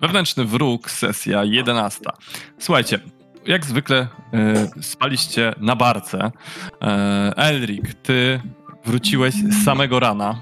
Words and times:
Wewnętrzny 0.00 0.44
wróg, 0.44 0.90
sesja 0.90 1.44
11. 1.44 2.00
Słuchajcie, 2.58 3.00
jak 3.46 3.66
zwykle 3.66 4.08
e, 4.32 4.82
spaliście 4.82 5.54
na 5.60 5.76
barce. 5.76 6.32
E, 6.82 7.32
Elrik, 7.36 7.94
ty 7.94 8.40
wróciłeś 8.84 9.34
z 9.34 9.64
samego 9.64 10.00
rana. 10.00 10.40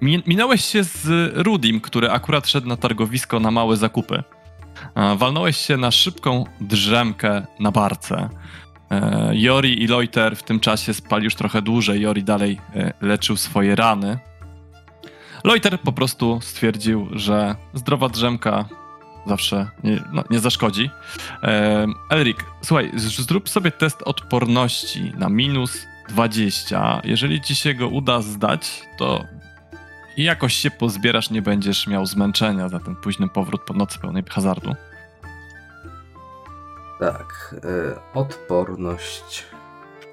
Mi, 0.00 0.22
minąłeś 0.26 0.64
się 0.64 0.84
z 0.84 1.32
Rudim, 1.34 1.80
który 1.80 2.10
akurat 2.10 2.48
szedł 2.48 2.68
na 2.68 2.76
targowisko 2.76 3.40
na 3.40 3.50
małe 3.50 3.76
zakupy. 3.76 4.22
E, 4.94 5.16
walnąłeś 5.16 5.56
się 5.56 5.76
na 5.76 5.90
szybką 5.90 6.44
drzemkę 6.60 7.46
na 7.60 7.70
barce. 7.70 8.28
Jori 9.32 9.82
i 9.82 9.86
Loiter 9.86 10.36
w 10.36 10.42
tym 10.42 10.60
czasie 10.60 10.94
spali 10.94 11.24
już 11.24 11.34
trochę 11.34 11.62
dłużej. 11.62 12.00
Jori 12.00 12.22
dalej 12.22 12.60
leczył 13.00 13.36
swoje 13.36 13.76
rany. 13.76 14.18
Loiter 15.48 15.80
po 15.80 15.92
prostu 15.92 16.40
stwierdził, 16.42 17.08
że 17.12 17.54
zdrowa 17.74 18.08
drzemka 18.08 18.64
zawsze 19.26 19.70
nie, 19.84 20.04
no, 20.12 20.24
nie 20.30 20.40
zaszkodzi. 20.40 20.90
E, 21.42 21.86
Elrik, 22.10 22.44
słuchaj, 22.62 22.92
zrób 22.96 23.48
sobie 23.48 23.70
test 23.70 24.02
odporności 24.02 25.12
na 25.18 25.28
minus 25.28 25.86
20. 26.08 27.00
Jeżeli 27.04 27.40
ci 27.40 27.54
się 27.54 27.74
go 27.74 27.88
uda 27.88 28.22
zdać, 28.22 28.82
to 28.98 29.24
jakoś 30.16 30.54
się 30.54 30.70
pozbierasz, 30.70 31.30
nie 31.30 31.42
będziesz 31.42 31.86
miał 31.86 32.06
zmęczenia 32.06 32.68
za 32.68 32.78
ten 32.78 32.96
późny 32.96 33.28
powrót 33.28 33.60
po 33.60 33.74
nocy 33.74 33.98
pełnej 33.98 34.22
hazardu. 34.30 34.74
Tak, 37.00 37.54
e, 37.64 38.14
odporność 38.14 39.46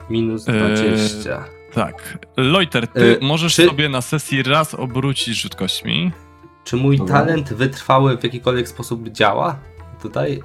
minus 0.09 0.49
E, 0.49 0.53
20. 0.53 1.43
Tak. 1.75 2.17
Loiter, 2.37 2.87
ty 2.87 3.17
E, 3.21 3.25
możesz 3.25 3.55
czy- 3.55 3.65
sobie 3.67 3.89
na 3.89 4.01
sesji 4.01 4.43
raz 4.43 4.73
obrócić 4.73 5.41
rzut 5.41 5.55
kośćmi. 5.55 6.11
Czy 6.63 6.75
mój 6.75 6.97
Dobra. 6.97 7.15
talent 7.19 7.53
wytrwały 7.53 8.17
w 8.17 8.23
jakikolwiek 8.23 8.67
sposób 8.67 9.09
działa 9.09 9.55
tutaj? 10.01 10.41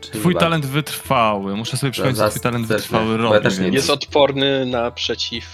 Czy 0.00 0.10
Twój 0.10 0.34
bardzo? 0.34 0.38
talent 0.46 0.66
wytrwały. 0.66 1.56
Muszę 1.56 1.76
sobie 1.76 1.90
przypomnieć, 1.90 2.16
zaraz 2.16 2.32
twój 2.34 2.42
talent 2.42 2.66
wytrwały 2.66 3.10
ja 3.10 3.16
robi. 3.16 3.40
też 3.42 3.58
nie 3.58 3.64
więc- 3.64 3.74
Jest 3.74 3.90
odporny 3.90 4.66
na 4.66 4.90
przeciw. 4.90 5.44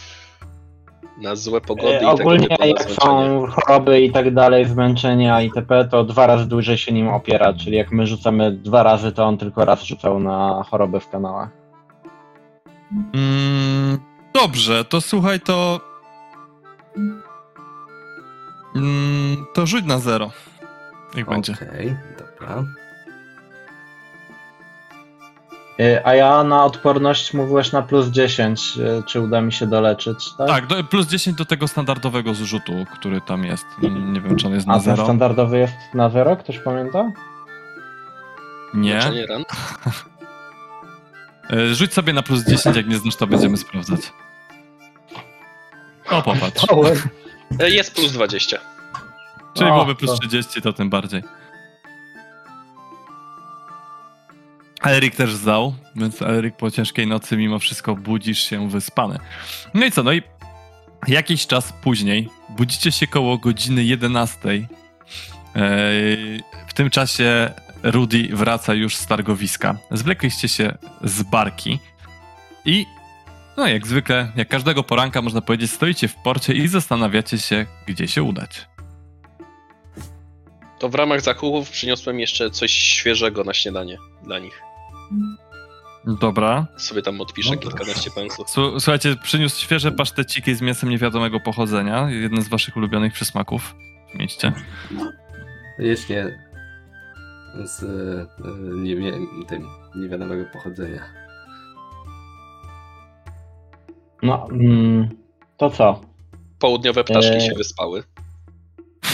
na 1.22 1.36
złe 1.36 1.60
pogody 1.60 1.88
E, 1.88 1.96
i 1.96 2.00
tego 2.00 2.10
Ogólnie 2.12 2.46
jak 2.66 2.90
są 2.90 3.46
choroby 3.46 4.00
i 4.00 4.12
tak 4.12 4.34
dalej, 4.34 4.64
zmęczenia 4.64 5.42
itp., 5.42 5.88
to 5.90 6.04
dwa 6.04 6.26
razy 6.26 6.46
dłużej 6.46 6.78
się 6.78 6.92
nim 6.92 7.08
opiera, 7.08 7.52
czyli 7.54 7.76
jak 7.76 7.92
my 7.92 8.06
rzucamy 8.06 8.52
dwa 8.52 8.82
razy, 8.82 9.12
to 9.12 9.24
on 9.24 9.38
tylko 9.38 9.64
raz 9.64 9.82
rzucał 9.82 10.20
na 10.20 10.62
chorobę 10.70 11.00
w 11.00 11.08
kanałach. 11.08 11.48
Mm, 13.14 13.98
dobrze, 14.34 14.84
to 14.84 15.00
słuchaj, 15.00 15.40
to. 15.40 15.80
Mm, 18.76 19.46
to 19.54 19.66
rzuć 19.66 19.84
na 19.84 19.98
zero. 19.98 20.30
Jak 21.14 21.28
będzie. 21.28 21.52
Okej, 21.52 21.96
dobra. 22.18 22.64
E, 25.80 26.06
A 26.06 26.14
ja 26.14 26.44
na 26.44 26.64
odporność 26.64 27.34
mówiłeś 27.34 27.72
na 27.72 27.82
plus 27.82 28.06
10, 28.08 28.78
e, 28.78 29.02
czy 29.02 29.20
uda 29.20 29.40
mi 29.40 29.52
się 29.52 29.66
doleczyć, 29.66 30.32
tak? 30.38 30.48
Tak, 30.48 30.66
do, 30.66 30.84
plus 30.84 31.06
10 31.06 31.36
do 31.36 31.44
tego 31.44 31.68
standardowego 31.68 32.34
zrzutu, 32.34 32.72
który 32.92 33.20
tam 33.20 33.44
jest. 33.44 33.64
Nie, 33.82 33.90
nie 33.90 34.20
wiem, 34.20 34.36
czy 34.36 34.46
on 34.46 34.52
jest 34.54 34.68
A 34.68 34.70
na 34.72 34.74
ten 34.76 34.84
zero. 34.84 35.04
standardowy 35.04 35.58
jest 35.58 35.74
na 35.94 36.10
zero, 36.10 36.36
ktoś 36.36 36.58
pamięta? 36.58 37.12
Nie. 38.74 39.00
E, 41.50 41.74
Rzuć 41.74 41.94
sobie 41.94 42.12
na 42.12 42.22
plus 42.22 42.44
10, 42.44 42.76
jak 42.76 42.86
nie 42.88 42.98
znasz, 42.98 43.16
to 43.16 43.26
będziemy 43.26 43.56
sprawdzać. 43.56 44.12
O, 46.10 46.22
popatrz. 46.22 46.64
E, 47.60 47.70
Jest 47.70 47.94
plus 47.94 48.12
20. 48.12 48.58
Czyli 49.54 49.70
O, 49.70 49.72
byłoby 49.72 49.94
plus 49.94 50.10
to- 50.10 50.18
30, 50.18 50.62
to 50.62 50.72
tym 50.72 50.90
bardziej. 50.90 51.22
A 54.82 54.90
Erik 54.90 55.14
też 55.16 55.34
zdał, 55.34 55.74
więc 55.96 56.22
Erik 56.22 56.56
po 56.56 56.70
ciężkiej 56.70 57.06
nocy 57.06 57.36
mimo 57.36 57.58
wszystko 57.58 57.96
budzisz 57.96 58.38
się 58.40 58.68
wyspany. 58.70 59.18
No 59.74 59.84
i 59.86 59.90
co, 59.92 60.02
no 60.02 60.12
i 60.12 60.22
jakiś 61.08 61.46
czas 61.46 61.72
później 61.82 62.28
budzicie 62.48 62.92
się 62.92 63.06
koło 63.06 63.38
godziny 63.38 63.84
11. 63.84 64.38
Ej, 65.54 66.42
W 66.68 66.74
tym 66.74 66.90
czasie 66.90 67.50
Rudy 67.82 68.28
wraca 68.32 68.74
już 68.74 68.96
z 68.96 69.06
targowiska. 69.06 69.74
Zwlekliście 69.90 70.48
się 70.48 70.74
z 71.04 71.22
barki 71.22 71.78
i 72.64 72.86
no 73.56 73.66
jak 73.68 73.86
zwykle, 73.86 74.32
jak 74.36 74.48
każdego 74.48 74.82
poranka 74.82 75.22
można 75.22 75.40
powiedzieć, 75.40 75.70
stoicie 75.70 76.08
w 76.08 76.14
porcie 76.14 76.52
i 76.52 76.68
zastanawiacie 76.68 77.38
się, 77.38 77.66
gdzie 77.86 78.08
się 78.08 78.22
udać. 78.22 78.68
To 80.78 80.88
w 80.88 80.94
ramach 80.94 81.20
zakupów 81.20 81.70
przyniosłem 81.70 82.20
jeszcze 82.20 82.50
coś 82.50 82.72
świeżego 82.72 83.44
na 83.44 83.54
śniadanie 83.54 83.98
dla 84.24 84.38
nich. 84.38 84.62
Dobra. 86.20 86.66
Sobie 86.76 87.02
tam 87.02 87.20
odpiszę 87.20 87.50
No. 87.50 87.56
kilkanaście 87.56 88.10
pensów. 88.10 88.46
Słu- 88.48 88.80
Słuchajcie, 88.80 89.16
przyniósł 89.22 89.60
świeże 89.60 89.92
paszteciki 89.92 90.54
z 90.54 90.60
mięsem 90.62 90.90
niewiadomego 90.90 91.40
pochodzenia. 91.40 92.10
Jeden 92.10 92.42
z 92.42 92.48
waszych 92.48 92.76
ulubionych 92.76 93.12
przysmaków 93.12 93.74
w 94.14 94.18
mieście. 94.18 94.52
Jeśli 95.78 96.14
z 97.64 97.82
e, 97.82 98.26
nie, 98.74 98.94
nie, 98.94 99.12
tym 99.48 99.68
niewiadomego 99.96 100.44
pochodzenia. 100.52 101.21
No, 104.22 104.48
mm, 104.50 105.08
to 105.56 105.70
co? 105.70 106.00
Południowe 106.58 107.04
ptaszki 107.04 107.34
Eee. 107.34 107.40
się 107.40 107.54
wyspały. 107.54 108.02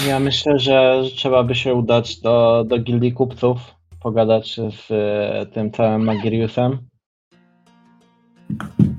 Ja 0.06 0.20
myślę, 0.20 0.58
że 0.58 1.02
trzeba 1.16 1.42
by 1.42 1.54
się 1.54 1.74
udać 1.74 2.20
do, 2.20 2.64
do 2.66 2.78
gildii 2.78 3.12
kupców, 3.12 3.58
pogadać 4.02 4.56
z 4.56 4.90
e, 4.90 5.46
tym 5.46 5.72
całym 5.72 6.04
Magiriusem, 6.04 6.78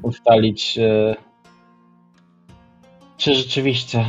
ustalić, 0.02 0.78
e, 0.78 1.16
czy 3.18 3.36
rzeczywiście 3.36 4.06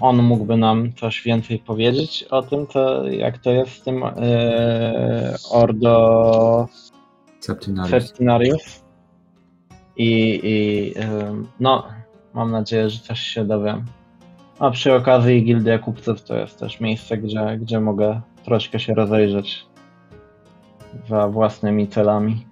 on 0.00 0.22
mógłby 0.22 0.56
nam 0.56 0.92
coś 0.92 1.22
więcej 1.22 1.58
powiedzieć 1.58 2.24
o 2.30 2.42
tym, 2.42 2.66
co, 2.66 3.08
jak 3.08 3.38
to 3.38 3.50
jest 3.50 3.72
z 3.72 3.82
tym 3.82 4.04
e, 4.04 5.36
Ordo 5.50 6.68
Septinarius. 7.40 7.90
Septinarius. 7.90 8.81
I, 9.96 10.40
i 10.42 10.94
no, 11.60 11.88
mam 12.34 12.50
nadzieję, 12.50 12.90
że 12.90 12.98
coś 12.98 13.20
się 13.20 13.44
dowiem. 13.44 13.84
A 14.58 14.70
przy 14.70 14.94
okazji 14.94 15.44
Gildia 15.44 15.78
Kupców 15.78 16.22
to 16.22 16.36
jest 16.36 16.58
też 16.58 16.80
miejsce, 16.80 17.18
gdzie, 17.18 17.58
gdzie 17.60 17.80
mogę 17.80 18.20
troszkę 18.44 18.80
się 18.80 18.94
rozejrzeć 18.94 19.66
za 21.08 21.28
własnymi 21.28 21.88
celami. 21.88 22.46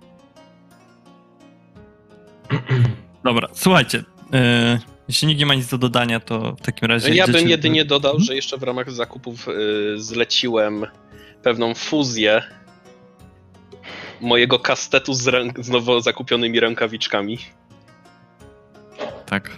Dobra, 3.25 3.49
słuchajcie. 3.53 4.05
e, 4.33 4.79
jeśli 5.09 5.29
nikt 5.29 5.41
nie 5.41 5.47
ma 5.47 5.55
nic 5.55 5.69
do 5.69 5.79
dodania, 5.79 6.21
to 6.21 6.57
w 6.57 6.61
takim 6.61 6.89
razie. 6.89 7.15
Ja 7.15 7.27
bym 7.27 7.49
jedynie 7.49 7.85
dodał, 7.85 8.21
że 8.21 8.35
jeszcze 8.35 8.59
w 8.59 8.63
ramach 8.63 8.91
zakupów 8.91 9.49
y, 9.49 9.53
zleciłem 9.97 10.87
pewną 11.43 11.75
fuzję 11.75 12.43
mojego 14.21 14.59
kastetu 14.59 15.15
z, 15.15 15.27
ręk- 15.27 15.63
z 15.63 15.69
nowo 15.69 16.01
zakupionymi 16.01 16.61
rękawiczkami. 16.61 17.39
Tak. 19.27 19.51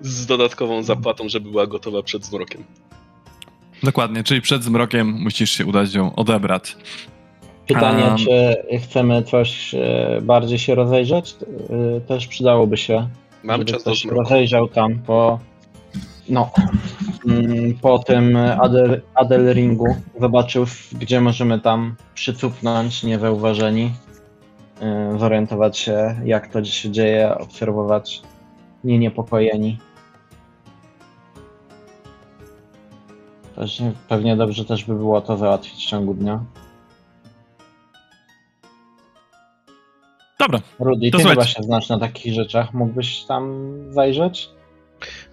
Z 0.00 0.26
dodatkową 0.26 0.82
zapłatą, 0.82 1.28
żeby 1.28 1.50
była 1.50 1.66
gotowa 1.66 2.02
przed 2.02 2.24
zmrokiem. 2.24 2.64
Dokładnie, 3.82 4.24
czyli 4.24 4.40
przed 4.40 4.64
zmrokiem 4.64 5.10
musisz 5.22 5.50
się 5.50 5.66
udać 5.66 5.94
ją 5.94 6.14
odebrać. 6.14 6.76
Pytanie, 7.66 8.04
Um. 8.04 8.16
czy 8.16 8.56
chcemy 8.78 9.22
coś 9.22 9.74
e, 9.74 10.18
bardziej 10.22 10.58
się 10.58 10.74
rozejrzeć? 10.74 11.34
E, 11.96 12.00
Też 12.00 12.26
przydałoby 12.26 12.76
się. 12.76 13.08
Mamy 13.44 13.58
żeby 13.58 13.72
czas 13.72 13.84
do 13.84 13.94
zmroku. 13.94 14.20
rozejrzał 14.20 14.68
tam 14.68 14.98
po 14.98 15.38
no 16.28 16.50
po 17.82 17.98
tym 17.98 18.36
Adel, 18.36 19.02
Adelringu 19.14 19.96
zobaczył 20.20 20.66
gdzie 20.92 21.20
możemy 21.20 21.60
tam 21.60 21.96
przycupnąć 22.14 23.02
niezauważeni 23.02 23.92
y, 25.14 25.18
zorientować 25.18 25.78
się 25.78 26.16
jak 26.24 26.52
to 26.52 26.64
się 26.64 26.90
dzieje 26.90 27.38
obserwować 27.38 28.22
nie 28.84 28.98
niepokojeni. 28.98 29.78
Pewnie 34.08 34.36
dobrze 34.36 34.64
też 34.64 34.84
by 34.84 34.94
było 34.94 35.20
to 35.20 35.36
załatwić 35.36 35.74
w 35.74 35.88
ciągu 35.88 36.14
dnia. 36.14 36.44
Dobra, 40.40 40.60
Rudy, 40.78 41.10
ty 41.10 41.18
chyba 41.18 41.44
się 41.44 41.62
znasz 41.62 41.88
na 41.88 41.98
takich 41.98 42.34
rzeczach. 42.34 42.74
Mógłbyś 42.74 43.24
tam 43.24 43.68
zajrzeć? 43.90 44.55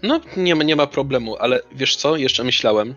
No, 0.03 0.19
nie, 0.37 0.55
ma- 0.55 0.63
nie 0.63 0.75
ma 0.75 0.87
problemu, 0.87 1.35
ale 1.37 1.61
wiesz 1.71 1.95
co? 1.95 2.17
Jeszcze 2.17 2.43
myślałem. 2.43 2.95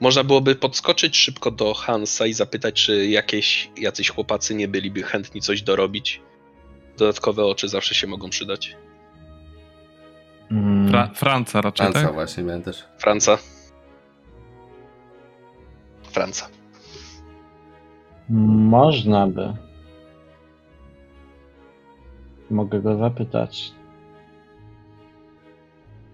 Można 0.00 0.24
byłoby 0.24 0.54
podskoczyć 0.54 1.16
szybko 1.16 1.50
do 1.50 1.74
Hansa 1.74 2.26
i 2.26 2.32
zapytać, 2.32 2.74
czy 2.84 3.06
jakieś 3.06 3.70
jacyś 3.78 4.10
chłopacy 4.10 4.54
nie 4.54 4.68
byliby 4.68 5.02
chętni 5.02 5.40
coś 5.40 5.62
dorobić. 5.62 6.20
Dodatkowe 6.98 7.44
oczy 7.44 7.68
zawsze 7.68 7.94
się 7.94 8.06
mogą 8.06 8.30
przydać. 8.30 8.76
Mm. 10.50 10.88
Fra- 10.92 11.10
Franca 11.14 11.60
raczej, 11.60 11.86
Franca 11.86 12.06
tak? 12.06 12.14
właśnie 12.14 12.42
miałem 12.42 12.62
też. 12.62 12.84
Franca. 12.98 13.38
Franca. 16.12 16.48
Można 18.28 19.26
by. 19.26 19.54
Mogę 22.50 22.80
go 22.80 22.96
zapytać. 22.98 23.72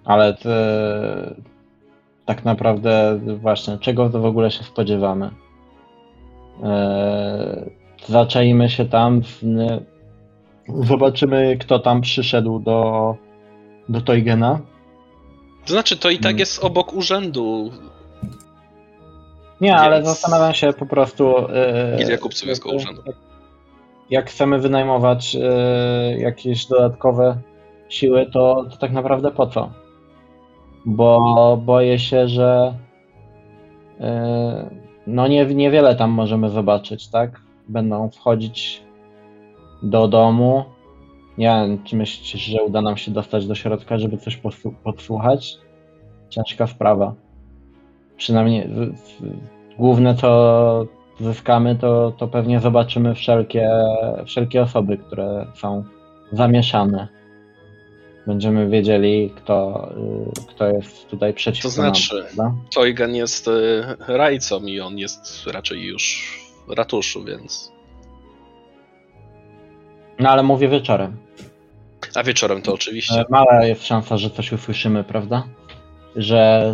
Ale 0.05 0.35
to, 0.35 0.49
tak 2.27 2.45
naprawdę 2.45 3.21
właśnie, 3.41 3.79
czego 3.79 4.11
to 4.11 4.21
w 4.21 4.27
ogóle 4.27 4.51
się 4.51 4.65
spodziewamy? 4.65 5.31
Eee, 6.65 7.71
zaczaimy 8.07 8.71
się 8.71 8.85
tam, 8.85 9.23
w, 9.23 9.43
zobaczymy 10.69 11.57
kto 11.61 11.79
tam 11.79 12.01
przyszedł 12.01 12.59
do, 12.59 13.15
do 13.89 14.01
Toygena. 14.01 14.61
To 15.67 15.73
znaczy, 15.73 15.97
to 15.97 16.11
i 16.11 16.17
tak 16.17 16.23
Hmm. 16.23 16.39
jest 16.39 16.65
obok 16.65 16.93
urzędu. 16.95 17.71
Nie, 19.61 19.77
ale 19.77 19.97
Więc- 19.97 20.09
zastanawiam 20.09 20.55
się 20.55 20.73
po 20.73 20.87
prostu. 20.87 21.39
e, 21.39 21.97
Gildia 21.99 22.19
kupców 22.19 22.49
jest 22.49 22.63
koło 22.63 22.75
urzędu. 22.75 23.03
Jak 24.11 24.31
chcemy 24.31 24.59
wynajmować 24.59 25.37
e, 25.37 26.19
jakieś 26.19 26.67
dodatkowe 26.67 27.37
siły, 27.89 28.27
to, 28.27 28.65
to 28.71 28.77
tak 28.77 28.93
naprawdę 28.93 29.31
po 29.31 29.47
co? 29.47 29.71
Bo 30.87 31.56
boję 31.56 31.99
się, 31.99 32.29
że 32.29 32.75
e, 34.00 34.70
no 35.06 35.29
nie, 35.29 35.46
niewiele 35.46 35.96
tam 35.96 36.11
możemy 36.11 36.50
zobaczyć, 36.50 37.08
tak? 37.08 37.40
Będą 37.69 38.11
wchodzić 38.11 38.82
do 39.82 40.08
domu. 40.08 40.64
Nie 41.38 41.46
wiem, 41.46 41.84
czy 41.84 41.96
myślisz, 41.96 42.43
że 42.43 42.62
uda 42.62 42.81
nam 42.81 42.96
się 42.96 43.11
dostać 43.11 43.46
do 43.46 43.55
środka, 43.55 43.99
żeby 43.99 44.19
coś 44.19 44.40
podsłuchać? 44.84 45.58
Ciężka 46.29 46.67
sprawa. 46.67 47.14
Przynajmniej 48.17 48.70
główne 49.79 50.14
co 50.14 50.87
zyskamy, 51.20 51.76
to, 51.76 52.12
to 52.17 52.29
pewnie 52.29 52.61
zobaczymy 52.61 53.14
wszelkie, 53.14 53.70
wszelkie 54.26 54.62
osoby, 54.62 54.99
które 54.99 55.46
są 55.55 55.84
zamieszane. 56.32 57.22
Będziemy 58.27 58.69
wiedzieli, 58.69 59.33
kto, 59.37 59.89
y, 60.43 60.47
kto 60.49 60.67
jest 60.67 61.09
tutaj 61.09 61.35
przeciwko 61.35 61.69
To 61.69 61.75
znaczy- 61.75 62.25
nam. 62.37 62.63
jest 63.15 63.49
y, 63.49 63.53
rajcą 64.09 64.61
i 64.67 64.81
on 64.81 64.99
jest 64.99 65.47
raczej 65.47 65.83
już 65.87 66.39
w 66.69 66.71
ratuszu, 66.73 67.25
więc. 67.25 67.73
No 70.19 70.29
ale 70.31 70.43
mówię 70.43 70.69
wieczorem. 70.69 71.17
A 72.15 72.23
wieczorem 72.23 72.63
to 72.63 72.75
oczywiście. 72.75 73.15
E, 73.15 73.25
Mała 73.31 73.65
jest 73.65 73.87
szansa, 73.87 74.17
że 74.17 74.31
coś 74.31 74.53
usłyszymy, 74.53 75.05
prawda? 75.05 75.45
Że 76.17 76.73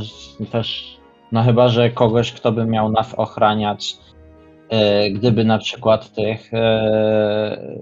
też, 0.53 0.97
no 1.33 1.43
chyba, 1.43 1.69
że 1.69 1.91
kogoś, 1.91 2.33
kto 2.33 2.53
by 2.53 2.65
miał 2.67 2.93
nas 2.93 3.15
ochraniać, 3.15 3.97
e, 4.69 5.11
gdyby 5.11 5.44
na 5.44 5.59
przykład 5.59 6.12
tych, 6.12 6.55
e, 6.55 7.79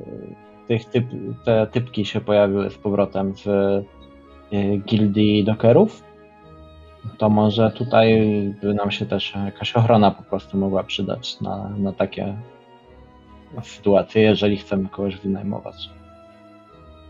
tych 0.69 0.85
typ, 0.85 1.07
te 1.45 1.67
typki 1.67 2.05
się 2.05 2.21
pojawiły 2.21 2.71
z 2.71 2.79
powrotem 2.79 3.35
w 3.35 3.47
e, 3.49 3.83
gildii 4.77 5.45
dokerów, 5.45 6.03
to 7.19 7.29
może 7.29 7.71
tutaj 7.71 8.21
by 8.63 8.75
nam 8.75 8.91
się 8.91 9.07
też 9.07 9.35
jakaś 9.45 9.73
ochrona 9.73 10.11
po 10.11 10.23
prostu 10.23 10.59
mogła 10.59 10.85
przydać 10.85 11.41
na, 11.41 11.69
na 11.79 11.93
takie 11.93 12.37
sytuacje, 13.63 14.23
jeżeli 14.23 14.57
chcemy 14.57 14.89
kogoś 14.89 15.17
wynajmować. 15.17 15.91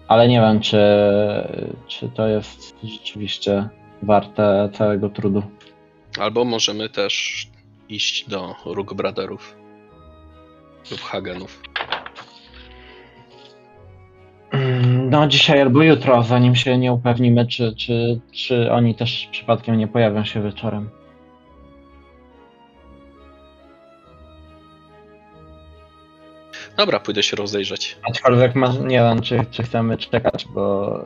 Ale 0.08 0.28
nie 0.28 0.40
wiem, 0.40 0.60
czy, 0.60 0.78
czy 1.86 2.08
to 2.08 2.28
jest 2.28 2.76
rzeczywiście 2.84 3.68
warte 4.02 4.68
całego 4.72 5.08
trudu. 5.08 5.42
Albo 6.20 6.44
możemy 6.44 6.88
też 6.88 7.46
iść 7.88 8.28
do 8.28 8.54
Róg 8.64 8.94
Braderów 8.94 9.56
lub 10.90 11.00
Hagenów. 11.00 11.62
No, 15.10 15.26
dzisiaj 15.26 15.60
albo 15.60 15.82
jutro, 15.82 16.22
zanim 16.22 16.54
się 16.54 16.78
nie 16.78 16.92
upewnimy, 16.92 17.46
czy, 17.46 17.74
czy, 17.76 18.20
czy 18.32 18.72
oni 18.72 18.94
też 18.94 19.28
przypadkiem 19.30 19.78
nie 19.78 19.88
pojawią 19.88 20.24
się 20.24 20.42
wieczorem. 20.42 20.90
Dobra, 26.76 27.00
pójdę 27.00 27.22
się 27.22 27.36
rozejrzeć. 27.36 27.98
Aczkolwiek 28.10 28.54
ma, 28.54 28.72
nie 28.72 28.98
wiem, 28.98 29.22
czy, 29.22 29.40
czy 29.50 29.62
chcemy 29.62 29.98
czekać, 29.98 30.46
bo 30.54 30.98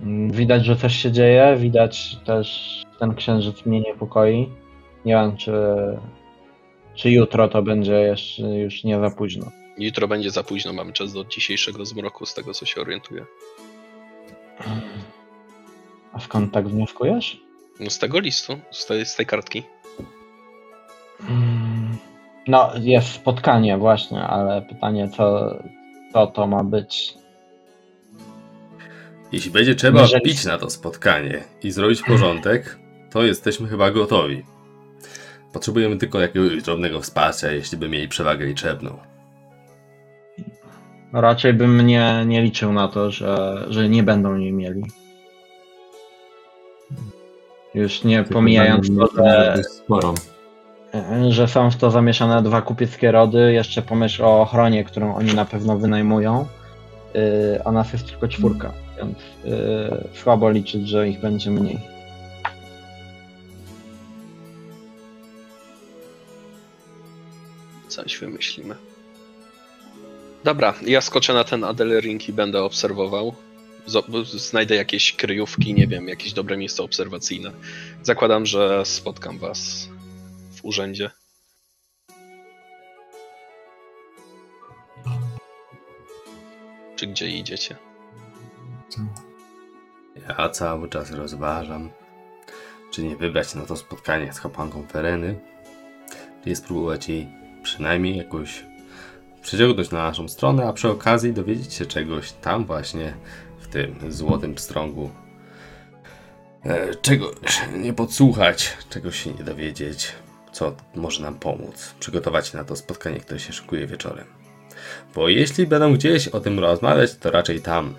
y, 0.00 0.30
widać, 0.30 0.64
że 0.64 0.76
coś 0.76 0.96
się 0.96 1.12
dzieje, 1.12 1.56
widać 1.56 2.16
też 2.24 2.82
ten 2.98 3.14
księżyc 3.14 3.66
mnie 3.66 3.80
niepokoi. 3.80 4.48
Nie 5.04 5.14
wiem, 5.14 5.36
czy, 5.36 5.52
czy 6.94 7.10
jutro 7.10 7.48
to 7.48 7.62
będzie 7.62 7.92
jeszcze 7.92 8.42
już 8.42 8.84
nie 8.84 9.00
za 9.00 9.10
późno. 9.10 9.61
Jutro 9.78 10.08
będzie 10.08 10.30
za 10.30 10.42
późno, 10.42 10.72
mamy 10.72 10.92
czas 10.92 11.12
do 11.12 11.24
dzisiejszego 11.24 11.84
zmroku, 11.86 12.26
z 12.26 12.34
tego 12.34 12.54
co 12.54 12.66
się 12.66 12.80
orientuję. 12.80 13.24
A 16.12 16.20
skąd 16.20 16.52
tak 16.52 16.68
wnioskujesz? 16.68 17.40
No 17.80 17.90
z 17.90 17.98
tego 17.98 18.18
listu, 18.20 18.58
z 18.70 18.86
tej, 18.86 19.06
z 19.06 19.16
tej 19.16 19.26
kartki. 19.26 19.62
Mm, 21.28 21.96
No, 22.48 22.70
jest 22.80 23.08
spotkanie 23.08 23.78
właśnie, 23.78 24.20
ale 24.22 24.62
pytanie, 24.62 25.08
co, 25.16 25.54
co 26.12 26.26
to 26.26 26.46
ma 26.46 26.64
być? 26.64 27.14
Jeśli 29.32 29.50
będzie 29.50 29.74
trzeba 29.74 30.00
Jeżeli- 30.00 30.22
pić 30.24 30.44
na 30.44 30.58
to 30.58 30.70
spotkanie 30.70 31.44
i 31.62 31.70
zrobić 31.70 32.02
porządek, 32.02 32.78
to 33.10 33.22
jesteśmy 33.22 33.68
chyba 33.68 33.90
gotowi. 33.90 34.42
Potrzebujemy 35.52 35.96
tylko 35.96 36.20
jakiegoś 36.20 36.62
drobnego 36.62 37.00
wsparcia, 37.00 37.52
jeśli 37.52 37.78
by 37.78 37.88
mieli 37.88 38.08
przewagę 38.08 38.46
liczebną. 38.46 38.98
Raczej 41.12 41.54
bym 41.54 41.86
nie, 41.86 42.24
nie 42.26 42.42
liczył 42.42 42.72
na 42.72 42.88
to, 42.88 43.10
że, 43.10 43.64
że 43.68 43.88
nie 43.88 44.02
będą 44.02 44.36
jej 44.36 44.52
mieli. 44.52 44.82
Już 47.74 48.04
nie 48.04 48.24
pomijając 48.24 48.88
to, 48.88 49.06
że, 49.16 49.62
Sporo. 49.64 50.14
że 51.28 51.48
są 51.48 51.70
w 51.70 51.76
to 51.76 51.90
zamieszane 51.90 52.42
dwa 52.42 52.62
kupieckie 52.62 53.12
rody, 53.12 53.52
jeszcze 53.52 53.82
pomyśl 53.82 54.24
o 54.24 54.40
ochronie, 54.40 54.84
którą 54.84 55.14
oni 55.14 55.34
na 55.34 55.44
pewno 55.44 55.78
wynajmują, 55.78 56.46
yy, 57.14 57.20
a 57.64 57.72
nas 57.72 57.92
jest 57.92 58.06
tylko 58.06 58.28
czwórka, 58.28 58.72
więc 58.98 59.18
yy, 59.44 60.08
słabo 60.14 60.50
liczyć, 60.50 60.88
że 60.88 61.08
ich 61.08 61.20
będzie 61.20 61.50
mniej. 61.50 61.78
Coś 67.88 68.18
wymyślimy. 68.18 68.91
Dobra, 70.44 70.74
ja 70.86 71.00
skoczę 71.00 71.34
na 71.34 71.44
ten 71.44 71.64
Adelering 71.64 72.28
i 72.28 72.32
będę 72.32 72.62
obserwował. 72.62 73.34
Znajdę 74.24 74.74
jakieś 74.74 75.12
kryjówki, 75.12 75.74
nie 75.74 75.86
wiem, 75.86 76.08
jakieś 76.08 76.32
dobre 76.32 76.56
miejsce 76.56 76.82
obserwacyjne. 76.82 77.52
Zakładam, 78.02 78.46
że 78.46 78.86
spotkam 78.86 79.38
was 79.38 79.88
w 80.56 80.64
urzędzie. 80.64 81.10
Czy 86.96 87.06
gdzie 87.06 87.28
idziecie? 87.30 87.76
Ja 90.28 90.48
cały 90.48 90.88
czas 90.88 91.10
rozważam, 91.10 91.90
czy 92.90 93.02
nie 93.02 93.16
wybrać 93.16 93.54
na 93.54 93.66
to 93.66 93.76
spotkanie 93.76 94.32
z 94.32 94.40
kapłanką 94.40 94.86
Fereny, 94.86 95.40
czy 96.44 96.56
spróbować 96.56 97.08
jej 97.08 97.28
przynajmniej 97.62 98.16
jakoś 98.16 98.64
przyciągnąć 99.42 99.90
na 99.90 99.98
naszą 99.98 100.28
stronę, 100.28 100.66
a 100.68 100.72
przy 100.72 100.88
okazji 100.88 101.32
dowiedzieć 101.32 101.74
się 101.74 101.86
czegoś 101.86 102.32
tam 102.32 102.64
właśnie 102.64 103.14
w 103.60 103.68
tym 103.68 103.94
złotym 104.08 104.54
pstrągu. 104.54 105.10
E, 106.64 106.94
Czegoś 106.94 107.60
nie 107.76 107.92
podsłuchać, 107.92 108.76
czegoś 108.90 109.24
się 109.24 109.30
nie 109.30 109.44
dowiedzieć, 109.44 110.12
co 110.52 110.76
może 110.94 111.22
nam 111.22 111.34
pomóc. 111.34 111.94
Przygotować 112.00 112.52
na 112.52 112.64
to 112.64 112.76
spotkanie, 112.76 113.20
które 113.20 113.40
się 113.40 113.52
szykuje 113.52 113.86
wieczorem. 113.86 114.26
Bo 115.14 115.28
jeśli 115.28 115.66
będą 115.66 115.94
gdzieś 115.94 116.28
o 116.28 116.40
tym 116.40 116.58
rozmawiać, 116.58 117.14
to 117.14 117.30
raczej 117.30 117.60
tam, 117.60 117.94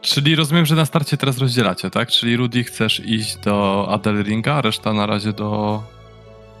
Czyli 0.00 0.36
rozumiem, 0.36 0.66
że 0.66 0.74
na 0.74 0.86
starcie 0.86 1.16
teraz 1.16 1.38
rozdzielacie, 1.38 1.90
tak? 1.90 2.08
Czyli 2.08 2.36
Rudy 2.36 2.64
chcesz 2.64 3.00
iść 3.00 3.36
do 3.36 3.86
Adelringa, 3.90 4.54
a 4.54 4.60
reszta 4.60 4.92
na 4.92 5.06
razie 5.06 5.32
do 5.32 5.82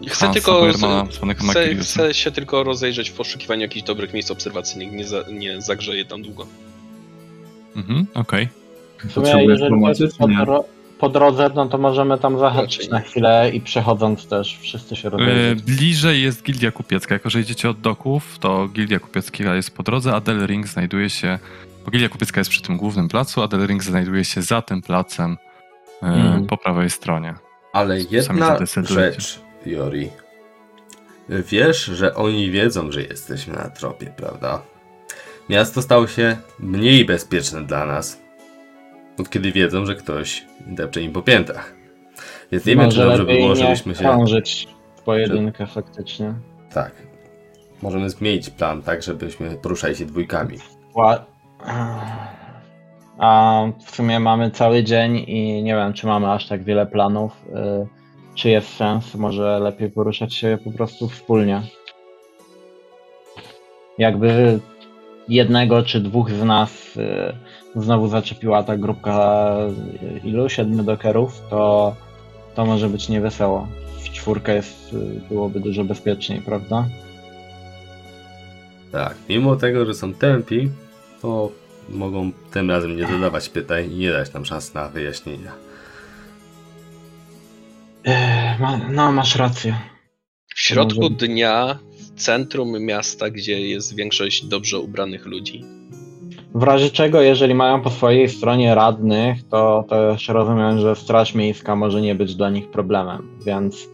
Chcę 0.06 0.26
Hansa 0.26 0.32
tylko. 0.34 0.72
Svanek 1.10 1.38
Chcę, 1.38 1.74
chcę 1.74 2.14
się 2.14 2.30
tylko 2.30 2.64
rozejrzeć 2.64 3.10
w 3.10 3.12
poszukiwaniu 3.12 3.62
jakichś 3.62 3.86
dobrych 3.86 4.14
miejsc 4.14 4.30
obserwacyjnych. 4.30 4.92
Nie, 4.92 5.04
za, 5.04 5.24
nie 5.32 5.62
zagrzeję 5.62 6.04
tam 6.04 6.22
długo. 6.22 6.46
Mhm, 7.76 8.06
okej. 8.14 8.48
Sumie, 9.00 9.14
Potrzebujesz 9.14 9.60
pomocy, 9.60 10.08
czy 10.08 10.18
po, 10.18 10.28
nie? 10.28 10.36
dro- 10.36 10.64
po 10.98 11.08
drodze, 11.08 11.50
no 11.54 11.66
to 11.66 11.78
możemy 11.78 12.18
tam 12.18 12.38
zahaczyć 12.38 12.88
na 12.88 13.00
chwilę 13.00 13.50
i 13.54 13.60
przechodząc 13.60 14.26
też 14.26 14.58
wszyscy 14.60 14.96
się 14.96 15.08
E, 15.08 15.10
rozejrzeć. 15.10 15.62
Bliżej 15.62 16.22
jest 16.22 16.42
Gildia 16.42 16.70
Kupiecka. 16.70 17.14
Jako, 17.14 17.30
że 17.30 17.40
idziecie 17.40 17.70
od 17.70 17.80
doków, 17.80 18.38
to 18.38 18.68
Gildia 18.68 18.98
Kupiecka 18.98 19.54
jest 19.54 19.76
po 19.76 19.82
drodze, 19.82 20.14
a 20.14 20.20
Del 20.20 20.46
Ring 20.46 20.66
znajduje 20.68 21.10
się... 21.10 21.38
Bo 21.84 21.90
Gildia 21.90 22.08
Kupiecka 22.08 22.40
jest 22.40 22.50
przy 22.50 22.62
tym 22.62 22.76
głównym 22.76 23.08
placu, 23.08 23.42
a 23.42 23.48
Del 23.48 23.66
Ring 23.66 23.84
znajduje 23.84 24.24
się 24.24 24.42
za 24.42 24.62
tym 24.62 24.82
placem 24.82 25.36
Mhm. 26.02 26.46
po 26.46 26.56
prawej 26.56 26.90
stronie. 26.90 27.34
Ale 27.72 28.00
Sami 28.00 28.12
jedna 28.12 28.58
rzecz, 28.84 29.40
Wiesz, 31.28 31.84
że 31.84 32.14
oni 32.14 32.50
wiedzą, 32.50 32.92
że 32.92 33.02
jesteśmy 33.02 33.54
na 33.54 33.70
tropie, 33.70 34.12
prawda? 34.16 34.62
Miasto 35.48 35.82
stało 35.82 36.06
się 36.06 36.36
mniej 36.58 37.04
bezpieczne 37.04 37.64
dla 37.64 37.86
nas, 37.86 38.22
od 39.18 39.30
kiedy 39.30 39.52
wiedzą, 39.52 39.86
że 39.86 39.94
ktoś 39.94 40.44
depcze 40.66 41.02
im 41.02 41.12
po 41.12 41.22
piętach. 41.22 41.74
Więc 42.52 42.66
nie 42.66 42.76
wiem, 42.76 42.90
czy 42.90 42.96
dobrze 42.96 43.24
by 43.24 43.34
było, 43.34 43.54
żebyśmy 43.54 43.94
się... 43.94 44.00
krążyć 44.00 44.68
w 44.96 45.02
pojedynkę 45.02 45.66
faktycznie. 45.66 46.34
Tak. 46.72 46.92
Możemy 47.82 48.10
zmienić 48.10 48.50
plan 48.50 48.82
tak, 48.82 49.02
żebyśmy 49.02 49.50
poruszali 49.56 49.96
się 49.96 50.06
dwójkami. 50.06 50.58
A 53.18 53.62
w 53.86 53.90
sumie 53.96 54.20
mamy 54.20 54.50
cały 54.50 54.84
dzień 54.84 55.16
i 55.16 55.62
nie 55.62 55.74
wiem, 55.74 55.92
czy 55.92 56.06
mamy 56.06 56.30
aż 56.30 56.48
tak 56.48 56.64
wiele 56.64 56.86
planów. 56.86 57.32
y, 57.46 57.97
Czy 58.38 58.48
jest 58.48 58.76
sens? 58.76 59.14
Może 59.14 59.58
lepiej 59.60 59.90
poruszać 59.90 60.34
się 60.34 60.58
po 60.64 60.72
prostu 60.72 61.08
wspólnie. 61.08 61.62
Jakby 63.98 64.60
jednego 65.28 65.82
czy 65.82 66.00
dwóch 66.00 66.30
z 66.30 66.44
nas 66.44 66.96
y, 66.96 67.80
znowu 67.80 68.08
zaczepiła 68.08 68.62
ta 68.62 68.76
grupka 68.76 69.56
y, 70.24 70.28
ilu? 70.28 70.48
Siedmiu 70.48 70.82
dokerów, 70.82 71.42
to, 71.50 71.96
to 72.54 72.66
może 72.66 72.88
być 72.88 73.08
niewesoło. 73.08 73.68
W 74.00 74.10
czwórkę 74.10 74.54
jest, 74.54 74.92
y, 74.92 75.20
byłoby 75.28 75.60
dużo 75.60 75.84
bezpieczniej, 75.84 76.40
prawda? 76.40 76.84
Tak, 78.92 79.14
mimo 79.28 79.56
tego, 79.56 79.86
że 79.86 79.94
są 79.94 80.14
tępi, 80.14 80.70
to 81.22 81.50
mogą 81.88 82.32
tym 82.50 82.70
razem 82.70 82.96
nie 82.96 83.06
zadawać 83.06 83.48
pytań 83.48 83.84
i 83.92 83.96
nie 83.96 84.12
dać 84.12 84.32
nam 84.32 84.44
szans 84.44 84.74
na 84.74 84.88
wyjaśnienia. 84.88 85.67
Ma, 88.60 88.76
no, 88.90 89.12
masz 89.12 89.36
rację. 89.36 89.78
W 90.54 90.60
środku 90.60 91.00
Może- 91.00 91.14
dnia, 91.14 91.78
w 91.90 92.20
centrum 92.20 92.84
miasta, 92.84 93.30
gdzie 93.30 93.60
jest 93.60 93.96
większość 93.96 94.44
dobrze 94.44 94.78
ubranych 94.78 95.26
ludzi. 95.26 95.64
W 96.54 96.62
razie 96.62 96.90
czego, 96.90 97.20
jeżeli 97.20 97.54
mają 97.54 97.80
po 97.82 97.90
swojej 97.90 98.28
stronie 98.28 98.74
radnych, 98.74 99.48
to 99.48 99.84
też 99.88 100.28
rozumiem, 100.28 100.80
że 100.80 100.96
Straż 100.96 101.34
Miejska 101.34 101.76
może 101.76 102.00
nie 102.00 102.14
być 102.14 102.34
dla 102.34 102.50
nich 102.50 102.70
problemem, 102.70 103.38
więc 103.46 103.74
y, 103.84 103.88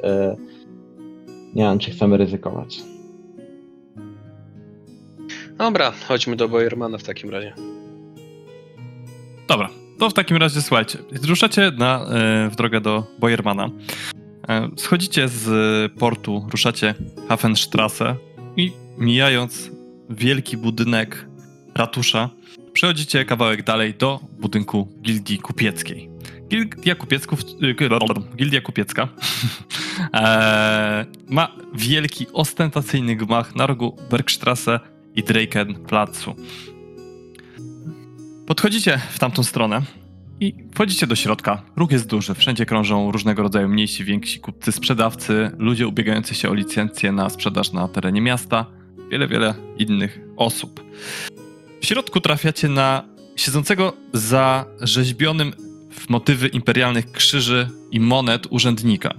nie 1.54 1.62
wiem, 1.62 1.78
czy 1.78 1.90
chcemy 1.90 2.16
ryzykować. 2.16 2.78
Dobra, 5.58 5.92
chodźmy 6.08 6.36
do 6.36 6.48
Bojermana 6.48 6.98
w 6.98 7.02
takim 7.02 7.30
razie. 7.30 7.54
Dobra, 9.48 9.68
to 9.98 10.10
w 10.10 10.14
takim 10.14 10.36
razie 10.36 10.62
słuchajcie. 10.62 10.98
Ruszacie 11.28 11.72
na, 11.78 12.00
e, 12.00 12.50
w 12.50 12.56
drogę 12.56 12.80
do 12.80 13.06
Bojermana. 13.18 13.70
E, 14.48 14.68
Schodzicie 14.76 15.28
z 15.28 15.92
portu, 15.92 16.46
ruszacie 16.50 16.94
Hafenstrasse 17.28 18.16
i 18.56 18.72
mijając 18.98 19.70
wielki 20.10 20.56
budynek 20.56 21.26
ratusza, 21.74 22.30
przechodzicie 22.72 23.24
kawałek 23.24 23.62
dalej 23.62 23.94
do 23.94 24.20
budynku 24.38 24.88
Gildii 25.02 25.38
Kupieckiej. 25.38 26.14
Gildia, 26.48 26.94
Kupiecków, 26.94 27.40
y, 27.40 28.36
Gildia 28.36 28.60
Kupiecka 28.60 29.08
e, 30.14 31.06
ma 31.28 31.48
wielki, 31.74 32.26
ostentacyjny 32.32 33.16
gmach 33.16 33.56
na 33.56 33.66
rogu 33.66 33.96
Bergstrasse 34.10 34.80
i 35.14 35.22
Drakenplacu. 35.22 36.34
Podchodzicie 38.46 39.00
w 39.10 39.18
tamtą 39.18 39.42
stronę 39.42 39.82
i 40.40 40.54
wchodzicie 40.74 41.06
do 41.06 41.16
środka. 41.16 41.62
Ruch 41.76 41.92
jest 41.92 42.06
duży, 42.06 42.34
wszędzie 42.34 42.66
krążą 42.66 43.12
różnego 43.12 43.42
rodzaju 43.42 43.68
mniejsi, 43.68 44.04
więksi 44.04 44.40
kupcy, 44.40 44.72
sprzedawcy, 44.72 45.50
ludzie 45.58 45.88
ubiegający 45.88 46.34
się 46.34 46.50
o 46.50 46.54
licencję 46.54 47.12
na 47.12 47.30
sprzedaż 47.30 47.72
na 47.72 47.88
terenie 47.88 48.20
miasta, 48.20 48.66
wiele, 49.10 49.28
wiele 49.28 49.54
innych 49.78 50.20
osób. 50.36 50.84
W 51.80 51.86
środku 51.86 52.20
trafiacie 52.20 52.68
na 52.68 53.04
siedzącego 53.36 53.92
za 54.12 54.64
rzeźbionym 54.80 55.52
w 55.90 56.08
motywy 56.08 56.48
imperialnych 56.48 57.12
krzyży 57.12 57.68
i 57.90 58.00
monet 58.00 58.46
urzędnika. 58.50 59.14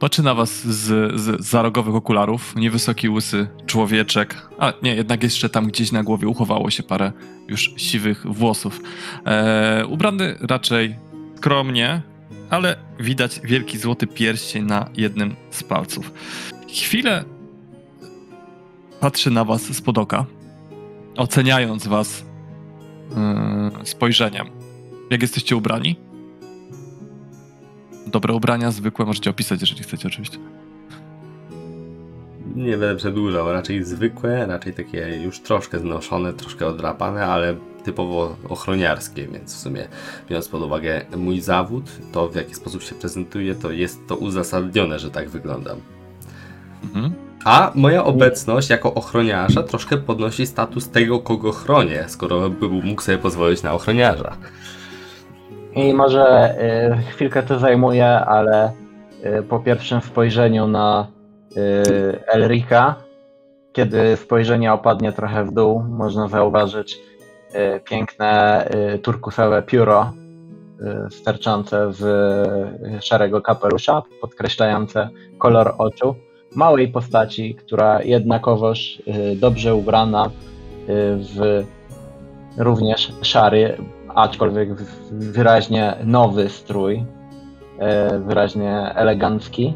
Patrzy 0.00 0.22
na 0.22 0.34
was 0.34 0.66
z, 0.66 1.14
z 1.20 1.46
zarogowych 1.46 1.94
okularów, 1.94 2.56
niewysoki, 2.56 3.08
łysy 3.08 3.48
człowieczek, 3.66 4.48
a 4.58 4.72
nie, 4.82 4.94
jednak 4.94 5.22
jeszcze 5.22 5.48
tam 5.48 5.66
gdzieś 5.66 5.92
na 5.92 6.02
głowie 6.02 6.28
uchowało 6.28 6.70
się 6.70 6.82
parę 6.82 7.12
już 7.48 7.74
siwych 7.76 8.26
włosów. 8.26 8.80
E, 9.26 9.86
ubrany 9.86 10.36
raczej 10.40 10.96
skromnie, 11.36 12.02
ale 12.50 12.76
widać 13.00 13.40
wielki 13.44 13.78
złoty 13.78 14.06
pierścień 14.06 14.64
na 14.64 14.90
jednym 14.96 15.36
z 15.50 15.62
palców. 15.62 16.12
Chwilę 16.68 17.24
patrzy 19.00 19.30
na 19.30 19.44
was 19.44 19.62
spod 19.62 19.98
oka, 19.98 20.26
oceniając 21.16 21.86
was 21.86 22.24
e, 23.16 23.70
spojrzeniem. 23.84 24.46
Jak 25.10 25.22
jesteście 25.22 25.56
ubrani? 25.56 26.07
Dobre 28.10 28.34
ubrania, 28.34 28.70
zwykłe, 28.70 29.06
możecie 29.06 29.30
opisać, 29.30 29.60
jeżeli 29.60 29.82
chcecie 29.82 30.08
oczywiście. 30.08 30.38
Nie 32.56 32.70
będę 32.70 32.96
przedłużał, 32.96 33.52
raczej 33.52 33.84
zwykłe, 33.84 34.46
raczej 34.46 34.74
takie 34.74 35.20
już 35.24 35.40
troszkę 35.40 35.78
znoszone, 35.78 36.32
troszkę 36.32 36.66
odrapane, 36.66 37.26
ale 37.26 37.54
typowo 37.84 38.36
ochroniarskie, 38.48 39.28
więc 39.28 39.54
w 39.54 39.58
sumie 39.58 39.88
biorąc 40.30 40.48
pod 40.48 40.62
uwagę 40.62 41.04
mój 41.16 41.40
zawód, 41.40 41.84
to 42.12 42.28
w 42.28 42.34
jaki 42.34 42.54
sposób 42.54 42.82
się 42.82 42.94
prezentuję, 42.94 43.54
to 43.54 43.70
jest 43.70 44.06
to 44.06 44.16
uzasadnione, 44.16 44.98
że 44.98 45.10
tak 45.10 45.28
wyglądam. 45.28 45.80
Mhm. 46.84 47.12
A 47.44 47.72
moja 47.74 48.04
obecność 48.04 48.70
jako 48.70 48.94
ochroniarza 48.94 49.62
troszkę 49.62 49.96
podnosi 49.96 50.46
status 50.46 50.88
tego, 50.88 51.20
kogo 51.20 51.52
chronię, 51.52 52.04
skoro 52.08 52.50
bym 52.50 52.72
mógł 52.86 53.02
sobie 53.02 53.18
pozwolić 53.18 53.62
na 53.62 53.72
ochroniarza. 53.72 54.36
I 55.74 55.94
może 55.94 56.56
y, 56.98 57.02
chwilkę 57.02 57.42
to 57.42 57.58
zajmuje, 57.58 58.06
ale 58.06 58.72
y, 59.38 59.42
po 59.42 59.60
pierwszym 59.60 60.00
spojrzeniu 60.00 60.66
na 60.66 61.06
y, 61.56 62.20
Elrika, 62.26 62.94
kiedy 63.72 64.16
spojrzenie 64.16 64.72
opadnie 64.72 65.12
trochę 65.12 65.44
w 65.44 65.52
dół, 65.52 65.82
można 65.82 66.28
zauważyć 66.28 66.98
piękne 67.84 68.68
turkusowe 69.02 69.62
pióro 69.62 70.12
sterczące 71.10 71.92
z 71.92 72.04
szarego 73.04 73.40
kapelusza, 73.40 74.02
podkreślające 74.20 75.08
kolor 75.38 75.74
oczu 75.78 76.14
małej 76.56 76.88
postaci, 76.88 77.54
która 77.54 78.02
jednakowoż 78.02 79.02
dobrze 79.36 79.74
ubrana 79.74 80.30
w 81.18 81.64
również 82.58 83.12
szary, 83.22 83.76
aczkolwiek 84.18 84.68
wyraźnie 85.10 85.94
nowy 86.04 86.48
strój, 86.48 87.04
e, 87.78 88.18
wyraźnie 88.18 88.92
elegancki. 88.94 89.74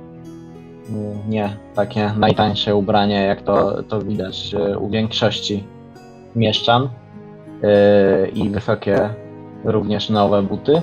Nie 1.29 1.57
takie 1.75 2.13
najtańsze 2.19 2.77
ubranie, 2.77 3.23
jak 3.25 3.43
to, 3.43 3.83
to 3.83 4.01
widać 4.01 4.55
u 4.81 4.89
większości 4.89 5.65
mieszczan. 6.37 6.89
E, 7.63 8.29
I 8.29 8.51
wysokie, 8.51 9.09
również 9.65 10.11
nowe 10.11 10.43
buty. 10.43 10.83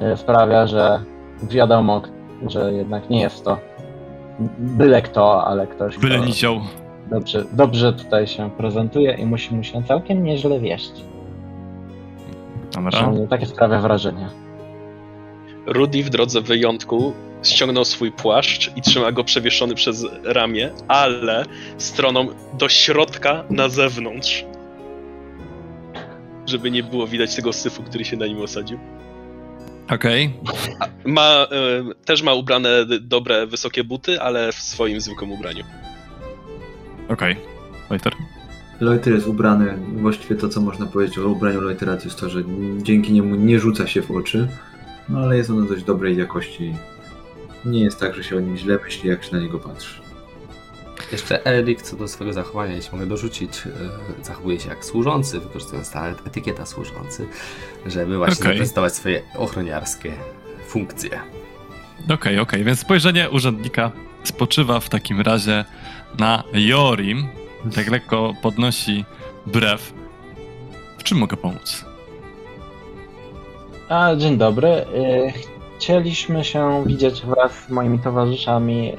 E, 0.00 0.16
Sprawia, 0.16 0.66
że 0.66 1.00
wiadomo, 1.42 2.02
że 2.46 2.72
jednak 2.72 3.10
nie 3.10 3.20
jest 3.20 3.44
to 3.44 3.58
byle 4.58 5.02
kto, 5.02 5.44
ale 5.46 5.66
ktoś, 5.66 5.98
Byle 5.98 6.16
kto 6.16 6.26
nizioł. 6.26 6.60
dobrze, 7.10 7.44
dobrze 7.52 7.92
tutaj 7.92 8.26
się 8.26 8.50
prezentuje 8.50 9.12
i 9.14 9.26
musi 9.26 9.54
mu 9.54 9.62
się 9.64 9.82
całkiem 9.82 10.24
nieźle 10.24 10.60
wieść. 10.60 11.04
Dobra. 12.76 12.90
Przynajmniej 12.90 13.28
takie 13.28 13.46
sprawia 13.46 13.80
wrażenie. 13.80 14.28
Rudy 15.66 16.02
w 16.02 16.10
drodze 16.10 16.40
wyjątku 16.40 17.12
ściągnął 17.42 17.84
swój 17.84 18.12
płaszcz 18.12 18.76
i 18.76 18.82
trzyma 18.82 19.12
go 19.12 19.24
przewieszony 19.24 19.74
przez 19.74 20.06
ramię, 20.24 20.70
ale 20.88 21.44
stroną 21.78 22.26
do 22.58 22.68
środka 22.68 23.44
na 23.50 23.68
zewnątrz. 23.68 24.44
Żeby 26.46 26.70
nie 26.70 26.82
było 26.82 27.06
widać 27.06 27.36
tego 27.36 27.52
syfu, 27.52 27.82
który 27.82 28.04
się 28.04 28.16
na 28.16 28.26
nim 28.26 28.42
osadził. 28.42 28.78
Okej. 29.90 30.32
Ma, 31.04 31.22
e, 31.22 31.46
też 32.04 32.22
ma 32.22 32.34
ubrane 32.34 32.68
dobre, 33.00 33.46
wysokie 33.46 33.84
buty, 33.84 34.20
ale 34.20 34.52
w 34.52 34.56
swoim 34.56 35.00
zwykłym 35.00 35.32
ubraniu. 35.32 35.64
Okej. 37.08 37.36
Wojter. 37.88 38.12
Loiter 38.80 39.14
jest 39.14 39.26
ubrany, 39.26 39.74
właściwie 39.96 40.36
to 40.36 40.48
co 40.48 40.60
można 40.60 40.86
powiedzieć 40.86 41.18
o 41.18 41.28
ubraniu 41.28 41.60
Loitera 41.60 41.96
to 41.96 42.04
jest 42.04 42.20
to, 42.20 42.30
że 42.30 42.42
dzięki 42.82 43.12
niemu 43.12 43.34
nie 43.34 43.60
rzuca 43.60 43.86
się 43.86 44.02
w 44.02 44.10
oczy, 44.10 44.48
no 45.08 45.18
ale 45.18 45.36
jest 45.36 45.50
ono 45.50 45.62
dość 45.62 45.84
dobrej 45.84 46.16
jakości. 46.16 46.74
Nie 47.64 47.80
jest 47.80 48.00
tak, 48.00 48.14
że 48.14 48.24
się 48.24 48.36
o 48.36 48.40
nim 48.40 48.56
źle 48.56 48.78
myśli, 48.84 49.08
jak 49.08 49.24
się 49.24 49.36
na 49.36 49.42
niego 49.42 49.58
patrzy. 49.58 50.00
Jeszcze 51.12 51.46
Erik 51.46 51.82
co 51.82 51.96
do 51.96 52.08
swojego 52.08 52.32
zachowania, 52.32 52.74
jeśli 52.74 52.92
mogę 52.92 53.06
dorzucić, 53.06 53.62
e, 53.66 54.24
zachowuje 54.24 54.60
się 54.60 54.68
jak 54.68 54.84
służący, 54.84 55.40
wykorzystując 55.40 55.90
talent 55.90 56.26
etykieta 56.26 56.66
służący, 56.66 57.26
żeby 57.86 58.16
właśnie 58.16 58.44
Okej. 58.44 58.52
zaprezentować 58.52 58.94
swoje 58.94 59.22
ochroniarskie 59.36 60.12
funkcje. 60.68 61.20
Okej, 62.10 62.38
okej, 62.38 62.64
więc 62.64 62.80
spojrzenie 62.80 63.30
urzędnika 63.30 63.90
spoczywa 64.24 64.80
w 64.80 64.88
takim 64.88 65.20
razie 65.20 65.64
na 66.18 66.42
Jorim. 66.52 67.28
Tak 67.74 67.90
lekko 67.90 68.34
podnosi 68.42 69.04
brew. 69.46 69.92
W 70.98 71.02
czym 71.02 71.18
mogę 71.18 71.36
pomóc? 71.36 71.84
A, 73.88 74.16
dzień 74.16 74.38
dobry. 74.38 74.68
Y, 74.68 75.32
Chcieliśmy 75.78 76.44
się 76.44 76.84
widzieć 76.86 77.22
wraz 77.22 77.52
z 77.52 77.70
moimi 77.70 77.98
towarzyszami, 77.98 78.92
y, 78.92 78.96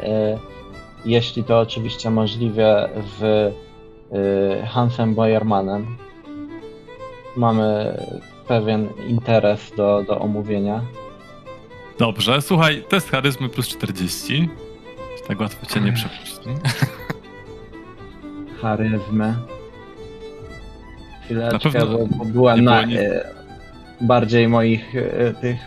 jeśli 1.05 1.43
to 1.43 1.59
oczywiście 1.59 2.09
możliwe, 2.09 2.89
w 3.19 3.23
y, 3.23 4.67
Hansem 4.67 5.15
Boyermanem. 5.15 5.97
Mamy 7.35 7.97
pewien 8.47 8.89
interes 9.07 9.71
do, 9.77 10.03
do 10.07 10.19
omówienia. 10.19 10.81
Dobrze, 11.99 12.41
słuchaj, 12.41 12.83
test 12.89 13.09
charyzmy 13.11 13.49
plus 13.49 13.67
40. 13.67 14.49
Tak 15.27 15.39
łatwo 15.39 15.65
cię 15.65 15.81
nie 15.81 15.93
przepuści. 15.99 16.49
Charyzmę. 18.61 19.35
Chwileczkę, 21.23 21.85
bo, 21.85 22.07
bo 22.17 22.25
była 22.25 22.55
nie 22.55 22.61
na 22.61 22.83
y, 22.83 23.21
bardziej 24.01 24.47
moich 24.47 24.95
y, 24.95 25.35
tych 25.41 25.59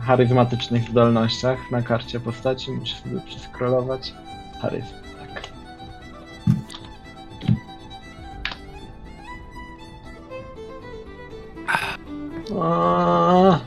charyzmatycznych 0.00 0.88
zdolnościach 0.88 1.58
na 1.70 1.82
karcie 1.82 2.20
postaci. 2.20 2.72
Muszę 2.72 2.96
sobie 2.96 3.20
przeskrolować. 3.20 4.12
Charyzm, 4.62 4.94
tak. 5.18 5.42
A, 12.60 13.58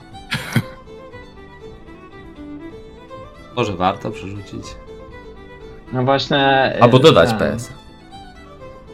Może 3.56 3.74
warto 3.74 4.12
przerzucić? 4.12 4.64
No 5.94 6.04
właśnie. 6.04 6.74
Albo 6.82 7.00
dodać 7.00 7.30
ten, 7.30 7.38
PS. 7.38 7.81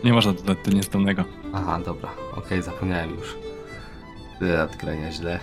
Nie 0.07 0.13
można 0.13 0.33
dodać 0.33 0.57
do 0.65 0.71
niezdolnego. 0.71 1.23
Aha, 1.53 1.79
dobra, 1.85 2.09
okej, 2.35 2.61
zapomniałem 2.61 3.09
już. 3.09 3.35
Tyle 4.39 4.67
grania 4.79 5.11
źle. 5.11 5.39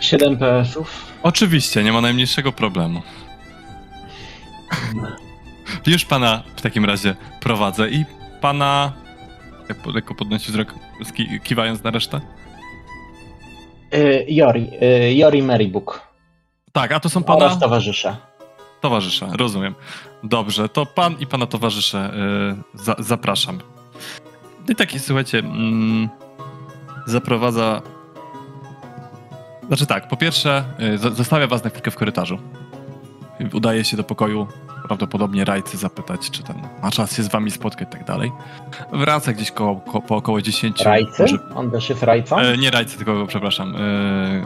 7 0.00 0.36
PS-ów. 0.38 1.06
Oczywiście, 1.22 1.84
nie 1.84 1.92
ma 1.92 2.00
najmniejszego 2.00 2.52
problemu. 2.52 3.02
Już 5.86 6.04
pana 6.04 6.42
w 6.56 6.60
takim 6.62 6.84
razie 6.84 7.14
prowadzę 7.40 7.90
i 7.90 8.04
pana. 8.40 8.92
Jak 9.68 9.86
lekko 9.86 10.14
podnosi 10.14 10.52
wzrok, 10.52 10.74
kiwając 11.44 11.82
na 11.82 11.90
resztę? 11.90 12.20
Y, 13.94 14.24
Jori, 14.28 14.70
y, 14.82 15.14
Jori 15.14 15.42
Marybook. 15.42 16.00
Tak, 16.72 16.92
a 16.92 17.00
to 17.00 17.08
są 17.08 17.22
pana 17.22 17.44
Oraz 17.46 17.58
towarzysze. 17.60 18.16
towarzysze, 18.80 19.28
rozumiem. 19.38 19.74
Dobrze, 20.24 20.68
to 20.68 20.86
pan 20.86 21.16
i 21.20 21.26
pana 21.26 21.46
towarzysze 21.46 22.10
y, 22.74 22.78
za, 22.84 22.94
zapraszam. 22.98 23.58
I 24.68 24.74
taki, 24.74 24.98
słuchajcie, 24.98 25.38
mm, 25.38 26.08
zaprowadza. 27.06 27.82
Znaczy 29.66 29.86
tak, 29.86 30.08
po 30.08 30.16
pierwsze, 30.16 30.64
y, 30.94 30.98
zostawia 30.98 31.46
was 31.46 31.64
na 31.64 31.70
chwilkę 31.70 31.90
w 31.90 31.96
korytarzu. 31.96 32.38
Udaje 33.52 33.84
się 33.84 33.96
do 33.96 34.04
pokoju, 34.04 34.46
prawdopodobnie 34.86 35.44
rajcy 35.44 35.76
zapytać, 35.76 36.30
czy 36.30 36.42
ten 36.42 36.56
ma 36.82 36.90
czas 36.90 37.16
się 37.16 37.22
z 37.22 37.28
wami 37.28 37.50
spotkać 37.50 37.88
i 37.88 37.92
tak 37.92 38.04
dalej. 38.04 38.32
Wraca 38.92 39.32
gdzieś 39.32 39.50
koło, 39.50 39.76
ko, 39.76 40.00
po 40.02 40.16
około 40.16 40.42
10. 40.42 40.84
Rajcy? 40.84 41.22
może- 41.22 41.38
On 41.54 41.70
też 41.70 41.88
jest 41.90 42.02
rajcą? 42.02 42.38
E, 42.38 42.56
nie 42.58 42.70
rajcy, 42.70 42.96
tylko, 42.96 43.26
przepraszam, 43.26 43.74
e, 43.76 43.78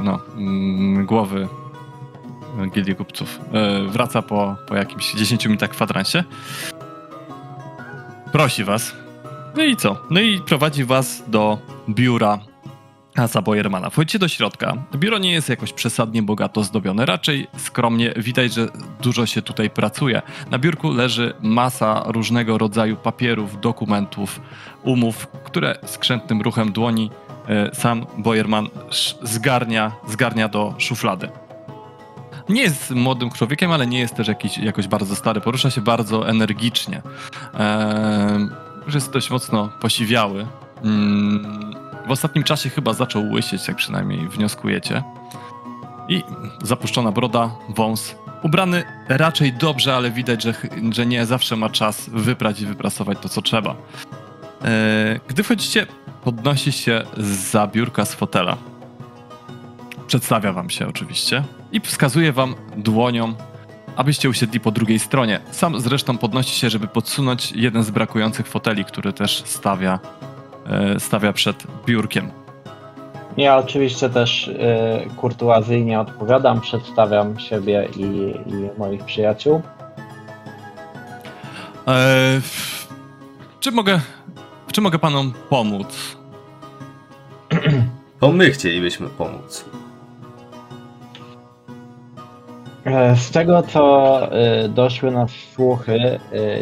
no, 0.03 0.19
mm, 0.37 1.07
głowy 1.07 1.49
Gildii 2.75 2.95
Kupców. 2.97 3.41
E, 3.53 3.83
wraca 3.89 4.23
po, 4.23 4.57
po 4.69 4.77
jakimś 4.77 5.13
10 5.15 5.47
minutach 5.47 5.71
kwadransie. 5.71 6.25
Prosi 8.33 8.65
was. 8.65 9.02
No 9.57 9.63
i 9.63 9.77
co? 9.77 9.97
No 10.11 10.21
i 10.21 10.41
prowadzi 10.41 10.85
was 10.85 11.23
do 11.29 11.59
biura 11.89 12.39
Hansa 13.17 13.43
Boyermana. 13.43 13.91
Wchodzicie 13.91 14.19
do 14.19 14.29
środka. 14.29 14.75
Biuro 14.95 15.19
nie 15.19 15.33
jest 15.33 15.49
jakoś 15.49 15.73
przesadnie 15.73 16.23
bogato 16.23 16.65
zdobione, 16.65 17.07
raczej 17.07 17.47
skromnie. 17.57 18.13
Widać, 18.17 18.55
że 18.55 18.69
dużo 19.03 19.27
się 19.27 19.43
tutaj 19.43 19.71
pracuje. 19.71 20.23
Na 20.51 20.59
biurku 20.59 20.91
leży 20.93 21.35
masa 21.41 22.03
różnego 22.07 22.59
rodzaju 22.59 22.97
papierów, 22.97 23.61
dokumentów, 23.61 24.41
umów, 24.83 25.27
które 25.45 25.79
skrzętnym 25.87 26.43
ruchem 26.43 26.73
dłoni 26.73 27.11
e, 27.49 27.75
sam 27.75 28.07
Boyerman 28.19 28.69
sz- 28.91 29.19
zgarnia, 29.31 29.93
zgarnia 30.09 30.49
do 30.49 30.75
szuflady. 30.79 31.29
Nie 32.49 32.63
jest 32.63 32.91
młodym 32.91 33.31
człowiekiem, 33.31 33.73
ale 33.73 33.87
nie 33.87 33.99
jest 34.01 34.15
też 34.15 34.29
jakiś, 34.29 34.59
jakoś 34.59 34.89
bardzo 34.89 35.17
stary. 35.17 35.41
Porusza 35.41 35.71
się 35.71 35.81
bardzo 35.81 36.29
energicznie. 36.29 37.03
Eee, 37.55 38.49
już 38.87 38.95
jest 38.95 39.13
dość 39.13 39.31
mocno 39.31 39.69
posiwiały. 39.81 40.47
Mm, 40.85 41.75
w 42.07 42.11
ostatnim 42.11 42.45
czasie 42.45 42.71
chyba 42.71 42.95
zaczął 42.95 43.31
łysieć, 43.31 43.69
jak 43.69 43.77
przynajmniej 43.77 44.29
wnioskujecie. 44.29 45.03
I 46.09 46.23
zapuszczona 46.63 47.13
broda, 47.13 47.51
wąs. 47.69 48.15
Ubrany 48.43 48.85
raczej 49.09 49.53
dobrze, 49.53 49.97
ale 49.97 50.11
widać, 50.11 50.43
że, 50.43 50.55
że 50.91 51.07
nie 51.07 51.27
zawsze 51.27 51.57
ma 51.57 51.71
czas 51.71 52.11
wyprać 52.13 52.61
i 52.61 52.67
wyprasować 52.67 53.19
to, 53.19 53.29
co 53.29 53.43
trzeba. 53.43 53.71
Eee, 54.65 55.21
Gdy 55.29 55.43
wchodzicie, 55.43 55.87
podnosi 56.25 56.73
się 56.73 57.03
za 57.17 57.67
biurka 57.67 58.05
z 58.05 58.15
fotela. 58.15 58.57
Przedstawia 60.07 60.53
wam 60.53 60.71
się 60.71 60.89
oczywiście 60.89 61.45
i 61.73 61.81
wskazuje 61.81 62.33
wam 62.33 62.55
dłonią, 62.77 63.35
abyście 63.97 64.29
usiedli 64.29 64.61
po 64.61 64.71
drugiej 64.71 64.99
stronie. 64.99 65.41
Sam 65.51 65.81
zresztą 65.81 66.19
podnosi 66.19 66.61
się, 66.61 66.71
żeby 66.71 66.87
podsunąć 66.87 67.53
jeden 67.53 67.83
z 67.83 67.91
brakujących 67.91 68.47
foteli, 68.47 68.85
który 68.85 69.13
też 69.13 69.43
stawia, 69.47 69.99
e, 70.67 71.01
stawia 71.01 71.33
przed 71.33 71.67
biurkiem. 71.87 72.31
Ja 73.37 73.57
oczywiście 73.57 74.11
też 74.11 74.49
y, 74.49 74.55
kurtuazyjnie 75.17 76.01
odpowiadam, 76.01 76.61
przedstawiam 76.61 77.39
siebie 77.39 77.89
i, 77.97 78.03
i 78.51 78.79
moich 78.79 79.05
przyjaciół. 79.05 79.63
E, 81.89 82.41
czy 83.61 83.73
mogę, 83.73 84.01
czy 84.73 84.81
mogę 84.81 84.99
panom 84.99 85.33
pomóc? 85.49 86.17
To 88.21 88.33
my 88.33 88.51
chcielibyśmy 88.51 89.09
pomóc. 89.09 89.65
Z 93.15 93.31
tego, 93.31 93.63
co 93.63 94.21
y, 94.65 94.69
doszły 94.69 95.11
nas 95.11 95.31
słuchy, 95.31 95.97
y, 95.97 96.19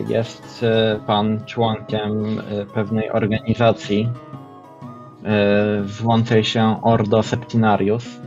jest 0.08 0.64
pan 1.06 1.44
członkiem 1.46 2.42
pewnej 2.74 3.10
organizacji 3.10 4.08
zwącej 5.84 6.44
się 6.44 6.82
Ordo 6.82 7.22
Septinarius, 7.22 8.20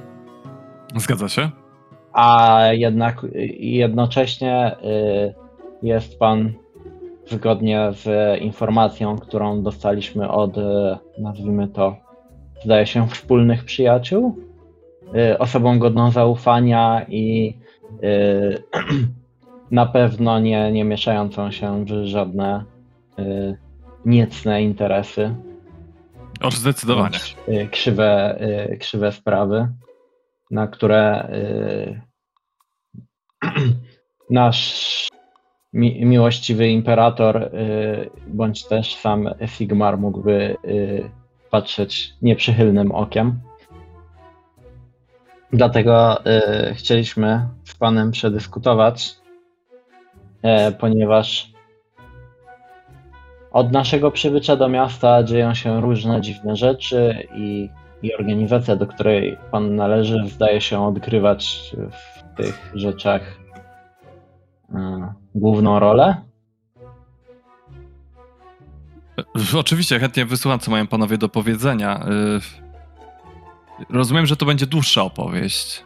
Zgadza 0.95 1.29
się? 1.29 1.49
a 2.13 2.59
jednak 2.71 3.25
jednocześnie 3.59 4.75
jest 5.83 6.19
pan, 6.19 6.53
zgodnie 7.27 7.89
z 7.91 8.39
informacją, 8.41 9.17
którą 9.17 9.63
dostaliśmy 9.63 10.29
od, 10.29 10.55
nazwijmy 11.17 11.67
to, 11.67 11.95
zdaje 12.63 12.85
się, 12.85 13.07
wspólnych 13.07 13.65
przyjaciół, 13.65 14.35
osobą 15.39 15.79
godną 15.79 16.11
zaufania 16.11 17.05
i 17.09 17.53
na 19.71 19.85
pewno 19.85 20.39
nie, 20.39 20.71
nie 20.71 20.83
mieszającą 20.83 21.51
się 21.51 21.85
w 21.85 22.07
żadne 22.07 22.63
y, 23.19 23.57
niecne 24.05 24.63
interesy, 24.63 25.35
O, 26.41 26.51
zdecydowanie. 26.51 27.09
bądź, 27.09 27.35
y, 27.47 27.67
krzywe, 27.67 28.39
krzywe 28.79 29.11
sprawy, 29.11 29.67
na 30.51 30.67
które 30.67 31.27
nasz 34.29 35.07
mi, 35.73 36.05
miłościwy 36.05 36.67
imperator, 36.67 37.51
bądź 38.27 38.65
też 38.67 38.95
sam 38.95 39.29
Sigmar 39.47 39.97
mógłby 39.97 40.55
patrzeć 41.51 42.13
nieprzychylnym 42.21 42.91
okiem. 42.91 43.39
Dlatego 45.53 46.25
y, 46.25 46.73
chcieliśmy 46.73 47.47
z 47.63 47.75
Panem 47.75 48.11
przedyskutować, 48.11 49.15
e, 50.41 50.71
ponieważ 50.71 51.51
od 53.51 53.71
naszego 53.71 54.11
przybycia 54.11 54.55
do 54.55 54.69
miasta 54.69 55.23
dzieją 55.23 55.53
się 55.53 55.81
różne 55.81 56.21
dziwne 56.21 56.55
rzeczy 56.55 57.27
i, 57.35 57.69
i 58.01 58.15
organizacja, 58.15 58.75
do 58.75 58.87
której 58.87 59.37
Pan 59.51 59.75
należy, 59.75 60.23
zdaje 60.27 60.61
się 60.61 60.87
odgrywać 60.87 61.71
w 61.91 62.37
tych 62.37 62.71
rzeczach 62.75 63.21
e, 64.75 65.13
główną 65.35 65.79
rolę. 65.79 66.15
Oczywiście, 69.57 69.99
chętnie 69.99 70.25
wysłucham, 70.25 70.59
co 70.59 70.71
mają 70.71 70.87
panowie 70.87 71.17
do 71.17 71.29
powiedzenia. 71.29 72.05
Rozumiem, 73.89 74.25
że 74.25 74.35
to 74.35 74.45
będzie 74.45 74.67
dłuższa 74.67 75.03
opowieść. 75.03 75.83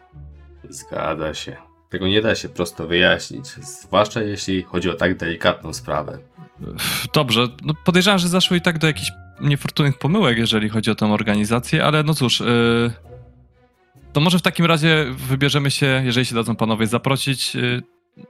Zgadza 0.70 1.34
się. 1.34 1.56
Tego 1.90 2.08
nie 2.08 2.22
da 2.22 2.36
się 2.36 2.50
prosto 2.50 2.88
wyjaśnić, 2.88 3.48
zwłaszcza 3.48 4.22
jeśli 4.22 4.64
chodzi 4.64 4.90
o 4.90 4.94
tak 4.94 5.18
delikatną 5.18 5.74
sprawę. 5.74 6.20
Dobrze, 7.14 7.48
no 7.64 7.74
podejrzewam, 7.86 8.20
że 8.20 8.28
zaszło 8.28 8.58
i 8.58 8.62
tak 8.62 8.78
do 8.78 8.88
jakichś 8.88 9.12
niefortunnych 9.42 9.98
pomyłek, 9.98 10.38
jeżeli 10.38 10.70
chodzi 10.70 10.92
o 10.92 10.96
tę 10.96 11.14
organizację, 11.14 11.86
ale 11.86 12.04
no 12.04 12.14
cóż, 12.14 12.40
yy, 12.40 12.92
to 14.14 14.20
może 14.20 14.40
w 14.40 14.42
takim 14.42 14.66
razie 14.66 15.06
wybierzemy 15.10 15.72
się, 15.72 16.02
jeżeli 16.06 16.26
się 16.26 16.36
dadzą 16.36 16.56
panowie 16.56 16.88
zaprosić, 16.88 17.56
yy, 17.56 17.82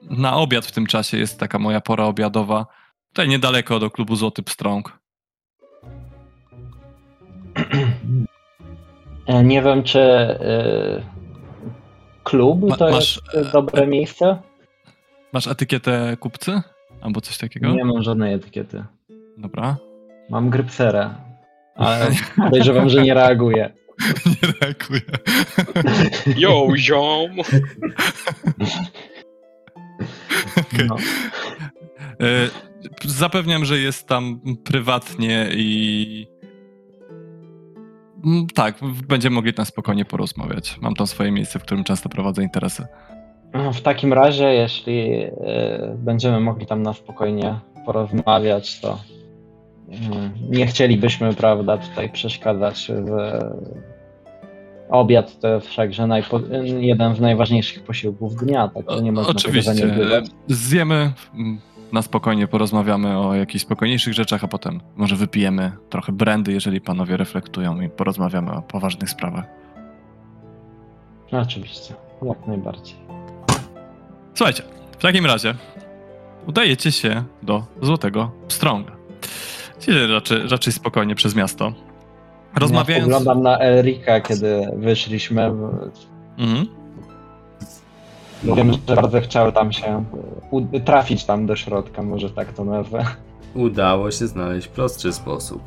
na 0.01 0.35
obiad 0.35 0.65
w 0.65 0.71
tym 0.71 0.87
czasie, 0.87 1.17
jest 1.17 1.39
taka 1.39 1.59
moja 1.59 1.81
pora 1.81 2.03
obiadowa, 2.03 2.65
tutaj 3.07 3.27
niedaleko 3.27 3.79
do 3.79 3.91
klubu 3.91 4.15
Złoty 4.15 4.43
Pstrąg. 4.43 4.99
E, 9.27 9.43
Nie 9.43 9.61
wiem, 9.61 9.83
czy 9.83 9.99
e, 9.99 11.01
klub 12.23 12.69
Ma- 12.69 12.77
to 12.77 12.89
masz, 12.91 13.21
jest 13.33 13.47
e, 13.47 13.51
dobre 13.51 13.87
miejsce. 13.87 14.37
Masz 15.33 15.47
etykietę 15.47 16.17
kupcy? 16.19 16.61
Albo 17.01 17.21
coś 17.21 17.37
takiego? 17.37 17.69
Nie 17.69 17.85
mam 17.85 18.03
żadnej 18.03 18.33
etykiety. 18.33 18.83
Dobra. 19.37 19.77
Mam 20.29 20.49
grypserę, 20.49 21.09
ale 21.75 22.07
podejrzewam, 22.37 22.89
że 22.89 23.01
nie 23.03 23.13
reaguje. 23.13 23.73
Nie 24.25 24.53
reaguję. 24.61 25.01
Yo, 26.43 26.67
ziom! 26.77 27.31
No. 30.87 30.95
E, 32.21 32.49
Zapewniam, 33.05 33.65
że 33.65 33.79
jest 33.79 34.07
tam 34.07 34.41
prywatnie 34.63 35.47
i. 35.51 36.27
Mm, 38.25 38.47
Tak, 38.47 38.75
będziemy 39.07 39.35
mogli 39.35 39.53
tam 39.53 39.65
spokojnie 39.65 40.05
porozmawiać. 40.05 40.77
Mam 40.81 40.93
tam 40.93 41.07
swoje 41.07 41.31
miejsce, 41.31 41.59
w 41.59 41.63
którym 41.63 41.83
często 41.83 42.09
prowadzę 42.09 42.43
interesy. 42.43 42.85
No, 43.53 43.73
W 43.73 43.81
takim 43.81 44.13
razie, 44.13 44.53
jeśli 44.53 45.11
e, 45.11 45.31
będziemy 45.97 46.39
mogli 46.39 46.65
tam 46.65 46.83
na 46.83 46.93
spokojnie 46.93 47.59
porozmawiać, 47.85 48.79
to 48.79 48.99
mm, 49.89 50.31
nie 50.49 50.67
chcielibyśmy, 50.67 51.33
prawda, 51.33 51.77
tutaj 51.77 52.09
przeszkadzać 52.09 52.91
w 52.91 53.11
obiad 54.89 55.39
to 55.39 55.47
jest 55.47 55.67
wszakże 55.67 56.07
najpo, 56.07 56.39
jeden 56.79 57.15
z 57.15 57.19
najważniejszych 57.19 57.83
posiłków 57.83 58.35
dnia, 58.35 58.67
tak 58.67 59.01
nie 59.01 59.11
można 59.11 59.31
Oczywiście. 59.31 59.73
Zjemy, 60.47 61.13
mm, 61.33 61.59
na 61.91 62.01
spokojnie 62.01 62.47
porozmawiamy 62.47 63.19
o 63.19 63.35
jakichś 63.35 63.63
spokojniejszych 63.63 64.13
rzeczach, 64.13 64.43
a 64.43 64.47
potem 64.47 64.81
może 64.95 65.15
wypijemy 65.15 65.71
trochę 65.89 66.11
brandy, 66.11 66.53
jeżeli 66.53 66.81
panowie 66.81 67.17
reflektują 67.17 67.81
i 67.81 67.89
porozmawiamy 67.89 68.51
o 68.51 68.61
poważnych 68.61 69.09
sprawach. 69.09 69.45
Oczywiście, 71.31 71.93
jak 72.21 72.47
najbardziej. 72.47 72.95
Słuchajcie, 74.33 74.63
w 74.91 75.01
takim 75.01 75.25
razie 75.25 75.55
udajecie 76.47 76.91
się 76.91 77.23
do 77.43 77.63
Złotego 77.81 78.31
Pstrąga. 78.47 78.91
Idziecie 79.77 80.07
raczej, 80.07 80.47
raczej 80.47 80.73
spokojnie 80.73 81.15
przez 81.15 81.35
miasto. 81.35 81.73
Rozmawiając... 82.55 83.09
Ja 83.09 83.17
Oglądam 83.17 83.43
na 83.43 83.59
Elrika, 83.59 84.21
kiedy 84.21 84.67
wyszliśmy. 84.75 85.45
Mhm. 86.37 86.76
Wiem, 88.43 88.73
że 88.73 88.95
bardzo 88.95 89.21
chciał 89.21 89.51
tam 89.51 89.71
się 89.71 90.03
trafić 90.85 91.25
tam 91.25 91.45
do 91.45 91.55
środka, 91.55 92.03
może 92.03 92.29
tak 92.29 92.53
to 92.53 92.65
nazwę. 92.65 93.05
Udało 93.53 94.11
się 94.11 94.27
znaleźć 94.27 94.67
prostszy 94.67 95.13
sposób. 95.13 95.61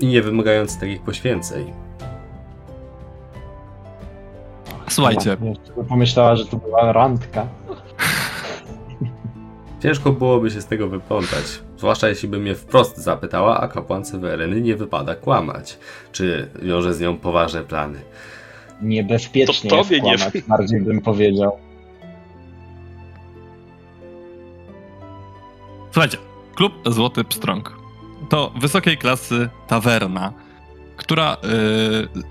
I 0.00 0.06
nie 0.06 0.22
wymagający 0.22 0.80
takich 0.80 1.02
poświęceń. 1.02 1.72
Słuchajcie, 4.88 5.36
Pomyślała, 5.88 6.36
że 6.36 6.46
to 6.46 6.56
była 6.56 6.92
randka. 6.92 7.46
Ciężko 9.82 10.12
byłoby 10.12 10.50
się 10.50 10.60
z 10.60 10.66
tego 10.66 10.88
wyplątać. 10.88 11.62
Zwłaszcza 11.78 12.08
jeśli 12.08 12.28
by 12.28 12.38
mnie 12.38 12.54
wprost 12.54 12.96
zapytała, 12.98 13.60
a 13.60 13.68
kapłance 13.68 14.18
Wereny 14.18 14.60
nie 14.60 14.76
wypada 14.76 15.14
kłamać. 15.14 15.78
Czy 16.12 16.48
wiąże 16.62 16.94
z 16.94 17.00
nią 17.00 17.16
poważne 17.16 17.62
plany. 17.62 17.98
Niebezpiecznie 18.82 19.70
To 19.70 19.76
jest 19.76 19.88
tobie 19.88 20.00
nie- 20.00 20.16
kłamać, 20.16 20.42
bardziej 20.48 20.80
bym 20.80 21.00
powiedział. 21.00 21.58
Słuchajcie, 25.92 26.18
klub 26.54 26.72
Złoty 26.86 27.24
Pstrąg 27.24 27.76
to 28.28 28.52
wysokiej 28.60 28.98
klasy 28.98 29.48
tawerna, 29.66 30.32
która 30.96 31.36
yy, 31.42 32.22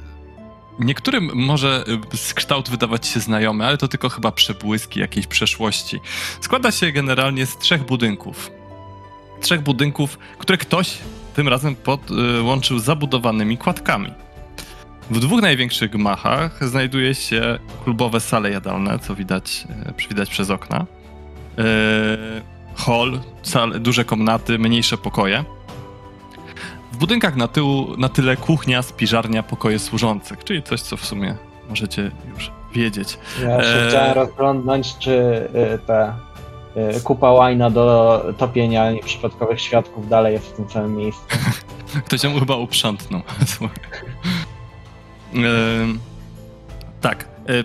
niektórym 0.80 1.32
może 1.36 1.84
z 2.14 2.34
kształtu 2.34 2.72
wydawać 2.72 3.08
się 3.08 3.20
znajomy, 3.20 3.66
ale 3.66 3.78
to 3.78 3.88
tylko 3.88 4.10
chyba 4.10 4.32
przebłyski 4.32 5.00
jakiejś 5.00 5.28
przeszłości. 5.28 6.00
Składa 6.42 6.72
się 6.72 6.92
generalnie 6.92 7.46
z 7.46 7.58
trzech 7.58 7.86
budynków. 7.86 8.52
Trzech 9.42 9.62
budynków, 9.62 10.18
które 10.38 10.58
ktoś 10.58 10.98
tym 11.36 11.48
razem 11.48 11.76
podłączył 11.76 12.80
zabudowanymi 12.80 13.58
kładkami. 13.58 14.14
W 15.10 15.20
dwóch 15.20 15.42
największych 15.42 15.92
gmachach 15.92 16.68
znajduje 16.68 17.16
się 17.16 17.60
klubowe 17.84 18.20
sale 18.20 18.52
jadalne, 18.52 19.00
co 19.00 19.16
widać, 19.16 19.68
yy, 20.00 20.08
widać 20.10 20.30
przez 20.30 20.50
okna. 20.50 20.86
Yy, 21.58 21.64
hall, 22.76 23.20
sal, 23.44 23.82
duże 23.82 24.06
komnaty, 24.06 24.60
mniejsze 24.60 24.98
pokoje. 24.98 25.44
W 26.92 26.98
budynkach 26.98 27.36
na, 27.36 27.48
tyłu, 27.48 27.98
na 27.98 28.10
tyle 28.10 28.38
kuchnia, 28.38 28.82
spiżarnia, 28.82 29.44
pokoje 29.44 29.80
służących, 29.80 30.44
czyli 30.44 30.64
coś, 30.64 30.82
co 30.82 30.98
w 30.98 31.06
sumie 31.06 31.36
możecie 31.70 32.12
już 32.34 32.52
wiedzieć. 32.74 33.18
Ja 33.42 33.64
się 33.64 33.70
Eee. 33.70 33.90
chciałem 33.90 34.14
rozglądnąć, 34.14 34.98
czy 34.98 35.48
ta 35.88 36.16
kupa 37.04 37.32
łajna 37.32 37.70
do 37.70 38.26
topienia 38.38 38.92
nieprzypadkowych 38.92 39.62
świadków 39.62 40.10
dalej 40.10 40.34
jest 40.34 40.48
w 40.48 40.56
tym 40.56 40.70
samym 40.70 40.96
miejscu. 40.96 41.22
Ktoś 42.06 42.24
ją 42.24 42.40
chyba 42.40 42.56
uprzątnął. 42.56 43.22
Ym, 45.36 46.00
tak. 47.02 47.28
y, 47.50 47.64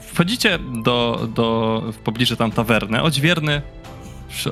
Wchodzicie 0.00 0.58
do, 0.84 1.28
do, 1.34 1.80
w 1.92 1.98
pobliże 1.98 2.36
tam 2.36 2.50
tawerny. 2.50 3.02
Odźwierny 3.02 3.62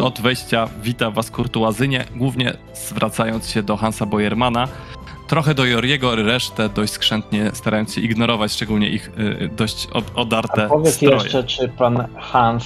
od 0.00 0.20
wejścia 0.20 0.68
wita 0.82 1.10
was 1.10 1.30
kurtuazynie, 1.30 2.04
głównie 2.16 2.56
zwracając 2.74 3.48
się 3.50 3.62
do 3.62 3.76
Hansa 3.76 4.06
Bojermana. 4.06 4.68
Trochę 5.28 5.54
do 5.54 5.64
Joriego, 5.64 6.16
resztę 6.16 6.68
dość 6.68 6.92
skrzętnie 6.92 7.50
starając 7.54 7.94
się 7.94 8.00
ignorować, 8.00 8.52
szczególnie 8.52 8.88
ich 8.88 9.10
y, 9.18 9.50
dość 9.56 9.86
od, 9.86 10.04
odarte 10.14 10.64
A 10.64 10.68
powiedz 10.68 10.94
stroje. 10.94 11.14
jeszcze, 11.14 11.44
czy 11.44 11.68
pan 11.68 12.06
Hans 12.16 12.64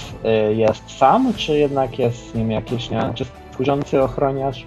y, 0.49 0.55
jest 0.55 0.97
sam, 0.97 1.33
czy 1.33 1.57
jednak 1.57 1.99
jest 1.99 2.31
z 2.31 2.35
nim 2.35 2.51
jakiś, 2.51 2.89
nie 2.89 3.11
czy 3.15 3.25
służący 3.55 4.03
ochroniarz? 4.03 4.65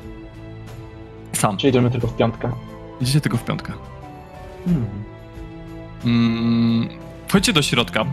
Sam. 1.33 1.57
Czy 1.57 1.69
idziemy 1.69 1.91
tylko 1.91 2.07
w 2.07 2.17
piątkę? 2.17 2.53
Idziecie 3.01 3.21
tylko 3.21 3.37
w 3.37 3.45
piątkę. 3.45 3.73
Hmm. 4.65 4.87
Mm, 6.05 6.89
wchodzicie 7.29 7.53
do 7.53 7.63
środka. 7.63 8.05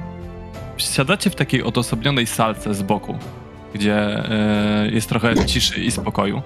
Siadacie 0.77 1.29
w 1.29 1.35
takiej 1.35 1.63
odosobnionej 1.63 2.27
salce 2.27 2.73
z 2.73 2.81
boku, 2.81 3.17
gdzie 3.73 3.95
e, 3.95 4.89
jest 4.91 5.09
trochę 5.09 5.45
ciszy 5.45 5.83
i 5.83 5.91
spokoju. 5.91 6.41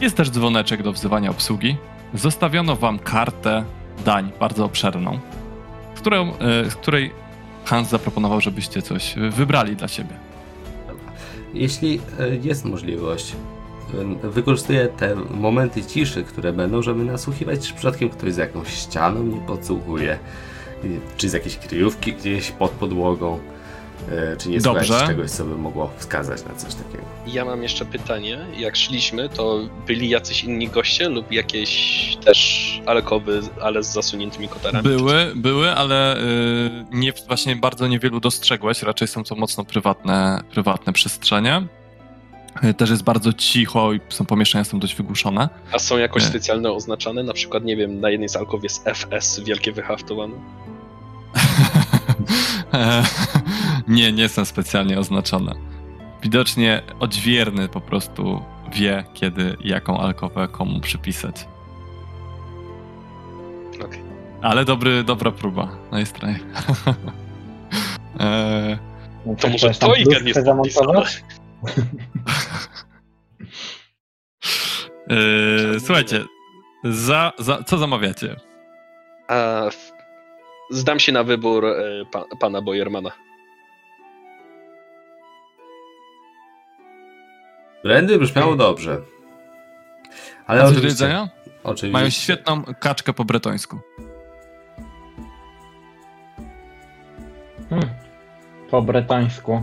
Jest 0.00 0.16
też 0.16 0.30
dzwoneczek 0.30 0.82
do 0.82 0.92
wzywania 0.92 1.30
obsługi. 1.30 1.76
Zostawiono 2.14 2.76
wam 2.76 2.98
kartę 2.98 3.64
dań, 4.04 4.30
bardzo 4.40 4.64
obszerną, 4.64 5.18
z, 5.94 6.00
którą, 6.00 6.32
e, 6.38 6.70
z 6.70 6.74
której 6.74 7.10
Hans 7.64 7.88
zaproponował, 7.88 8.40
żebyście 8.40 8.82
coś 8.82 9.14
wybrali 9.30 9.76
dla 9.76 9.88
siebie. 9.88 10.14
Jeśli 11.54 12.00
e, 12.20 12.36
jest 12.36 12.64
możliwość, 12.64 13.32
wykorzystuję 14.22 14.88
te 14.88 15.14
momenty 15.14 15.84
ciszy, 15.84 16.24
które 16.24 16.52
będą, 16.52 16.82
żeby 16.82 17.04
nasłuchiwać, 17.04 17.68
czy 17.68 17.74
przypadkiem 17.74 18.08
ktoś 18.10 18.32
za 18.32 18.42
jakąś 18.42 18.68
ścianą 18.68 19.22
nie 19.22 19.40
podsłuchuje, 19.40 20.18
czy 21.16 21.28
z 21.28 21.32
jakiejś 21.32 21.56
kryjówki 21.56 22.12
gdzieś 22.12 22.50
pod 22.50 22.70
podłogą, 22.70 23.38
e, 24.10 24.36
czy 24.36 24.48
nie 24.48 24.60
Dobrze. 24.60 25.06
czegoś, 25.06 25.30
co 25.30 25.44
by 25.44 25.56
mogło 25.56 25.90
wskazać 25.96 26.44
na 26.44 26.54
coś 26.54 26.74
takiego. 26.74 27.04
Ja 27.26 27.44
mam 27.44 27.62
jeszcze 27.62 27.84
pytanie. 27.84 28.38
Jak 28.56 28.76
szliśmy, 28.76 29.28
to 29.28 29.60
byli 29.86 30.08
jacyś 30.08 30.44
inni 30.44 30.68
goście 30.68 31.08
lub 31.08 31.32
jakieś 31.32 32.16
też 32.24 32.70
alkowy, 32.86 33.40
ale 33.62 33.82
z 33.82 33.92
zasuniętymi 33.92 34.48
kotarami? 34.48 34.88
Były, 34.88 35.32
były, 35.34 35.70
ale 35.72 36.18
y, 36.18 36.20
nie, 36.92 37.12
właśnie 37.26 37.56
bardzo 37.56 37.88
niewielu 37.88 38.20
dostrzegłeś. 38.20 38.82
Raczej 38.82 39.08
są 39.08 39.24
to 39.24 39.34
mocno 39.34 39.64
prywatne, 39.64 40.42
prywatne 40.50 40.92
przestrzenie. 40.92 41.66
Y, 42.64 42.74
Też 42.74 42.90
jest 42.90 43.02
bardzo 43.02 43.32
cicho 43.32 43.92
i 43.92 44.00
są 44.08 44.26
pomieszczenia 44.26 44.64
są 44.64 44.78
dość 44.78 44.94
wygłuszone. 44.94 45.48
A 45.72 45.78
są 45.78 45.98
jakoś 45.98 46.22
Nie. 46.22 46.28
specjalne 46.28 46.72
oznaczane? 46.72 47.22
Na 47.22 47.32
przykład, 47.32 47.64
nie 47.64 47.76
wiem, 47.76 48.00
na 48.00 48.10
jednej 48.10 48.28
z 48.28 48.36
alkow 48.36 48.62
jest 48.62 48.86
FS 48.88 49.40
wielkie 49.40 49.72
wyhaftowane. 49.72 50.34
E, 52.74 53.02
nie, 53.88 54.12
nie 54.12 54.28
są 54.28 54.44
specjalnie 54.44 54.98
oznaczone. 54.98 55.54
Widocznie 56.22 56.82
odźwierny 57.00 57.68
po 57.68 57.80
prostu 57.80 58.42
wie, 58.72 59.04
kiedy 59.14 59.56
i 59.60 59.68
jaką 59.68 59.98
alkowę 60.00 60.48
komu 60.48 60.80
przypisać. 60.80 61.48
Okej. 63.84 64.00
Ale 64.42 64.64
dobry, 64.64 65.04
dobra 65.04 65.30
próba 65.30 65.68
na 65.92 65.98
jej 65.98 66.06
stronie. 66.06 66.40
eee, 68.20 68.78
No, 69.26 69.34
To 69.40 69.48
może 69.48 69.70
to 69.70 69.94
i 69.94 70.04
nie 70.04 70.18
jest 70.24 70.44
zamontować? 70.44 71.24
Eee, 75.08 75.80
słuchajcie, 75.80 76.24
za, 76.84 77.32
za, 77.38 77.62
co 77.62 77.78
zamawiacie? 77.78 78.36
A 79.28 79.62
zdam 80.70 80.98
się 81.00 81.12
na 81.12 81.24
wybór 81.24 81.66
e, 81.66 82.04
pa, 82.12 82.24
pana 82.40 82.62
Bojermana. 82.62 83.10
Brandy 87.84 88.18
brzmiało 88.18 88.56
dobrze. 88.56 89.00
Ale 90.46 90.62
A 90.62 90.68
coś 90.68 90.80
do 90.80 90.86
jedzenia? 90.88 91.28
oczywiście. 91.64 91.92
Mają 91.92 92.10
świetną 92.10 92.62
kaczkę 92.80 93.12
po 93.12 93.24
bretońsku. 93.24 93.80
Hmm. 97.70 97.88
Po 98.70 98.82
bretańsku. 98.82 99.62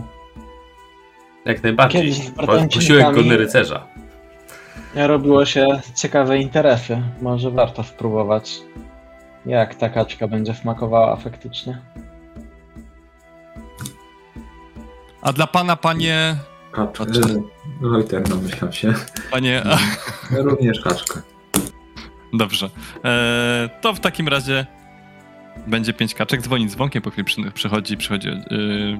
Jak 1.44 1.62
najbardziej. 1.62 2.02
Kiedyś 2.02 2.30
Posiłek 2.74 3.14
godny 3.14 3.36
rycerza. 3.36 3.86
Robiło 4.94 5.44
się 5.44 5.80
ciekawe 5.96 6.38
interesy. 6.38 7.02
Może 7.22 7.50
warto 7.50 7.82
spróbować, 7.84 8.60
jak 9.46 9.74
ta 9.74 9.88
kaczka 9.88 10.28
będzie 10.28 10.54
smakowała 10.54 11.16
faktycznie. 11.16 11.78
A 15.22 15.32
dla 15.32 15.46
pana, 15.46 15.76
panie. 15.76 16.36
Kaczka. 16.72 17.04
Lojter, 17.80 18.22
domyślam 18.22 18.72
się. 18.72 18.94
Panie. 19.30 19.62
Również 20.30 20.80
kaczkę. 20.80 21.20
Dobrze. 22.32 22.70
Eee, 23.04 23.70
to 23.80 23.94
w 23.94 24.00
takim 24.00 24.28
razie 24.28 24.66
będzie 25.66 25.92
pięć 25.92 26.14
kaczek. 26.14 26.42
Dzwoni 26.42 26.68
dzwonkiem, 26.68 27.02
po 27.02 27.10
chwili 27.10 27.24
przy, 27.24 27.50
przychodzi, 27.50 27.96
przychodzi 27.96 28.28
yy, 28.28 28.98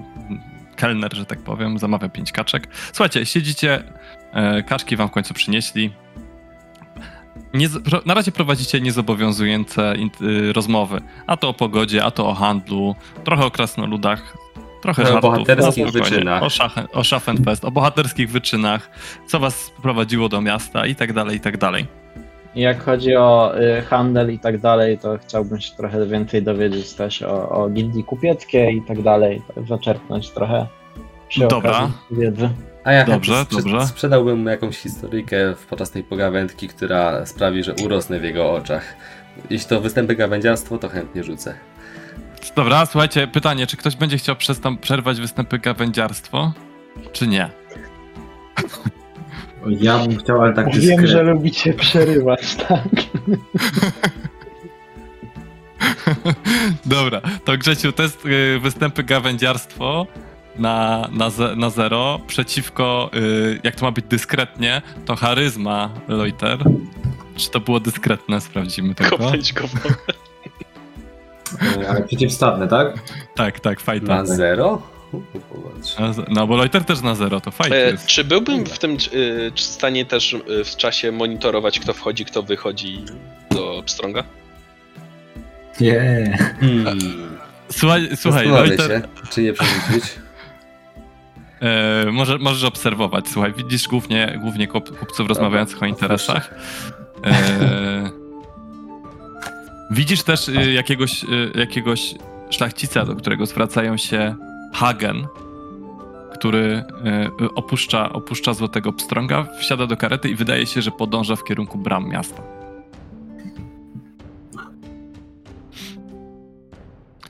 kelner, 0.77 1.17
że 1.17 1.27
tak 1.27 1.39
powiem, 1.39 1.79
zamawia 1.79 2.09
pięć 2.09 2.33
kaczek. 2.33 2.69
Słuchajcie, 2.93 3.27
siedzicie, 3.27 3.83
e, 4.33 4.63
kaczki 4.63 4.97
wam 4.97 5.09
w 5.09 5.11
końcu 5.11 5.35
przynieśli. 5.35 5.93
Nie, 7.55 7.69
na 8.07 8.15
razie 8.15 8.33
prowadzicie 8.33 8.81
niezobowiązujące 8.81 9.95
y, 10.23 10.53
rozmowy. 10.53 11.01
A 11.27 11.37
to 11.37 11.49
o 11.49 11.55
pogodzie, 11.55 12.05
a 12.05 12.11
to 12.11 12.29
o 12.29 12.35
handlu, 12.35 12.95
trochę 13.25 13.45
o 13.45 13.51
krasnoludach, 13.51 14.37
trochę 14.83 15.19
O 15.19 15.21
bohaterskich 15.21 15.87
no, 15.87 15.93
wyczynach. 15.93 16.43
O, 16.43 16.51
szachen, 16.51 16.87
o 16.93 17.05
Schaffenfest, 17.05 17.65
o 17.65 17.71
bohaterskich 17.71 18.31
wyczynach, 18.31 18.91
co 19.27 19.41
was 19.41 19.73
prowadziło 19.83 20.29
do 20.29 20.41
miasta 20.41 20.87
i 20.87 20.95
tak 20.95 21.13
dalej, 21.13 21.37
i 21.37 21.41
tak 21.41 21.57
dalej. 21.57 22.02
Jak 22.55 22.85
chodzi 22.85 23.17
o 23.17 23.53
y, 23.79 23.83
handel 23.83 24.33
i 24.35 24.39
tak 24.39 24.59
dalej, 24.61 24.99
to 24.99 25.19
chciałbym 25.19 25.61
się 25.61 25.77
trochę 25.77 26.07
więcej 26.07 26.43
dowiedzieć 26.43 26.93
też 26.95 27.23
o, 27.23 27.49
o 27.49 27.69
gildii 27.69 28.05
kupieckiej 28.05 28.77
i 28.77 28.83
tak 28.83 29.03
dalej. 29.03 29.43
Tak 29.55 29.67
zaczerpnąć 29.67 30.31
trochę 30.31 30.67
przy 31.29 31.49
Dobra. 31.49 31.91
wiedzy. 32.11 32.49
A 32.85 32.93
ja 32.93 33.05
Dobrze, 33.05 33.45
dobrze. 33.53 33.87
sprzedałbym 33.87 34.43
mu 34.43 34.49
jakąś 34.49 34.77
historyjkę 34.79 35.55
w- 35.55 35.67
podczas 35.67 35.91
tej 35.91 36.05
pogawędki, 36.05 36.69
która 36.69 37.27
sprawi, 37.27 37.63
że 37.63 37.75
urosnę 37.85 38.21
w 38.21 38.25
jego 38.25 38.53
oczach. 38.53 38.95
Jeśli 39.51 39.69
to 39.69 39.81
występy 39.81 40.17
gawędziarstwo, 40.17 40.79
to 40.79 40.89
chętnie 40.89 41.25
rzucę. 41.25 41.55
Dobra, 42.57 42.87
słuchajcie, 42.87 43.27
pytanie, 43.27 43.67
czy 43.67 43.77
ktoś 43.77 43.97
będzie 43.97 44.19
chciał 44.19 44.37
przerwać 44.81 45.21
występy 45.21 45.59
gawędziarstwo, 45.59 46.53
czy 47.13 47.27
nie? 47.27 47.51
Ja 49.67 49.99
bym 49.99 50.17
chciał, 50.17 50.43
ale 50.43 50.53
tak 50.55 50.67
Wiem, 50.67 50.75
dyskretnie. 50.75 51.07
że 51.07 51.23
lubicie 51.23 51.75
przerywać, 51.75 52.55
tak? 52.55 52.83
Dobra, 56.87 57.21
to 57.45 57.59
Grzesiu, 57.59 57.93
test 57.93 58.27
y, 58.27 58.59
występy 58.61 59.03
gawędziarstwo 59.05 60.07
na, 60.59 61.09
na, 61.13 61.31
ze, 61.31 61.57
na 61.57 61.71
zero 61.71 62.21
przeciwko, 62.27 63.11
y, 63.15 63.61
jak 63.65 63.75
to 63.75 63.85
ma 63.85 63.91
być 63.93 64.05
dyskretnie, 64.09 64.83
to 65.07 65.17
charyzma 65.17 65.91
Loiter. 66.09 66.59
Czy 67.37 67.51
to 67.51 67.61
było 67.61 67.81
dyskretne? 67.81 68.41
Sprawdzimy 68.41 68.95
tylko. 68.95 69.19
Kopnąć 69.19 69.53
go. 69.53 69.65
E, 71.83 71.89
Ale 71.89 72.03
przeciwstawne, 72.03 72.69
tak? 72.69 72.95
Tak, 73.35 73.61
tak, 73.61 73.81
fajta. 73.81 74.07
Na 74.07 74.27
zero? 74.27 74.83
No, 76.29 76.47
bo 76.47 76.57
Loiter 76.57 76.85
też 76.85 77.01
na 77.01 77.15
zero, 77.15 77.41
to 77.41 77.51
fajnie 77.51 77.77
E, 77.77 77.99
czy 78.07 78.25
byłbym 78.25 78.67
w 78.67 78.79
tym 78.79 78.97
czy 79.55 79.65
stanie 79.65 80.05
też 80.07 80.35
e, 80.35 80.65
w 80.65 80.77
czasie 80.77 81.13
monitorować, 81.13 81.81
kto 81.81 81.93
wchodzi, 81.93 82.25
kto 82.25 82.43
wychodzi 82.43 83.05
do 83.51 83.83
Pstronga? 83.87 84.25
Nie. 85.81 86.39
Hmm. 86.61 86.99
Słuchaj, 87.69 88.09
słuchaj 88.17 88.49
Loiter, 88.49 88.91
się, 88.91 89.03
czy 89.31 89.43
nie 89.43 89.53
przerzucić. 89.53 90.05
E, 91.63 92.11
może, 92.13 92.39
możesz 92.39 92.65
obserwować, 92.65 93.29
słuchaj, 93.29 93.53
widzisz 93.57 93.89
głównie, 93.89 94.39
głównie 94.43 94.69
kup, 94.69 94.99
kupców 94.99 95.29
rozmawiających 95.29 95.83
o 95.83 95.87
interesach. 95.87 96.55
E, 97.25 98.11
widzisz 99.91 100.23
też 100.23 100.49
e, 100.49 100.73
jakiegoś, 100.73 101.25
jakiegoś 101.55 102.15
szlachcica, 102.51 103.05
do 103.05 103.17
którego 103.17 103.47
zwracają 103.47 103.97
się 103.97 104.35
Hagen, 104.73 105.27
który 106.35 106.85
e, 107.05 107.31
opuszcza, 107.55 108.13
opuszcza 108.13 108.55
Złotego 108.55 108.93
Pstrąga, 108.93 109.45
wsiada 109.61 109.87
do 109.87 109.97
karety 109.97 110.29
i 110.29 110.35
wydaje 110.35 110.67
się, 110.67 110.83
że 110.83 110.91
podąża 110.91 111.37
w 111.37 111.45
kierunku 111.45 111.79
bram 111.79 112.09
miasta. 112.09 112.43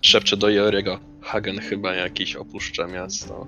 Szepcze 0.00 0.36
do 0.36 0.48
Joriego. 0.50 0.98
Hagen 1.20 1.58
chyba 1.60 1.94
jakiś 1.94 2.36
opuszcza 2.36 2.86
miasto. 2.86 3.46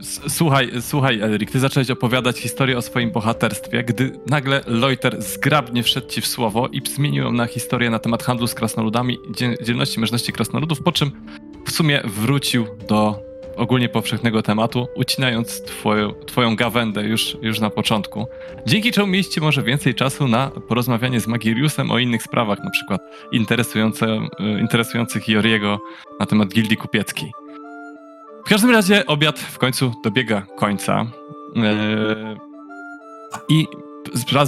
S- 0.00 0.20
Słuchaj, 0.28 0.70
słuchaj, 0.80 1.20
Elrik, 1.20 1.50
ty 1.50 1.60
zacząłeś 1.60 1.90
opowiadać 1.90 2.38
historię 2.38 2.78
o 2.78 2.82
swoim 2.82 3.10
bohaterstwie, 3.10 3.84
gdy 3.84 4.12
nagle 4.26 4.60
Loiter 4.66 5.22
zgrabnie 5.22 5.82
wszedł 5.82 6.08
ci 6.08 6.20
w 6.20 6.26
słowo 6.26 6.68
i 6.68 6.82
zmienił 6.88 7.24
ją 7.24 7.32
na 7.32 7.46
historię 7.46 7.90
na 7.90 7.98
temat 7.98 8.22
handlu 8.22 8.46
z 8.46 8.54
krasnoludami, 8.54 9.18
dzie- 9.36 9.54
dzielności, 9.64 10.00
mężności 10.00 10.32
krasnoludów, 10.32 10.82
po 10.82 10.92
czym 10.92 11.10
w 11.68 11.70
sumie 11.70 12.00
wrócił 12.04 12.66
do 12.88 13.22
ogólnie 13.56 13.88
powszechnego 13.88 14.42
tematu, 14.42 14.88
ucinając 14.96 15.62
twoją, 15.62 16.12
twoją 16.26 16.56
gawędę 16.56 17.04
już, 17.04 17.36
już 17.42 17.60
na 17.60 17.70
początku. 17.70 18.26
Dzięki 18.66 18.92
czemu 18.92 19.06
mieliście 19.06 19.40
może 19.40 19.62
więcej 19.62 19.94
czasu 19.94 20.28
na 20.28 20.50
porozmawianie 20.68 21.20
z 21.20 21.26
Magiriusem 21.26 21.90
o 21.90 21.98
innych 21.98 22.22
sprawach, 22.22 22.58
na 22.64 22.70
przykład 22.70 23.00
e, 23.32 24.60
interesujących 24.60 25.28
Joriego 25.28 25.80
na 26.20 26.26
temat 26.26 26.48
gildii 26.48 26.76
kupieckiej. 26.76 27.32
W 28.46 28.48
każdym 28.48 28.70
razie 28.70 29.06
obiad 29.06 29.38
w 29.38 29.58
końcu 29.58 29.92
dobiega 30.04 30.46
końca. 30.56 31.06
Eee, 31.56 32.36
I 33.48 33.66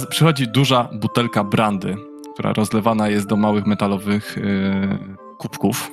przychodzi 0.09 0.47
duża 0.47 0.89
butelka 0.93 1.43
brandy, 1.43 1.95
która 2.33 2.53
rozlewana 2.53 3.09
jest 3.09 3.27
do 3.27 3.35
małych 3.35 3.65
metalowych 3.65 4.37
eee, 4.37 4.97
kubków. 5.37 5.91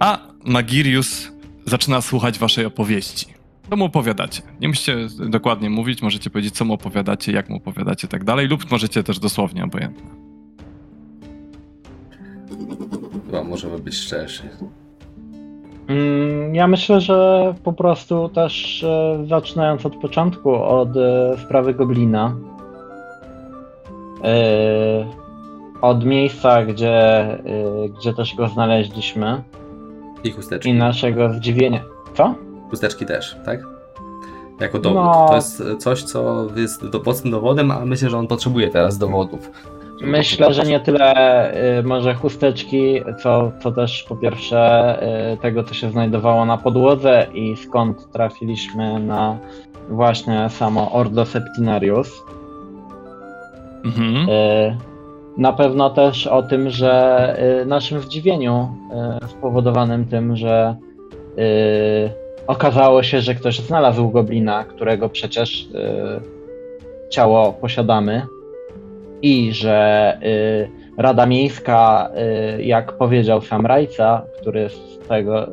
A 0.00 0.18
Magirius 0.44 1.28
zaczyna 1.66 2.00
słuchać 2.00 2.38
waszej 2.38 2.64
opowieści. 2.64 3.26
Co 3.70 3.76
mu 3.76 3.84
opowiadacie? 3.84 4.42
Nie 4.60 4.68
musicie 4.68 4.96
dokładnie 5.28 5.70
mówić, 5.70 6.02
możecie 6.02 6.30
powiedzieć, 6.30 6.54
co 6.54 6.64
mu 6.64 6.74
opowiadacie, 6.74 7.32
jak 7.32 7.50
mu 7.50 7.56
opowiadacie 7.56 8.06
i 8.06 8.10
tak 8.10 8.24
dalej, 8.24 8.48
lub 8.48 8.70
możecie 8.70 9.02
też 9.02 9.18
dosłownie, 9.18 9.64
obojętnie. 9.64 10.10
Chyba 13.26 13.44
możemy 13.44 13.78
być 13.78 13.94
szczerzy. 13.94 14.42
Mm, 15.88 16.54
Ja 16.54 16.66
myślę, 16.66 17.00
że 17.00 17.54
po 17.64 17.72
prostu 17.72 18.28
też 18.28 18.84
e, 18.84 19.24
zaczynając 19.28 19.86
od 19.86 19.96
początku, 19.96 20.54
od 20.54 20.96
e, 20.96 21.36
sprawy 21.44 21.74
Goblina, 21.74 22.36
e, 24.24 25.06
od 25.80 26.04
miejsca, 26.04 26.64
gdzie, 26.64 27.38
gdzie 27.98 28.14
też 28.14 28.34
go 28.34 28.48
znaleźliśmy 28.48 29.42
I 30.24 30.30
chusteczki. 30.30 30.70
i 30.70 30.74
naszego 30.74 31.32
zdziwienia. 31.32 31.84
Co? 32.14 32.34
Chusteczki 32.70 33.06
też, 33.06 33.36
tak? 33.44 33.60
Jako 34.60 34.78
dowód. 34.78 34.98
No. 34.98 35.26
To 35.28 35.34
jest 35.34 35.62
coś, 35.78 36.02
co 36.02 36.46
jest 36.56 36.82
mocnym 37.06 37.30
dowodem, 37.30 37.70
a 37.70 37.84
myślę, 37.84 38.10
że 38.10 38.18
on 38.18 38.26
potrzebuje 38.26 38.68
teraz 38.68 38.98
dowodów. 38.98 39.50
Myślę, 40.00 40.54
że 40.54 40.62
nie 40.62 40.80
tyle 40.80 41.78
y, 41.78 41.82
może 41.82 42.14
chusteczki, 42.14 43.00
co, 43.22 43.52
co 43.62 43.72
też 43.72 44.02
po 44.08 44.16
pierwsze 44.16 44.98
y, 45.32 45.36
tego, 45.36 45.64
co 45.64 45.74
się 45.74 45.90
znajdowało 45.90 46.44
na 46.44 46.58
podłodze 46.58 47.26
i 47.34 47.56
skąd 47.56 48.12
trafiliśmy 48.12 49.00
na 49.00 49.38
właśnie 49.88 50.48
samo 50.48 50.92
Ordo 50.92 51.24
Septinarius. 51.24 52.22
Mhm. 53.84 54.28
Y, 54.28 54.76
Na 55.38 55.52
pewno 55.52 55.90
też 55.90 56.26
o 56.26 56.42
tym, 56.42 56.70
że 56.70 57.36
y, 57.62 57.66
naszym 57.66 58.00
zdziwieniu 58.00 58.68
y, 59.24 59.28
spowodowanym 59.28 60.06
tym, 60.06 60.36
że 60.36 60.76
y, 61.38 62.10
okazało 62.46 63.02
się, 63.02 63.20
że 63.20 63.34
ktoś 63.34 63.60
znalazł 63.60 64.10
goblina, 64.10 64.64
którego 64.64 65.08
przecież 65.08 65.68
ciało 67.10 67.52
posiadamy 67.52 68.22
i 69.22 69.52
że 69.52 70.18
Rada 70.96 71.26
Miejska, 71.26 72.10
jak 72.58 72.92
powiedział 72.92 73.40
sam 73.40 73.66
Rajca, 73.66 74.22
który 74.40 74.68
z 74.68 75.08
tego 75.08 75.48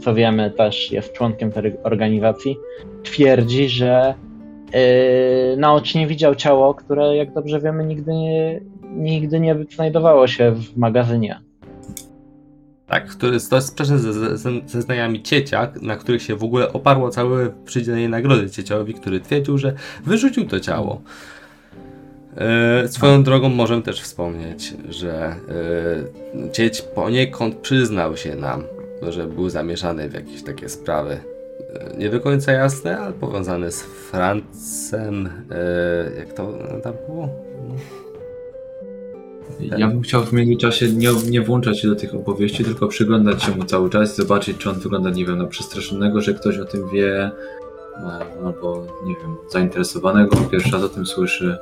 co 0.00 0.14
wiemy 0.14 0.50
też 0.50 0.92
jest 0.92 1.12
członkiem 1.12 1.52
tej 1.52 1.76
organizacji, 1.82 2.56
twierdzi, 3.02 3.68
że 3.68 4.14
naocznie 5.56 6.06
widział 6.06 6.34
ciało, 6.34 6.74
które 6.74 7.16
jak 7.16 7.32
dobrze 7.32 7.60
wiemy 7.60 7.84
nigdy 7.84 8.12
nie, 8.12 8.60
nigdy 8.96 9.40
nie 9.40 9.56
znajdowało 9.74 10.26
się 10.26 10.52
w 10.52 10.76
magazynie. 10.76 11.40
Tak, 12.86 13.06
który 13.06 13.40
sprzeczne 13.40 13.98
ze, 13.98 14.12
ze, 14.12 14.38
ze 14.38 14.50
zeznaniami 14.66 15.22
Cieciak, 15.22 15.82
na 15.82 15.96
których 15.96 16.22
się 16.22 16.36
w 16.36 16.44
ogóle 16.44 16.72
oparło 16.72 17.10
całe 17.10 17.50
przydzielenie 17.64 18.08
nagrody 18.08 18.50
Cieciowi, 18.50 18.94
który 18.94 19.20
twierdził, 19.20 19.58
że 19.58 19.74
wyrzucił 20.04 20.46
to 20.46 20.60
ciało. 20.60 21.02
E, 22.36 22.88
swoją 22.88 23.22
drogą 23.22 23.48
możemy 23.48 23.82
też 23.82 24.00
wspomnieć, 24.00 24.74
że 24.88 25.36
e, 26.44 26.52
Cieć 26.52 26.82
poniekąd 26.82 27.54
przyznał 27.54 28.16
się 28.16 28.36
nam, 28.36 28.62
że 29.08 29.26
był 29.26 29.48
zamieszany 29.48 30.08
w 30.08 30.14
jakieś 30.14 30.42
takie 30.42 30.68
sprawy. 30.68 31.20
E, 31.74 31.96
nie 31.98 32.10
do 32.10 32.20
końca 32.20 32.52
jasne, 32.52 32.98
ale 32.98 33.12
powiązane 33.12 33.72
z 33.72 33.82
Francem. 33.82 35.30
Jak 36.18 36.32
to 36.32 36.52
tam 36.82 36.92
było? 37.08 37.28
Ja 39.60 39.88
bym 39.88 40.02
chciał 40.02 40.24
w 40.24 40.32
międzyczasie 40.32 40.88
nie, 40.88 41.08
nie 41.30 41.40
włączać 41.40 41.80
się 41.80 41.88
do 41.88 41.96
tych 41.96 42.14
opowieści, 42.14 42.64
tylko 42.64 42.88
przyglądać 42.88 43.42
się 43.42 43.52
mu 43.56 43.64
cały 43.64 43.90
czas 43.90 44.12
i 44.12 44.16
zobaczyć, 44.16 44.58
czy 44.58 44.70
on 44.70 44.78
wygląda, 44.78 45.10
nie 45.10 45.26
wiem, 45.26 45.38
na 45.38 45.46
przestraszonego, 45.46 46.20
że 46.20 46.34
ktoś 46.34 46.58
o 46.58 46.64
tym 46.64 46.88
wie, 46.88 47.14
e, 47.14 47.30
albo, 48.44 48.86
nie 49.04 49.14
wiem, 49.14 49.36
zainteresowanego, 49.50 50.36
pierwszy 50.36 50.70
raz 50.70 50.82
o 50.82 50.88
tym 50.88 51.06
słyszy. 51.06 51.58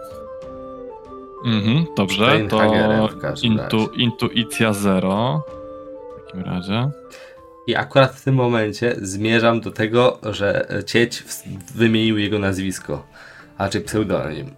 Mhm, 1.44 1.87
dobrze, 1.97 2.47
to 2.49 3.09
intu, 3.42 3.87
intuicja 3.97 4.73
zero. 4.73 5.42
W 6.18 6.27
takim 6.27 6.40
razie. 6.40 6.90
I 7.66 7.77
akurat 7.77 8.12
w 8.12 8.25
tym 8.25 8.35
momencie 8.35 8.97
zmierzam 9.03 9.61
do 9.61 9.70
tego, 9.70 10.18
że 10.23 10.68
Cieć 10.87 11.25
wymienił 11.75 12.18
jego 12.18 12.38
nazwisko, 12.38 13.07
a 13.59 13.68
czy 13.68 13.81
pseudonim. 13.81 14.51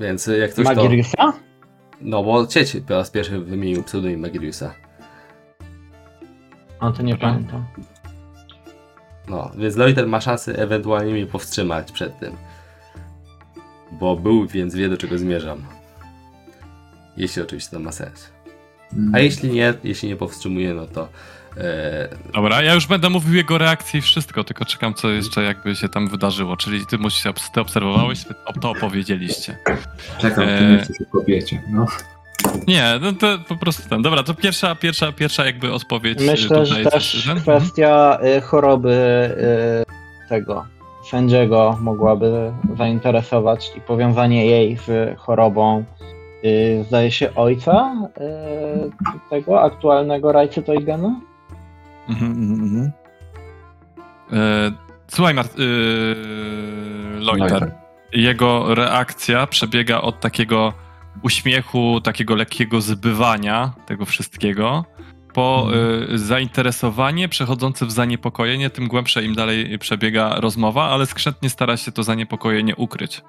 Więc 0.00 0.26
jak 0.26 0.50
ktoś 0.50 0.66
to... 0.66 0.88
No 2.00 2.22
bo 2.22 2.46
Cieć 2.46 2.76
po 2.88 2.94
raz 2.94 3.10
pierwszy 3.10 3.40
wymienił 3.40 3.82
pseudonim 3.82 4.20
Magiriusa. 4.20 4.74
A 6.80 6.92
to 6.92 7.02
nie 7.02 7.16
pamiętam. 7.16 7.64
No, 9.28 9.50
więc 9.58 9.76
Loiter 9.76 10.06
ma 10.06 10.20
szansę 10.20 10.58
ewentualnie 10.58 11.12
mnie 11.12 11.26
powstrzymać 11.26 11.92
przed 11.92 12.18
tym. 12.18 12.36
Bo 13.92 14.16
był, 14.16 14.46
więc 14.46 14.74
wie 14.74 14.88
do 14.88 14.96
czego 14.96 15.18
zmierzam. 15.18 15.64
Jeśli 17.16 17.42
oczywiście 17.42 17.70
to 17.70 17.80
ma 17.80 17.92
sens. 17.92 18.32
Mm. 18.92 19.14
A 19.14 19.18
jeśli 19.18 19.50
nie, 19.50 19.74
jeśli 19.84 20.08
nie 20.08 20.16
powstrzymuje, 20.16 20.74
no 20.74 20.86
to 20.86 21.08
Dobra, 22.34 22.62
ja 22.62 22.74
już 22.74 22.86
będę 22.86 23.10
mówił 23.10 23.34
jego 23.34 23.58
reakcji 23.58 23.98
i 23.98 24.02
wszystko, 24.02 24.44
tylko 24.44 24.64
czekam, 24.64 24.94
co 24.94 25.08
jeszcze 25.10 25.42
jakby 25.42 25.76
się 25.76 25.88
tam 25.88 26.08
wydarzyło. 26.08 26.56
Czyli 26.56 26.86
ty 26.86 26.98
musisz, 26.98 27.24
ty 27.54 27.60
obserwowałeś, 27.60 28.24
to 28.60 28.70
opowiedzieliście. 28.70 29.56
Czekam, 30.18 30.44
Eee. 30.48 30.58
ty 30.58 30.64
nie 30.64 30.78
chcesz 30.78 30.96
o 31.00 31.10
kobiecie, 31.18 31.62
no. 31.70 31.86
Nie, 32.68 32.84
no 33.00 33.12
to 33.12 33.38
po 33.48 33.56
prostu 33.56 33.88
ten. 33.88 34.02
Dobra, 34.02 34.22
to 34.22 34.34
pierwsza, 34.34 34.74
pierwsza, 34.74 35.12
pierwsza 35.12 35.46
jakby 35.46 35.72
odpowiedź. 35.72 36.20
y, 36.20 36.26
Myślę, 36.26 36.66
że 36.66 36.84
też 36.84 37.24
ten. 37.26 37.40
kwestia 37.40 38.18
y, 38.38 38.40
choroby 38.40 38.96
tego 40.28 40.64
sędziego 41.10 41.78
mogłaby 41.80 42.52
zainteresować 42.78 43.72
i 43.76 43.80
powiązanie 43.80 44.46
jej 44.46 44.76
z 44.86 45.18
chorobą, 45.18 45.84
zdaje 46.86 47.10
się, 47.10 47.34
ojca 47.34 47.94
tego 49.30 49.62
aktualnego 49.62 50.32
Rajcy 50.32 50.62
Toigana? 50.62 51.20
Mhm, 52.10 52.32
mhm, 52.32 52.62
mhm. 52.62 52.92
E, 54.32 54.90
Słuchaj, 55.08 55.34
Mart- 55.34 55.56
Loiter. 57.20 57.50
Loiter. 57.50 57.74
Jego 58.12 58.74
reakcja 58.74 59.46
przebiega 59.46 60.00
od 60.00 60.20
takiego 60.20 60.72
uśmiechu, 61.22 62.00
takiego 62.00 62.34
lekkiego 62.34 62.80
zbywania 62.80 63.72
tego 63.86 64.04
wszystkiego, 64.04 64.84
po 65.34 65.68
y, 66.12 66.18
zainteresowanie 66.18 67.28
przechodzące 67.28 67.86
w 67.86 67.90
zaniepokojenie, 67.90 68.70
tym 68.70 68.88
głębsze 68.88 69.24
im 69.24 69.34
dalej 69.34 69.78
przebiega 69.78 70.34
rozmowa, 70.40 70.84
ale 70.90 71.06
skrzętnie 71.06 71.50
stara 71.50 71.76
się 71.76 71.92
to 71.92 72.02
zaniepokojenie 72.02 72.76
ukryć. 72.76 73.22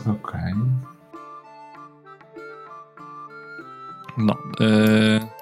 Okej. 0.00 0.52
No. 4.16 4.36
Yy... 4.60 5.39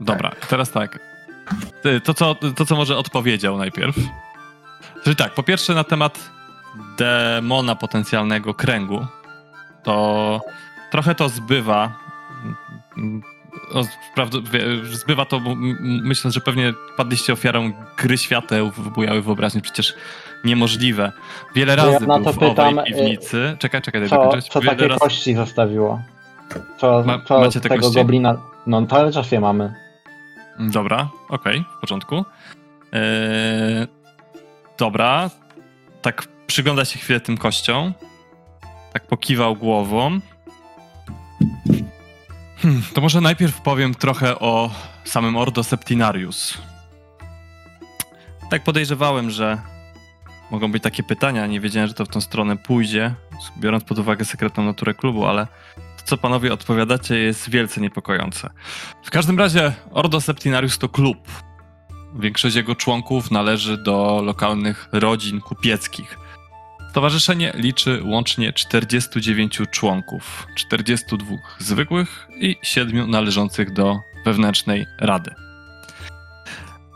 Dobra, 0.00 0.30
teraz 0.48 0.70
tak. 0.70 0.98
To 2.04 2.14
co, 2.14 2.34
to, 2.34 2.66
co 2.66 2.76
może 2.76 2.96
odpowiedział 2.96 3.56
najpierw. 3.58 3.96
Czyli 5.04 5.16
tak, 5.16 5.34
po 5.34 5.42
pierwsze 5.42 5.74
na 5.74 5.84
temat 5.84 6.30
demona 6.98 7.74
potencjalnego 7.74 8.54
kręgu, 8.54 9.06
to 9.82 10.40
trochę 10.90 11.14
to 11.14 11.28
zbywa. 11.28 11.92
zbywa 14.92 15.24
to, 15.24 15.40
myślę, 15.80 16.30
że 16.30 16.40
pewnie 16.40 16.72
padliście 16.96 17.32
ofiarą 17.32 17.72
gry 17.96 18.18
świateł 18.18 18.70
w 18.70 18.88
bujały 18.90 19.22
wyobraźni. 19.22 19.60
Przecież 19.62 19.94
niemożliwe. 20.44 21.12
Wiele 21.54 21.76
To 21.76 21.86
ja 21.86 21.92
razy 21.92 22.06
na 22.06 22.14
był 22.14 22.24
to 22.24 22.32
w 22.32 22.38
pytam, 22.38 22.78
owej 22.78 22.92
y, 22.92 22.96
piwnicy. 22.96 23.56
Czekaj, 23.58 23.82
czekaj, 23.82 24.08
Co, 24.08 24.16
dokończyć. 24.16 24.48
co 24.52 24.60
Wiele 24.60 24.72
takie 24.72 24.88
razy- 24.88 25.00
kości 25.00 25.34
zostawiło? 25.34 26.02
Co, 26.78 27.02
Ma- 27.06 27.18
co 27.28 27.40
macie 27.40 27.60
tego 27.60 27.76
kości? 27.76 27.94
goblina? 27.94 28.36
No 28.66 28.86
cały 28.86 29.12
czas 29.12 29.32
je 29.32 29.40
mamy. 29.40 29.74
Dobra, 30.60 31.08
okej, 31.28 31.64
w 31.76 31.80
porządku. 31.80 32.24
Eee, 32.92 33.86
dobra, 34.78 35.30
tak 36.02 36.28
przygląda 36.46 36.84
się 36.84 36.98
chwilę 36.98 37.20
tym 37.20 37.36
kościom. 37.36 37.94
Tak 38.92 39.06
pokiwał 39.06 39.56
głową. 39.56 40.20
Hmm, 42.56 42.82
to 42.94 43.00
może 43.00 43.20
najpierw 43.20 43.60
powiem 43.60 43.94
trochę 43.94 44.38
o 44.38 44.70
samym 45.04 45.36
Ordo 45.36 45.64
Septinarius. 45.64 46.58
Tak 48.50 48.64
podejrzewałem, 48.64 49.30
że 49.30 49.58
mogą 50.50 50.72
być 50.72 50.82
takie 50.82 51.02
pytania. 51.02 51.46
Nie 51.46 51.60
wiedziałem, 51.60 51.88
że 51.88 51.94
to 51.94 52.04
w 52.04 52.08
tą 52.08 52.20
stronę 52.20 52.56
pójdzie, 52.56 53.14
biorąc 53.58 53.84
pod 53.84 53.98
uwagę 53.98 54.24
sekretną 54.24 54.64
naturę 54.64 54.94
klubu, 54.94 55.26
ale 55.26 55.46
co 56.02 56.16
panowie 56.16 56.52
odpowiadacie, 56.52 57.18
jest 57.18 57.50
wielce 57.50 57.80
niepokojące. 57.80 58.50
W 59.04 59.10
każdym 59.10 59.38
razie 59.38 59.72
Ordo 59.90 60.20
Septinarius 60.20 60.78
to 60.78 60.88
klub. 60.88 61.18
Większość 62.18 62.56
jego 62.56 62.74
członków 62.74 63.30
należy 63.30 63.82
do 63.82 64.22
lokalnych 64.24 64.88
rodzin 64.92 65.40
kupieckich. 65.40 66.18
Stowarzyszenie 66.90 67.52
liczy 67.54 68.02
łącznie 68.04 68.52
49 68.52 69.58
członków, 69.70 70.46
42 70.56 71.26
zwykłych 71.58 72.28
i 72.40 72.56
7 72.62 73.10
należących 73.10 73.72
do 73.72 73.98
wewnętrznej 74.24 74.86
rady. 74.98 75.34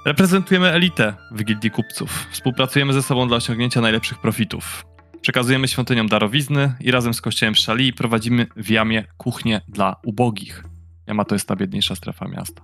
Reprezentujemy 0.06 0.70
elitę 0.70 1.14
w 1.30 1.44
Gildii 1.44 1.70
Kupców. 1.70 2.26
Współpracujemy 2.30 2.92
ze 2.92 3.02
sobą 3.02 3.28
dla 3.28 3.36
osiągnięcia 3.36 3.80
najlepszych 3.80 4.18
profitów. 4.18 4.93
Przekazujemy 5.24 5.68
świątyniom 5.68 6.08
darowizny 6.08 6.74
i 6.80 6.90
razem 6.90 7.14
z 7.14 7.20
kościołem 7.20 7.54
Szali 7.54 7.92
prowadzimy 7.92 8.46
w 8.56 8.70
jamie 8.70 9.04
kuchnię 9.16 9.60
dla 9.68 9.96
ubogich. 10.04 10.64
Jama 11.06 11.24
to 11.24 11.34
jest 11.34 11.48
ta 11.48 11.56
biedniejsza 11.56 11.94
strefa 11.96 12.28
miasta. 12.28 12.62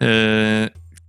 Yy, 0.00 0.08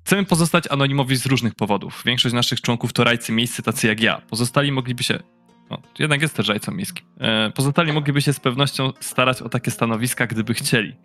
chcemy 0.05 0.25
pozostać 0.25 0.63
anonimowi 0.69 1.15
z 1.15 1.25
różnych 1.25 1.55
powodów. 1.55 2.03
Większość 2.05 2.35
naszych 2.35 2.61
członków 2.61 2.93
to 2.93 3.03
rajcy 3.03 3.31
miejscy 3.31 3.63
tacy 3.63 3.87
jak 3.87 4.01
ja. 4.01 4.21
Pozostali 4.29 4.71
mogliby 4.71 5.03
się. 5.03 5.19
No, 5.69 5.77
jednak 5.99 6.21
jest 6.21 6.35
też 6.35 6.47
rajcą 6.47 6.71
miejskim. 6.71 7.05
Yy, 7.45 7.51
pozostali 7.51 7.93
mogliby 7.93 8.21
się 8.21 8.33
z 8.33 8.39
pewnością 8.39 8.93
starać 8.99 9.41
o 9.41 9.49
takie 9.49 9.71
stanowiska, 9.71 10.27
gdyby 10.27 10.53
chcieli. 10.53 10.95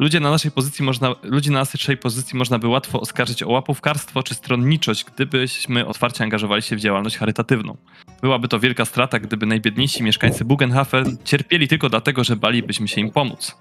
Ludzie 0.00 0.20
na 0.20 0.30
naszej 0.30 0.50
pozycji 0.50 0.84
można, 0.84 1.14
ludzi 1.22 1.50
na 1.50 1.58
naszej 1.58 1.96
pozycji 1.96 2.38
można 2.38 2.58
by 2.58 2.68
łatwo 2.68 3.00
oskarżyć 3.00 3.42
o 3.42 3.48
łapówkarstwo 3.48 4.22
czy 4.22 4.34
stronniczość, 4.34 5.04
gdybyśmy 5.04 5.86
otwarcie 5.86 6.24
angażowali 6.24 6.62
się 6.62 6.76
w 6.76 6.80
działalność 6.80 7.16
charytatywną. 7.16 7.76
Byłaby 8.22 8.48
to 8.48 8.60
wielka 8.60 8.84
strata, 8.84 9.18
gdyby 9.18 9.46
najbiedniejsi 9.46 10.02
mieszkańcy 10.02 10.44
Bugenhafen 10.44 11.16
cierpieli 11.24 11.68
tylko 11.68 11.88
dlatego, 11.88 12.24
że 12.24 12.36
balibyśmy 12.36 12.88
się 12.88 13.00
im 13.00 13.10
pomóc. 13.10 13.56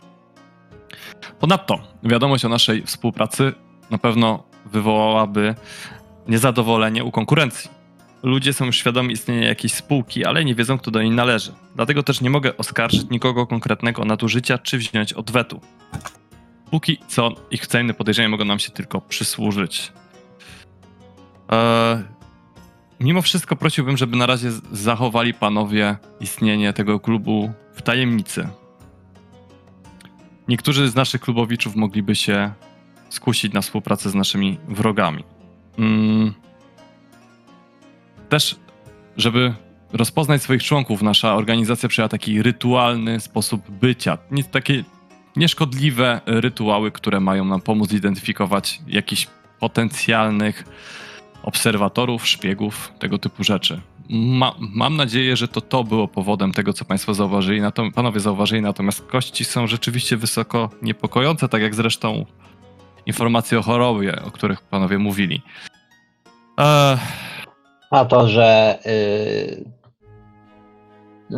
Ponadto 1.40 1.80
wiadomość 2.04 2.46
o 2.46 2.50
naszej 2.50 2.84
współpracy 2.84 3.54
na 3.90 3.98
pewno 3.98 4.44
wywołałaby 4.66 5.56
niezadowolenie 6.28 7.04
u 7.04 7.12
konkurencji. 7.12 7.70
Ludzie 8.26 8.54
są 8.54 8.72
świadomi 8.72 9.14
istnienia 9.14 9.48
jakiejś 9.48 9.74
spółki, 9.74 10.26
ale 10.26 10.46
nie 10.46 10.56
wiedzą, 10.56 10.78
kto 10.78 10.92
do 10.92 11.02
niej 11.02 11.12
należy. 11.12 11.52
Dlatego 11.76 12.04
też 12.04 12.22
nie 12.22 12.30
mogę 12.30 12.58
oskarżyć 12.58 13.10
nikogo 13.10 13.48
konkretnego 13.48 14.02
o 14.02 14.06
nadużycia 14.06 14.58
czy 14.58 14.78
wziąć 14.78 15.14
odwetu. 15.14 15.62
póki 16.72 16.98
co 17.08 17.32
ich 17.52 17.62
wzajemne 17.62 17.94
podejrzenia 17.94 18.30
mogą 18.30 18.46
nam 18.46 18.60
się 18.60 18.72
tylko 18.72 19.02
przysłużyć. 19.02 19.92
E, 21.52 22.04
mimo 23.00 23.22
wszystko 23.22 23.56
prosiłbym, 23.56 23.98
żeby 23.98 24.18
na 24.18 24.26
razie 24.26 24.52
zachowali 24.72 25.34
panowie 25.34 25.98
istnienie 26.20 26.74
tego 26.74 27.00
klubu 27.00 27.54
w 27.74 27.82
tajemnicy. 27.82 28.48
Niektórzy 30.48 30.90
z 30.90 30.96
naszych 30.96 31.22
klubowiczów 31.22 31.76
mogliby 31.76 32.16
się 32.16 32.52
skusić 33.10 33.54
na 33.54 33.62
współpracę 33.62 34.10
z 34.10 34.16
naszymi 34.16 34.58
wrogami. 34.68 35.24
Mm. 35.78 36.45
Też, 38.36 38.56
żeby 39.18 39.54
rozpoznać 39.94 40.42
swoich 40.42 40.64
członków, 40.64 41.02
nasza 41.02 41.36
organizacja 41.36 41.90
przyjęła 41.90 42.10
taki 42.10 42.42
rytualny 42.42 43.20
sposób 43.20 43.72
bycia. 43.72 44.18
Nie, 44.32 44.44
takie 44.44 44.84
nieszkodliwe 45.36 46.22
rytuały, 46.26 46.92
które 46.92 47.20
mają 47.20 47.46
nam 47.46 47.62
pomóc 47.62 47.90
zidentyfikować 47.90 48.82
jakichś 48.88 49.28
potencjalnych 49.60 50.64
obserwatorów, 51.44 52.28
szpiegów, 52.28 52.92
tego 53.00 53.18
typu 53.18 53.44
rzeczy. 53.44 53.82
Ma, 54.10 54.56
mam 54.60 54.96
nadzieję, 54.96 55.36
że 55.36 55.48
to 55.48 55.62
to 55.62 55.84
było 55.84 56.08
powodem 56.08 56.52
tego, 56.52 56.74
co 56.74 56.86
Państwo 56.86 57.14
zauważyli, 57.14 57.62
natom, 57.62 57.92
panowie 57.92 58.20
zauważyli, 58.20 58.62
natomiast 58.62 59.06
kości 59.06 59.46
są 59.46 59.68
rzeczywiście 59.68 60.18
wysoko 60.18 60.70
niepokojące, 60.82 61.50
tak 61.50 61.62
jak 61.62 61.76
zresztą 61.76 62.26
informacje 63.06 63.60
o 63.60 63.62
chorobie, 63.62 64.22
o 64.22 64.32
których 64.32 64.62
panowie 64.62 64.98
mówili. 64.98 65.42
Eee, 66.58 66.98
A 67.96 68.06
to, 68.06 68.28
że 68.28 68.80
y, 68.86 69.66
y, 71.32 71.38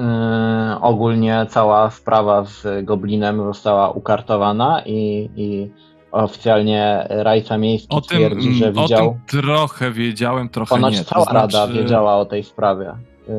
ogólnie 0.81 1.45
cała 1.49 1.89
sprawa 1.89 2.45
z 2.45 2.85
Goblinem 2.85 3.37
została 3.43 3.91
ukartowana 3.91 4.81
i, 4.85 5.29
i 5.35 5.69
oficjalnie 6.11 7.07
Rajca 7.09 7.57
Miejski 7.57 7.95
o, 7.95 8.01
tym, 8.01 8.17
twierdzi, 8.17 8.53
że 8.53 8.69
o 8.69 8.71
widział. 8.71 9.17
tym 9.27 9.41
trochę 9.41 9.91
wiedziałem, 9.91 10.49
trochę 10.49 10.69
Ponoć 10.75 10.93
nie. 10.93 11.03
To 11.03 11.05
cała 11.09 11.25
Rada 11.25 11.47
znaczy- 11.65 11.73
wiedziała 11.81 12.15
o 12.15 12.25
tej 12.25 12.43
sprawie. 12.43 12.93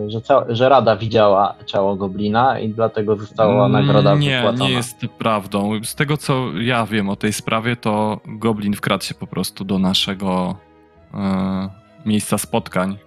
Że, 0.06 0.20
cała, 0.20 0.44
że 0.48 0.68
Rada 0.68 0.96
widziała 0.96 1.54
ciało 1.66 1.96
Goblina 1.96 2.58
i 2.58 2.68
dlatego 2.68 3.16
została 3.16 3.68
nagroda 3.68 4.10
Mm, 4.10 4.20
Nie, 4.22 4.36
wypłacona. 4.36 4.64
nie 4.64 4.70
jest 4.74 5.00
to 5.00 5.08
prawdą. 5.08 5.70
Z 5.84 5.94
tego, 5.94 6.16
co 6.16 6.44
ja 6.60 6.86
wiem 6.86 7.08
o 7.08 7.16
tej 7.16 7.32
sprawie, 7.32 7.76
to 7.76 8.20
Goblin 8.26 8.74
wkradł 8.74 9.04
się 9.04 9.14
po 9.14 9.26
prostu 9.26 9.64
do 9.64 9.78
naszego 9.78 10.54
e, 11.14 11.68
miejsca 12.06 12.38
spotkań 12.38 12.98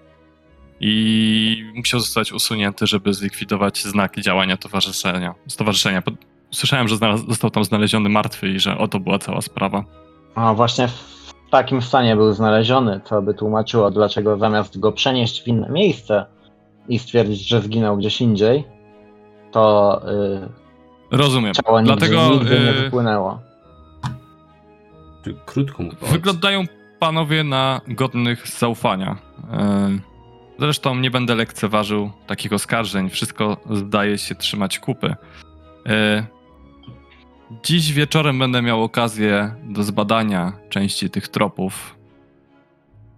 i 0.84 1.72
musiał 1.76 2.00
zostać 2.00 2.32
usunięty, 2.32 2.88
żeby 2.88 3.14
zlikwidować 3.14 3.84
znaki 3.84 4.22
działania 4.22 4.58
towarzyszenia. 4.58 5.34
stowarzyszenia. 5.48 6.04
Słyszałem, 6.52 6.88
że 6.88 6.96
znalaz- 6.96 7.28
został 7.28 7.50
tam 7.50 7.64
znaleziony 7.64 8.10
martwy 8.10 8.50
i 8.50 8.60
że 8.60 8.78
oto 8.78 9.00
była 9.00 9.20
cała 9.20 9.42
sprawa. 9.42 9.84
A 10.36 10.54
właśnie 10.54 10.88
w 10.88 11.24
takim 11.52 11.82
stanie 11.82 12.16
był 12.16 12.34
znaleziony, 12.34 13.02
co 13.06 13.22
by 13.22 13.34
tłumaczyło, 13.34 13.92
dlaczego 13.92 14.38
zamiast 14.38 14.80
go 14.80 14.92
przenieść 14.92 15.44
w 15.44 15.48
inne 15.48 15.70
miejsce 15.70 16.26
i 16.90 17.00
stwierdzić, 17.00 17.48
że 17.48 17.62
zginął 17.62 17.98
gdzieś 17.98 18.22
indziej, 18.22 18.64
to 19.52 20.02
y, 21.12 21.18
Rozumiem. 21.18 21.54
ciało 21.54 21.82
nigdy, 21.82 21.96
Dlatego 21.98 22.30
nigdy 22.30 22.60
nie 22.60 22.70
y, 22.70 22.74
wypłynęło. 22.74 23.40
Krótko 25.46 25.84
mówiąc, 25.84 26.04
Wyglądają 26.12 26.64
panowie 27.00 27.44
na 27.44 27.82
godnych 27.88 28.48
zaufania. 28.48 29.16
E, 29.54 29.90
Zresztą 30.62 30.95
nie 30.95 31.12
będę 31.12 31.36
lekceważył 31.36 32.12
takich 32.28 32.53
oskarżeń. 32.53 33.09
Wszystko 33.09 33.57
zdaje 33.72 34.18
się 34.18 34.36
trzymać 34.36 34.80
kupy. 34.80 35.16
E, 35.86 36.26
Dziś 37.64 37.93
wieczorem 37.93 38.39
będę 38.39 38.62
miał 38.62 38.84
okazję 38.84 39.55
do 39.64 39.84
zbadania 39.84 40.53
części 40.70 41.09
tych 41.09 41.28
tropów. 41.28 41.95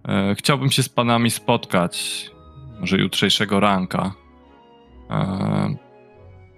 E, 0.07 0.35
Chciałbym 0.35 0.71
się 0.71 0.83
z 0.83 0.89
panami 0.89 1.29
spotkać, 1.29 2.25
może 2.79 2.97
jutrzejszego 2.97 3.59
ranka. 3.59 4.13
E, 5.09 5.75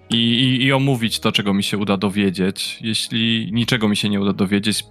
I, 0.10 0.16
i, 0.16 0.64
I 0.64 0.74
omówić 0.74 1.20
to, 1.20 1.32
czego 1.32 1.54
mi 1.54 1.64
się 1.64 1.78
uda 1.78 1.98
dowiedzieć. 1.98 2.78
Jeśli 2.82 3.50
niczego 3.52 3.88
mi 3.88 3.98
się 3.98 4.10
nie 4.10 4.22
uda 4.22 4.34
dowiedzieć, 4.34 4.86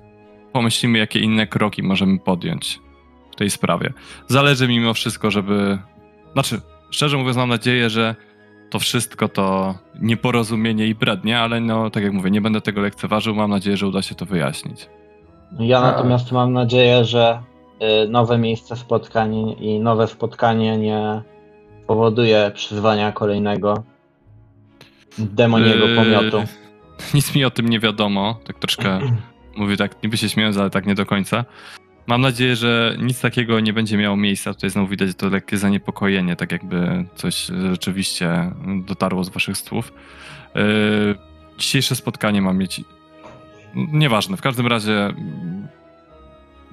pomyślimy, 0.53 0.99
jakie 0.99 1.21
inne 1.21 1.47
kroki 1.47 1.83
możemy 1.83 2.19
podjąć 2.19 2.84
w 3.35 3.37
tej 3.37 3.51
sprawie. 3.51 3.93
Zależy 4.29 4.69
mi 4.69 4.79
mimo 4.79 4.95
wszystko, 4.95 5.31
żeby. 5.31 5.79
Znaczy, 6.33 6.61
szczerze 6.91 7.17
mówiąc, 7.17 7.37
mam 7.37 7.49
nadzieję, 7.49 7.91
że 7.91 8.15
to 8.71 8.79
wszystko 8.79 9.29
to 9.29 9.75
nieporozumienie 10.01 10.87
i 10.87 10.95
brednie, 10.95 11.39
ale 11.39 11.61
no, 11.61 11.91
tak 11.91 12.03
jak 12.03 12.13
mówię, 12.13 12.31
nie 12.31 12.41
będę 12.41 12.61
tego 12.61 12.81
lekceważył. 12.81 13.35
Mam 13.35 13.51
nadzieję, 13.51 13.77
że 13.77 13.87
uda 13.87 14.03
się 14.03 14.15
to 14.15 14.27
wyjaśnić. 14.27 14.89
Ja 15.59 15.81
natomiast 15.81 16.33
mam 16.33 16.53
nadzieję, 16.53 17.05
że 17.05 17.43
y, 18.05 18.09
nowe 18.09 18.39
miejsce 18.39 18.77
spotkań 18.77 19.57
i 19.61 19.81
nowe 19.81 20.07
spotkanie 20.07 20.79
nie 20.79 21.23
powoduje 21.87 22.51
przyzwania 22.55 23.13
kolejnego 23.13 23.83
demoniego 25.19 25.87
Yy, 25.87 25.97
pomiotu. 25.97 26.43
Nic 27.15 27.35
mi 27.35 27.45
o 27.45 27.51
tym 27.51 27.69
nie 27.69 27.81
wiadomo. 27.81 28.39
Tak 28.47 28.59
troszkę 28.59 29.01
mówię 29.57 29.77
tak, 29.77 30.03
niby 30.03 30.17
się 30.17 30.29
śmiejąc, 30.29 30.57
ale 30.57 30.71
tak 30.71 30.87
nie 30.87 30.95
do 30.95 31.07
końca. 31.07 31.45
Mam 32.07 32.21
nadzieję, 32.21 32.57
że 32.57 32.97
nic 32.99 33.21
takiego 33.21 33.61
nie 33.61 33.73
będzie 33.73 33.97
miało 33.97 34.17
miejsca. 34.17 34.55
Tutaj 34.55 34.71
znowu 34.71 34.89
widać 34.89 35.17
to 35.17 35.29
lekkie 35.29 35.59
zaniepokojenie, 35.59 36.37
tak 36.37 36.53
jakby 36.53 37.05
coś 37.15 37.47
rzeczywiście 37.71 38.53
dotarło 38.85 39.25
z 39.25 39.29
waszych 39.29 39.57
słów. 39.59 39.93
Yy, 40.55 40.63
dzisiejsze 41.59 41.97
spotkanie 41.97 42.43
ma 42.43 42.53
mieć. 42.53 42.81
Nieważne, 43.75 44.37
w 44.37 44.41
każdym 44.41 44.67
razie 44.67 45.15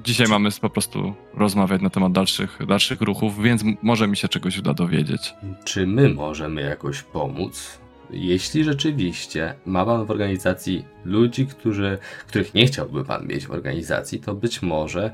dzisiaj 0.04 0.28
mamy 0.28 0.50
po 0.62 0.70
prostu 0.70 1.14
rozmawiać 1.34 1.82
na 1.82 1.90
temat 1.90 2.12
dalszych, 2.12 2.60
dalszych 2.68 3.02
ruchów, 3.02 3.42
więc 3.44 3.64
może 3.82 4.08
mi 4.08 4.18
się 4.18 4.28
czegoś 4.28 4.58
uda 4.58 4.74
dowiedzieć. 4.74 5.34
czy 5.64 5.88
my 5.88 6.10
możemy 6.10 6.62
jakoś 6.62 7.02
pomóc? 7.02 7.82
Jeśli 8.12 8.64
rzeczywiście 8.64 9.56
ma 9.66 9.86
Pan 9.86 10.06
w 10.06 10.12
organizacji 10.12 10.86
ludzi, 11.06 11.48
którzy, 11.48 11.98
których 12.28 12.54
nie 12.54 12.66
chciałby 12.66 13.06
Pan 13.06 13.28
mieć 13.28 13.48
w 13.48 13.52
organizacji, 13.52 14.20
to 14.20 14.36
być 14.36 14.62
może 14.62 15.12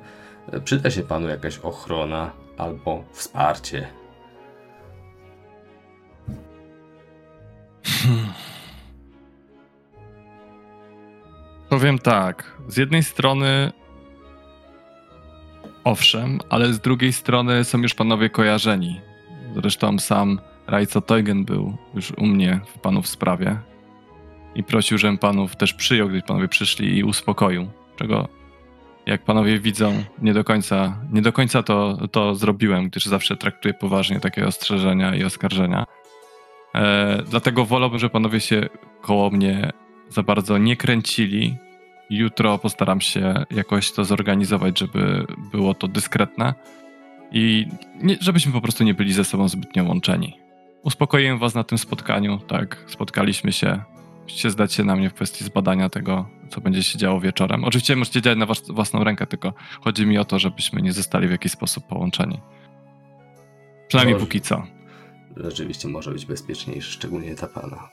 e, 0.52 0.62
przyda 0.62 0.91
się 0.91 1.04
Panu 1.04 1.28
jakaś 1.28 1.58
ochrona 1.58 2.32
albo 2.58 3.04
wsparcie. 3.12 3.88
Powiem 11.70 12.00
tak. 12.00 12.58
Z 12.68 12.78
jednej 12.78 13.04
strony 13.04 13.72
owszem, 15.84 16.39
ale 16.50 16.74
z 16.74 16.80
drugiej 16.80 17.14
strony 17.14 17.64
są 17.64 17.78
już 17.78 17.93
panowie 17.93 18.30
kojarzeni. 18.30 19.02
Zresztą 19.56 20.00
sam 20.00 20.39
Rajco 20.68 21.01
Teugen 21.01 21.45
był 21.45 21.78
już 21.95 22.11
u 22.11 22.26
mnie 22.26 22.59
w 22.65 22.80
panów 22.80 23.07
sprawie 23.07 23.57
i 24.55 24.63
prosił, 24.63 24.97
żebym 24.97 25.18
panów 25.18 25.55
też 25.55 25.74
przyjął, 25.74 26.09
gdy 26.09 26.22
panowie 26.22 26.47
przyszli 26.47 26.97
i 26.97 27.03
uspokoił. 27.03 27.68
Czego, 27.95 28.28
jak 29.05 29.24
panowie 29.24 29.59
widzą, 29.59 30.03
nie 30.22 30.34
do 30.34 30.43
końca, 30.43 30.97
nie 31.11 31.22
do 31.22 31.34
końca 31.34 31.63
to, 31.63 32.07
to 32.11 32.36
zrobiłem, 32.36 32.89
gdyż 32.89 33.05
zawsze 33.05 33.38
traktuję 33.38 33.74
poważnie 33.74 34.20
takie 34.20 34.47
ostrzeżenia 34.47 35.15
i 35.15 35.24
oskarżenia. 35.24 35.86
E, 36.76 37.24
dlatego 37.30 37.65
wolałbym, 37.65 37.99
że 37.99 38.09
panowie 38.09 38.39
się 38.39 38.70
koło 39.01 39.30
mnie 39.30 39.72
za 40.09 40.24
bardzo 40.24 40.57
nie 40.57 40.76
kręcili. 40.76 41.55
Jutro 42.09 42.57
postaram 42.57 43.01
się 43.01 43.45
jakoś 43.51 43.91
to 43.91 44.05
zorganizować, 44.05 44.80
żeby 44.80 45.26
było 45.51 45.74
to 45.74 45.88
dyskretne 45.88 46.53
i 47.32 47.68
nie, 48.01 48.18
żebyśmy 48.22 48.51
po 48.51 48.61
prostu 48.61 48.84
nie 48.84 48.93
byli 48.93 49.13
ze 49.13 49.24
sobą 49.24 49.49
zbytnio 49.49 49.84
łączeni. 49.84 50.47
Uspokoiłem 50.88 51.40
was 51.40 51.56
na 51.56 51.64
tym 51.64 51.78
spotkaniu, 51.78 52.40
tak, 52.40 52.84
spotkaliśmy 52.88 53.52
się. 53.52 53.82
Musicie 54.24 54.50
zdać 54.52 54.74
się 54.74 54.84
na 54.84 54.96
mnie 54.96 55.10
w 55.10 55.14
kwestii 55.14 55.44
zbadania 55.44 55.90
tego, 55.90 56.26
co 56.50 56.62
będzie 56.62 56.84
się 56.84 56.98
działo 57.00 57.20
wieczorem. 57.20 57.64
Oczywiście 57.64 57.96
możecie 57.96 58.22
działać 58.22 58.40
na 58.40 58.46
was, 58.46 58.64
własną 58.70 59.04
rękę, 59.04 59.28
tylko 59.28 59.54
chodzi 59.82 60.06
mi 60.06 60.18
o 60.18 60.26
to, 60.26 60.40
żebyśmy 60.40 60.82
nie 60.82 60.94
zostali 60.94 61.28
w 61.28 61.32
jakiś 61.32 61.52
sposób 61.52 61.88
połączeni. 61.88 62.40
Przynajmniej 63.88 64.14
Dobrze. 64.16 64.26
póki 64.26 64.42
co. 64.42 64.64
Rzeczywiście 65.38 65.88
może 65.88 66.12
być 66.12 66.26
bezpieczniejszy, 66.26 66.92
szczególnie 66.92 67.36
dla 67.36 67.48
Pana. 67.48 67.90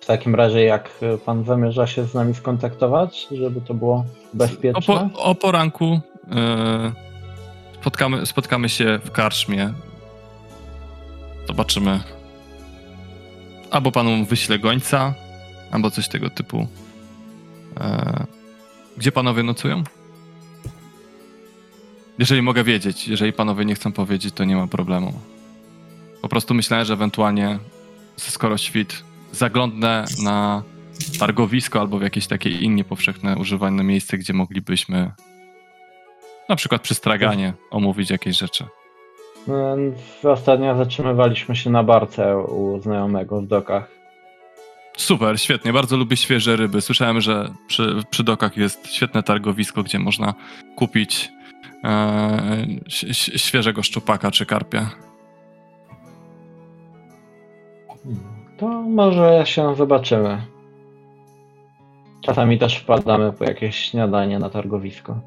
W 0.00 0.06
takim 0.06 0.34
razie, 0.34 0.62
jak 0.62 0.90
pan 1.26 1.44
zamierza 1.44 1.86
się 1.86 2.04
z 2.04 2.14
nami 2.14 2.34
skontaktować, 2.34 3.26
żeby 3.30 3.60
to 3.60 3.74
było 3.74 3.94
O, 3.96 4.04
bezpieczne? 4.34 5.10
po, 5.14 5.22
o 5.22 5.34
poranku 5.34 6.00
e, 6.30 6.92
spotkamy, 7.80 8.26
spotkamy 8.26 8.68
się 8.68 8.98
w 9.04 9.10
karczmie. 9.10 9.72
Zobaczymy. 11.48 12.00
Albo 13.70 13.92
panu 13.92 14.24
wyślę 14.24 14.58
gońca, 14.58 15.14
albo 15.70 15.90
coś 15.90 16.08
tego 16.08 16.30
typu. 16.30 16.68
E, 17.80 18.26
gdzie 18.96 19.12
panowie 19.12 19.42
nocują? 19.42 19.84
Jeżeli 22.18 22.42
mogę 22.42 22.64
wiedzieć, 22.64 23.08
jeżeli 23.08 23.32
panowie 23.32 23.64
nie 23.64 23.74
chcą 23.74 23.92
powiedzieć, 23.92 24.34
to 24.34 24.44
nie 24.44 24.56
ma 24.56 24.66
problemu. 24.66 25.12
Po 26.22 26.28
prostu 26.28 26.54
myślałem, 26.54 26.86
że 26.86 26.92
ewentualnie, 26.92 27.58
skoro 28.16 28.58
świt, 28.58 29.04
zaglądnę 29.32 30.04
na 30.22 30.62
targowisko 31.18 31.80
albo 31.80 31.98
w 31.98 32.02
jakieś 32.02 32.26
takie 32.26 32.50
inne 32.50 32.84
powszechne 32.84 33.36
używane 33.36 33.84
miejsce, 33.84 34.18
gdzie 34.18 34.32
moglibyśmy 34.32 35.10
na 36.48 36.56
przykład 36.56 36.82
przy 36.82 36.94
straganie 36.94 37.54
omówić 37.70 38.10
jakieś 38.10 38.38
rzeczy. 38.38 38.64
Ostatnio 40.24 40.76
zatrzymywaliśmy 40.76 41.56
się 41.56 41.70
na 41.70 41.82
barce 41.82 42.38
u 42.38 42.80
znajomego 42.80 43.40
w 43.40 43.46
dokach. 43.46 43.90
Super, 44.96 45.40
świetnie. 45.40 45.72
Bardzo 45.72 45.96
lubię 45.96 46.16
świeże 46.16 46.56
ryby. 46.56 46.80
Słyszałem, 46.80 47.20
że 47.20 47.50
przy, 47.66 48.02
przy 48.10 48.24
dokach 48.24 48.56
jest 48.56 48.92
świetne 48.92 49.22
targowisko, 49.22 49.82
gdzie 49.82 49.98
można 49.98 50.34
kupić 50.76 51.32
e, 51.84 52.66
świeżego 53.36 53.82
szczupaka 53.82 54.30
czy 54.30 54.46
karpia. 54.46 54.90
To 58.58 58.68
może 58.68 59.42
się 59.46 59.74
zobaczymy. 59.74 60.42
Czasami 62.20 62.58
też 62.58 62.76
wpadamy 62.76 63.32
po 63.32 63.44
jakieś 63.44 63.76
śniadanie 63.76 64.38
na 64.38 64.50
targowisko. 64.50 65.20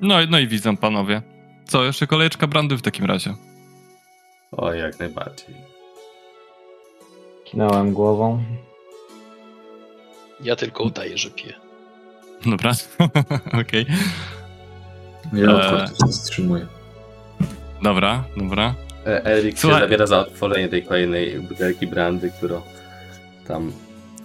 No, 0.00 0.14
no 0.30 0.38
i 0.38 0.46
widzą 0.46 0.76
panowie. 0.76 1.22
Co, 1.64 1.84
jeszcze 1.84 2.06
kolejeczka 2.06 2.46
brandy 2.46 2.76
w 2.76 2.82
takim 2.82 3.04
razie. 3.04 3.34
O, 4.56 4.72
jak 4.72 4.98
najbardziej. 4.98 5.54
Kinąłem 7.44 7.92
głową. 7.92 8.42
Ja 10.40 10.56
tylko 10.56 10.84
udaję, 10.84 11.18
że 11.18 11.30
piję. 11.30 11.54
Dobra, 12.46 12.72
okej. 13.62 13.86
Ja 15.32 15.50
Eee. 15.50 15.88
się 15.88 16.12
wstrzymuję. 16.12 16.66
Dobra, 17.82 18.24
dobra. 18.36 18.74
E, 19.06 19.24
Erik 19.24 19.58
się 19.58 19.68
zabiera 19.68 20.06
za 20.06 20.18
otworzenie 20.18 20.68
tej 20.68 20.82
kolejnej 20.82 21.40
butelki 21.40 21.86
brandy, 21.86 22.30
którą 22.30 22.62
tam 23.48 23.72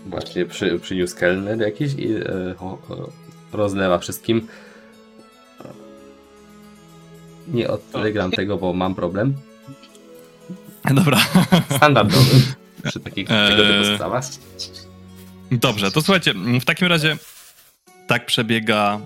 właśnie 0.05 0.45
przy, 0.45 0.79
przyniósł 0.79 1.17
kelner 1.17 1.61
jakiś 1.61 1.93
i 1.93 2.13
e, 2.13 2.55
o, 2.59 2.65
o, 2.65 3.09
rozlewa 3.53 3.97
wszystkim. 3.97 4.47
Nie 7.47 7.67
odlegram 7.67 8.31
tego, 8.31 8.57
bo 8.57 8.73
mam 8.73 8.95
problem. 8.95 9.33
Dobra. 10.85 11.17
Standardowy 11.75 12.41
przy 12.89 12.99
takich 12.99 13.27
tego 13.27 13.63
Eee. 13.63 13.83
typu 13.83 13.95
sprawach. 13.95 14.23
Dobrze, 15.51 15.91
to 15.91 16.01
słuchajcie, 16.01 16.33
w 16.61 16.65
takim 16.65 16.87
razie 16.87 17.17
tak 18.07 18.25
przebiega. 18.25 18.99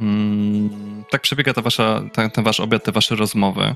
Mm, 0.00 1.04
tak 1.10 1.20
przebiega 1.20 1.54
ta 1.54 1.62
wasza, 1.62 2.02
ta, 2.12 2.28
ten 2.28 2.44
wasz 2.44 2.60
obiad, 2.60 2.84
te 2.84 2.92
wasze 2.92 3.16
rozmowy. 3.16 3.74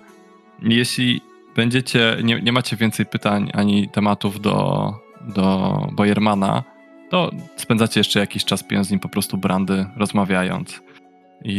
Jeśli 0.63 1.21
będziecie, 1.57 2.17
nie, 2.23 2.41
nie 2.41 2.53
macie 2.53 2.77
więcej 2.77 3.07
pytań 3.07 3.51
ani 3.55 3.89
tematów 3.89 4.41
do, 4.41 4.93
do 5.21 5.79
Bojermana, 5.93 6.63
to 7.11 7.31
spędzacie 7.57 8.01
jeszcze 8.01 8.21
jakiś 8.21 8.45
czas 8.45 8.63
pijąc 8.63 8.87
z 8.87 8.91
nim 8.91 9.01
po 9.01 9.09
prostu 9.09 9.37
brandy, 9.37 9.87
rozmawiając 9.97 10.81
i, 11.45 11.53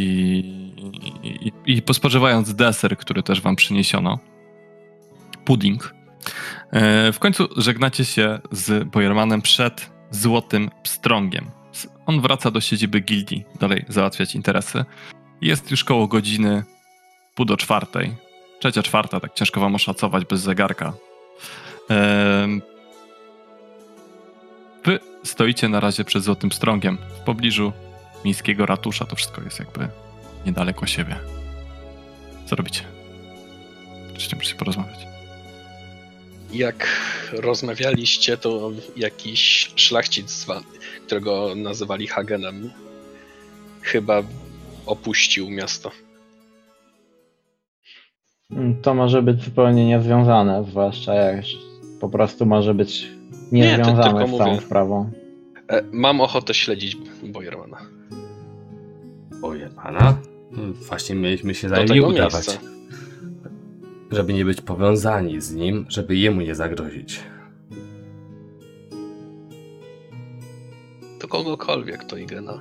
i, 1.24 1.48
i, 1.48 1.78
i 1.78 1.94
spożywając 1.94 2.56
deser, 2.56 2.98
który 2.98 3.24
też 3.24 3.42
wam 3.42 3.56
przyniesiono. 3.56 4.20
Pudding. 5.46 5.94
E, 6.72 7.12
W 7.12 7.20
końcu 7.20 7.48
żegnacie 7.58 8.06
się 8.06 8.40
z 8.52 8.88
Bojermanem 8.90 9.42
przed 9.42 9.90
Złotym 10.12 10.70
Pstrągiem. 10.84 11.52
On 12.06 12.22
wraca 12.22 12.52
do 12.52 12.62
siedziby 12.62 13.00
gildii, 13.00 13.46
dalej 13.60 13.86
załatwiać 13.90 14.36
interesy. 14.36 14.86
Jest 15.42 15.72
już 15.72 15.84
koło 15.84 16.08
godziny 16.08 16.64
pół 17.36 17.46
do 17.46 17.58
czwartej. 17.58 18.16
Trzecia, 18.60 18.84
czwarta, 18.84 19.20
tak 19.20 19.34
ciężko 19.34 19.60
wam 19.62 19.76
oszacować 19.76 20.26
bez 20.26 20.42
zegarka. 20.42 20.94
Em, 21.90 22.62
Wy 24.86 25.00
stoicie 25.24 25.70
na 25.70 25.80
razie 25.80 26.04
przed 26.04 26.24
Złotym 26.24 26.50
Pstrągiem, 26.50 26.98
w 26.98 27.20
pobliżu 27.20 27.74
miejskiego 28.26 28.66
ratusza. 28.66 29.06
To 29.06 29.16
wszystko 29.16 29.42
jest 29.42 29.60
jakby 29.60 29.88
niedaleko 30.46 30.86
siebie. 30.86 31.16
Co 32.46 32.56
robicie? 32.56 32.82
Czy 34.18 34.36
musicie 34.36 34.56
porozmawiać? 34.56 35.15
Jak 36.56 36.88
rozmawialiście, 37.34 38.38
to 38.38 38.72
jakiś 38.98 39.72
szlachcic, 39.76 40.30
zwany, 40.32 40.66
którego 41.06 41.54
nazywali 41.56 42.08
Hagenem, 42.08 42.72
chyba 43.82 44.24
opuścił 44.86 45.50
miasto. 45.50 45.92
To 48.82 48.94
może 48.94 49.22
być 49.22 49.44
zupełnie 49.44 49.86
niezwiązane, 49.86 50.66
zwłaszcza 50.70 51.14
jak 51.14 51.46
po 52.00 52.10
prostu 52.10 52.46
może 52.46 52.74
być 52.74 53.08
Nie, 53.52 53.62
niezwiązane 53.62 54.20
tylko 54.20 54.36
z 54.36 54.38
całą 54.38 54.52
mówię. 54.54 54.66
sprawą. 54.66 55.12
E, 55.70 55.84
Mam 55.92 56.22
ochotę 56.22 56.54
śledzić 56.54 56.98
Bojermana. 57.24 57.78
Oje 59.42 59.70
pana. 59.70 60.18
Hmm, 60.56 60.74
Właśnie 60.74 61.16
mieliśmy 61.16 61.56
się 61.56 61.70
Do 61.70 61.76
zajęli 61.76 62.02
udawać. 62.02 62.34
miejsca. 62.48 62.60
Żeby 64.12 64.34
nie 64.34 64.46
być 64.46 64.62
powiązani 64.62 65.42
z 65.42 65.56
nim, 65.56 65.86
żeby 65.90 66.16
jemu 66.16 66.42
nie 66.42 66.56
zagrozić. 66.56 67.24
To 71.20 71.28
kogokolwiek, 71.28 72.04
to 72.04 72.18
Igena. 72.18 72.60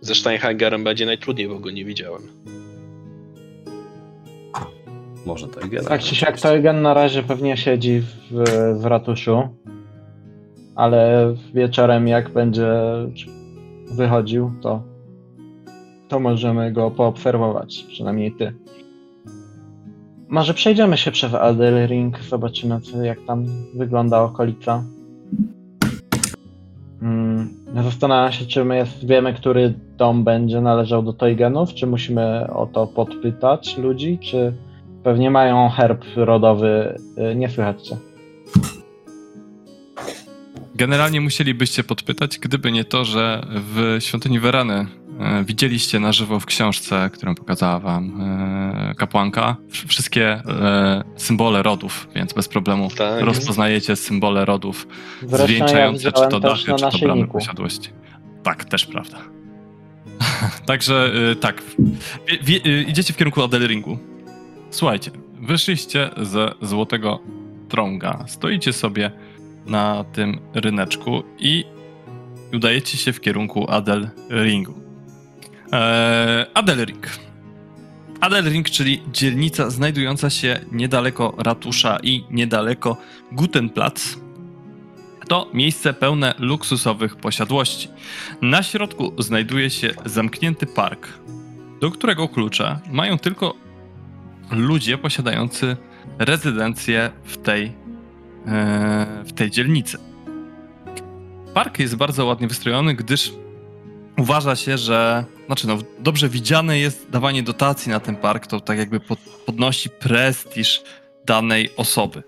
Ze 0.00 0.14
Steinhagerem 0.14 0.84
będzie 0.84 1.06
najtrudniej, 1.06 1.48
bo 1.48 1.58
go 1.58 1.70
nie 1.70 1.84
widziałem. 1.84 2.22
Może 5.26 5.48
to 5.48 5.60
i 5.60 5.84
Tak 5.88 6.00
czy 6.00 6.14
siak 6.14 6.40
to 6.40 6.48
Eugen 6.48 6.82
na 6.82 6.94
razie 6.94 7.22
pewnie 7.22 7.56
siedzi 7.56 8.00
w, 8.00 8.44
w 8.80 8.84
ratuszu, 8.84 9.48
ale 10.74 11.34
wieczorem 11.54 12.08
jak 12.08 12.30
będzie 12.30 12.68
wychodził, 13.90 14.52
to, 14.62 14.82
to 16.08 16.20
możemy 16.20 16.72
go 16.72 16.90
poobserwować, 16.90 17.84
przynajmniej 17.88 18.32
ty. 18.32 18.54
Może 20.30 20.54
przejdziemy 20.54 20.96
się 20.96 21.10
przez 21.10 21.34
Adelring, 21.34 22.22
zobaczymy 22.22 22.80
co, 22.80 23.02
jak 23.02 23.18
tam 23.26 23.46
wygląda 23.74 24.22
okolica. 24.22 24.84
Mm, 27.02 27.54
zastanawiam 27.84 28.32
się, 28.32 28.46
czy 28.46 28.64
my 28.64 28.76
jest, 28.76 29.06
wiemy, 29.06 29.34
który 29.34 29.74
dom 29.96 30.24
będzie 30.24 30.60
należał 30.60 31.02
do 31.02 31.12
Toigenów, 31.12 31.74
czy 31.74 31.86
musimy 31.86 32.50
o 32.52 32.66
to 32.66 32.86
podpytać 32.86 33.78
ludzi, 33.78 34.18
czy 34.22 34.52
pewnie 35.04 35.30
mają 35.30 35.68
herb 35.68 36.04
rodowy, 36.16 36.98
y, 37.32 37.36
nie 37.36 37.48
słychać 37.48 37.88
cię. 37.88 37.96
Generalnie 40.74 41.20
musielibyście 41.20 41.84
podpytać, 41.84 42.38
gdyby 42.38 42.72
nie 42.72 42.84
to, 42.84 43.04
że 43.04 43.46
w 43.50 43.96
świątyni 44.00 44.40
Werany 44.40 44.99
widzieliście 45.44 46.00
na 46.00 46.12
żywo 46.12 46.40
w 46.40 46.46
książce, 46.46 47.10
którą 47.12 47.34
pokazała 47.34 47.78
wam 47.80 48.20
e, 48.20 48.94
kapłanka, 48.94 49.56
wsz- 49.70 49.88
wszystkie 49.88 50.26
e, 50.32 51.04
symbole 51.16 51.62
rodów, 51.62 52.08
więc 52.14 52.32
bez 52.32 52.48
problemu 52.48 52.88
Tak. 52.90 53.24
rozpoznajecie 53.24 53.96
symbole 53.96 54.44
rodów 54.44 54.86
ja 55.22 55.38
zwieńczające 55.38 56.02
czy 56.02 56.08
widziałem 56.10 56.30
to 56.30 56.40
dachy, 56.40 56.70
na 56.70 56.76
czy 56.90 56.98
to 57.00 57.04
bramy 57.06 57.26
posiadłości. 57.28 57.90
Tak, 58.42 58.64
też 58.64 58.86
prawda. 58.86 59.18
Także 60.66 61.12
tak, 61.40 61.62
wie, 62.42 62.60
wie, 62.60 62.82
idziecie 62.82 63.12
w 63.12 63.16
kierunku 63.16 63.42
Adelringu. 63.42 63.98
Słuchajcie, 64.70 65.10
wyszliście 65.40 66.10
ze 66.22 66.52
Złotego 66.62 67.20
Trąga, 67.68 68.24
stoicie 68.26 68.72
sobie 68.72 69.10
na 69.66 70.04
tym 70.12 70.38
ryneczku 70.54 71.22
i 71.38 71.64
udajecie 72.54 72.98
się 72.98 73.12
w 73.12 73.20
kierunku 73.20 73.70
Adelringu. 73.70 74.79
Eee, 75.72 76.46
Adelring. 76.54 77.06
Adelring, 78.20 78.70
czyli 78.70 79.02
dzielnica 79.12 79.70
znajdująca 79.70 80.30
się 80.30 80.60
niedaleko 80.72 81.34
ratusza 81.38 81.98
i 82.02 82.24
niedaleko 82.30 82.96
Gutenplatz, 83.32 84.16
to 85.28 85.50
miejsce 85.54 85.92
pełne 85.92 86.34
luksusowych 86.38 87.16
posiadłości. 87.16 87.88
Na 88.42 88.62
środku 88.62 89.12
znajduje 89.18 89.70
się 89.70 89.90
zamknięty 90.04 90.66
park, 90.66 91.08
do 91.80 91.90
którego 91.90 92.28
klucze 92.28 92.78
mają 92.92 93.18
tylko 93.18 93.54
ludzie 94.50 94.98
posiadający 94.98 95.76
rezydencję 96.18 97.10
w 97.24 97.36
tej, 97.36 97.72
e, 98.46 99.24
w 99.24 99.32
tej 99.32 99.50
dzielnicy. 99.50 99.98
Park 101.54 101.78
jest 101.78 101.96
bardzo 101.96 102.26
ładnie 102.26 102.48
wystrojony, 102.48 102.94
gdyż 102.94 103.32
uważa 104.18 104.56
się, 104.56 104.78
że 104.78 105.24
znaczy 105.46 105.66
no, 105.66 105.78
dobrze 105.98 106.28
widziane 106.28 106.78
jest 106.78 107.10
dawanie 107.10 107.42
dotacji 107.42 107.92
na 107.92 108.00
ten 108.00 108.16
park, 108.16 108.46
to 108.46 108.60
tak 108.60 108.78
jakby 108.78 109.00
pod, 109.00 109.18
podnosi 109.46 109.90
prestiż 109.90 110.82
danej 111.24 111.70
osoby. 111.76 112.22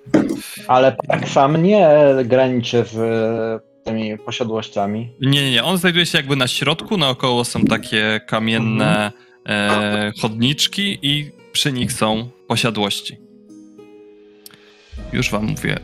Ale 0.69 0.97
tak 1.09 1.29
sam 1.29 1.63
nie 1.63 1.89
graniczy 2.25 2.85
z 2.85 2.97
e, 2.97 3.85
tymi 3.85 4.19
posiadłościami. 4.19 5.13
Nie, 5.21 5.43
nie, 5.43 5.51
nie. 5.51 5.65
On 5.65 5.79
znajduje 5.79 6.07
się 6.07 6.19
jakby 6.19 6.37
na 6.37 6.49
środku, 6.49 6.97
naokoło 6.97 7.45
są 7.45 7.65
takie 7.65 8.21
kamienne 8.27 9.13
e, 9.49 10.13
chodniczki 10.21 10.99
i 11.03 11.31
przy 11.53 11.73
nich 11.73 11.93
są 11.93 12.31
posiadłości. 12.49 13.17
Już 15.13 15.31
wam 15.31 15.45
mówię. 15.45 15.79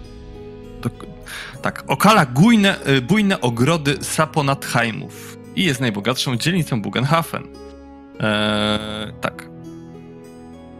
Tak, 1.62 1.84
okala 1.86 2.26
bujne, 2.26 2.76
y, 2.88 3.00
bujne 3.00 3.40
ogrody 3.40 3.96
Saponatheimów 4.00 5.37
i 5.58 5.64
jest 5.64 5.80
najbogatszą 5.80 6.36
dzielnicą 6.36 6.82
Bugenhafen. 6.82 7.42
Eee, 8.20 9.12
tak. 9.20 9.48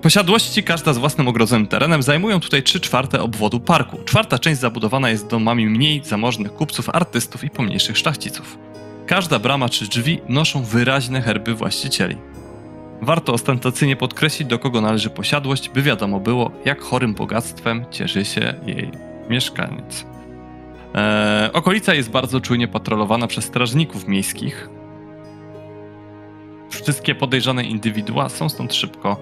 Posiadłości, 0.03 0.62
każda 0.62 0.93
z 0.93 0.99
własnym 0.99 1.29
ogrodzonym 1.29 1.66
terenem, 1.66 2.03
zajmują 2.03 2.41
tutaj 2.41 2.62
3 2.62 2.81
czwarte 2.81 3.22
obwodu 3.22 3.61
parku. 3.61 3.99
Czwarta 4.05 4.39
część 4.39 4.61
zabudowana 4.61 5.11
jest 5.11 5.26
domami 5.26 5.66
mniej 5.66 6.05
zamożnych 6.05 6.55
kupców, 6.55 6.89
artystów 6.89 7.45
i 7.45 7.51
pomniejszych 7.51 7.99
szlachciców. 7.99 8.59
Każda 9.07 9.39
brama 9.39 9.68
czy 9.68 9.89
drzwi 9.89 10.20
noszą 10.29 10.62
wyraźne 10.62 11.22
herby 11.22 11.55
właścicieli. 11.55 12.16
Warto 13.03 13.33
ostentacyjnie 13.33 13.97
podkreślić, 13.97 14.49
do 14.49 14.59
kogo 14.59 14.81
należy 14.81 15.11
posiadłość, 15.11 15.68
by 15.68 15.83
wiadomo 15.83 16.20
było, 16.20 16.51
jak 16.64 16.81
chorym 16.81 17.14
bogactwem 17.14 17.85
cieszy 17.91 18.24
się 18.24 18.55
jej 18.66 18.91
mieszkaniec. 19.31 20.17
Eee, 20.95 21.53
okolica 21.53 21.95
jest 21.95 22.11
bardzo 22.11 22.41
czujnie 22.41 22.68
patrolowana 22.68 23.26
przez 23.26 23.45
strażników 23.45 24.09
miejskich. 24.09 24.68
Wszystkie 26.70 27.14
podejrzane 27.14 27.64
indywidua 27.64 28.28
są 28.28 28.49
stąd 28.49 28.74
szybko 28.74 29.16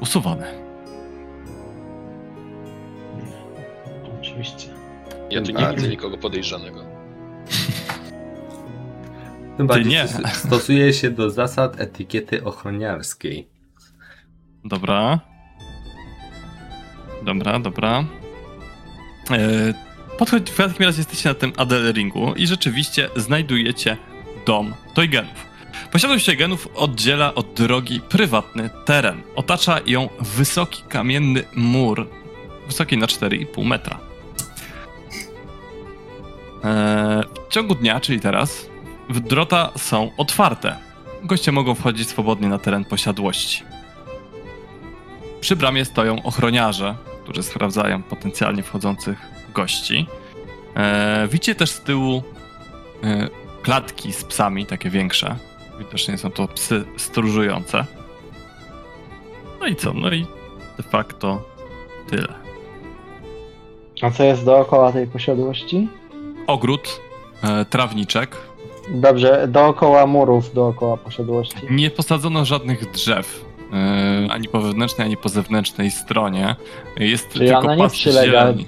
usuwane. 0.00 0.54
Oczywiście. 4.20 4.68
Ja 5.30 5.42
tu 5.42 5.52
nie 5.52 5.66
widzę 5.74 5.88
nikogo 5.88 6.18
podejrzanego. 6.18 6.80
Tym 9.56 9.66
bardziej 9.66 9.92
nie. 9.92 10.04
stos- 10.04 10.34
Stosuje 10.46 10.92
się 10.92 11.10
do 11.10 11.30
zasad 11.30 11.80
etykiety 11.80 12.44
ochroniarskiej. 12.44 13.48
Dobra. 14.64 15.20
Dobra, 17.24 17.58
dobra. 17.58 18.04
Podchodź, 20.20 20.50
w 20.50 20.56
takim 20.56 20.86
razie 20.86 20.98
jesteście 20.98 21.28
na 21.28 21.34
tym 21.34 21.52
Adelringu 21.56 22.34
i 22.34 22.46
rzeczywiście 22.46 23.08
znajdujecie 23.16 23.96
dom 24.46 24.74
Toygenów. 24.94 25.46
Posiadłość 25.92 26.26
Toygenów 26.26 26.68
oddziela 26.74 27.34
od 27.34 27.54
drogi 27.54 28.00
prywatny 28.00 28.70
teren. 28.84 29.22
Otacza 29.36 29.80
ją 29.86 30.08
wysoki 30.20 30.82
kamienny 30.88 31.44
mur, 31.56 32.08
wysoki 32.66 32.98
na 32.98 33.06
4,5 33.06 33.64
metra. 33.64 33.98
E, 36.64 37.22
w 37.48 37.52
ciągu 37.52 37.74
dnia, 37.74 38.00
czyli 38.00 38.20
teraz, 38.20 38.66
drota 39.10 39.70
są 39.76 40.10
otwarte. 40.16 40.76
Goście 41.22 41.52
mogą 41.52 41.74
wchodzić 41.74 42.08
swobodnie 42.08 42.48
na 42.48 42.58
teren 42.58 42.84
posiadłości. 42.84 43.62
Przy 45.40 45.56
bramie 45.56 45.84
stoją 45.84 46.22
ochroniarze, 46.22 46.94
którzy 47.24 47.42
sprawdzają 47.42 48.02
potencjalnie 48.02 48.62
wchodzących 48.62 49.39
gości. 49.52 50.06
E, 50.76 51.28
widzicie 51.28 51.54
też 51.54 51.70
z 51.70 51.80
tyłu 51.80 52.22
e, 53.04 53.28
klatki 53.62 54.12
z 54.12 54.24
psami, 54.24 54.66
takie 54.66 54.90
większe. 54.90 55.36
Widocznie 55.78 56.18
są 56.18 56.30
to 56.30 56.48
psy 56.48 56.84
stróżujące. 56.96 57.84
No 59.60 59.66
i 59.66 59.76
co? 59.76 59.92
No 59.92 60.12
i 60.12 60.26
de 60.76 60.82
facto 60.82 61.42
tyle. 62.10 62.34
A 64.02 64.10
co 64.10 64.24
jest 64.24 64.44
dookoła 64.44 64.92
tej 64.92 65.06
posiadłości? 65.06 65.88
Ogród, 66.46 67.00
e, 67.42 67.64
trawniczek. 67.64 68.36
Dobrze, 68.90 69.48
dookoła 69.48 70.06
murów, 70.06 70.54
dookoła 70.54 70.96
posiadłości. 70.96 71.56
Nie 71.70 71.90
posadzono 71.90 72.44
żadnych 72.44 72.90
drzew. 72.90 73.44
e, 73.72 74.32
ani 74.32 74.48
po 74.48 74.60
wewnętrznej, 74.60 75.06
ani 75.06 75.16
po 75.16 75.28
zewnętrznej 75.28 75.90
stronie. 75.90 76.56
Jest 76.96 77.32
Czyli 77.32 77.46
tylko 77.46 77.60
ona 77.60 77.74
nie 77.74 77.82
pas 77.82 77.92
przylega 77.92 78.24
zieleni. 78.24 78.66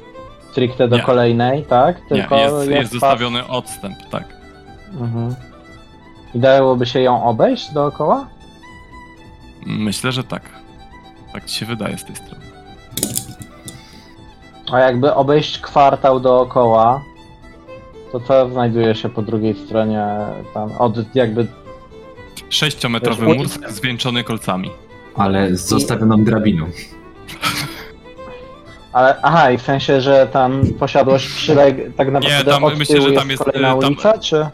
Stricte 0.53 0.89
do 0.89 0.97
Nie. 0.97 1.03
kolejnej, 1.03 1.63
tak? 1.65 1.97
Nie, 2.03 2.09
Tylko 2.09 2.37
jest, 2.37 2.71
jest 2.71 2.93
pas- 2.93 3.01
zostawiony 3.01 3.47
odstęp, 3.47 3.97
tak. 4.11 4.25
Mhm. 5.01 5.35
I 6.35 6.39
dałoby 6.39 6.87
się 6.87 7.01
ją 7.01 7.25
obejść 7.25 7.73
dookoła? 7.73 8.27
Myślę, 9.67 10.13
że 10.13 10.25
tak. 10.25 10.43
Tak 11.33 11.45
ci 11.45 11.55
się 11.57 11.67
wydaje 11.67 11.99
z 11.99 12.05
tej 12.05 12.17
strony. 12.17 12.45
A 14.73 14.79
jakby 14.79 15.15
obejść 15.15 15.59
kwartał 15.59 16.21
dookoła, 16.21 17.03
to 18.13 18.21
co 18.21 18.51
znajduje 18.51 18.95
się 18.95 19.09
po 19.09 19.23
drugiej 19.23 19.55
stronie 19.55 20.07
tam, 20.55 20.73
od 20.79 21.15
jakby, 21.15 21.47
Sześciometrowy 22.51 23.27
mur 23.35 23.49
zwieńczony 23.69 24.25
kolcami. 24.25 24.71
Ale 25.17 25.57
z 25.57 25.69
zostawioną 25.69 26.25
drabiną. 26.25 26.67
ale 28.93 29.17
aha, 29.23 29.51
i 29.51 29.59
w 29.59 29.63
sensie, 29.63 30.01
że 30.01 30.27
tam 30.33 30.63
posiadłość 30.79 31.29
przyleg, 31.29 31.77
tak 31.97 32.13
naprawdę 32.13 32.45
tam 32.45 32.65
od 32.65 32.79
myślę, 32.79 32.95
tyłu 32.95 33.07
że 33.07 33.13
jest 33.13 33.21
tam 33.23 33.31
jest, 33.31 33.45
kolejna 33.45 33.69
e, 33.73 33.79
tam- 33.79 33.93
ulica, 33.93 34.19
czy? 34.19 34.47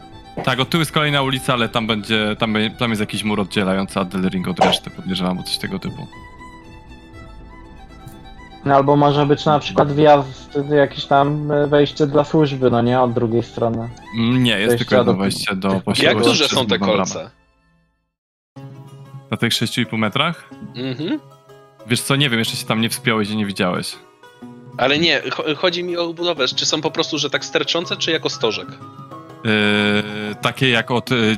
Tak, 0.43 0.59
od 0.59 0.69
tyłu 0.69 0.79
jest 0.81 0.91
kolejna 0.91 1.21
ulica, 1.21 1.53
ale 1.53 1.69
tam 1.69 1.87
będzie, 1.87 2.35
tam, 2.39 2.53
tam 2.79 2.89
jest 2.89 2.99
jakiś 2.99 3.23
mur 3.23 3.39
oddzielający 3.39 3.99
Adelring 3.99 4.47
od 4.47 4.59
reszty, 4.59 4.89
podejrzewam, 4.89 5.37
bo 5.37 5.43
coś 5.43 5.57
tego 5.57 5.79
typu. 5.79 6.07
No, 8.65 8.75
albo 8.75 8.95
może 8.95 9.25
być 9.25 9.45
na 9.45 9.59
przykład 9.59 9.91
wjazd, 9.95 10.57
jakieś 10.71 11.05
tam 11.05 11.51
e, 11.51 11.67
wejście 11.67 12.07
dla 12.07 12.23
służby, 12.23 12.71
no 12.71 12.81
nie, 12.81 13.01
od 13.01 13.13
drugiej 13.13 13.43
strony. 13.43 13.89
Mm, 14.19 14.43
Nie, 14.43 14.51
jest 14.59 14.67
Wejścia 14.69 14.77
tylko 14.85 14.95
jedno 14.95 15.13
do- 15.13 15.19
wejście 15.19 15.55
do 15.55 15.69
Jak 15.73 15.83
posiadłości. 15.83 16.29
duże 16.29 16.45
przez 16.45 16.59
są 16.59 16.65
te 16.65 16.79
kolce? 16.79 17.29
Na 19.31 19.37
tych 19.37 19.53
6,5 19.53 19.97
metrach? 19.97 20.49
Mhm. 20.75 21.19
Wiesz 21.87 22.01
co, 22.01 22.15
nie 22.15 22.29
wiem, 22.29 22.39
jeszcze 22.39 22.57
się 22.57 22.65
tam 22.65 22.81
nie 22.81 22.89
wspiąłeś 22.89 23.29
i 23.29 23.37
nie 23.37 23.45
widziałeś. 23.45 23.95
Ale 24.79 24.99
nie, 24.99 25.21
cho- 25.21 25.55
chodzi 25.55 25.83
mi 25.83 25.97
o 25.97 26.13
budowę. 26.13 26.45
Czy 26.47 26.65
są 26.65 26.81
po 26.81 26.91
prostu, 26.91 27.17
że 27.17 27.29
tak 27.29 27.45
sterczące, 27.45 27.97
czy 27.97 28.11
jako 28.11 28.29
stożek? 28.29 28.67
Yy, 29.43 29.51
takie 30.41 30.69
jak 30.69 30.91
od 30.91 31.09
yy, 31.11 31.37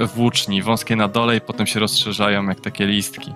yy, 0.00 0.06
włóczni, 0.06 0.62
wąskie 0.62 0.96
na 0.96 1.08
dole 1.08 1.36
i 1.36 1.40
potem 1.40 1.66
się 1.66 1.80
rozszerzają 1.80 2.48
jak 2.48 2.60
takie 2.60 2.86
listki. 2.86 3.32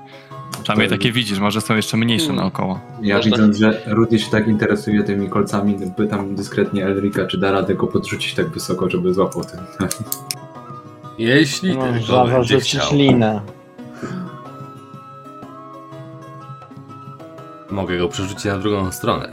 Przynajmniej 0.62 0.90
takie 0.90 1.12
widzisz, 1.12 1.38
może 1.38 1.61
są 1.61 1.76
jeszcze 1.76 1.97
mniejsze 1.97 2.26
Hmm. 2.26 2.42
naokoło. 2.42 2.80
Ja 3.03 3.16
Można- 3.16 3.30
widząc, 3.36 3.57
że 3.59 3.82
Rudy 3.86 4.18
się 4.18 4.30
tak 4.30 4.49
interesuje 4.49 5.03
tymi 5.03 5.28
kolcami, 5.28 5.76
pytam 5.97 6.34
dyskretnie 6.34 6.84
Elrika, 6.86 7.26
czy 7.26 7.38
da 7.38 7.53
radę 7.53 7.74
go 7.74 7.86
podrzucić 7.86 8.34
tak 8.34 8.49
wysoko, 8.49 8.90
żeby 8.90 9.14
złapał 9.14 9.44
ten. 9.44 9.88
Jeśli 11.18 11.76
No, 11.76 11.92
tylko 11.92 12.24
będzie 12.26 12.59
rzucić 12.59 12.80
chciał. 12.80 12.97
linę. 12.99 13.40
Mogę 17.71 17.99
go 17.99 18.09
przerzucić 18.09 18.45
na 18.45 18.59
drugą 18.59 18.93
stronę. 18.93 19.29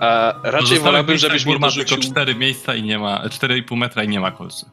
A 0.00 0.32
raczej 0.42 0.52
Pozostałych 0.52 0.82
wolałbym, 0.82 1.16
żebyś 1.18 1.46
ma 1.46 1.58
dorzucił, 1.58 1.84
tylko 1.96 2.02
4 2.12 2.34
miejsca 2.34 2.74
i 2.74 2.82
nie 2.82 2.98
ma, 2.98 3.24
4,5 3.28 3.76
metra 3.76 4.04
i 4.04 4.08
nie 4.08 4.20
ma 4.20 4.30
kolcy. 4.30 4.66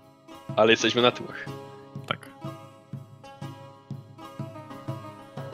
ale 0.55 0.71
jesteśmy 0.71 1.01
na 1.01 1.11
tyłach. 1.11 1.45
Tak. 2.07 2.19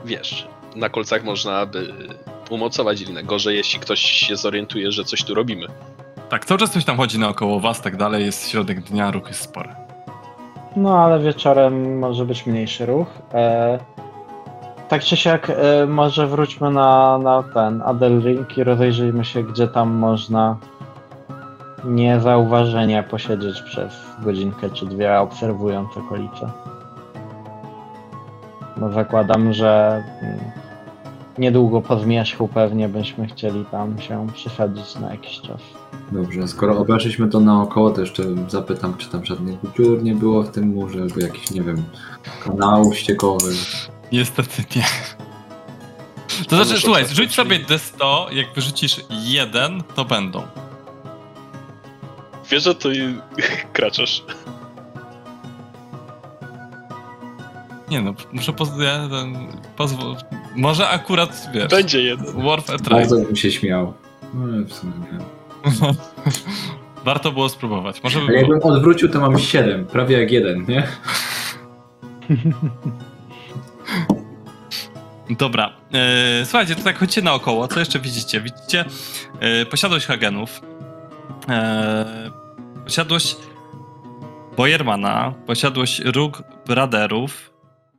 Wiesz, 0.06 0.48
na 0.76 0.90
kolcach 0.90 1.24
można 1.24 1.66
by 1.66 1.94
umocować 2.50 3.00
linę. 3.02 3.24
Gorzej, 3.24 3.58
jeśli 3.58 3.80
ktoś 3.80 4.00
się 4.00 4.36
zorientuje, 4.36 4.92
że 4.92 5.04
coś 5.04 5.24
tu 5.24 5.34
robimy. 5.36 5.68
Tak, 6.30 6.46
cały 6.46 6.60
czas 6.60 6.72
coś 6.72 6.86
tam 6.86 6.98
chodzi 6.98 7.20
naokoło 7.20 7.60
was, 7.60 7.82
tak 7.82 7.98
dalej, 7.98 8.26
jest 8.26 8.50
środek 8.50 8.82
dnia, 8.82 9.12
ruch 9.12 9.28
jest 9.28 9.42
spory. 9.42 9.70
No 10.76 10.98
ale 11.04 11.20
wieczorem 11.20 12.00
może 12.00 12.26
być 12.26 12.46
mniejszy 12.46 12.86
ruch. 12.86 13.08
E, 13.34 13.80
tak 14.90 15.04
czy 15.04 15.18
siak, 15.18 15.50
e, 15.50 15.86
może 15.88 16.28
wróćmy 16.28 16.72
na, 16.72 17.18
na 17.18 17.44
ten 17.44 17.82
Adelring 17.82 18.58
i 18.58 18.64
rozejrzyjmy 18.64 19.26
się, 19.26 19.44
gdzie 19.44 19.68
tam 19.68 19.92
można 19.92 20.58
niezauważenie 21.86 23.04
posiedzieć 23.04 23.62
przez 23.62 23.94
godzinkę 24.24 24.70
czy 24.70 24.86
dwie, 24.86 25.20
obserwując 25.20 25.98
okolice. 25.98 26.52
Bo 28.78 28.92
zakładam, 28.92 29.54
że 29.54 30.04
mm, 30.22 30.40
niedługo 31.38 31.82
po 31.82 32.00
zmierzchu 32.00 32.48
pewnie 32.48 32.90
byśmy 32.90 33.28
chcieli 33.28 33.66
tam 33.66 34.02
się 34.02 34.28
przysadzić 34.34 35.00
na 35.00 35.12
jakiś 35.12 35.42
czas. 35.42 35.62
Dobrze, 36.12 36.48
skoro 36.48 36.78
obeszliśmy 36.78 37.28
to 37.28 37.40
naokoło, 37.40 37.92
to 37.92 38.02
jeszcze 38.02 38.24
zapytam, 38.48 38.98
czy 38.98 39.10
tam 39.10 39.26
żadnych 39.26 39.56
dziur 39.78 40.04
nie 40.04 40.16
było 40.16 40.44
w 40.44 40.52
tym 40.52 40.68
murze, 40.68 41.02
albo 41.02 41.20
jakiś, 41.20 41.52
nie 41.52 41.62
wiem, 41.62 41.84
kanał 42.44 42.94
ściekowy. 42.94 43.52
Niestety 44.14 44.64
nie. 44.76 44.86
To 46.44 46.50
To 46.50 46.66
znaczy, 46.66 46.82
słuchaj, 46.82 47.06
rzuć 47.08 47.34
sobie 47.34 47.60
D100, 47.60 48.32
jak 48.32 48.54
wyrzucisz 48.54 49.02
jeden, 49.10 49.84
to 49.96 50.06
będą. 50.06 50.44
Wiesz, 52.52 52.64
że 52.64 52.76
to 52.76 52.90
kraczasz. 53.74 54.24
Nie 57.90 58.02
no, 58.02 58.14
muszę 58.34 58.54
poz... 58.54 58.70
ja, 58.80 59.10
ten, 59.10 59.48
pozwól... 59.78 60.16
Może 60.56 60.90
akurat, 60.90 61.50
wiesz, 61.54 61.70
Będzie 61.70 62.02
jeden. 62.02 62.28
a 62.74 62.78
try. 62.78 62.96
Bardzo 62.96 63.16
bym 63.16 63.36
się 63.36 63.52
śmiał. 63.52 63.94
No, 64.34 64.66
w 64.66 64.74
sumie 64.74 64.94
nie. 65.12 65.20
Warto 67.06 67.32
było 67.32 67.50
spróbować. 67.50 68.04
Może 68.04 68.20
by 68.20 68.26
Ale 68.26 68.40
było. 68.40 68.54
jakbym 68.54 68.72
odwrócił, 68.72 69.10
to 69.10 69.20
mam 69.20 69.40
7, 69.40 69.86
prawie 69.86 70.20
jak 70.20 70.32
jeden, 70.32 70.66
nie? 70.66 70.88
Dobra. 75.38 75.74
E, 75.94 76.46
słuchajcie, 76.46 76.76
to 76.76 76.84
tak 76.84 76.98
chodźcie 76.98 77.22
naokoło. 77.22 77.68
Co 77.68 77.80
jeszcze 77.80 78.00
widzicie? 78.00 78.42
Widzicie 78.42 78.86
e, 79.40 79.66
posiadłość 79.66 80.06
Hagenów. 80.06 80.62
E, 81.50 82.32
posiadłość 82.84 83.36
Bojermana, 84.58 85.34
posiadłość 85.46 86.00
róg 86.00 86.44
Braderów, 86.68 87.54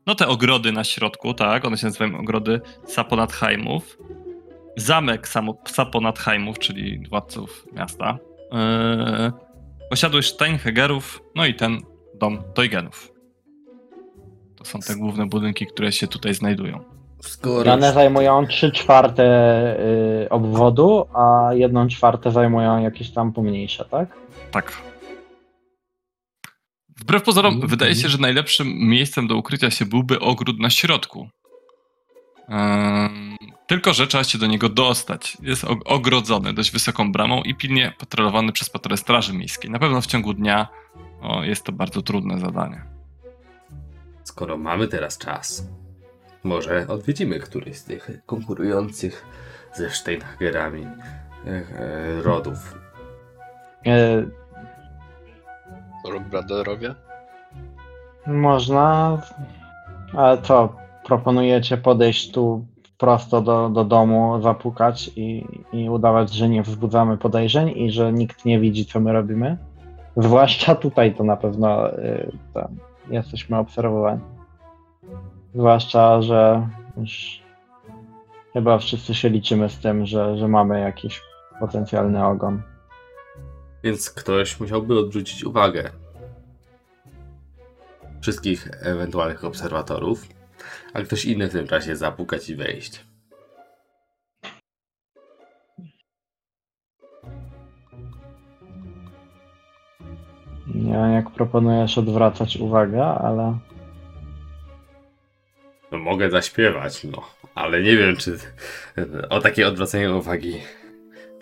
no 0.06 0.14
te 0.14 0.28
ogrody 0.28 0.72
na 0.72 0.84
środku, 0.84 1.34
tak, 1.34 1.64
one 1.64 1.76
się 1.76 1.86
nazywają 1.86 2.18
ogrody 2.18 2.60
Saponatheimów, 2.86 3.98
zamek 4.76 5.28
Saponatheimów, 5.66 6.58
czyli 6.58 7.08
władców 7.08 7.66
miasta, 7.72 8.18
e, 8.52 9.32
posiadłość 9.90 10.34
Steinhegerów, 10.34 11.22
no 11.34 11.46
i 11.46 11.54
ten 11.54 11.80
dom 12.14 12.42
Teugenów. 12.54 13.12
To 14.56 14.64
są 14.64 14.80
te 14.80 14.96
główne 14.96 15.26
budynki, 15.26 15.66
które 15.66 15.92
się 15.92 16.06
tutaj 16.06 16.34
znajdują. 16.34 16.84
Skoro 17.28 17.72
One 17.72 17.86
już- 17.86 17.94
zajmują 17.94 18.46
3 18.46 18.72
czwarte 18.72 19.24
y, 20.24 20.28
obwodu, 20.28 21.06
a 21.14 21.48
1 21.54 21.88
czwarte 21.88 22.30
zajmują 22.30 22.78
jakieś 22.82 23.10
tam 23.10 23.32
pomniejsze, 23.32 23.84
tak? 23.84 24.08
Tak. 24.50 24.82
Wbrew 26.96 27.22
pozorom, 27.22 27.52
Mhm. 27.54 27.70
wydaje 27.70 27.94
się, 27.94 28.08
że 28.08 28.18
najlepszym 28.18 28.68
miejscem 28.78 29.26
do 29.26 29.36
ukrycia 29.36 29.70
się 29.70 29.86
byłby 29.86 30.20
ogród 30.20 30.58
na 30.60 30.70
środku. 30.70 31.28
Tylko, 33.66 33.92
że 33.92 34.06
trzeba 34.06 34.24
się 34.24 34.38
do 34.38 34.46
niego 34.46 34.68
dostać. 34.68 35.36
Jest 35.42 35.64
og- 35.64 35.80
ogrodzony 35.84 36.52
dość 36.52 36.70
wysoką 36.70 37.12
bramą 37.12 37.42
i 37.42 37.54
pilnie 37.54 37.92
patrolowany 37.98 38.52
przez 38.52 38.70
patrole 38.70 38.96
Straży 38.96 39.32
Miejskiej. 39.32 39.70
Na 39.70 39.78
pewno 39.78 40.00
w 40.00 40.06
ciągu 40.06 40.34
dnia 40.34 40.68
o, 41.22 41.42
jest 41.44 41.64
to 41.64 41.72
bardzo 41.72 42.02
trudne 42.02 42.38
zadanie. 42.38 42.84
Skoro 44.24 44.56
mamy 44.56 44.88
teraz 44.88 45.18
czas, 45.18 45.68
może 46.44 46.86
odwiedzimy 46.88 47.38
któryś 47.40 47.76
z 47.76 47.84
tych 47.84 48.10
konkurujących 48.26 49.26
ze 49.72 49.90
Steinhagerami 49.90 50.82
e, 50.82 51.50
e, 51.50 52.22
rodów. 52.22 52.78
Brotherowie? 56.30 56.94
Można. 58.26 59.18
Ale 60.16 60.42
co? 60.42 60.76
Proponujecie 61.04 61.76
podejść 61.76 62.32
tu 62.32 62.66
prosto 62.98 63.40
do, 63.40 63.68
do 63.68 63.84
domu, 63.84 64.42
zapukać 64.42 65.10
i, 65.16 65.46
i 65.72 65.90
udawać, 65.90 66.32
że 66.32 66.48
nie 66.48 66.62
wzbudzamy 66.62 67.16
podejrzeń 67.16 67.78
i 67.78 67.90
że 67.90 68.12
nikt 68.12 68.44
nie 68.44 68.60
widzi, 68.60 68.86
co 68.86 69.00
my 69.00 69.12
robimy? 69.12 69.58
Zwłaszcza 70.16 70.74
tutaj 70.74 71.14
to 71.14 71.24
na 71.24 71.36
pewno 71.36 71.98
y, 71.98 72.32
tam, 72.54 72.76
jesteśmy 73.10 73.58
obserwowani. 73.58 74.33
Zwłaszcza, 75.54 76.22
że 76.22 76.68
już 76.96 77.42
chyba 78.52 78.78
wszyscy 78.78 79.14
się 79.14 79.28
liczymy 79.28 79.68
z 79.68 79.78
tym, 79.78 80.06
że, 80.06 80.38
że 80.38 80.48
mamy 80.48 80.80
jakiś 80.80 81.22
potencjalny 81.60 82.26
ogon. 82.26 82.62
Więc 83.84 84.10
ktoś 84.10 84.60
musiałby 84.60 84.98
odwrócić 84.98 85.44
uwagę 85.44 85.90
wszystkich 88.20 88.68
ewentualnych 88.80 89.44
obserwatorów, 89.44 90.28
a 90.94 91.02
ktoś 91.02 91.24
inny 91.24 91.48
w 91.48 91.52
tym 91.52 91.66
czasie 91.66 91.96
zapukać 91.96 92.50
i 92.50 92.56
wejść. 92.56 93.06
Nie 100.74 100.92
wiem, 100.92 101.12
jak 101.12 101.30
proponujesz 101.30 101.98
odwracać 101.98 102.56
uwagę, 102.56 103.04
ale 103.04 103.58
No, 105.94 106.00
mogę 106.00 106.30
zaśpiewać, 106.30 107.04
no, 107.04 107.22
ale 107.54 107.82
nie 107.82 107.96
wiem, 107.96 108.16
czy 108.16 108.38
o 109.30 109.40
takie 109.40 109.68
odwracanie 109.68 110.14
uwagi 110.14 110.54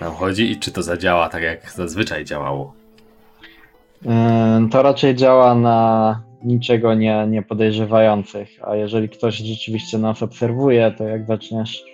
nam 0.01 0.15
chodzi 0.15 0.51
i 0.51 0.57
czy 0.57 0.73
to 0.73 0.83
zadziała 0.83 1.29
tak, 1.29 1.43
jak 1.43 1.71
zazwyczaj 1.71 2.25
działało. 2.25 2.75
Yy, 4.03 4.11
To 4.71 4.83
raczej 4.83 5.15
działa 5.15 5.55
na 5.55 6.23
niczego 6.45 6.95
nie, 6.95 7.27
nie 7.29 7.43
podejrzewających, 7.43 8.49
a 8.63 8.77
jeżeli 8.77 9.09
ktoś 9.09 9.37
rzeczywiście 9.37 9.99
nas 9.99 10.23
obserwuje, 10.23 10.95
to 10.99 11.05
jak 11.05 11.27
zaczniesz 11.27 11.85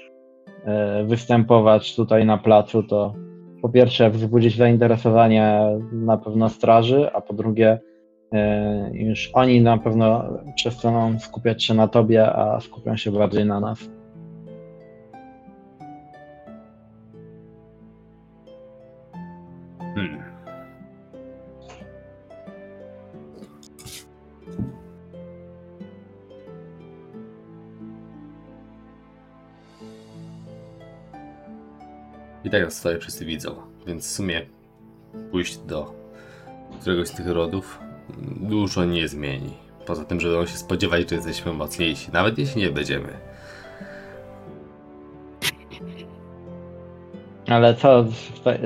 yy, 0.98 1.06
występować 1.06 1.96
tutaj 1.96 2.26
na 2.26 2.38
placu, 2.38 2.82
to 2.82 3.14
po 3.62 3.68
pierwsze 3.68 4.10
wzbudzić 4.10 4.56
zainteresowanie 4.56 5.62
na 5.92 6.16
pewno 6.16 6.48
straży, 6.48 7.10
a 7.12 7.20
po 7.20 7.34
drugie 7.34 7.78
już 8.92 9.30
oni 9.32 9.60
na 9.60 9.78
pewno 9.78 10.24
przestaną 10.54 11.18
skupiać 11.18 11.64
się 11.64 11.74
na 11.74 11.88
tobie, 11.88 12.32
a 12.32 12.60
skupią 12.60 12.96
się 12.96 13.12
bardziej 13.12 13.46
na 13.46 13.60
nas. 13.60 13.78
Hmm. 19.78 20.22
I 32.44 32.50
tak 32.50 32.62
nas 32.62 32.74
stoję 32.74 32.98
wszyscy 32.98 33.24
widzą, 33.24 33.54
więc 33.86 34.06
w 34.06 34.10
sumie 34.10 34.46
pójść 35.30 35.58
do 35.58 35.94
któregoś 36.80 37.08
z 37.08 37.12
tych 37.12 37.28
rodów 37.28 37.87
dużo 38.40 38.84
nie 38.84 39.08
zmieni. 39.08 39.52
Poza 39.86 40.04
tym, 40.04 40.20
że 40.20 40.28
będą 40.28 40.46
się 40.46 40.56
spodziewać, 40.56 41.10
że 41.10 41.16
jesteśmy 41.16 41.52
mocniejsi, 41.52 42.12
nawet 42.12 42.38
jeśli 42.38 42.62
nie 42.62 42.70
będziemy. 42.70 43.08
Ale 47.48 47.74
co, 47.74 48.04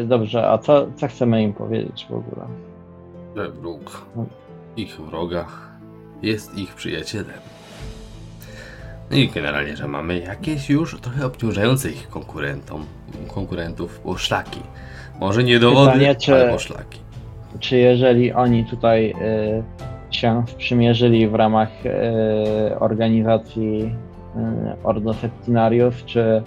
dobrze, 0.04 0.48
a 0.50 0.58
co, 0.58 0.86
co 0.96 1.08
chcemy 1.08 1.42
im 1.42 1.52
powiedzieć 1.52 2.06
w 2.10 2.14
ogóle? 2.14 2.46
że 3.36 3.48
wróg 3.50 4.06
ich 4.76 5.00
wroga 5.00 5.46
jest 6.22 6.58
ich 6.58 6.74
przyjacielem. 6.74 7.40
No 9.10 9.16
i 9.16 9.28
generalnie, 9.28 9.76
że 9.76 9.88
mamy 9.88 10.18
jakieś 10.18 10.70
już 10.70 11.00
trochę 11.00 11.26
obciążające 11.26 11.90
ich 11.90 12.08
konkurentom, 12.08 12.86
konkurentów 13.34 13.98
poszlaki. 14.00 14.60
Może 15.20 15.44
nie 15.44 15.58
dowody, 15.58 15.92
Pytanie, 15.92 16.14
czy- 16.16 16.34
ale 16.34 16.52
poszlaki. 16.52 16.98
Czy 17.60 17.76
jeżeli 17.76 18.32
oni 18.32 18.64
tutaj 18.64 19.10
y, 19.10 19.62
się 20.10 20.42
sprzymierzyli 20.46 21.28
w 21.28 21.34
ramach 21.34 21.86
y, 21.86 22.78
organizacji 22.78 23.82
y, 23.82 24.84
Ordo 24.84 25.14
Septinarius, 25.14 26.04
czy, 26.04 26.42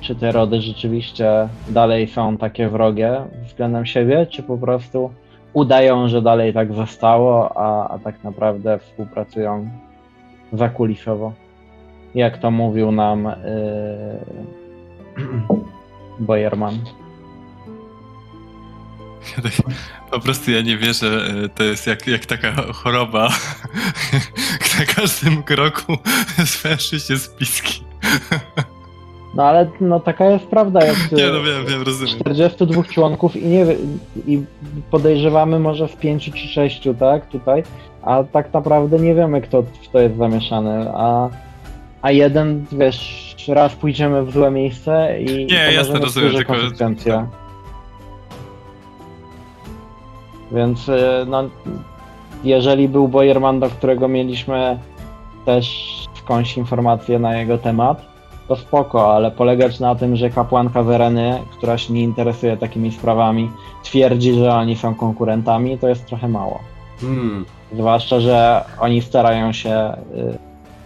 czy 0.00 0.14
te 0.14 0.32
rody 0.32 0.60
rzeczywiście 0.60 1.48
dalej 1.68 2.08
są 2.08 2.36
takie 2.36 2.68
wrogie 2.68 3.20
względem 3.46 3.86
siebie, 3.86 4.26
czy 4.26 4.42
po 4.42 4.58
prostu 4.58 5.10
udają, 5.52 6.08
że 6.08 6.22
dalej 6.22 6.54
tak 6.54 6.74
zostało, 6.74 7.56
a, 7.56 7.88
a 7.88 7.98
tak 7.98 8.24
naprawdę 8.24 8.78
współpracują 8.78 9.68
zakulisowo. 10.52 11.32
Jak 12.14 12.38
to 12.38 12.50
mówił 12.50 12.92
nam 12.92 13.26
y, 13.26 13.34
Bojerman. 16.26 16.74
Ja 19.36 19.42
tak, 19.42 19.52
po 20.10 20.20
prostu 20.20 20.50
ja 20.50 20.60
nie 20.62 20.76
wierzę, 20.76 21.26
e, 21.44 21.48
to 21.48 21.64
jest 21.64 21.86
jak, 21.86 22.06
jak 22.06 22.26
taka 22.26 22.52
choroba. 22.72 23.28
Na 24.78 24.86
każdym 24.94 25.42
kroku 25.42 25.96
zwęszy 26.38 27.00
się 27.00 27.18
spiski. 27.18 27.84
No 29.34 29.42
ale 29.42 29.70
no 29.80 30.00
taka 30.00 30.24
jest 30.24 30.44
prawda, 30.46 30.84
jak 30.86 30.96
Nie 31.12 31.26
no 31.26 31.42
wiem, 31.42 31.66
wiem, 31.66 31.82
rozumiem. 31.82 32.14
42 32.20 32.82
członków 32.84 33.36
i 33.36 33.46
nie 33.46 33.66
i 34.26 34.42
podejrzewamy 34.90 35.58
może 35.58 35.88
z 35.88 35.96
5 35.96 36.30
czy 36.34 36.48
6, 36.48 36.88
tak, 36.98 37.26
tutaj, 37.26 37.62
a 38.02 38.24
tak 38.24 38.52
naprawdę 38.52 38.98
nie 38.98 39.14
wiemy 39.14 39.40
kto 39.40 39.62
w 39.62 39.88
to 39.92 39.98
jest 40.00 40.16
zamieszany, 40.16 40.88
a, 40.94 41.28
a 42.02 42.10
jeden, 42.10 42.64
wiesz, 42.72 43.34
raz 43.48 43.74
pójdziemy 43.74 44.24
w 44.24 44.32
złe 44.32 44.50
miejsce 44.50 45.20
i 45.20 45.46
Nie, 45.46 45.72
jasne, 45.72 45.98
rozumiem, 45.98 46.32
tylko- 46.32 46.52
konsekwencje. 46.54 47.26
Więc 50.52 50.88
y, 50.88 51.26
no, 51.26 51.44
jeżeli 52.44 52.88
był 52.88 53.08
Bojerman, 53.08 53.60
do 53.60 53.70
którego 53.70 54.08
mieliśmy 54.08 54.78
też 55.44 55.94
skądś 56.14 56.56
informacje 56.56 57.18
na 57.18 57.36
jego 57.36 57.58
temat, 57.58 58.14
to 58.48 58.56
spoko, 58.56 59.14
ale 59.14 59.30
polegać 59.30 59.80
na 59.80 59.94
tym, 59.94 60.16
że 60.16 60.30
kapłanka 60.30 60.82
Wereny, 60.82 61.40
która 61.52 61.78
się 61.78 61.92
nie 61.92 62.02
interesuje 62.02 62.56
takimi 62.56 62.92
sprawami, 62.92 63.50
twierdzi, 63.82 64.34
że 64.34 64.54
oni 64.54 64.76
są 64.76 64.94
konkurentami, 64.94 65.78
to 65.78 65.88
jest 65.88 66.06
trochę 66.06 66.28
mało. 66.28 66.60
Hmm. 67.00 67.44
Zwłaszcza, 67.72 68.20
że 68.20 68.64
oni 68.80 69.02
starają 69.02 69.52
się 69.52 69.96
y, 70.16 70.38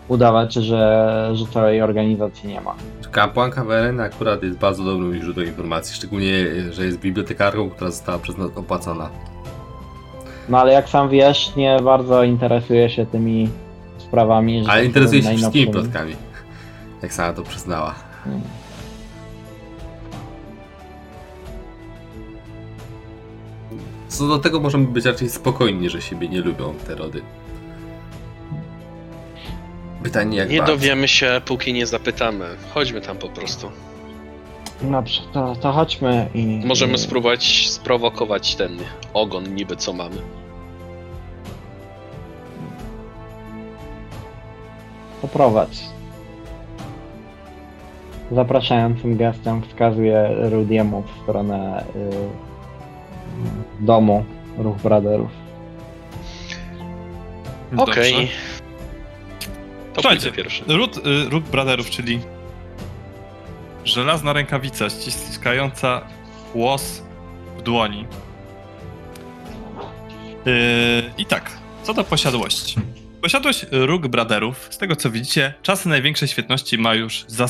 udawać, 0.08 0.54
że, 0.54 1.30
że 1.34 1.46
całej 1.46 1.82
organizacji 1.82 2.48
nie 2.48 2.60
ma. 2.60 2.74
Kapłanka 3.10 3.64
Weren 3.64 4.00
akurat 4.00 4.42
jest 4.42 4.58
bardzo 4.58 4.84
dobrym 4.84 5.22
źródłem 5.22 5.46
informacji, 5.46 5.96
szczególnie, 5.96 6.28
że 6.70 6.84
jest 6.84 6.98
bibliotekarką, 6.98 7.70
która 7.70 7.90
została 7.90 8.18
przez 8.18 8.38
nas 8.38 8.50
opłacona. 8.56 9.10
No 10.48 10.58
ale 10.58 10.72
jak 10.72 10.88
sam 10.88 11.08
wiesz, 11.08 11.56
nie 11.56 11.76
bardzo 11.84 12.24
interesuje 12.24 12.90
się 12.90 13.06
tymi 13.06 13.48
sprawami. 13.98 14.64
że 14.64 14.70
Ale 14.70 14.84
interesuje 14.84 15.22
się 15.22 15.36
wszystkimi 15.36 15.66
plotkami. 15.72 16.16
Jak 17.02 17.12
sama 17.12 17.32
to 17.32 17.42
przyznała. 17.42 17.94
Co 24.08 24.28
do 24.28 24.38
tego 24.38 24.60
możemy 24.60 24.86
być 24.86 25.04
raczej 25.04 25.28
spokojni, 25.30 25.90
że 25.90 26.02
siebie 26.02 26.28
nie 26.28 26.40
lubią 26.40 26.74
te 26.86 26.94
rody. 26.94 27.22
Pytanie 30.02 30.38
jak 30.38 30.50
Nie 30.50 30.58
bardzo. 30.58 30.72
dowiemy 30.74 31.08
się, 31.08 31.40
póki 31.44 31.72
nie 31.72 31.86
zapytamy. 31.86 32.44
Chodźmy 32.74 33.00
tam 33.00 33.16
po 33.16 33.28
prostu. 33.28 33.70
Dobrze, 34.82 35.20
to, 35.32 35.56
to 35.60 35.72
chodźmy 35.72 36.28
i... 36.34 36.62
Możemy 36.64 36.92
i- 36.94 36.98
spróbować 36.98 37.68
sprowokować 37.68 38.56
ten 38.56 38.78
ogon 39.14 39.54
niby 39.54 39.76
co 39.76 39.92
mamy. 39.92 40.16
Poprowadź. 45.22 45.80
Zapraszającym 48.32 49.16
gestem 49.16 49.62
wskazuje 49.62 50.28
Rudiemu 50.50 51.02
w 51.02 51.22
stronę 51.22 51.84
y, 51.96 53.84
domu 53.84 54.24
Ruch 54.58 54.76
Brotherów. 54.76 55.30
Okej. 57.76 58.12
Dobrze. 58.12 58.28
To 59.94 60.02
Słuchajcie, 60.02 60.32
pierwszy. 60.32 60.64
Ród, 60.68 60.96
y, 60.96 61.28
ród 61.30 61.44
Brotherów, 61.44 61.90
czyli 61.90 62.20
żelazna 63.84 64.32
rękawica 64.32 64.90
ściskająca 64.90 66.00
łos 66.54 67.02
w 67.58 67.62
dłoni. 67.62 68.06
Yy, 70.46 70.54
I 71.18 71.26
tak, 71.26 71.50
co 71.82 71.94
do 71.94 72.04
posiadłości. 72.04 72.80
Posiadłość 73.22 73.66
róg 73.70 74.08
Brotherów, 74.08 74.68
z 74.70 74.78
tego 74.78 74.96
co 74.96 75.10
widzicie, 75.10 75.54
czasy 75.62 75.88
największej 75.88 76.28
świetności 76.28 76.78
ma 76.78 76.94
już 76.94 77.24
za 77.28 77.48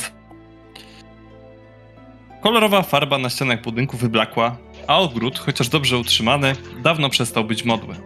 Kolorowa 2.43 2.83
farba 2.83 3.19
na 3.19 3.31
ścianach 3.31 3.63
budynku 3.63 3.97
wyblakła, 3.97 4.57
a 4.87 4.99
ogród, 4.99 5.39
chociaż 5.39 5.69
dobrze 5.69 5.99
utrzymany, 5.99 6.53
dawno 6.83 7.09
przestał 7.11 7.45
być 7.45 7.65
modły. 7.65 7.97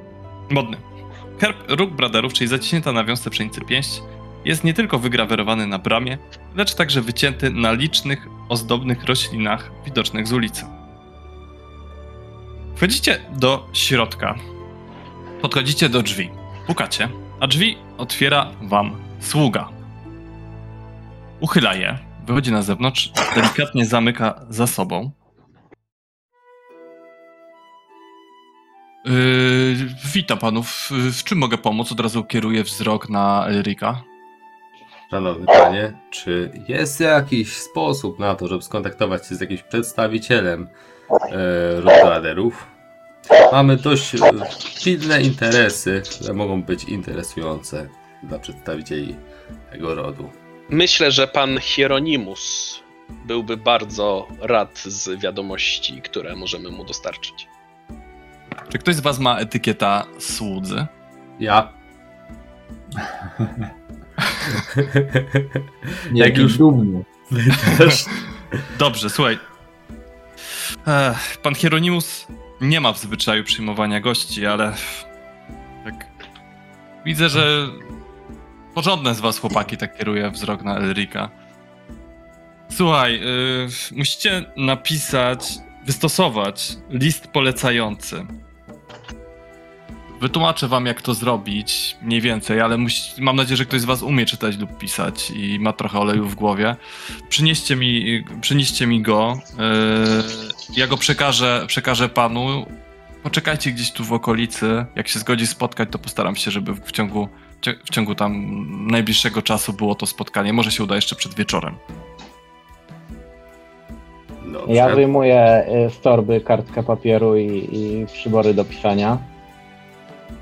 modny. 0.51 0.77
Herb 1.41 1.57
róg 1.69 1.91
Brotherów, 1.91 2.33
czyli 2.33 2.49
zaciśnięta 2.49 2.93
na 2.93 3.05
wiązce 3.05 3.31
pszenicy 3.31 3.61
pięść, 3.61 4.03
jest 4.45 4.65
nie 4.65 4.75
tylko 4.75 4.99
wygrawerowany 4.99 5.67
na 5.67 5.79
bramie, 5.79 6.19
lecz 6.55 6.75
także 6.75 7.01
wycięty 7.01 7.51
na 7.51 7.73
licznych, 7.73 8.27
ozdobnych 8.49 9.05
roślinach 9.05 9.71
widocznych 9.85 10.29
z 10.29 10.33
ulicy. 10.33 10.65
Wchodzicie 12.77 13.21
do 13.37 13.69
środka. 13.73 14.35
Podchodzicie 15.43 15.89
do 15.89 16.03
drzwi. 16.03 16.31
Pukacie, 16.67 17.09
a 17.43 17.47
drzwi 17.47 17.77
otwiera 17.99 18.51
wam 18.63 18.97
sługa. 19.21 19.69
Uchyla 21.41 21.75
je, 21.75 21.99
wychodzi 22.27 22.53
na 22.53 22.63
zewnątrz, 22.63 23.13
delikatnie 23.35 23.87
zamyka 23.87 24.41
za 24.49 24.67
sobą. 24.67 25.11
Yy, 29.05 29.13
witam 30.15 30.39
panów. 30.39 30.91
W 30.91 31.25
czym 31.25 31.39
mogę 31.39 31.59
pomóc? 31.59 31.93
Od 31.93 32.01
razu 32.01 32.25
kieruję 32.25 32.65
wzrok 32.65 33.09
na 33.09 33.47
Elrika. 33.47 34.03
Szanowny 35.11 35.47
panie, 35.47 35.93
czy 36.11 36.53
jest 36.69 37.01
jakiś 37.01 37.57
sposób 37.57 38.19
na 38.19 38.35
to, 38.35 38.49
żeby 38.49 38.63
skontaktować 38.63 39.29
się 39.29 39.35
z 39.35 39.41
jakimś 39.41 39.63
przedstawicielem 39.63 40.69
e? 41.11 41.81
Mamy 43.53 43.77
dość 43.77 44.15
e, 44.15 44.19
pilne 44.85 45.23
interesy, 45.23 46.03
które 46.19 46.33
mogą 46.35 46.63
być 46.63 46.85
interesujące 46.85 47.89
dla 48.23 48.39
przedstawicieli 48.39 49.17
tego 49.73 49.95
rodu. 49.95 50.31
Myślę, 50.71 51.11
że 51.11 51.27
pan 51.29 51.59
Hieronimus 51.61 52.81
byłby 53.27 53.57
bardzo 53.57 54.29
rad 54.41 54.79
z 54.79 55.21
wiadomości, 55.21 56.03
które 56.03 56.37
możemy 56.37 56.71
mu 56.71 56.85
dostarczyć. 56.85 57.49
Czy 58.69 58.79
ktoś 58.79 58.95
z 58.95 59.01
was 59.01 59.19
ma 59.19 59.39
etykieta 59.39 60.07
słudzy? 60.19 60.87
Ja. 61.41 61.73
Nie, 66.13 66.23
Jak 66.25 66.39
już- 66.39 66.59
dumny. 66.59 67.05
Dobrze, 68.79 69.11
słuchaj. 69.11 69.39
Pan 71.43 71.55
Hieronimus 71.55 72.27
nie 72.63 72.81
ma 72.81 72.93
w 72.93 72.99
zwyczaju 72.99 73.45
przyjmowania 73.45 74.01
gości, 74.01 74.47
ale 74.47 74.75
tak 75.85 76.07
widzę, 77.05 77.29
że 77.29 77.69
porządne 78.75 79.15
z 79.15 79.21
was 79.21 79.39
chłopaki 79.39 79.77
tak 79.77 79.99
kieruje 79.99 80.31
wzrok 80.31 80.63
na 80.63 80.77
Elrika. 80.77 81.31
Słuchaj, 82.71 83.15
y, 83.15 83.97
musicie 83.97 84.45
napisać, 84.57 85.55
wystosować 85.87 86.77
list 86.91 87.27
polecający. 87.27 88.27
Wytłumaczę 90.21 90.69
wam, 90.69 90.87
jak 90.87 91.03
to 91.03 91.15
zrobić, 91.15 91.97
mniej 92.03 92.21
więcej, 92.21 92.61
ale 92.61 92.79
musi, 92.79 93.23
mam 93.23 93.37
nadzieję, 93.37 93.57
że 93.57 93.65
ktoś 93.65 93.81
z 93.81 93.85
was 93.85 94.03
umie 94.03 94.27
czytać 94.27 94.59
lub 94.59 94.79
pisać 94.79 95.31
i 95.31 95.59
ma 95.61 95.73
trochę 95.73 95.99
oleju 95.99 96.27
w 96.27 96.35
głowie. 96.35 96.77
Przynieście 97.29 97.77
mi, 97.77 98.25
przynieście 98.41 98.87
mi 98.87 99.03
go. 99.03 99.41
Ja 100.77 100.87
go 100.87 100.97
przekażę, 100.97 101.65
przekażę 101.67 102.09
panu. 102.09 102.67
Poczekajcie 103.23 103.71
gdzieś 103.71 103.93
tu 103.93 104.05
w 104.05 104.13
okolicy. 104.13 104.85
Jak 104.97 105.09
się 105.09 105.19
zgodzi 105.19 105.47
spotkać, 105.47 105.89
to 105.93 105.99
postaram 105.99 106.37
się, 106.37 106.51
żeby 106.51 106.75
w 106.75 106.93
ciągu, 106.93 107.29
w 107.85 107.91
ciągu 107.91 108.15
tam 108.15 108.47
najbliższego 108.87 109.43
czasu 109.43 109.73
było 109.73 109.95
to 109.95 110.07
spotkanie. 110.07 110.53
Może 110.53 110.71
się 110.71 110.85
uda 110.85 110.97
jeszcze 110.97 111.17
przed 111.17 111.35
wieczorem. 111.35 111.75
Dobrze. 114.53 114.75
Ja 114.75 114.95
wyjmuję 114.95 115.65
y, 115.87 115.91
z 115.91 116.01
torby 116.01 116.41
kartkę 116.41 116.83
papieru 116.83 117.37
i, 117.37 117.69
i 117.73 118.07
przybory 118.07 118.55
do 118.55 118.65
pisania. 118.65 119.19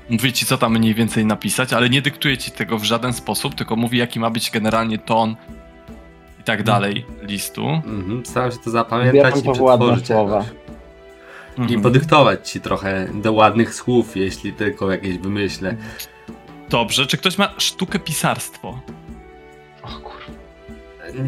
Mówię 0.09 0.33
ci, 0.33 0.45
co 0.45 0.57
tam 0.57 0.77
mniej 0.77 0.93
więcej 0.93 1.25
napisać, 1.25 1.73
ale 1.73 1.89
nie 1.89 2.01
dyktuję 2.01 2.37
ci 2.37 2.51
tego 2.51 2.77
w 2.77 2.83
żaden 2.83 3.13
sposób, 3.13 3.55
tylko 3.55 3.75
mówi, 3.75 3.97
jaki 3.97 4.19
ma 4.19 4.29
być 4.29 4.51
generalnie 4.51 4.97
ton 4.97 5.35
i 6.41 6.43
tak 6.43 6.63
dalej 6.63 7.05
listu. 7.21 7.67
Mhm, 7.69 8.25
staram 8.25 8.51
się 8.51 8.57
to 8.57 8.69
zapamiętać 8.69 9.11
Zbieram 9.13 9.39
i 9.39 9.43
to 9.43 9.51
przetworzyć 9.51 10.07
słowa. 10.07 10.35
jakoś. 10.35 10.51
I 11.57 11.61
Mhm. 11.61 11.81
podyktować 11.81 12.49
ci 12.49 12.61
trochę 12.61 13.07
do 13.13 13.33
ładnych 13.33 13.75
słów, 13.75 14.17
jeśli 14.17 14.53
tylko 14.53 14.91
jakieś 14.91 15.17
wymyślę. 15.17 15.75
Dobrze, 16.69 17.05
czy 17.07 17.17
ktoś 17.17 17.37
ma 17.37 17.53
sztukę 17.57 17.99
pisarstwo? 17.99 18.79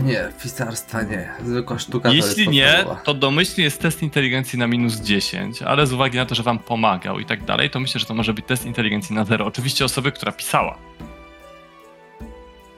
Nie, 0.03 0.29
pisarstwa 0.43 1.01
nie. 1.01 1.29
Zwykła 1.45 1.79
sztuka 1.79 2.09
to 2.09 2.15
Jeśli 2.15 2.41
jest 2.45 2.51
nie, 2.51 2.85
to 3.03 3.13
domyślnie 3.13 3.63
jest 3.63 3.81
test 3.81 4.03
inteligencji 4.03 4.59
na 4.59 4.67
minus 4.67 4.95
10, 4.95 5.61
ale 5.61 5.87
z 5.87 5.93
uwagi 5.93 6.17
na 6.17 6.25
to, 6.25 6.35
że 6.35 6.43
wam 6.43 6.59
pomagał 6.59 7.19
i 7.19 7.25
tak 7.25 7.43
dalej, 7.45 7.69
to 7.69 7.79
myślę, 7.79 7.99
że 7.99 8.05
to 8.05 8.13
może 8.13 8.33
być 8.33 8.45
test 8.45 8.65
inteligencji 8.65 9.15
na 9.15 9.25
0. 9.25 9.45
Oczywiście 9.45 9.85
osoby, 9.85 10.11
która 10.11 10.31
pisała. 10.31 10.77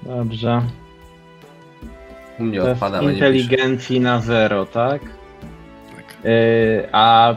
Dobrze. 0.01 0.61
U 2.39 2.43
mnie 2.43 2.63
odpada, 2.63 3.01
bo 3.01 3.09
inteligencji 3.09 3.99
na 3.99 4.21
zero, 4.21 4.65
tak? 4.65 5.01
Tak. 5.95 6.23
Yy, 6.23 6.89
a... 6.91 7.35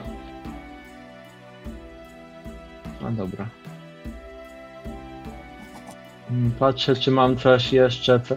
No 3.03 3.11
dobra. 3.11 3.47
Mm, 6.31 6.51
Patrzę, 6.59 6.97
czy 6.97 7.11
mam 7.11 7.37
coś 7.37 7.73
jeszcze, 7.73 8.21
co, 8.21 8.37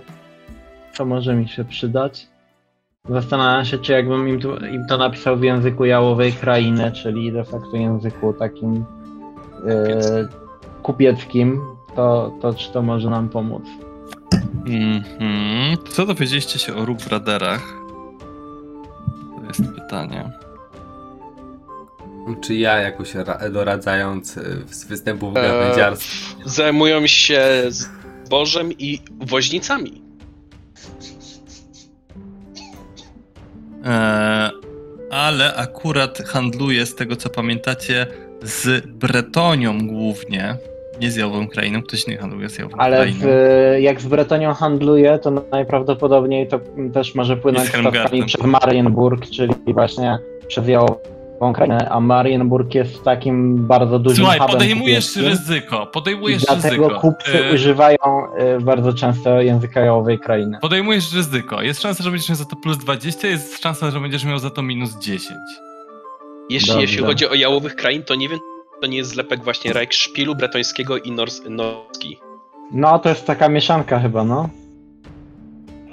co 0.94 1.06
może 1.06 1.36
mi 1.36 1.48
się 1.48 1.66
przydać. 1.66 2.28
Zastanawiam 3.10 3.66
się, 3.66 3.78
czy 3.78 3.92
jakbym 3.92 4.30
im 4.30 4.40
to, 4.40 4.58
im 4.66 4.86
to 4.88 4.98
napisał 4.98 5.38
w 5.38 5.44
języku 5.44 5.86
jałowej 5.86 6.34
krainy, 6.34 6.92
czyli 6.92 7.32
de 7.32 7.44
facto 7.44 7.78
języku 7.78 8.34
takim 8.34 8.86
yy, 9.66 10.28
kupieckim, 10.84 11.62
to, 11.96 12.32
to 12.42 12.54
czy 12.54 12.72
to 12.72 12.82
może 12.82 13.10
nam 13.10 13.30
pomóc. 13.30 13.64
Mhm. 14.66 15.78
Co 15.92 16.06
dowiedzieliście 16.06 16.60
się 16.60 16.76
o 16.76 16.86
Rook 16.86 16.98
Braderach? 17.04 17.74
To 19.36 19.48
jest 19.48 19.74
pytanie. 19.76 20.32
Czy 22.42 22.56
ja 22.56 22.80
jakoś 22.80 23.16
ra- 23.16 23.50
doradzając 23.50 24.38
e, 24.38 24.44
z 24.70 24.86
występów 24.86 25.38
Eee. 25.38 25.44
gawędziarstw 25.44 26.36
Zajmują 26.46 27.08
się 27.08 27.46
zbożem 27.70 28.72
i 28.72 29.00
woźnicami. 29.20 30.02
Eee, 33.86 34.52
ale 35.12 35.56
akurat 35.56 36.18
handluje, 36.28 36.86
z 36.86 36.96
tego 36.96 37.16
co 37.16 37.30
pamiętacie, 37.30 38.08
z 38.42 38.88
Bretonią 38.88 39.88
głównie. 39.88 40.58
Nie 41.02 41.12
z 41.12 41.16
Jałową 41.16 41.48
Krainą, 41.48 41.82
ktoś 41.84 42.08
inny 42.08 42.18
handluje 42.18 42.50
z 42.50 42.58
Jałową 42.58 42.78
Ale 42.78 42.98
Krainą. 42.98 43.20
w, 43.22 43.26
jak 43.82 44.02
z 44.02 44.06
Bretonią 44.08 44.54
handluje, 44.54 45.20
to 45.20 45.32
najprawdopodobniej 45.52 46.48
to 46.48 46.60
też 46.94 47.16
może 47.16 47.38
płynąć 47.38 47.70
przez 48.26 48.42
Marienburg, 48.46 49.30
czyli 49.30 49.54
właśnie 49.68 50.18
przez 50.48 50.68
Jałową 50.68 51.54
Krainę, 51.54 51.90
a 51.90 52.00
Marienburg 52.00 52.76
jest 52.76 53.04
takim 53.04 53.68
bardzo 53.68 54.00
dużym 54.00 54.18
Słuchaj, 54.18 54.40
hubem 54.40 54.54
podejmujesz 54.54 55.08
kupieckim. 55.14 55.26
ryzyko, 55.26 55.86
podejmujesz 55.86 56.42
dlatego 56.44 56.88
ryzyko. 56.88 57.00
kupcy 57.02 57.46
Eee, 57.46 57.54
używają 57.56 57.98
y, 58.58 58.62
bardzo 58.64 58.94
często 58.94 59.42
języka 59.42 59.80
Jałowej 59.80 60.20
Krainy. 60.20 60.58
Podejmujesz 60.62 61.14
ryzyko. 61.14 61.62
Jest 61.62 61.82
szansa, 61.82 62.04
że 62.04 62.12
będziesz 62.12 62.30
miał 62.30 62.36
za 62.38 62.46
to 62.46 62.56
plus 62.56 62.78
20, 62.78 63.28
jest 63.28 63.62
szansa, 63.64 63.92
że 63.92 64.00
będziesz 64.00 64.26
miał 64.26 64.40
za 64.40 64.50
to 64.50 64.62
minus 64.62 64.98
10. 65.00 65.32
Jeśli, 66.50 66.82
jeśli 66.82 67.04
chodzi 67.04 67.28
o 67.30 67.34
jałowych 67.34 67.76
krain, 67.76 68.04
to 68.04 68.16
nie 68.16 68.30
wiem, 68.30 68.40
to 68.82 68.88
nie 68.88 68.98
jest 68.98 69.10
zlepek 69.10 69.44
właśnie 69.44 69.74
Reichsspielu 69.74 70.36
bretońskiego 70.36 70.98
i 70.98 71.12
Nors 71.12 71.42
norski. 71.50 72.18
No, 72.72 73.00
to 73.00 73.10
jest 73.10 73.26
taka 73.26 73.50
mieszanka 73.50 74.00
chyba, 74.00 74.24
no. 74.24 74.50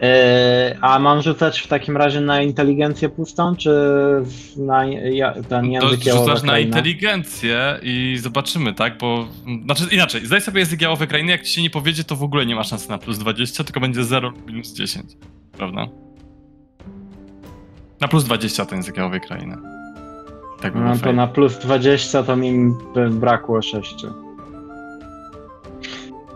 Yy, 0.00 0.78
a 0.80 0.98
mam 0.98 1.22
rzucać 1.22 1.60
w 1.60 1.66
takim 1.66 1.96
razie 1.96 2.20
na 2.20 2.42
inteligencję 2.42 3.08
pustą, 3.08 3.56
czy 3.56 3.70
na 4.56 4.84
ja, 4.86 5.34
ten 5.48 5.64
To 5.64 5.70
język 5.70 6.06
jałowa 6.06 6.26
rzucasz 6.26 6.42
na 6.42 6.58
inteligencję 6.58 7.78
i 7.82 8.18
zobaczymy, 8.20 8.74
tak? 8.74 8.98
Bo. 8.98 9.28
Znaczy 9.64 9.84
inaczej, 9.90 10.26
zdaj 10.26 10.40
sobie 10.40 10.60
język 10.60 10.80
jałowy 10.80 11.06
krainy, 11.06 11.32
jak 11.32 11.42
ci 11.42 11.52
się 11.52 11.62
nie 11.62 11.70
powiedzie, 11.70 12.04
to 12.04 12.16
w 12.16 12.22
ogóle 12.22 12.46
nie 12.46 12.54
ma 12.54 12.64
szans 12.64 12.88
na 12.88 12.98
plus 12.98 13.18
20, 13.18 13.64
tylko 13.64 13.80
będzie 13.80 14.04
0 14.04 14.28
lub 14.28 14.46
minus 14.46 14.72
10. 14.72 15.06
Prawda? 15.52 15.86
Na 18.00 18.08
plus 18.08 18.24
20 18.24 18.66
to 18.66 18.74
język 18.74 18.96
jałowej 18.96 19.20
krainy. 19.20 19.77
Tak 20.60 20.72
by 20.72 20.80
No 20.80 20.92
to 20.92 20.98
fajnie. 20.98 21.16
na 21.16 21.26
plus 21.26 21.58
20 21.58 22.22
to 22.22 22.36
mi 22.36 22.72
by 22.94 23.10
brakło 23.10 23.62
6. 23.62 24.06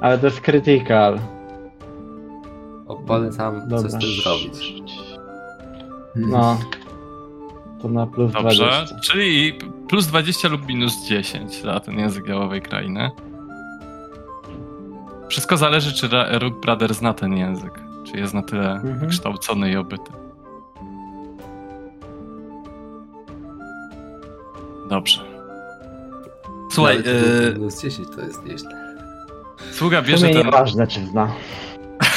Ale 0.00 0.18
to 0.18 0.26
jest 0.26 0.40
critical. 0.40 1.18
O, 2.86 2.96
Polecam, 2.96 3.60
co 3.60 3.66
Dobra. 3.76 3.90
z 3.90 3.92
tym 3.92 4.10
zrobić. 4.22 4.74
No. 6.16 6.58
To 7.82 7.88
na 7.88 8.06
plus 8.06 8.32
Dobrze, 8.32 8.64
20. 8.64 9.00
czyli 9.00 9.58
plus 9.88 10.06
20 10.06 10.48
lub 10.48 10.66
minus 10.68 11.06
10 11.06 11.62
za 11.62 11.80
ten 11.80 11.98
język 11.98 12.28
jałowej 12.28 12.62
krainy. 12.62 13.10
Wszystko 15.28 15.56
zależy, 15.56 15.92
czy 15.92 16.08
Rook 16.30 16.60
Brother 16.60 16.94
zna 16.94 17.14
ten 17.14 17.36
język. 17.36 17.80
Czy 18.04 18.16
jest 18.18 18.34
na 18.34 18.42
tyle 18.42 18.72
Mhm. 18.72 18.98
wykształcony 18.98 19.70
i 19.70 19.76
obyty. 19.76 20.12
Dobrze. 24.88 25.20
Słuchaj, 26.72 26.96
Nawet 26.96 27.44
yy, 27.44 27.54
minus 27.54 27.82
10 27.82 28.08
to 28.16 28.20
jest 28.22 28.44
nieźle. 28.44 28.70
sługa 29.72 30.02
bierze 30.02 30.28
ten... 30.28 30.36
nieważne 30.36 30.86
czy 30.86 31.06
zna. 31.06 31.32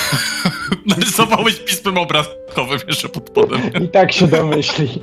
Narysowałeś 0.86 1.60
pismem 1.60 1.98
obrazkowym 1.98 2.80
jeszcze 2.88 3.10
pod 3.10 3.28
spodem. 3.30 3.62
I 3.84 3.88
tak 3.90 4.12
się 4.12 4.28
domyśli. 4.28 5.02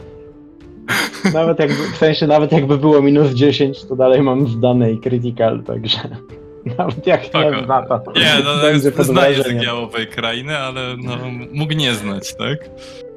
Nawet 1.34 1.58
jakby, 1.58 1.90
w 1.92 1.96
sensie 1.96 2.26
nawet 2.26 2.52
jakby 2.52 2.78
było 2.78 3.02
minus 3.02 3.30
10, 3.30 3.84
to 3.84 3.96
dalej 3.96 4.22
mam 4.22 4.48
zdane 4.48 4.92
i 4.92 4.98
critical, 5.00 5.62
także 5.62 5.98
nawet 6.78 7.06
jak 7.06 7.24
Spoko. 7.24 7.50
nie 7.50 7.64
zna 7.64 7.82
to 7.82 8.12
Nie, 8.16 8.32
no, 8.44 8.62
będzie 8.62 8.90
zna 9.04 9.28
język 9.28 9.42
wrażeniem. 9.44 9.62
jałowej 9.64 10.06
krainy, 10.06 10.58
ale 10.58 10.96
no, 10.98 11.16
mógł 11.52 11.72
nie 11.72 11.94
znać, 11.94 12.34
tak? 12.36 12.70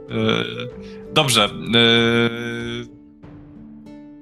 Yy, 0.09 0.69
Dobrze. 1.13 1.49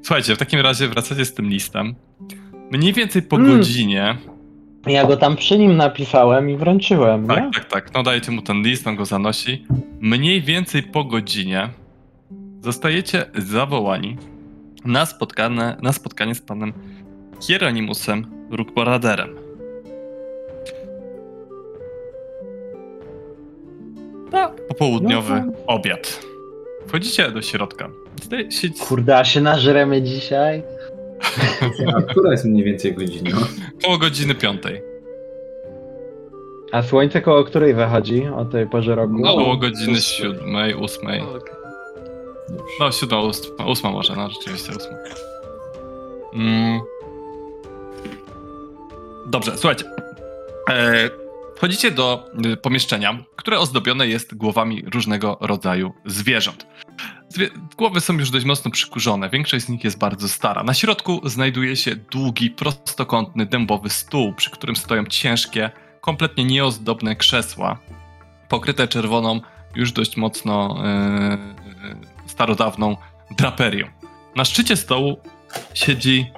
Słuchajcie, 0.04 0.36
w 0.36 0.38
takim 0.38 0.60
razie 0.60 0.88
wracacie 0.88 1.26
z 1.26 1.34
tym 1.34 1.46
listem. 1.50 1.96
Mniej 2.72 2.94
więcej 2.94 3.22
po 3.22 3.36
Mm. 3.36 3.58
godzinie. 3.58 4.18
Ja 4.88 5.06
go 5.06 5.18
tam 5.18 5.36
przy 5.36 5.58
nim 5.58 5.78
napisałem 5.78 6.50
i 6.50 6.58
wręczyłem, 6.58 7.22
nie? 7.22 7.28
Tak, 7.28 7.54
tak, 7.54 7.66
tak. 7.66 7.94
No 7.94 8.04
dajecie 8.04 8.32
mu 8.32 8.42
ten 8.42 8.62
list, 8.62 8.88
on 8.88 8.96
go 8.96 9.06
zanosi. 9.06 9.66
Mniej 10.00 10.42
więcej 10.42 10.84
po 10.84 11.04
godzinie 11.04 11.70
zostajecie 12.62 13.26
zawołani 13.36 14.18
na 14.86 15.06
spotkanie, 15.06 15.76
na 15.82 15.92
spotkanie 15.94 16.36
z 16.36 16.42
panem 16.42 16.74
Hieronimusem 17.42 18.26
Rukboraderem. 18.52 19.36
Na 24.32 24.48
popołudniowy 24.68 25.44
No 25.46 25.54
obiad. 25.68 26.20
Wchodzicie 26.94 27.32
do 27.32 27.42
środka. 27.42 27.90
Się, 28.50 28.70
Kurde, 28.88 29.18
a 29.18 29.26
się 29.26 29.42
nażremy 29.42 30.02
dzisiaj? 30.02 30.64
A 31.96 32.02
która 32.02 32.32
jest 32.32 32.46
mniej 32.46 32.64
więcej 32.64 32.94
godzina? 32.94 33.38
koło 33.84 33.98
godziny 33.98 34.36
piątej. 34.36 34.82
A 36.72 36.84
słońce 36.84 37.22
koło 37.22 37.44
której 37.44 37.74
wychodzi 37.74 38.28
o 38.28 38.46
tej 38.46 38.70
porze 38.70 38.96
roku? 38.96 39.14
No. 39.20 39.34
Koło 39.34 39.58
godziny 39.58 39.98
ósmej. 39.98 40.02
siódmej, 40.02 40.76
ósmej. 40.76 41.24
No, 42.80 42.92
siódma, 42.92 43.22
ósma, 43.22 43.66
ósma 43.66 43.92
może, 43.92 44.16
no 44.16 44.30
rzeczywiście 44.30 44.72
ósma. 44.72 44.98
Mm. 46.34 46.82
Dobrze, 49.26 49.52
słuchajcie. 49.58 49.86
E, 50.70 51.10
wchodzicie 51.56 51.92
do 51.92 52.26
y, 52.46 52.58
pomieszczenia, 52.58 53.24
które 53.36 53.60
ozdobione 53.60 54.08
jest 54.08 54.36
głowami 54.36 54.84
różnego 54.94 55.38
rodzaju 55.42 55.94
zwierząt. 56.06 56.66
Zwie 57.34 57.50
głowy 57.78 58.02
są 58.02 58.14
już 58.14 58.30
dość 58.30 58.46
mocno 58.46 58.72
przykurzone, 58.72 59.30
większość 59.30 59.66
z 59.66 59.70
nich 59.70 59.84
jest 59.84 59.98
bardzo 59.98 60.30
stara. 60.30 60.64
Na 60.64 60.74
środku 60.74 61.22
znajduje 61.30 61.76
się 61.76 61.96
długi, 61.96 62.50
prostokątny, 62.50 63.46
dębowy 63.46 63.90
stół, 63.90 64.34
przy 64.34 64.52
którym 64.52 64.76
stoją 64.76 65.06
ciężkie, 65.06 65.72
kompletnie 66.02 66.46
nieozdobne 66.46 67.16
krzesła, 67.16 67.80
pokryte 68.50 68.88
czerwoną, 68.88 69.42
już 69.76 69.92
dość 69.92 70.18
mocno 70.18 70.84
e, 70.86 71.38
starodawną 72.28 72.98
draperią. 73.38 73.88
Na 74.36 74.46
szczycie 74.46 74.78
stołu 74.78 75.18
siedzi 75.74 76.32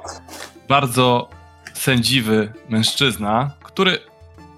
bardzo 0.68 1.30
sędziwy 1.74 2.54
mężczyzna, 2.70 3.52
który 3.64 4.00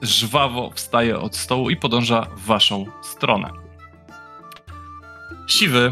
żwawo 0.01 0.71
wstaje 0.75 1.19
od 1.19 1.35
stołu 1.35 1.69
i 1.69 1.77
podąża 1.77 2.21
w 2.35 2.45
waszą 2.45 2.85
stronę. 3.03 3.49
Siwy, 5.47 5.91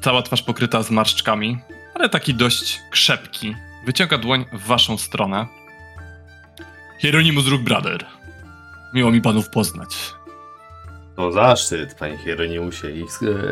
cała 0.00 0.22
twarz 0.22 0.42
pokryta 0.42 0.82
zmarszczkami, 0.82 1.58
ale 1.94 2.08
taki 2.08 2.34
dość 2.34 2.80
krzepki, 2.90 3.54
wyciąga 3.86 4.18
dłoń 4.18 4.44
w 4.52 4.66
waszą 4.66 4.98
stronę. 4.98 5.46
Hieronimus 6.98 7.48
Rookbrother. 7.48 8.06
Miło 8.94 9.10
mi 9.10 9.20
panów 9.20 9.50
poznać. 9.50 9.96
To 11.16 11.32
zaszczyt, 11.32 11.94
panie 11.94 12.18
Hieronimusie. 12.18 12.88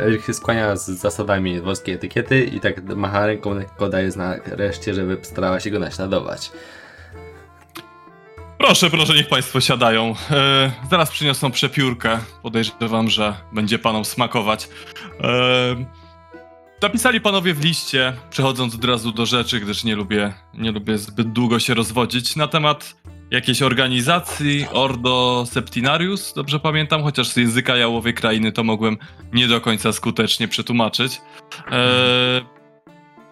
Erik 0.07 0.27
się 0.27 0.35
skłania 0.35 0.77
z 0.77 0.87
zasadami 0.87 1.61
dworskiej 1.61 1.95
etykiety 1.95 2.45
i 2.45 2.61
tak 2.61 2.85
macha 2.85 3.27
ręką, 3.27 3.55
lekko 3.55 3.89
daje 3.89 4.11
znak 4.11 4.49
reszcie, 4.49 4.95
żeby 4.95 5.19
starała 5.23 5.61
się 5.61 5.71
go 5.71 5.79
naśladować. 5.79 6.51
Proszę, 8.59 8.91
proszę, 8.91 9.15
niech 9.15 9.29
państwo 9.29 9.61
siadają. 9.61 10.15
E, 10.31 10.73
zaraz 10.91 11.11
przyniosą 11.11 11.51
przepiórkę. 11.51 12.19
Podejrzewam, 12.43 13.09
że 13.09 13.35
będzie 13.53 13.79
panom 13.79 14.05
smakować. 14.05 14.69
E, 15.21 16.06
napisali 16.83 17.21
panowie 17.21 17.55
w 17.55 17.65
liście, 17.65 18.13
przechodząc 18.31 18.75
od 18.75 18.85
razu 18.85 19.13
do 19.13 19.27
rzeczy, 19.27 19.61
gdyż 19.61 19.85
nie 19.85 19.97
lubię, 19.97 20.33
nie 20.55 20.73
lubię 20.73 20.99
zbyt 20.99 21.33
długo 21.33 21.59
się 21.59 21.75
rozwodzić, 21.75 22.37
na 22.37 22.49
temat 22.49 22.97
jakiejś 23.31 23.63
organizacji 23.63 24.67
Ordo 24.73 25.45
Septinarius, 25.51 26.33
dobrze 26.35 26.61
pamiętam, 26.61 27.03
chociaż 27.03 27.29
z 27.29 27.37
języka 27.37 27.77
jałowej 27.77 28.15
krainy 28.15 28.53
to 28.53 28.65
mogłem 28.65 28.97
nie 29.33 29.49
do 29.49 29.61
końca 29.61 29.93
skutecznie 29.93 30.49
przetłumaczyć. 30.49 31.21
E, 31.73 32.41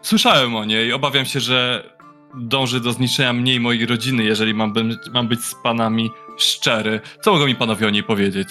słyszałem 0.03 0.57
o 0.57 0.65
niej, 0.65 0.93
obawiam 0.93 1.25
się, 1.25 1.41
że 1.41 1.91
dąży 2.35 2.81
do 2.81 2.93
zniszczenia 2.93 3.33
mnie 3.33 3.55
i 3.55 3.61
mojej 3.61 3.87
rodziny, 3.87 4.25
jeżeli 4.25 4.55
mam, 4.55 4.73
mam 5.13 5.29
być 5.29 5.45
z 5.45 5.55
panami 5.55 6.11
szczery. 6.39 7.01
Co 7.21 7.33
mogą 7.33 7.47
mi 7.47 7.55
panowie 7.55 7.87
o 7.87 7.91
niej 7.91 8.03
powiedzieć? 8.03 8.49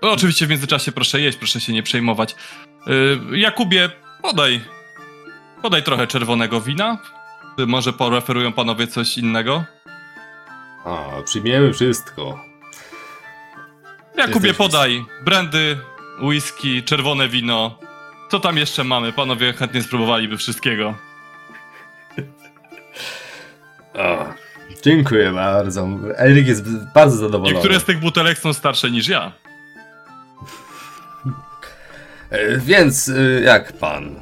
Oczywiście 0.00 0.46
w 0.46 0.50
międzyczasie 0.50 0.92
proszę 0.92 1.20
jeść, 1.20 1.38
proszę 1.38 1.60
się 1.60 1.72
nie 1.72 1.82
przejmować. 1.82 2.34
E, 3.32 3.36
Jakubie, 3.36 3.90
podaj. 4.26 4.60
Podaj 5.62 5.82
trochę 5.82 6.06
czerwonego 6.06 6.60
wina. 6.60 6.98
Czy 7.58 7.66
Może 7.66 7.92
poreferują 7.92 8.52
panowie 8.52 8.86
coś 8.86 9.18
innego? 9.18 9.64
A, 10.84 11.22
przyjmiemy 11.24 11.72
wszystko. 11.72 12.40
Jakubie, 14.16 14.48
Jesteś- 14.48 14.56
podaj. 14.66 15.04
Brandy, 15.24 15.78
whisky, 16.22 16.82
czerwone 16.82 17.28
wino. 17.28 17.78
Co 18.30 18.40
tam 18.40 18.56
jeszcze 18.56 18.84
mamy? 18.84 19.12
Panowie 19.12 19.52
chętnie 19.52 19.82
spróbowaliby 19.82 20.36
wszystkiego. 20.36 20.94
A, 23.98 24.34
dziękuję 24.84 25.32
bardzo. 25.32 25.88
Erik 26.18 26.46
jest 26.46 26.64
bardzo 26.94 27.16
zadowolony. 27.16 27.54
Niektóre 27.54 27.80
z 27.80 27.84
tych 27.84 28.00
butelek 28.00 28.38
są 28.38 28.52
starsze 28.52 28.90
niż 28.90 29.08
ja. 29.08 29.32
E, 32.30 32.58
Więc, 32.58 33.08
y, 33.08 33.42
jak 33.44 33.72
pan 33.72 34.14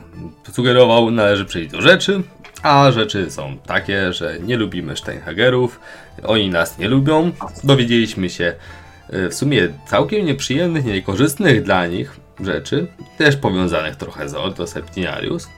sugerował, 0.53 1.11
należy 1.11 1.45
przejść 1.45 1.71
do 1.71 1.83
rzeczy. 1.83 2.23
A 2.63 2.91
rzeczy 2.91 3.31
są 3.31 3.59
takie, 3.67 4.13
że 4.13 4.41
nie 4.41 4.57
lubimy 4.57 4.97
Steinhagerów, 4.97 5.81
oni 6.23 6.51
nas 6.51 6.79
nie 6.79 6.89
lubią. 6.89 7.33
Dowiedzieliśmy 7.65 8.31
się 8.31 8.55
y, 9.15 9.29
w 9.29 9.35
sumie 9.35 9.69
całkiem 9.87 10.27
nieprzyjemnych, 10.27 10.85
niekorzystnych 10.85 11.63
dla 11.63 11.87
nich 11.87 12.17
rzeczy, 12.41 12.87
też 13.19 13.37
powiązanych 13.37 13.97
trochę 13.97 14.29
z 14.29 14.35
Ordo 14.35 14.67
Septinarius. 14.67 15.49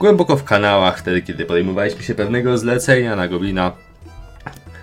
Głęboko 0.00 0.36
w 0.36 0.44
kanałach, 0.44 0.98
wtedy 0.98 1.22
kiedy 1.22 1.44
podejmowaliśmy 1.44 2.02
się 2.02 2.14
pewnego 2.14 2.58
zlecenia 2.58 3.16
na 3.16 3.28
Goblina, 3.28 3.72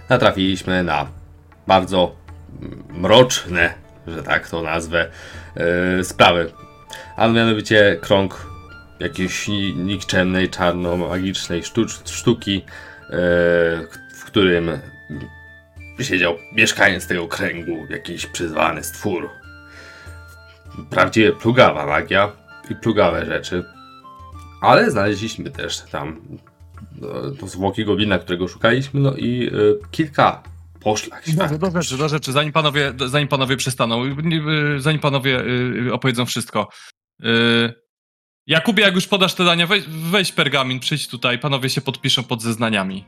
natrafiliśmy 0.09 0.83
na 0.83 1.07
bardzo 1.67 2.15
mroczne, 2.89 3.73
że 4.07 4.23
tak 4.23 4.49
to 4.49 4.61
nazwę, 4.61 5.09
yy, 5.97 6.03
sprawy. 6.03 6.51
A 7.17 7.27
mianowicie 7.27 7.97
krąg 8.01 8.47
jakiejś 8.99 9.47
ni- 9.47 9.75
nikczemnej, 9.75 10.49
czarno-magicznej 10.49 11.63
sztuki, 12.05 12.65
e, 13.09 13.11
w 14.15 14.25
którym 14.25 14.71
siedział 16.01 16.35
mieszkaniec 16.55 17.07
tego 17.07 17.27
kręgu, 17.27 17.77
jakiś 17.89 18.25
przyzwany 18.25 18.83
stwór. 18.83 19.29
Prawdziwie 20.89 21.31
plugawa 21.31 21.85
magia 21.85 22.31
i 22.69 22.75
plugawe 22.75 23.25
rzeczy. 23.25 23.63
Ale 24.61 24.91
znaleźliśmy 24.91 25.51
też 25.51 25.81
tam 25.81 26.21
no, 27.01 27.07
to 27.39 27.47
zwłoki 27.47 27.85
goblina, 27.85 28.19
którego 28.19 28.47
szukaliśmy, 28.47 28.99
no 28.99 29.13
i 29.13 29.49
y, 29.53 29.79
kilka 29.91 30.43
poszlak. 30.83 31.23
Dobrze, 31.35 31.57
do 31.57 31.71
rzeczy, 31.71 31.97
do 31.97 32.09
rzeczy, 32.09 32.31
zanim 32.31 32.51
panowie, 32.51 32.93
zanim 33.05 33.27
panowie 33.27 33.57
przestaną, 33.57 34.05
y, 34.05 34.15
zanim 34.77 35.01
panowie 35.01 35.41
y, 35.87 35.93
opowiedzą 35.93 36.25
wszystko. 36.25 36.69
Y, 37.23 37.83
Jakubie, 38.47 38.83
jak 38.83 38.95
już 38.95 39.07
podasz 39.07 39.33
te 39.33 39.45
dania, 39.45 39.67
weź, 39.67 39.83
weź 39.87 40.31
pergamin, 40.31 40.79
przyjdź 40.79 41.07
tutaj, 41.07 41.39
panowie 41.39 41.69
się 41.69 41.81
podpiszą 41.81 42.23
pod 42.23 42.41
zeznaniami. 42.41 43.05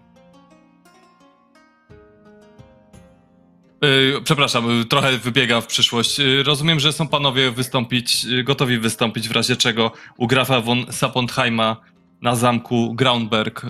Przepraszam, 4.23 4.85
trochę 4.89 5.17
wybiegam 5.17 5.61
w 5.61 5.67
przyszłość. 5.67 6.17
Rozumiem, 6.43 6.79
że 6.79 6.93
są 6.93 7.07
panowie 7.07 7.51
wystąpić, 7.51 8.25
gotowi 8.43 8.77
wystąpić 8.77 9.29
w 9.29 9.31
razie 9.31 9.55
czego 9.55 9.91
u 10.17 10.27
grafa 10.27 10.61
von 10.61 10.85
Sappontheima 10.91 11.81
na 12.21 12.35
zamku 12.35 12.93
Graunberg 12.93 13.61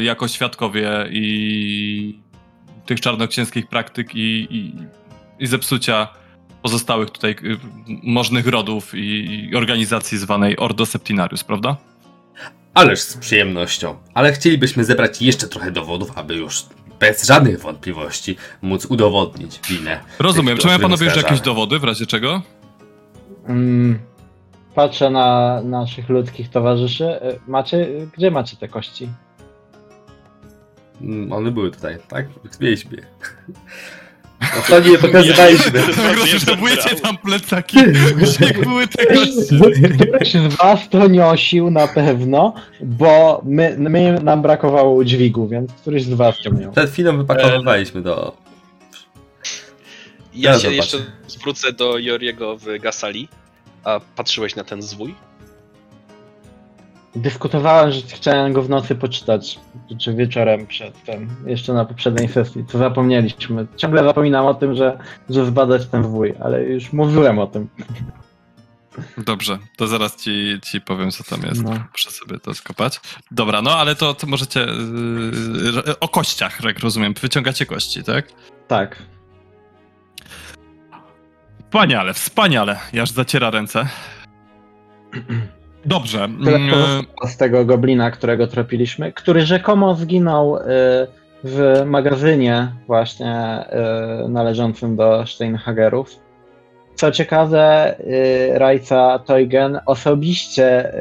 jako 0.00 0.28
świadkowie 0.28 0.90
i 1.10 2.21
tych 2.92 3.00
czarnoksięskich 3.00 3.66
praktyk 3.66 4.14
i, 4.14 4.46
i, 4.50 4.74
i 5.38 5.46
zepsucia 5.46 6.08
pozostałych 6.62 7.10
tutaj 7.10 7.30
y, 7.30 7.58
możnych 8.02 8.46
rodów 8.46 8.94
i, 8.94 9.48
i 9.50 9.56
organizacji 9.56 10.18
zwanej 10.18 10.56
Ordo 10.58 10.86
Septinarius, 10.86 11.44
prawda? 11.44 11.76
Ależ 12.74 13.00
z 13.00 13.16
przyjemnością. 13.16 13.94
Ale 14.14 14.32
chcielibyśmy 14.32 14.84
zebrać 14.84 15.22
jeszcze 15.22 15.48
trochę 15.48 15.70
dowodów, 15.70 16.18
aby 16.18 16.34
już 16.34 16.64
bez 17.00 17.26
żadnych 17.26 17.60
wątpliwości 17.60 18.36
móc 18.62 18.86
udowodnić 18.86 19.60
winę. 19.68 20.00
Rozumiem. 20.18 20.56
tych, 20.56 20.62
Czy 20.62 20.66
mają 20.66 20.78
panowie 20.78 21.06
już 21.06 21.16
jakieś 21.16 21.40
dowody 21.40 21.78
w 21.78 21.84
razie 21.84 22.06
czego? 22.06 22.42
Mm, 23.48 23.98
patrzę 24.74 25.10
na 25.10 25.60
naszych 25.64 26.08
ludzkich 26.08 26.50
towarzyszy. 26.50 27.04
E, 27.04 27.38
Macie, 27.48 27.88
gdzie 28.16 28.30
macie 28.30 28.56
te 28.56 28.68
kości? 28.68 29.08
Mm, 31.00 31.32
One 31.32 31.50
były 31.50 31.70
tutaj, 31.70 31.96
tak? 32.08 32.26
Mieliśmy 32.60 32.96
je. 32.96 33.02
Ostatnio 34.60 34.92
je 34.92 34.98
pokazywaliśmy. 34.98 35.82
Rozrzewujecie 36.20 36.96
tam 36.96 37.16
plecaki, 37.18 37.76
gdzie 38.16 38.54
były 38.62 38.88
te 38.88 39.06
kości. 39.06 39.60
Któryś 39.94 40.32
z 40.32 40.56
was 40.56 40.88
to 40.88 41.08
niosił 41.08 41.70
na 41.70 41.88
pewno, 41.88 42.54
bo 42.80 43.42
my, 43.44 43.76
my 43.78 44.20
nam 44.22 44.42
brakowało 44.42 45.04
dźwigu, 45.04 45.48
więc 45.48 45.72
któryś 45.72 46.02
z 46.04 46.14
was 46.14 46.36
to 46.44 46.50
miał. 46.50 46.72
Przed 46.72 46.90
chwilą 46.90 47.16
wypakowywaliśmy 47.16 48.02
do... 48.02 48.36
Ja 50.34 50.50
Ja 50.50 50.52
się 50.52 50.58
zobaczę. 50.60 50.76
jeszcze 50.76 50.98
zwrócę 51.28 51.72
do 51.72 51.98
Joriego 51.98 52.56
w 52.56 52.78
Gasali. 52.80 53.28
A 53.84 54.00
patrzyłeś 54.16 54.56
na 54.56 54.64
ten 54.64 54.82
zwój? 54.82 55.14
Dyskutowałem, 57.16 57.92
że 57.92 58.00
chciałem 58.02 58.52
go 58.52 58.62
w 58.62 58.68
nocy 58.68 58.94
poczytać, 58.94 59.60
czy 59.98 60.14
wieczorem 60.14 60.66
przed 60.66 61.04
tym, 61.04 61.28
jeszcze 61.46 61.72
na 61.72 61.84
poprzedniej 61.84 62.28
sesji, 62.28 62.64
co 62.68 62.78
zapomnieliśmy. 62.78 63.66
Ciągle 63.76 64.04
zapominam 64.04 64.46
o 64.46 64.54
tym, 64.54 64.74
że, 64.74 64.98
że 65.30 65.46
zbadać 65.46 65.86
ten 65.86 66.04
zwój, 66.04 66.34
ale 66.40 66.62
już 66.62 66.92
mówiłem 66.92 67.38
o 67.38 67.46
tym. 67.46 67.68
Dobrze, 69.18 69.58
to 69.76 69.86
zaraz 69.86 70.16
ci, 70.16 70.60
ci 70.62 70.80
powiem, 70.80 71.10
co 71.10 71.24
tam 71.24 71.42
jest. 71.42 71.62
No. 71.62 71.70
Muszę 71.92 72.10
sobie 72.10 72.38
to 72.38 72.54
skopać. 72.54 73.00
Dobra, 73.30 73.62
no 73.62 73.76
ale 73.76 73.94
to, 73.94 74.14
to 74.14 74.26
możecie. 74.26 74.60
Yy, 74.60 75.98
o 76.00 76.08
kościach, 76.08 76.64
jak 76.64 76.78
rozumiem. 76.78 77.14
Wyciągacie 77.20 77.66
kości, 77.66 78.04
tak? 78.04 78.26
Tak. 78.68 79.02
Wspaniale, 81.64 82.14
wspaniale. 82.14 82.78
Jaż 82.92 83.10
zaciera 83.10 83.50
ręce. 83.50 83.88
Dobrze. 85.84 86.24
Mm, 86.24 86.70
z 87.26 87.36
tego 87.36 87.64
goblina, 87.64 88.10
którego 88.10 88.46
tropiliśmy, 88.46 89.12
który 89.12 89.40
rzekomo 89.46 89.94
zginął 89.94 90.56
y, 90.56 90.60
w 91.44 91.82
magazynie 91.86 92.72
właśnie 92.86 93.64
y, 94.24 94.28
należącym 94.28 94.96
do 94.96 95.26
Steinhagerów. 95.26 96.16
Co 96.94 97.10
ciekawe, 97.10 97.94
y, 98.00 98.58
Rajca 98.58 99.18
Teugen 99.18 99.80
osobiście 99.86 100.92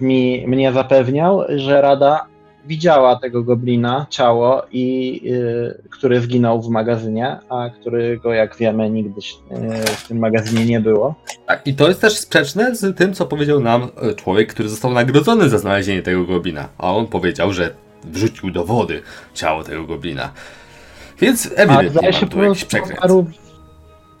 mi, 0.00 0.44
mnie 0.46 0.72
zapewniał, 0.72 1.44
że 1.48 1.80
Rada 1.80 2.26
widziała 2.66 3.16
tego 3.16 3.42
goblina, 3.42 4.06
ciało, 4.10 4.62
i, 4.72 5.20
y, 5.32 5.88
który 5.90 6.20
zginął 6.20 6.62
w 6.62 6.68
magazynie, 6.68 7.38
a 7.48 7.70
którego, 7.80 8.32
jak 8.32 8.56
wiemy, 8.56 8.90
nigdy 8.90 9.20
y, 9.20 9.86
w 9.86 10.08
tym 10.08 10.18
magazynie 10.18 10.66
nie 10.66 10.80
było. 10.80 11.14
Tak, 11.46 11.66
i 11.66 11.74
to 11.74 11.88
jest 11.88 12.00
też 12.00 12.18
sprzeczne 12.18 12.76
z 12.76 12.96
tym, 12.96 13.14
co 13.14 13.26
powiedział 13.26 13.60
nam 13.60 13.88
e, 14.02 14.14
człowiek, 14.14 14.52
który 14.54 14.68
został 14.68 14.92
nagrodzony 14.92 15.48
za 15.48 15.58
znalezienie 15.58 16.02
tego 16.02 16.24
goblina. 16.24 16.68
A 16.78 16.92
on 16.92 17.06
powiedział, 17.06 17.52
że 17.52 17.70
wrzucił 18.04 18.50
do 18.50 18.64
wody 18.64 19.02
ciało 19.34 19.64
tego 19.64 19.84
goblina. 19.84 20.30
Więc 21.20 21.46
A 21.46 21.60
ewidentnie 21.60 21.90
zdaje 21.90 22.12
mam 22.12 22.20
się 22.20 22.28
tu 22.28 22.42
jakiś 22.42 22.64
przekręt. 22.64 23.00
paru 23.00 23.26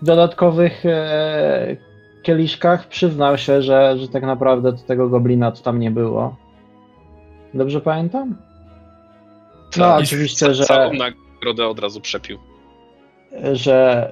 dodatkowych 0.02 0.86
e, 0.86 1.76
kieliszkach 2.22 2.88
przyznał 2.88 3.38
się, 3.38 3.62
że, 3.62 3.98
że 3.98 4.08
tak 4.08 4.22
naprawdę 4.22 4.72
to 4.72 4.78
tego 4.78 5.08
goblina 5.08 5.52
to 5.52 5.62
tam 5.62 5.78
nie 5.80 5.90
było. 5.90 6.36
Dobrze 7.54 7.80
pamiętam? 7.80 8.36
No 9.76 9.84
Tak. 9.84 10.00
oczywiście, 10.02 10.46
Ca- 10.46 10.54
że, 10.54 10.64
Całą 10.64 10.92
nagrodę 10.92 11.66
od 11.68 11.78
razu 11.78 12.00
przepił. 12.00 12.38
że 13.52 14.10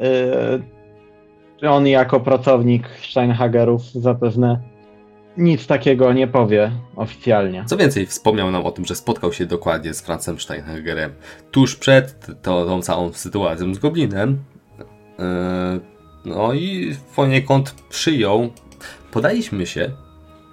y, 1.62 1.68
on 1.68 1.86
jako 1.86 2.20
pracownik 2.20 2.89
Steinhagerów 3.11 3.82
zapewne 3.93 4.61
nic 5.36 5.66
takiego 5.66 6.12
nie 6.12 6.26
powie 6.28 6.70
oficjalnie. 6.97 7.64
Co 7.66 7.76
więcej, 7.76 8.07
wspomniał 8.07 8.51
nam 8.51 8.66
o 8.66 8.70
tym, 8.72 8.84
że 8.84 8.95
spotkał 8.95 9.32
się 9.32 9.47
dokładnie 9.47 9.95
z 9.95 10.01
Francem 10.01 10.41
Steinhagerem 10.41 11.12
tuż 11.51 11.76
przed 11.76 12.26
tą, 12.43 12.66
tą 12.66 12.82
całą 12.82 13.12
sytuacją 13.12 13.74
z 13.74 13.78
Goblinem. 13.78 14.39
Yy, 15.18 15.24
No 16.24 16.53
i 16.53 16.97
poniekąd 17.16 17.74
przyjął, 17.89 18.49
podaliśmy 19.11 19.66
się 19.66 19.91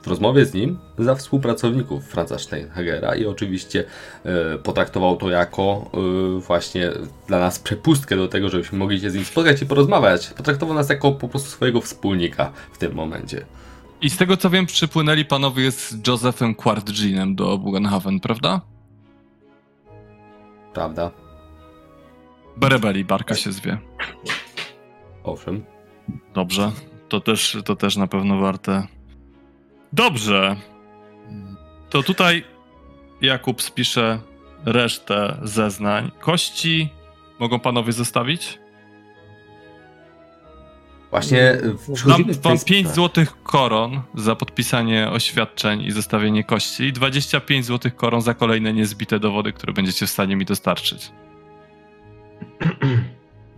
w 0.06 0.08
rozmowie 0.08 0.46
z 0.46 0.54
nim 0.54 0.80
za 0.98 1.16
współpracowników 1.16 2.06
Franza 2.06 2.40
Steinhagera 2.40 3.16
i 3.16 3.26
oczywiście 3.26 3.84
e, 4.24 4.58
potraktował 4.58 5.18
to 5.18 5.30
jako 5.30 5.92
e, 6.38 6.40
właśnie 6.40 6.92
dla 7.28 7.40
nas 7.40 7.60
przepustkę 7.60 8.16
do 8.16 8.28
tego, 8.28 8.50
żebyśmy 8.50 8.78
mogli 8.78 9.00
się 9.00 9.10
z 9.10 9.16
nim 9.16 9.26
spotkać 9.26 9.62
i 9.62 9.66
porozmawiać. 9.66 10.28
Potraktował 10.28 10.76
nas 10.76 10.90
jako 10.90 11.12
po 11.12 11.28
prostu 11.28 11.50
swojego 11.50 11.82
wspólnika 11.82 12.52
w 12.72 12.78
tym 12.78 12.94
momencie. 12.94 13.46
I 14.02 14.10
z 14.10 14.18
tego 14.18 14.38
co 14.38 14.50
wiem, 14.50 14.66
przypłynęli 14.66 15.26
panowie 15.26 15.72
z 15.72 16.08
Josephem 16.08 16.56
Quardginem 16.56 17.36
do 17.36 17.58
Bugenhaven, 17.58 18.20
prawda? 18.20 18.62
Prawda? 20.74 21.12
Berebeli, 22.58 23.06
barka 23.06 23.36
się 23.36 23.52
zwie. 23.52 23.78
Owszem. 25.24 25.64
Dobrze, 26.34 26.72
to 27.10 27.20
też, 27.20 27.58
to 27.66 27.76
też 27.76 27.98
na 27.98 28.08
pewno 28.08 28.40
warte. 28.40 28.95
Dobrze. 29.94 30.56
To 31.90 32.04
tutaj 32.04 32.44
Jakub 33.22 33.62
spisze 33.62 34.20
resztę 34.66 35.38
zeznań. 35.44 36.12
Kości 36.20 36.90
mogą 37.40 37.60
panowie 37.60 37.94
zostawić? 37.94 38.60
Właśnie 41.10 41.58
Dam 42.08 42.24
w 42.24 42.42
wam 42.42 42.58
tej 42.58 42.60
5 42.60 42.62
sprawie. 42.62 42.96
złotych 42.96 43.44
koron 43.44 44.02
za 44.16 44.36
podpisanie 44.36 45.10
oświadczeń 45.10 45.82
i 45.82 45.92
zostawienie 45.92 46.44
kości 46.44 46.84
i 46.84 46.94
25 46.94 47.66
złotych 47.66 47.96
koron 47.96 48.22
za 48.22 48.34
kolejne 48.34 48.74
niezbite 48.74 49.20
dowody, 49.20 49.54
które 49.54 49.74
będziecie 49.74 50.06
w 50.06 50.10
stanie 50.10 50.36
mi 50.36 50.46
dostarczyć. 50.46 51.12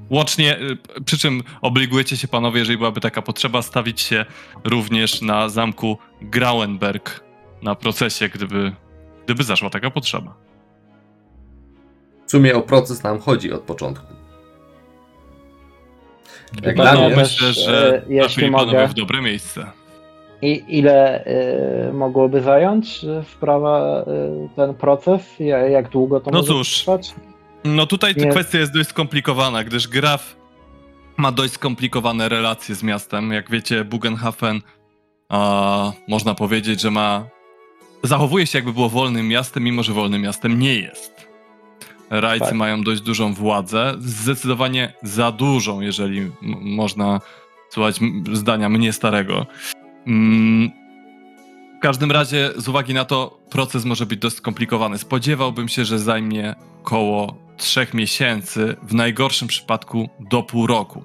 Łącznie, 0.10 0.60
y, 0.60 0.78
przy 1.06 1.18
czym 1.18 1.44
obligujecie 1.62 2.18
się 2.18 2.28
panowie, 2.28 2.60
jeżeli 2.60 2.78
byłaby 2.78 3.02
taka 3.02 3.22
potrzeba, 3.22 3.62
stawić 3.62 4.02
się 4.02 4.26
również 4.64 5.22
na 5.22 5.50
zamku 5.50 5.98
Grauenberg 6.22 7.24
na 7.62 7.76
procesie, 7.76 8.30
gdyby, 8.30 8.72
gdyby 9.26 9.44
zaszła 9.44 9.70
taka 9.70 9.92
potrzeba. 9.92 10.34
W 12.28 12.32
sumie 12.32 12.56
o 12.56 12.62
proces 12.62 13.04
nam 13.04 13.20
chodzi 13.20 13.52
od 13.52 13.62
początku. 13.62 14.06
Jak 16.64 16.76
dla 16.76 16.96
nie, 16.96 17.06
mnie, 17.08 17.16
też, 17.16 17.42
Myślę, 17.42 17.54
że 17.54 18.02
e, 18.10 18.14
jeśli 18.14 18.52
mogę. 18.52 18.88
w 18.88 18.94
dobre 18.94 19.22
miejsce. 19.22 19.66
I 20.42 20.64
ile 20.68 21.26
y, 21.90 21.94
mogłoby 21.94 22.42
zająć 22.42 23.06
sprawa, 23.34 24.02
y, 24.02 24.56
ten 24.56 24.74
proces? 24.74 25.22
Ja- 25.40 25.58
Jak 25.68 25.90
długo 25.90 26.20
to 26.20 26.32
No 26.32 26.38
może 26.38 26.54
cóż. 26.54 26.80
trwać? 26.80 27.14
No 27.18 27.37
tutaj 27.90 28.16
ta 28.16 28.26
Nie. 28.26 28.32
kwestia 28.32 28.58
jest 28.60 28.74
dość 28.74 28.90
skomplikowana, 28.90 29.64
gdyż 29.64 29.88
Graf 29.88 30.36
ma 31.18 31.32
dość 31.32 31.54
skomplikowane 31.54 32.30
relacje 32.30 32.76
z 32.76 32.84
miastem. 32.84 33.32
Jak 33.32 33.52
wiecie, 33.52 33.86
Bugenhafen 33.86 34.62
a 35.30 35.92
można 36.08 36.36
powiedzieć, 36.36 36.82
że 36.82 36.92
ma. 36.92 37.26
Zachowuje 38.04 38.48
się, 38.48 38.58
jakby 38.58 38.74
było 38.74 38.90
wolnym 38.90 39.28
miastem, 39.28 39.64
mimo 39.64 39.84
że 39.84 39.94
wolnym 39.94 40.22
miastem 40.22 40.60
nie 40.60 40.76
jest. 40.76 41.28
Rajcy 42.10 42.46
Tak. 42.46 42.54
mają 42.56 42.84
dość 42.84 43.02
dużą 43.02 43.34
władzę, 43.34 43.94
zdecydowanie 44.00 44.94
za 45.04 45.32
dużą, 45.32 45.82
jeżeli 45.82 46.32
można 46.62 47.22
słuchać 47.70 48.00
zdania 48.34 48.70
mnie 48.70 48.94
starego. 48.94 49.46
Mm, 50.08 50.72
w 51.78 51.80
każdym 51.82 52.12
razie, 52.12 52.50
z 52.56 52.68
uwagi 52.68 52.94
na 52.94 53.06
to, 53.06 53.40
proces 53.50 53.86
może 53.86 54.06
być 54.06 54.20
dość 54.20 54.36
skomplikowany. 54.36 54.98
Spodziewałbym 54.98 55.68
się, 55.68 55.86
że 55.86 56.00
zajmie 56.00 56.56
koło 56.84 57.36
trzech 57.58 57.94
miesięcy, 57.94 58.76
w 58.84 58.94
najgorszym 58.94 59.48
przypadku 59.48 60.10
do 60.20 60.44
pół 60.44 60.68
roku. 60.68 61.04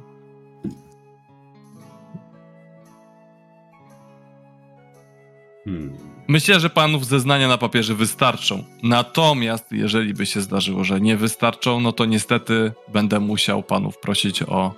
Hmm. 5.65 6.13
Myślę, 6.29 6.61
że 6.61 6.71
panów 6.71 7.07
zeznania 7.07 7.49
na 7.49 7.59
papierze 7.59 7.95
wystarczą. 7.95 8.65
Natomiast, 8.83 9.73
jeżeli 9.73 10.15
by 10.15 10.27
się 10.27 10.41
zdarzyło, 10.41 10.85
że 10.85 11.01
nie 11.01 11.17
wystarczą, 11.17 11.81
no 11.81 11.93
to 11.93 12.05
niestety 12.05 12.73
będę 12.89 13.21
musiał 13.21 13.63
panów 13.63 13.99
prosić 13.99 14.43
o 14.43 14.75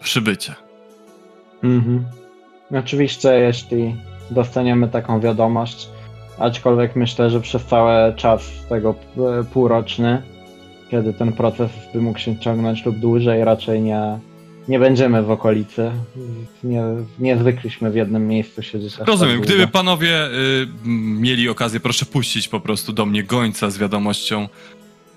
przybycie. 0.00 0.54
Mhm. 1.62 2.04
Oczywiście, 2.78 3.28
jeśli 3.28 3.96
dostaniemy 4.30 4.88
taką 4.88 5.20
wiadomość, 5.20 5.88
aczkolwiek 6.38 6.96
myślę, 6.96 7.30
że 7.30 7.40
przez 7.40 7.64
cały 7.64 8.14
czas 8.14 8.50
tego 8.68 8.94
e, 9.40 9.44
półroczny, 9.44 10.22
kiedy 10.90 11.12
ten 11.14 11.32
proces 11.32 11.70
by 11.94 12.00
mógł 12.00 12.18
się 12.18 12.38
ciągnąć 12.38 12.84
lub 12.84 12.98
dłużej, 12.98 13.44
raczej 13.44 13.80
nie, 13.80 14.18
nie 14.68 14.78
będziemy 14.78 15.22
w 15.22 15.30
okolicy. 15.30 15.90
Nie, 16.64 16.82
nie 17.18 17.36
zwykliśmy 17.38 17.90
w 17.90 17.94
jednym 17.94 18.28
miejscu 18.28 18.62
siedzieć. 18.62 18.96
tak 18.96 19.06
Rozumiem, 19.06 19.40
gdyby 19.40 19.66
panowie 19.68 20.26
y, 20.26 20.66
mieli 21.20 21.48
okazję, 21.48 21.80
proszę 21.80 22.06
puścić 22.06 22.48
po 22.48 22.60
prostu 22.60 22.92
do 22.92 23.06
mnie 23.06 23.24
gońca 23.24 23.70
z 23.70 23.78
wiadomością. 23.78 24.48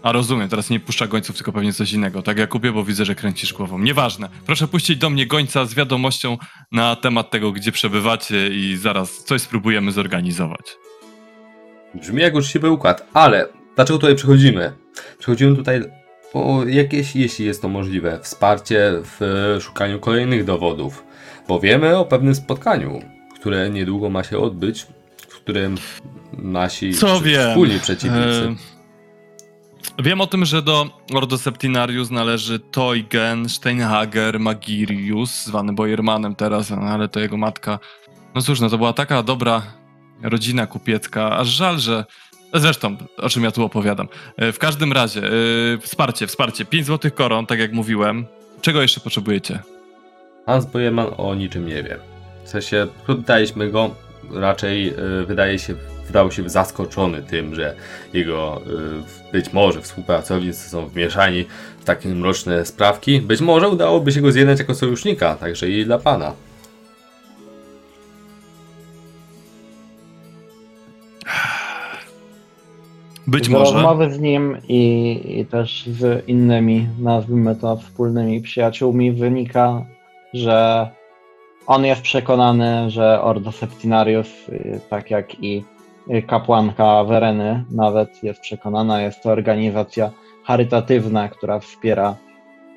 A 0.04 0.12
rozumiem, 0.12 0.50
teraz 0.50 0.70
nie 0.70 0.80
puszcza 0.80 1.08
gońców, 1.08 1.36
tylko 1.36 1.52
pewnie 1.52 1.74
coś 1.74 1.94
innego. 1.94 2.22
Tak, 2.22 2.38
Jakubie, 2.38 2.72
bo 2.72 2.84
widzę, 2.84 3.06
że 3.06 3.16
kręcisz 3.16 3.54
głową. 3.54 3.80
Nieważne. 3.80 4.30
Proszę 4.46 4.68
puścić 4.68 4.98
do 4.98 5.10
mnie 5.10 5.28
gońca 5.28 5.66
z 5.66 5.74
wiadomością 5.74 6.38
na 6.72 6.96
temat 6.96 7.32
tego, 7.32 7.52
gdzie 7.52 7.72
przebywacie 7.72 8.48
i 8.48 8.78
zaraz 8.78 9.24
coś 9.24 9.42
spróbujemy 9.42 9.92
zorganizować. 9.92 10.78
Brzmi 11.96 12.22
jak 12.22 12.36
uczciwy 12.36 12.70
układ, 12.72 13.08
ale 13.14 13.48
dlaczego 13.76 14.00
tutaj 14.00 14.16
przychodzimy? 14.16 14.81
Przychodzimy 15.20 15.56
tutaj 15.56 15.82
po 16.34 16.64
jakieś, 16.68 17.16
jeśli 17.16 17.46
jest 17.46 17.62
to 17.62 17.70
możliwe, 17.70 18.20
wsparcie 18.22 18.92
w 19.04 19.58
szukaniu 19.62 20.00
kolejnych 20.00 20.44
dowodów, 20.46 21.04
bo 21.48 21.60
wiemy 21.60 21.98
o 21.98 22.06
pewnym 22.06 22.36
spotkaniu, 22.36 23.02
które 23.40 23.70
niedługo 23.70 24.10
ma 24.10 24.24
się 24.24 24.40
odbyć, 24.40 24.88
w 25.28 25.36
którym 25.36 25.78
nasi 26.34 26.94
Co 26.94 27.22
wiem? 27.22 27.50
wspólni 27.50 27.80
przeciwnicy. 27.80 28.56
E, 29.98 30.02
Wiem 30.04 30.22
o 30.22 30.28
tym, 30.28 30.46
że 30.46 30.62
do 30.62 30.90
Ordo 31.14 31.38
Septinarius 31.38 32.10
należy 32.10 32.60
Toygen, 32.60 33.50
Steinhager, 33.50 34.40
Magirius, 34.40 35.46
zwany 35.46 35.74
Bojermanem 35.74 36.36
teraz, 36.36 36.72
ale 36.72 37.08
to 37.08 37.20
jego 37.20 37.38
matka. 37.38 37.80
No 38.36 38.42
cóż, 38.42 38.60
no 38.60 38.70
to 38.70 38.78
była 38.78 38.94
taka 38.94 39.24
dobra 39.24 39.62
rodzina 40.24 40.68
kupiecka, 40.68 41.38
aż 41.38 41.48
żal, 41.48 41.80
że... 41.80 42.06
Zresztą, 42.54 42.98
o 43.18 43.30
czym 43.30 43.44
ja 43.44 43.52
tu 43.52 43.64
opowiadam. 43.66 44.08
E, 44.38 44.52
W 44.52 44.60
każdym 44.60 44.94
razie, 44.94 45.22
e, 45.24 45.32
wsparcie, 45.82 46.28
wsparcie. 46.28 46.66
5 46.66 46.86
złotych 46.86 47.14
koron, 47.16 47.46
tak 47.46 47.60
jak 47.60 47.74
mówiłem. 47.74 48.26
Czego 48.62 48.82
jeszcze 48.82 49.00
potrzebujecie? 49.02 49.60
Hans 50.46 50.66
Bojeman 50.66 51.08
o 51.18 51.36
niczym 51.36 51.68
nie 51.68 51.84
wie. 51.84 51.98
W 52.44 52.50
sensie, 52.50 52.88
poddaliśmy 53.08 53.72
go, 53.72 53.96
raczej 54.34 54.88
y, 55.22 55.26
wydaje 55.26 55.60
się, 55.60 55.76
wydał 56.08 56.32
się 56.32 56.50
zaskoczony 56.50 57.24
tym, 57.24 57.56
że 57.56 57.76
jego 58.14 58.62
y, 59.30 59.32
być 59.32 59.54
może 59.54 59.82
współpracownicy 59.82 60.70
są 60.70 60.88
wmieszani 60.88 61.46
w 61.80 61.84
takie 61.84 62.10
mroczne 62.10 62.66
sprawki. 62.66 63.22
Być 63.22 63.42
może 63.42 63.70
udałoby 63.70 64.12
się 64.12 64.22
go 64.22 64.32
zjednać 64.32 64.60
jako 64.60 64.76
sojusznika, 64.76 65.36
także 65.36 65.70
i 65.70 65.86
dla 65.86 65.98
pana. 66.00 66.34
Być 73.28 73.46
z 73.46 73.50
może. 73.50 73.74
rozmowy 73.74 74.12
z 74.12 74.20
nim 74.20 74.58
i, 74.68 75.22
i 75.40 75.46
też 75.46 75.86
z 75.88 76.28
innymi, 76.28 76.88
nazwijmy 77.00 77.56
to, 77.56 77.78
wspólnymi 77.78 78.42
przyjaciółmi 78.42 79.12
wynika, 79.12 79.86
że 80.34 80.90
on 81.68 81.86
jest 81.86 82.02
przekonany, 82.02 82.90
że 82.90 83.22
Ordo 83.22 83.52
Septinarius, 83.52 84.50
y, 84.50 84.80
tak 84.90 85.12
jak 85.12 85.44
i 85.44 85.64
kapłanka 86.28 87.04
Wereny 87.04 87.64
nawet 87.72 88.24
jest 88.24 88.42
przekonana, 88.42 89.02
jest 89.02 89.24
to 89.24 89.30
organizacja 89.30 90.12
charytatywna, 90.44 91.30
która 91.30 91.60
wspiera 91.60 92.16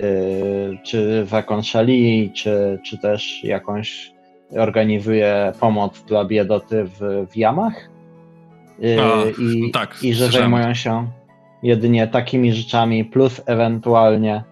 y, 0.01 0.79
czy 0.83 1.27
zakon 1.27 1.63
Szalii, 1.63 2.33
czy, 2.35 2.79
czy 2.85 2.99
też 2.99 3.45
jakąś 3.45 4.13
organizuje 4.59 5.53
pomoc 5.61 6.03
dla 6.03 6.25
biedoty 6.25 6.85
w, 6.85 7.27
w 7.31 7.37
jamach. 7.37 7.94
Y, 8.83 9.01
A, 9.01 9.25
i, 9.41 9.71
tak, 9.71 9.97
I 10.03 10.15
że 10.15 10.25
słyszałem. 10.25 10.51
zajmują 10.51 10.75
się 10.75 11.09
jedynie 11.63 12.09
takimi 12.09 12.53
rzeczami, 12.53 13.05
plus 13.05 13.43
ewentualnie 13.47 14.45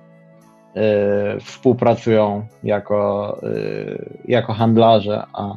y, 1.37 1.41
współpracują 1.41 2.47
jako, 2.65 3.41
y, 3.43 4.21
jako 4.29 4.53
handlarze, 4.53 5.23
a 5.33 5.55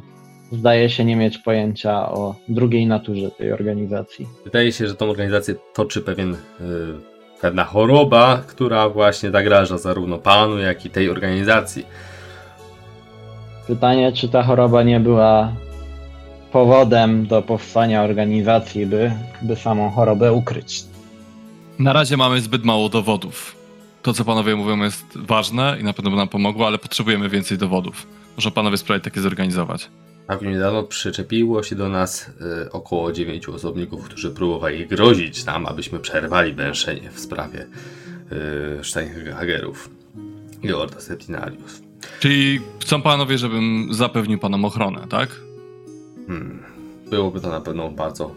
zdaje 0.52 0.90
się 0.90 1.04
nie 1.04 1.16
mieć 1.16 1.38
pojęcia 1.38 2.08
o 2.08 2.34
drugiej 2.48 2.86
naturze 2.86 3.30
tej 3.30 3.52
organizacji. 3.52 4.26
Wydaje 4.44 4.72
się, 4.72 4.86
że 4.86 4.94
tą 4.94 5.10
organizację 5.10 5.54
toczy 5.74 6.00
pewien, 6.02 6.34
y, 6.34 6.36
pewna 7.40 7.64
choroba, 7.64 8.42
która 8.46 8.88
właśnie 8.88 9.30
zagraża 9.30 9.78
zarówno 9.78 10.18
panu, 10.18 10.58
jak 10.58 10.86
i 10.86 10.90
tej 10.90 11.10
organizacji. 11.10 11.86
Pytanie, 13.66 14.12
czy 14.12 14.28
ta 14.28 14.42
choroba 14.42 14.82
nie 14.82 15.00
była 15.00 15.52
powodem 16.56 17.26
do 17.26 17.42
powstania 17.42 18.02
organizacji, 18.02 18.86
by, 18.86 19.12
by 19.42 19.56
samą 19.56 19.90
chorobę 19.90 20.32
ukryć. 20.32 20.84
Na 21.78 21.92
razie 21.92 22.16
mamy 22.16 22.40
zbyt 22.40 22.64
mało 22.64 22.88
dowodów. 22.88 23.56
To, 24.02 24.12
co 24.12 24.24
panowie 24.24 24.56
mówią, 24.56 24.82
jest 24.82 25.06
ważne 25.14 25.76
i 25.80 25.84
na 25.84 25.92
pewno 25.92 26.10
by 26.10 26.16
nam 26.16 26.28
pomogło, 26.28 26.66
ale 26.66 26.78
potrzebujemy 26.78 27.28
więcej 27.28 27.58
dowodów. 27.58 28.06
Muszą 28.36 28.50
panowie 28.50 28.76
spróbować 28.76 29.04
takie 29.04 29.20
zorganizować. 29.20 29.90
Całkiem 30.26 30.50
niedawno 30.50 30.82
przyczepiło 30.82 31.62
się 31.62 31.76
do 31.76 31.88
nas 31.88 32.28
y, 32.66 32.72
około 32.72 33.12
dziewięciu 33.12 33.54
osobników, 33.54 34.04
którzy 34.04 34.30
próbowali 34.30 34.86
grozić 34.86 35.44
nam, 35.44 35.66
abyśmy 35.66 35.98
przerwali 35.98 36.52
węszenie 36.52 37.10
w 37.10 37.20
sprawie 37.20 37.66
y, 38.80 38.84
Steinhagerów 38.84 39.90
i 40.62 40.72
Ordo 40.72 41.00
Septinarius. 41.00 41.82
Czyli 42.20 42.60
chcą 42.80 43.02
panowie, 43.02 43.38
żebym 43.38 43.88
zapewnił 43.90 44.38
panom 44.38 44.64
ochronę, 44.64 45.06
tak? 45.10 45.45
Hmm. 46.26 46.62
Byłoby 47.10 47.40
to 47.40 47.50
na 47.50 47.60
pewno 47.60 47.90
bardzo 47.90 48.34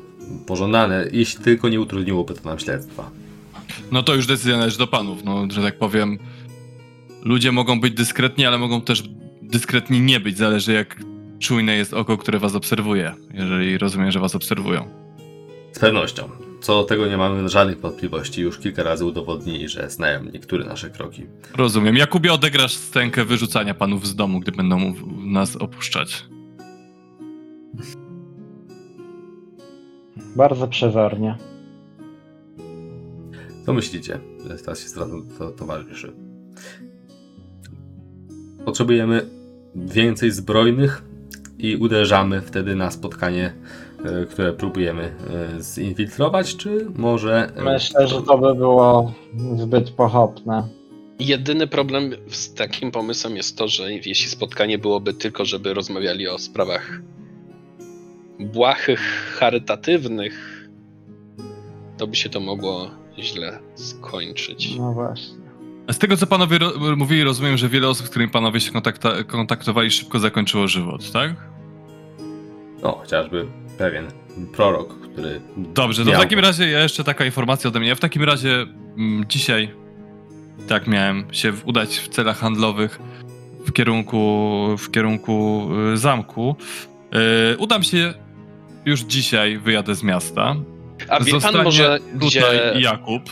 pożądane, 0.48 1.08
jeśli 1.12 1.44
tylko 1.44 1.70
nie 1.70 1.82
utrudniłoby 1.82 2.34
to 2.34 2.50
nam 2.50 2.60
śledztwa. 2.60 3.10
No 3.92 4.04
to 4.04 4.16
już 4.16 4.28
decyzja 4.28 4.58
należy 4.58 4.78
do 4.78 4.88
panów, 4.88 5.24
no, 5.24 5.48
że 5.50 5.62
tak 5.62 5.78
powiem. 5.78 6.20
Ludzie 7.24 7.52
mogą 7.52 7.80
być 7.80 7.94
dyskretni, 7.94 8.46
ale 8.46 8.58
mogą 8.58 8.82
też 8.82 9.04
dyskretni 9.42 10.02
nie 10.02 10.20
być. 10.20 10.38
Zależy 10.38 10.74
jak 10.74 11.04
czujne 11.40 11.76
jest 11.76 11.94
oko, 11.94 12.18
które 12.18 12.40
was 12.40 12.56
obserwuje, 12.56 13.14
jeżeli 13.34 13.78
rozumiem, 13.78 14.12
że 14.12 14.20
was 14.20 14.36
obserwują. 14.36 14.88
Z 15.72 15.80
pewnością. 15.80 16.30
Co 16.62 16.74
do 16.76 16.84
tego 16.84 17.08
nie 17.08 17.18
mamy 17.18 17.50
żadnych 17.50 17.80
wątpliwości. 17.80 18.42
Już 18.42 18.58
kilka 18.60 18.84
razy 18.84 19.06
udowodnili, 19.06 19.70
że 19.70 19.90
znają 19.90 20.24
niektóre 20.24 20.66
nasze 20.66 20.90
kroki. 20.90 21.24
Rozumiem. 21.56 21.96
Jakubie, 21.98 22.34
odegrasz 22.34 22.76
scenkę 22.76 23.26
wyrzucania 23.26 23.74
panów 23.74 24.08
z 24.08 24.16
domu, 24.16 24.40
gdy 24.40 24.52
będą 24.52 24.94
nas 25.18 25.56
opuszczać. 25.56 26.26
Bardzo 30.36 30.68
przezornie. 30.68 31.38
Co 33.66 33.74
myślicie? 33.74 34.20
Teraz 34.66 34.80
się 34.80 34.90
zwracam 34.90 35.28
do 35.40 35.52
towarzyszy. 35.52 36.14
Potrzebujemy 38.66 39.30
więcej 39.76 40.32
zbrojnych 40.32 41.04
i 41.58 41.76
uderzamy 41.76 42.42
wtedy 42.42 42.76
na 42.76 42.92
spotkanie, 42.92 43.54
e, 44.06 44.26
które 44.26 44.54
próbujemy 44.54 45.04
e, 45.58 45.62
zinfiltrować, 45.62 46.56
czy 46.56 46.88
może... 46.96 47.52
Myślę, 47.64 48.08
że 48.08 48.22
to 48.22 48.38
by 48.38 48.56
było 48.56 49.14
zbyt 49.56 49.90
pochopne. 49.90 50.68
Jedyny 51.20 51.68
problem 51.68 52.12
z 52.30 52.54
takim 52.54 52.92
pomysłem 52.92 53.36
jest 53.36 53.58
to, 53.58 53.68
że 53.68 53.94
jeśli 53.94 54.30
spotkanie 54.30 54.78
byłoby 54.78 55.14
tylko, 55.14 55.46
żeby 55.46 55.74
rozmawiali 55.74 56.28
o 56.28 56.38
sprawach 56.38 57.02
błahych, 58.40 59.36
charytatywnych, 59.40 60.66
to 61.98 62.08
by 62.08 62.16
się 62.16 62.30
to 62.30 62.40
mogło 62.40 62.92
źle 63.20 63.60
skończyć. 63.76 64.76
No 64.78 64.94
właśnie. 64.94 65.40
Z 65.92 65.98
tego, 65.98 66.18
co 66.18 66.28
panowie 66.28 66.58
ro- 66.58 66.96
mówili, 66.98 67.24
rozumiem, 67.24 67.58
że 67.58 67.70
wiele 67.70 67.88
osób, 67.88 68.08
z 68.08 68.10
którymi 68.10 68.32
panowie 68.32 68.60
się 68.60 68.72
kontakta- 68.72 69.24
kontaktowali, 69.26 69.92
szybko 69.92 70.20
zakończyło 70.20 70.68
żywot, 70.68 71.12
tak? 71.12 71.36
No, 72.84 72.92
chociażby 72.92 73.46
pewien 73.78 74.08
prorok, 74.54 75.00
który. 75.00 75.42
Dobrze, 75.58 76.06
to 76.06 76.12
w 76.12 76.14
takim 76.14 76.40
razie 76.40 76.70
ja 76.70 76.80
jeszcze 76.84 77.04
taka 77.04 77.26
informacja 77.26 77.68
ode 77.68 77.80
mnie. 77.80 77.90
Ja 77.90 77.96
w 77.96 78.00
takim 78.00 78.24
razie 78.24 78.66
mm, 78.98 79.26
dzisiaj, 79.30 79.72
tak 80.68 80.88
miałem 80.88 81.24
się 81.32 81.54
udać 81.66 81.90
w 82.00 82.08
celach 82.08 82.38
handlowych 82.38 83.00
w 83.66 83.72
kierunku, 83.72 84.76
w 84.78 84.92
kierunku 84.92 85.68
y, 85.94 85.98
zamku. 85.98 86.56
Y, 87.54 87.58
udam 87.58 87.84
się 87.84 88.14
już 88.86 89.02
dzisiaj, 89.02 89.58
wyjadę 89.58 89.96
z 89.96 90.04
miasta. 90.04 90.56
A 91.10 91.20
wie 91.24 91.42
pan 91.42 91.64
może, 91.64 92.00
tutaj 92.00 92.28
gdzie... 92.28 92.74
Jakub. 92.76 93.24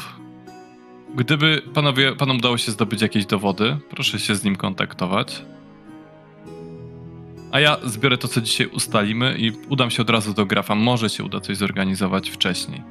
Gdyby 1.15 1.61
panowie, 1.73 2.15
panom 2.15 2.37
udało 2.37 2.57
się 2.57 2.71
zdobyć 2.71 3.01
jakieś 3.01 3.25
dowody, 3.25 3.77
proszę 3.89 4.19
się 4.19 4.35
z 4.35 4.43
nim 4.43 4.55
kontaktować. 4.55 5.41
A 7.51 7.59
ja 7.59 7.77
zbiorę 7.83 8.17
to, 8.17 8.27
co 8.27 8.41
dzisiaj 8.41 8.67
ustalimy 8.67 9.35
i 9.37 9.51
udam 9.69 9.91
się 9.91 10.01
od 10.01 10.09
razu 10.09 10.33
do 10.33 10.45
grafa. 10.45 10.75
Może 10.75 11.09
się 11.09 11.23
uda 11.23 11.39
coś 11.39 11.57
zorganizować 11.57 12.29
wcześniej. 12.29 12.83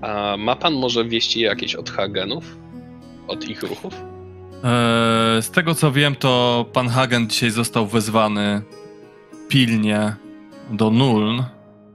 A 0.00 0.36
ma 0.38 0.56
pan 0.56 0.74
może 0.74 1.04
wieści 1.04 1.40
jakieś 1.40 1.74
od 1.74 1.90
Hagenów? 1.90 2.56
Od 3.28 3.48
ich 3.48 3.62
ruchów? 3.62 3.94
Eee, 4.64 5.42
z 5.42 5.50
tego 5.50 5.74
co 5.74 5.92
wiem, 5.92 6.14
to 6.16 6.64
pan 6.72 6.88
Hagen 6.88 7.28
dzisiaj 7.28 7.50
został 7.50 7.86
wezwany 7.86 8.62
pilnie 9.48 10.16
do 10.72 10.90
Nuln. 10.90 11.42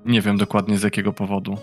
Nie 0.05 0.21
wiem 0.21 0.37
dokładnie 0.37 0.77
z 0.77 0.83
jakiego 0.83 1.13
powodu. 1.13 1.57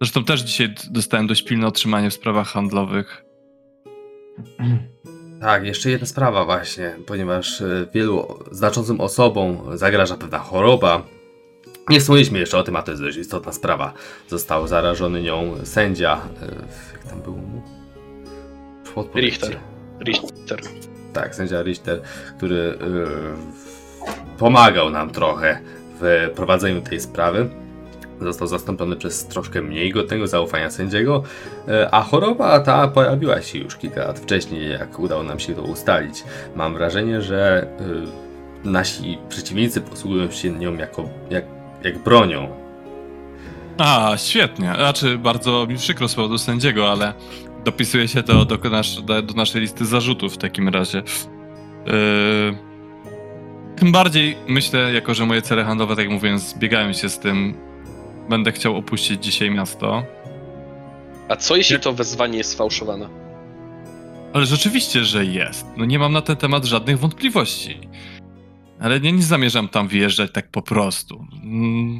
Zresztą 0.00 0.24
też 0.24 0.40
dzisiaj 0.40 0.74
dostałem 0.90 1.26
dość 1.26 1.42
pilne 1.44 1.66
otrzymanie 1.66 2.10
w 2.10 2.14
sprawach 2.14 2.48
handlowych. 2.48 3.24
Tak, 5.40 5.64
jeszcze 5.64 5.90
jedna 5.90 6.06
sprawa 6.06 6.44
właśnie, 6.44 6.96
ponieważ 7.06 7.60
e, 7.62 7.86
wielu 7.94 8.38
znaczącym 8.50 9.00
osobom 9.00 9.58
zagraża 9.74 10.16
pewna 10.16 10.38
choroba. 10.38 11.02
Nie 11.88 12.00
wspomnieliśmy 12.00 12.38
jeszcze 12.38 12.58
o 12.58 12.62
tym, 12.62 12.76
a 12.76 12.82
to 12.82 12.90
jest 12.90 13.02
dość 13.02 13.16
istotna 13.18 13.52
sprawa. 13.52 13.92
Został 14.28 14.66
zarażony 14.66 15.22
nią 15.22 15.54
sędzia. 15.64 16.20
e, 16.42 16.46
Jak 16.92 17.04
tam 17.10 17.22
było 17.22 17.36
mu? 17.36 17.62
Richter. 19.14 19.56
Richter. 20.06 20.60
Tak, 21.12 21.34
sędzia 21.34 21.62
Richter, 21.62 22.02
który 22.36 22.78
e, 22.80 23.65
pomagał 24.38 24.90
nam 24.90 25.10
trochę 25.10 25.58
w 26.00 26.30
prowadzeniu 26.36 26.80
tej 26.80 27.00
sprawy. 27.00 27.48
Został 28.20 28.48
zastąpiony 28.48 28.96
przez 28.96 29.26
troszkę 29.26 29.62
mniej 29.62 29.92
godnego 29.92 30.26
zaufania 30.26 30.70
sędziego, 30.70 31.22
e, 31.68 31.94
a 31.94 32.02
choroba 32.02 32.60
ta 32.60 32.88
pojawiła 32.88 33.42
się 33.42 33.58
już 33.58 33.76
kilka 33.76 34.00
lat 34.00 34.18
wcześniej, 34.18 34.70
jak 34.70 34.98
udało 34.98 35.22
nam 35.22 35.40
się 35.40 35.54
to 35.54 35.62
ustalić. 35.62 36.24
Mam 36.56 36.74
wrażenie, 36.74 37.22
że 37.22 37.66
e, 38.64 38.68
nasi 38.68 39.18
przeciwnicy 39.28 39.80
posługują 39.80 40.30
się 40.30 40.50
nią 40.50 40.76
jako, 40.76 41.08
jak, 41.30 41.44
jak 41.84 41.98
bronią. 41.98 42.48
A, 43.78 44.12
świetnie. 44.16 44.72
Znaczy, 44.76 45.18
bardzo 45.18 45.66
mi 45.66 45.76
przykro 45.76 46.08
z 46.08 46.14
powodu 46.14 46.38
sędziego, 46.38 46.92
ale 46.92 47.12
dopisuje 47.64 48.08
się 48.08 48.22
to 48.22 48.44
do, 48.44 48.56
do, 48.56 49.22
do 49.22 49.34
naszej 49.34 49.60
listy 49.60 49.86
zarzutów 49.86 50.34
w 50.34 50.38
takim 50.38 50.68
razie. 50.68 51.02
Yy... 51.86 52.65
Tym 53.76 53.92
bardziej 53.92 54.36
myślę, 54.48 54.92
jako 54.92 55.14
że 55.14 55.26
moje 55.26 55.42
cele 55.42 55.64
handlowe, 55.64 55.96
tak 55.96 56.04
jak 56.04 56.12
mówiłem, 56.12 56.38
zbiegają 56.38 56.92
się 56.92 57.08
z 57.08 57.18
tym, 57.18 57.54
będę 58.28 58.52
chciał 58.52 58.76
opuścić 58.76 59.24
dzisiaj 59.24 59.50
miasto. 59.50 60.02
A 61.28 61.36
co 61.36 61.56
jeśli 61.56 61.80
to 61.80 61.92
wezwanie 61.92 62.38
jest 62.38 62.50
sfałszowane? 62.50 63.08
Ale 64.32 64.46
rzeczywiście, 64.46 65.04
że 65.04 65.24
jest. 65.24 65.66
No 65.76 65.84
nie 65.84 65.98
mam 65.98 66.12
na 66.12 66.20
ten 66.22 66.36
temat 66.36 66.64
żadnych 66.64 66.98
wątpliwości. 66.98 67.80
Ale 68.80 69.00
nie, 69.00 69.12
nie 69.12 69.22
zamierzam 69.22 69.68
tam 69.68 69.88
wyjeżdżać 69.88 70.30
tak 70.32 70.50
po 70.50 70.62
prostu. 70.62 71.26
Mm. 71.42 71.98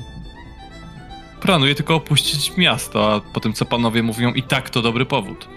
Planuję 1.40 1.74
tylko 1.74 1.94
opuścić 1.94 2.56
miasto, 2.56 3.14
a 3.14 3.20
po 3.20 3.40
tym 3.40 3.52
co 3.52 3.64
panowie 3.64 4.02
mówią, 4.02 4.32
i 4.32 4.42
tak 4.42 4.70
to 4.70 4.82
dobry 4.82 5.06
powód. 5.06 5.48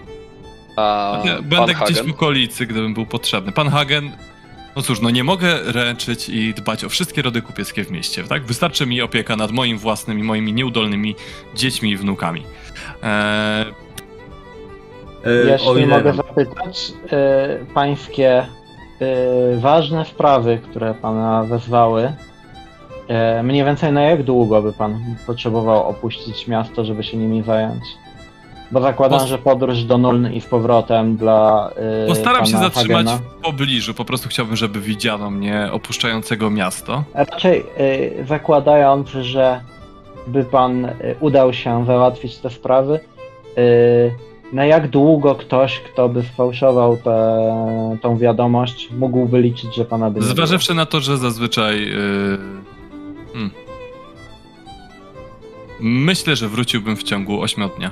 A 0.76 1.22
Będę 1.42 1.74
gdzieś 1.74 1.96
Hagen? 1.96 2.06
w 2.06 2.10
okolicy, 2.10 2.66
gdybym 2.66 2.94
był 2.94 3.06
potrzebny. 3.06 3.52
Pan 3.52 3.68
Hagen, 3.68 4.10
no 4.76 4.82
cóż, 4.82 5.00
no 5.00 5.10
nie 5.10 5.24
mogę 5.24 5.58
ręczyć 5.72 6.28
i 6.28 6.54
dbać 6.54 6.84
o 6.84 6.88
wszystkie 6.88 7.22
rody 7.22 7.42
kupieckie 7.42 7.84
w 7.84 7.90
mieście, 7.90 8.24
tak? 8.24 8.44
Wystarczy 8.44 8.86
mi 8.86 9.02
opieka 9.02 9.36
nad 9.36 9.50
moim 9.50 9.78
własnym 9.78 10.18
i 10.18 10.22
moimi 10.22 10.52
nieudolnymi 10.52 11.16
dziećmi 11.54 11.90
i 11.90 11.96
wnukami. 11.96 12.42
Eee, 13.02 13.64
E, 15.26 15.50
Jeśli 15.50 15.86
mogę 15.86 16.12
zapytać, 16.12 16.92
y, 17.62 17.66
pańskie 17.74 18.46
y, 19.56 19.60
ważne 19.60 20.04
sprawy, 20.04 20.58
które 20.70 20.94
pana 20.94 21.44
wezwały, 21.44 22.12
y, 23.40 23.42
mniej 23.42 23.64
więcej 23.64 23.92
na 23.92 24.02
jak 24.02 24.22
długo 24.22 24.62
by 24.62 24.72
pan 24.72 25.16
potrzebował 25.26 25.88
opuścić 25.88 26.48
miasto, 26.48 26.84
żeby 26.84 27.04
się 27.04 27.16
nimi 27.16 27.42
zająć? 27.42 27.82
Bo 28.72 28.80
zakładam, 28.80 29.20
Pos- 29.20 29.28
że 29.28 29.38
podróż 29.38 29.84
do 29.84 29.98
Nuln 29.98 30.32
i 30.32 30.40
z 30.40 30.46
powrotem 30.46 31.16
dla 31.16 31.70
y, 32.04 32.08
Postaram 32.08 32.46
się 32.46 32.58
zatrzymać 32.58 33.06
Hagena. 33.06 33.16
w 33.16 33.42
pobliżu, 33.44 33.94
po 33.94 34.04
prostu 34.04 34.28
chciałbym, 34.28 34.56
żeby 34.56 34.80
widziano 34.80 35.30
mnie 35.30 35.68
opuszczającego 35.72 36.50
miasto. 36.50 37.04
Raczej 37.14 37.64
y, 37.80 38.24
zakładając, 38.28 39.08
że 39.08 39.60
by 40.26 40.44
pan 40.44 40.84
y, 40.84 40.94
udał 41.20 41.52
się 41.52 41.86
załatwić 41.86 42.38
te 42.38 42.50
sprawy, 42.50 43.00
y, 43.58 44.14
na 44.52 44.64
jak 44.64 44.88
długo 44.88 45.34
ktoś, 45.34 45.80
kto 45.80 46.08
by 46.08 46.22
sfałszował 46.22 46.96
tę 46.96 47.96
tą 48.02 48.18
wiadomość, 48.18 48.88
mógłby 48.98 49.40
liczyć, 49.40 49.74
że 49.74 49.84
pana 49.84 50.10
by? 50.10 50.22
Zważywszy 50.22 50.74
na 50.74 50.86
to, 50.86 51.00
że 51.00 51.16
zazwyczaj. 51.16 51.80
Yy, 51.80 52.38
hmm. 53.32 53.50
Myślę, 55.80 56.36
że 56.36 56.48
wróciłbym 56.48 56.96
w 56.96 57.02
ciągu 57.02 57.42
8 57.42 57.68
dnia. 57.78 57.90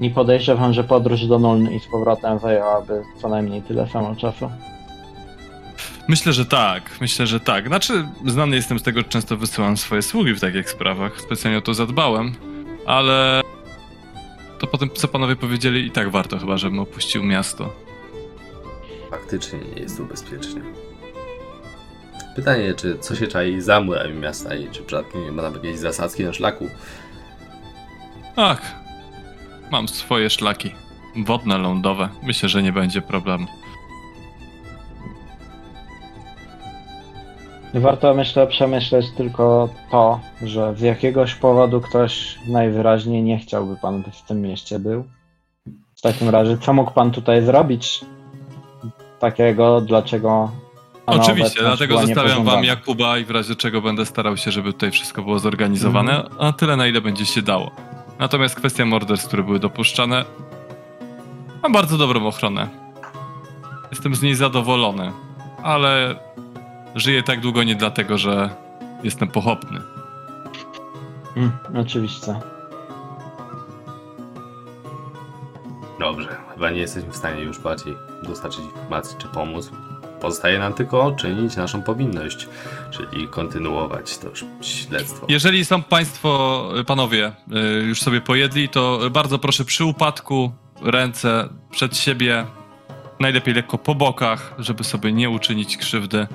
Nie 0.00 0.10
podejrzewam, 0.10 0.72
że 0.72 0.84
podróż 0.84 1.26
do 1.26 1.38
Nuln 1.38 1.70
i 1.70 1.80
z 1.80 1.86
powrotem 1.86 2.38
zajęłaby 2.38 3.02
co 3.22 3.28
najmniej 3.28 3.62
tyle 3.62 3.88
samo 3.88 4.16
czasu. 4.16 4.50
Myślę, 6.08 6.32
że 6.32 6.46
tak. 6.46 6.90
Myślę, 7.00 7.26
że 7.26 7.40
tak. 7.40 7.68
Znaczy, 7.68 8.08
znany 8.26 8.56
jestem 8.56 8.78
z 8.78 8.82
tego, 8.82 9.00
że 9.00 9.04
często 9.04 9.36
wysyłam 9.36 9.76
swoje 9.76 10.02
sługi 10.02 10.34
w 10.34 10.40
takich 10.40 10.70
sprawach. 10.70 11.20
Specjalnie 11.20 11.58
o 11.58 11.62
to 11.62 11.74
zadbałem, 11.74 12.34
ale. 12.86 13.40
To 14.58 14.66
po 14.66 14.78
tym, 14.78 14.90
co 14.94 15.08
panowie 15.08 15.36
powiedzieli, 15.36 15.86
i 15.86 15.90
tak 15.90 16.10
warto 16.10 16.38
chyba, 16.38 16.56
żebym 16.56 16.78
opuścił 16.78 17.24
miasto. 17.24 17.72
Faktycznie 19.10 19.58
nie 19.58 19.82
jest 19.82 19.96
tu 19.96 20.04
bezpiecznie. 20.04 20.60
Pytanie, 22.36 22.74
czy 22.74 22.98
co 22.98 23.16
się 23.16 23.26
czai 23.26 23.60
za 23.60 23.80
murami 23.80 24.14
miasta 24.14 24.54
i 24.54 24.70
czy 24.70 24.82
przypadkiem 24.82 25.24
nie 25.24 25.32
ma 25.32 25.42
tam 25.42 25.54
jakiejś 25.54 25.78
zasadzki 25.78 26.24
na 26.24 26.32
szlaku? 26.32 26.68
Ach, 28.36 28.85
mam 29.70 29.88
swoje 29.88 30.30
szlaki. 30.30 30.70
Wodne, 31.26 31.58
lądowe. 31.58 32.08
Myślę, 32.22 32.48
że 32.48 32.62
nie 32.62 32.72
będzie 32.72 33.02
problemu. 33.02 33.46
Warto, 37.74 38.14
myślę, 38.14 38.46
przemyśleć 38.46 39.06
tylko 39.16 39.68
to, 39.90 40.20
że 40.42 40.74
z 40.76 40.80
jakiegoś 40.80 41.34
powodu 41.34 41.80
ktoś 41.80 42.38
najwyraźniej 42.48 43.22
nie 43.22 43.38
chciałby 43.38 43.76
pan, 43.76 44.02
by 44.02 44.10
w 44.10 44.22
tym 44.22 44.40
mieście 44.42 44.78
był. 44.78 45.04
W 45.96 46.00
takim 46.00 46.28
razie, 46.28 46.58
co 46.58 46.72
mógł 46.72 46.90
pan 46.90 47.10
tutaj 47.10 47.42
zrobić 47.42 48.00
takiego, 49.20 49.80
dlaczego 49.80 50.50
Oczywiście, 51.06 51.60
dlatego 51.60 51.98
zostawiam 51.98 52.44
wam? 52.44 52.64
Jakuba 52.64 53.18
i 53.18 53.24
w 53.24 53.30
razie 53.30 53.54
czego 53.56 53.82
będę 53.82 54.06
starał 54.06 54.36
się, 54.36 54.50
żeby 54.50 54.72
tutaj 54.72 54.90
wszystko 54.90 55.22
było 55.22 55.38
zorganizowane, 55.38 56.12
Mhm. 56.24 56.36
a 56.38 56.52
tyle 56.52 56.76
na 56.76 56.86
ile 56.86 57.00
będzie 57.00 57.26
się 57.26 57.42
dało. 57.42 57.70
Natomiast 58.18 58.54
kwestia 58.54 58.84
morderstw, 58.86 59.26
które 59.28 59.42
były 59.42 59.58
dopuszczane, 59.58 60.24
mam 61.62 61.72
bardzo 61.72 61.98
dobrą 61.98 62.26
ochronę. 62.26 62.68
Jestem 63.90 64.14
z 64.14 64.22
niej 64.22 64.34
zadowolony, 64.34 65.12
ale 65.62 66.14
żyję 66.94 67.22
tak 67.22 67.40
długo 67.40 67.62
nie 67.62 67.74
dlatego, 67.74 68.18
że 68.18 68.50
jestem 69.02 69.28
pochopny. 69.28 69.80
Mm, 71.36 71.52
oczywiście. 71.76 72.40
Dobrze, 76.00 76.36
chyba 76.54 76.70
nie 76.70 76.80
jesteśmy 76.80 77.10
w 77.12 77.16
stanie 77.16 77.42
już 77.42 77.58
bardziej 77.58 77.96
dostarczyć 78.22 78.64
informacji 78.64 79.16
czy 79.18 79.28
pomóc. 79.28 79.70
Pozostaje 80.20 80.58
nam 80.58 80.72
tylko 80.72 81.12
czynić 81.12 81.56
naszą 81.56 81.82
powinność, 81.82 82.48
czyli 82.90 83.28
kontynuować 83.28 84.18
to 84.18 84.28
śledztwo. 84.60 85.26
Jeżeli 85.28 85.64
są 85.64 85.82
państwo, 85.82 86.62
y, 86.80 86.84
panowie, 86.84 87.32
y, 87.80 87.82
już 87.82 88.02
sobie 88.02 88.20
pojedli, 88.20 88.68
to 88.68 89.00
bardzo 89.10 89.38
proszę 89.38 89.64
przy 89.64 89.84
upadku 89.84 90.50
ręce 90.82 91.48
przed 91.70 91.96
siebie, 91.96 92.46
najlepiej 93.20 93.54
lekko 93.54 93.78
po 93.78 93.94
bokach, 93.94 94.54
żeby 94.58 94.84
sobie 94.84 95.12
nie 95.12 95.30
uczynić 95.30 95.76
krzywdy. 95.76 96.26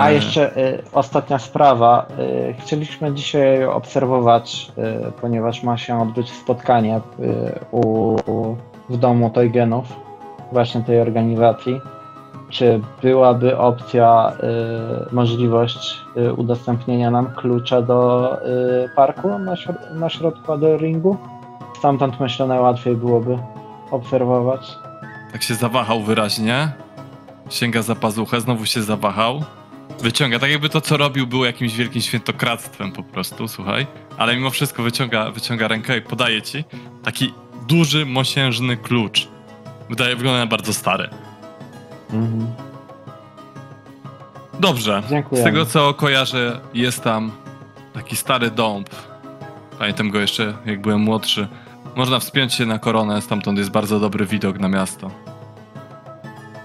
A 0.00 0.10
jeszcze 0.10 0.56
y, 0.56 0.82
ostatnia 0.92 1.38
sprawa. 1.38 2.06
Y, 2.50 2.54
chcieliśmy 2.60 3.14
dzisiaj 3.14 3.64
obserwować, 3.64 4.72
y, 5.08 5.12
ponieważ 5.20 5.62
ma 5.62 5.76
się 5.78 6.02
odbyć 6.02 6.30
spotkanie 6.30 6.96
y, 6.96 7.00
u, 7.70 8.14
u 8.30 8.56
w 8.88 8.96
domu 8.96 9.30
Toygenów, 9.30 9.84
właśnie 10.52 10.82
tej 10.82 11.00
organizacji, 11.00 11.80
czy 12.52 12.80
byłaby 13.02 13.58
opcja, 13.58 14.32
y, 15.10 15.14
możliwość 15.14 16.00
y, 16.16 16.34
udostępnienia 16.34 17.10
nam 17.10 17.26
klucza 17.36 17.82
do 17.82 18.36
y, 18.84 18.88
parku 18.96 19.38
na, 19.38 19.54
na 19.94 20.10
środku 20.10 20.52
Adelringu? 20.52 21.16
Stamtąd 21.78 22.20
myślę 22.20 22.46
najłatwiej 22.46 22.96
byłoby 22.96 23.38
obserwować. 23.90 24.78
Tak 25.32 25.42
się 25.42 25.54
zawahał 25.54 26.02
wyraźnie. 26.02 26.72
Sięga 27.50 27.82
za 27.82 27.94
pazuchę, 27.94 28.40
znowu 28.40 28.66
się 28.66 28.82
zawahał. 28.82 29.44
Wyciąga, 30.00 30.38
tak 30.38 30.50
jakby 30.50 30.68
to, 30.68 30.80
co 30.80 30.96
robił, 30.96 31.26
było 31.26 31.44
jakimś 31.44 31.76
wielkim 31.76 32.02
świętokradztwem 32.02 32.92
po 32.92 33.02
prostu, 33.02 33.48
słuchaj. 33.48 33.86
Ale 34.18 34.36
mimo 34.36 34.50
wszystko 34.50 34.82
wyciąga, 34.82 35.30
wyciąga 35.30 35.68
rękę 35.68 35.96
i 35.96 36.02
podaje 36.02 36.42
ci 36.42 36.64
taki 37.02 37.34
duży, 37.68 38.06
mosiężny 38.06 38.76
klucz. 38.76 39.28
Wydaje, 39.90 40.16
wygląda 40.16 40.38
na 40.38 40.46
bardzo 40.46 40.72
stary. 40.72 41.08
Mhm. 42.12 42.46
Dobrze. 44.60 45.02
Dziękuję. 45.08 45.40
Z 45.40 45.44
tego, 45.44 45.66
co 45.66 45.94
kojarzę, 45.94 46.60
jest 46.74 47.04
tam 47.04 47.30
taki 47.94 48.16
stary 48.16 48.50
dąb. 48.50 48.88
Pamiętam 49.78 50.10
go 50.10 50.20
jeszcze, 50.20 50.54
jak 50.64 50.80
byłem 50.80 51.00
młodszy. 51.00 51.48
Można 51.96 52.18
wspiąć 52.18 52.54
się 52.54 52.66
na 52.66 52.78
koronę, 52.78 53.22
stamtąd 53.22 53.58
jest 53.58 53.70
bardzo 53.70 54.00
dobry 54.00 54.26
widok 54.26 54.58
na 54.58 54.68
miasto. 54.68 55.10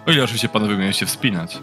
O 0.08 0.12
ile 0.12 0.24
oczywiście 0.24 0.50
panowie 0.50 0.78
mieli 0.78 0.94
się 0.94 1.06
wspinać. 1.06 1.60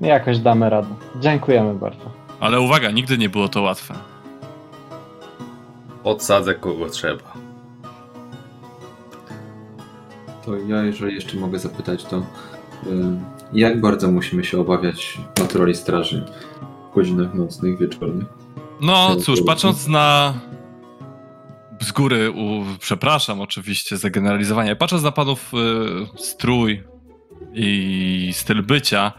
Jakoś 0.00 0.38
damy 0.38 0.70
radę. 0.70 0.94
Dziękujemy 1.20 1.74
bardzo. 1.74 2.10
Ale 2.40 2.60
uwaga, 2.60 2.90
nigdy 2.90 3.18
nie 3.18 3.28
było 3.28 3.48
to 3.48 3.62
łatwe. 3.62 3.94
Odsadzę 6.04 6.54
kogo 6.54 6.88
trzeba. 6.90 7.31
To 10.44 10.56
ja, 10.56 10.82
jeżeli 10.82 11.14
jeszcze 11.14 11.36
mogę 11.36 11.58
zapytać, 11.58 12.04
to 12.04 12.18
y, 12.18 12.22
jak 13.52 13.80
bardzo 13.80 14.10
musimy 14.10 14.44
się 14.44 14.60
obawiać 14.60 15.18
patroli 15.34 15.74
straży 15.74 16.24
w 16.90 16.94
godzinach 16.94 17.34
nocnych, 17.34 17.78
wieczornych? 17.78 18.28
No 18.80 19.16
cóż, 19.16 19.42
patrząc 19.46 19.88
na 19.88 20.34
z 21.80 21.92
góry, 21.92 22.30
u, 22.30 22.64
przepraszam 22.78 23.40
oczywiście 23.40 23.96
za 23.96 24.10
generalizowanie, 24.10 24.76
patrząc 24.76 25.02
na 25.02 25.12
panów 25.12 25.52
y, 25.54 26.18
strój 26.18 26.82
i 27.54 28.30
styl 28.32 28.62
bycia, 28.62 29.12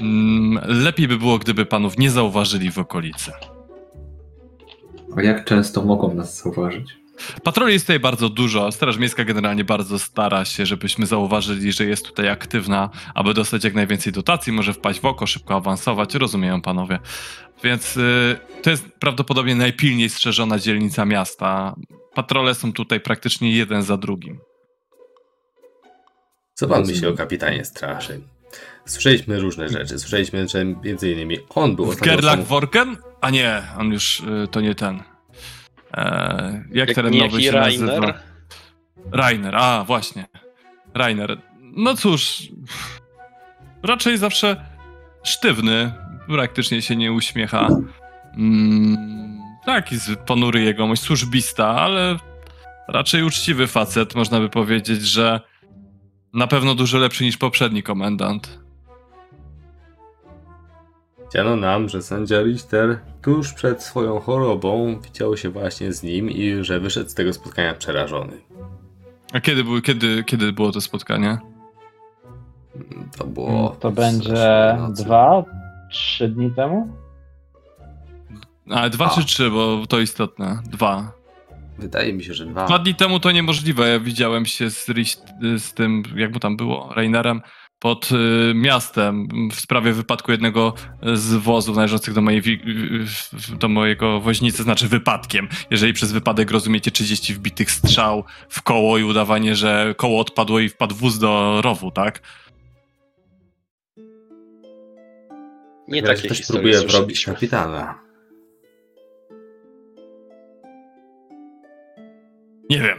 mm, 0.00 0.60
lepiej 0.64 1.08
by 1.08 1.16
było, 1.16 1.38
gdyby 1.38 1.66
panów 1.66 1.98
nie 1.98 2.10
zauważyli 2.10 2.70
w 2.70 2.78
okolicy. 2.78 3.32
A 5.16 5.22
jak 5.22 5.44
często 5.44 5.84
mogą 5.84 6.14
nas 6.14 6.42
zauważyć? 6.42 6.96
Patroli 7.42 7.72
jest 7.72 7.86
tutaj 7.86 8.00
bardzo 8.00 8.28
dużo. 8.28 8.72
Straż 8.72 8.98
Miejska 8.98 9.24
generalnie 9.24 9.64
bardzo 9.64 9.98
stara 9.98 10.44
się, 10.44 10.66
żebyśmy 10.66 11.06
zauważyli, 11.06 11.72
że 11.72 11.84
jest 11.84 12.06
tutaj 12.06 12.28
aktywna, 12.28 12.90
aby 13.14 13.34
dostać 13.34 13.64
jak 13.64 13.74
najwięcej 13.74 14.12
dotacji, 14.12 14.52
może 14.52 14.72
wpaść 14.72 15.00
w 15.00 15.04
oko, 15.04 15.26
szybko 15.26 15.54
awansować, 15.54 16.14
rozumieją 16.14 16.62
panowie. 16.62 16.98
Więc 17.64 17.96
y, 17.96 18.36
to 18.62 18.70
jest 18.70 18.84
prawdopodobnie 18.98 19.54
najpilniej 19.54 20.08
strzeżona 20.08 20.58
dzielnica 20.58 21.04
miasta. 21.04 21.74
Patrole 22.14 22.54
są 22.54 22.72
tutaj 22.72 23.00
praktycznie 23.00 23.52
jeden 23.52 23.82
za 23.82 23.96
drugim. 23.96 24.40
Co 26.54 26.68
pan 26.68 26.86
myśli 26.86 27.06
o 27.06 27.14
kapitanie 27.14 27.64
straży? 27.64 28.20
Słyszeliśmy 28.86 29.40
różne 29.40 29.68
rzeczy. 29.68 29.98
Słyszeliśmy, 29.98 30.48
że 30.48 30.64
między 30.64 31.10
innymi 31.10 31.38
on 31.48 31.76
był 31.76 31.94
Gerlach 32.02 32.44
Worken? 32.44 32.96
A 33.20 33.30
nie, 33.30 33.62
on 33.78 33.92
już 33.92 34.20
y, 34.20 34.48
to 34.50 34.60
nie 34.60 34.74
ten. 34.74 35.02
E, 35.98 36.64
jak 36.72 36.88
Jak 36.88 36.94
ten 36.94 37.18
nowy 37.18 37.42
się 37.42 37.50
Rainer? 37.50 37.86
nazywa? 38.00 38.14
Rainer, 39.12 39.56
a 39.56 39.84
właśnie. 39.84 40.26
Rainer. 40.94 41.38
No 41.60 41.94
cóż, 41.94 42.42
raczej 43.82 44.18
zawsze 44.18 44.64
sztywny, 45.24 45.92
praktycznie 46.28 46.82
się 46.82 46.96
nie 46.96 47.12
uśmiecha. 47.12 47.68
Mm, 48.36 48.96
taki 49.66 49.96
z- 49.96 50.18
ponury 50.26 50.60
jegomość, 50.62 51.02
służbista, 51.02 51.68
ale 51.68 52.16
raczej 52.88 53.22
uczciwy 53.22 53.66
facet, 53.66 54.14
można 54.14 54.40
by 54.40 54.48
powiedzieć, 54.48 55.02
że 55.02 55.40
na 56.34 56.46
pewno 56.46 56.74
dużo 56.74 56.98
lepszy 56.98 57.24
niż 57.24 57.36
poprzedni 57.36 57.82
komendant. 57.82 58.57
Powiedziano 61.28 61.56
nam, 61.56 61.88
że 61.88 62.02
sędzia 62.02 62.42
Richter 62.42 62.98
tuż 63.22 63.52
przed 63.52 63.82
swoją 63.82 64.20
chorobą 64.20 65.00
widział 65.00 65.36
się 65.36 65.50
właśnie 65.50 65.92
z 65.92 66.02
nim 66.02 66.30
i 66.30 66.64
że 66.64 66.80
wyszedł 66.80 67.10
z 67.10 67.14
tego 67.14 67.32
spotkania 67.32 67.74
przerażony. 67.74 68.32
A 69.32 69.40
kiedy, 69.40 69.64
był, 69.64 69.80
kiedy, 69.80 70.24
kiedy 70.24 70.52
było 70.52 70.72
to 70.72 70.80
spotkanie? 70.80 71.38
To 73.18 73.26
było. 73.26 73.76
To 73.80 73.90
w 73.90 73.94
będzie 73.94 74.76
nocy. 74.78 75.04
dwa, 75.04 75.44
trzy 75.90 76.28
dni 76.28 76.50
temu? 76.50 76.92
A, 78.70 78.88
dwa 78.88 79.06
A. 79.06 79.08
czy 79.10 79.24
trzy, 79.24 79.50
bo 79.50 79.86
to 79.88 80.00
istotne. 80.00 80.58
Dwa. 80.64 81.12
Wydaje 81.78 82.12
mi 82.12 82.24
się, 82.24 82.34
że 82.34 82.46
dwa. 82.46 82.66
Dwa 82.66 82.78
dni 82.78 82.94
temu 82.94 83.20
to 83.20 83.30
niemożliwe. 83.30 83.88
Ja 83.88 84.00
widziałem 84.00 84.46
się 84.46 84.70
z, 84.70 84.86
z 85.58 85.74
tym, 85.74 86.02
jak 86.16 86.32
mu 86.34 86.40
tam 86.40 86.56
było, 86.56 86.92
Reinerem, 86.96 87.40
pod 87.78 88.10
y, 88.12 88.54
miastem 88.54 89.28
w 89.52 89.60
sprawie 89.60 89.92
wypadku 89.92 90.32
jednego 90.32 90.74
z 91.14 91.34
wozów 91.34 91.76
należących 91.76 92.14
do, 92.14 92.20
mojej, 92.20 92.42
do 93.58 93.68
mojego 93.68 94.20
woźnicy, 94.20 94.62
znaczy 94.62 94.88
wypadkiem. 94.88 95.48
Jeżeli 95.70 95.92
przez 95.92 96.12
wypadek 96.12 96.50
rozumiecie 96.50 96.90
30 96.90 97.34
wbitych 97.34 97.70
strzał 97.70 98.24
w 98.48 98.62
koło 98.62 98.98
i 98.98 99.04
udawanie, 99.04 99.54
że 99.54 99.94
koło 99.96 100.20
odpadło 100.20 100.60
i 100.60 100.68
wpadł 100.68 100.94
wóz 100.94 101.18
do 101.18 101.60
rowu, 101.62 101.90
tak? 101.90 102.22
Nie 105.88 106.02
takie 106.02 106.22
ktoś 106.22 106.46
próbuje 106.46 106.80
wrobić 106.80 107.24
kapitana. 107.24 107.98
Nie 112.70 112.80
wiem. 112.80 112.98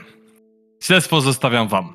Śledztwo 0.84 1.22
zostawiam 1.22 1.68
wam. 1.68 1.94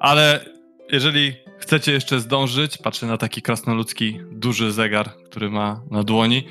Ale 0.00 0.53
jeżeli 0.92 1.36
chcecie 1.58 1.92
jeszcze 1.92 2.20
zdążyć, 2.20 2.78
patrzę 2.78 3.06
na 3.06 3.16
taki 3.16 3.42
krasnoludzki 3.42 4.20
duży 4.32 4.72
zegar, 4.72 5.10
który 5.24 5.50
ma 5.50 5.82
na 5.90 6.02
dłoni, 6.02 6.46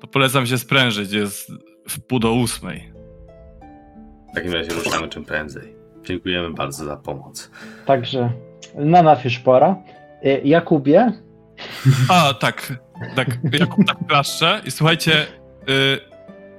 to 0.00 0.06
polecam 0.06 0.46
się 0.46 0.58
sprężyć. 0.58 1.12
Jest 1.12 1.52
w 1.88 2.00
pół 2.00 2.18
do 2.18 2.32
ósmej. 2.32 2.92
W 4.32 4.34
takim 4.34 4.52
razie 4.52 4.72
ruszamy 4.72 5.08
czym 5.08 5.24
prędzej. 5.24 5.76
Dziękujemy 6.04 6.50
bardzo 6.50 6.84
za 6.84 6.96
pomoc. 6.96 7.50
Także 7.86 8.32
na 8.74 9.02
nas 9.02 9.24
już 9.24 9.38
pora. 9.38 9.76
Y, 10.24 10.40
Jakubie, 10.44 11.12
A, 12.08 12.34
tak. 12.34 12.72
Tak, 13.16 13.38
Jakub 13.52 13.86
tak 13.86 13.96
klaszcze 14.08 14.62
i 14.66 14.70
słuchajcie, 14.70 15.26
y, 15.68 16.00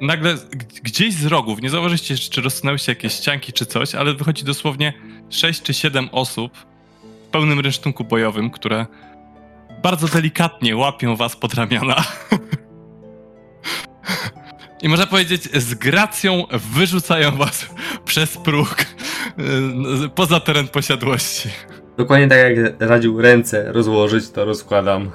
nagle 0.02 0.36
gdzieś 0.84 1.14
z 1.14 1.26
rogów, 1.26 1.62
nie 1.62 1.70
zauważyliście, 1.70 2.18
czy 2.18 2.42
rozsunęły 2.42 2.80
się 2.80 2.92
jakieś 2.92 3.14
ścianki 3.14 3.54
czy 3.54 3.66
coś, 3.66 3.96
ale 3.96 4.14
wychodzi 4.14 4.44
dosłownie 4.44 4.94
6 5.30 5.62
czy 5.62 5.74
7 5.74 6.10
osób 6.12 6.52
pełnym 7.32 7.60
rynsztunku 7.60 8.04
bojowym, 8.04 8.50
które 8.50 8.86
bardzo 9.84 10.08
delikatnie 10.08 10.76
łapią 10.76 11.16
was 11.16 11.36
pod 11.36 11.54
ramiona. 11.54 11.96
I 14.84 14.90
można 14.90 15.08
powiedzieć, 15.08 15.44
z 15.44 15.74
gracją 15.74 16.44
wyrzucają 16.52 17.32
was 17.32 17.70
przez 18.06 18.38
próg 18.38 18.76
y, 20.06 20.10
poza 20.16 20.40
teren 20.40 20.68
posiadłości. 20.68 21.50
Dokładnie 21.98 22.28
tak 22.28 22.40
jak 22.40 22.82
radził 22.82 23.22
ręce 23.22 23.72
rozłożyć, 23.72 24.30
to 24.30 24.46
rozkładam 24.46 25.12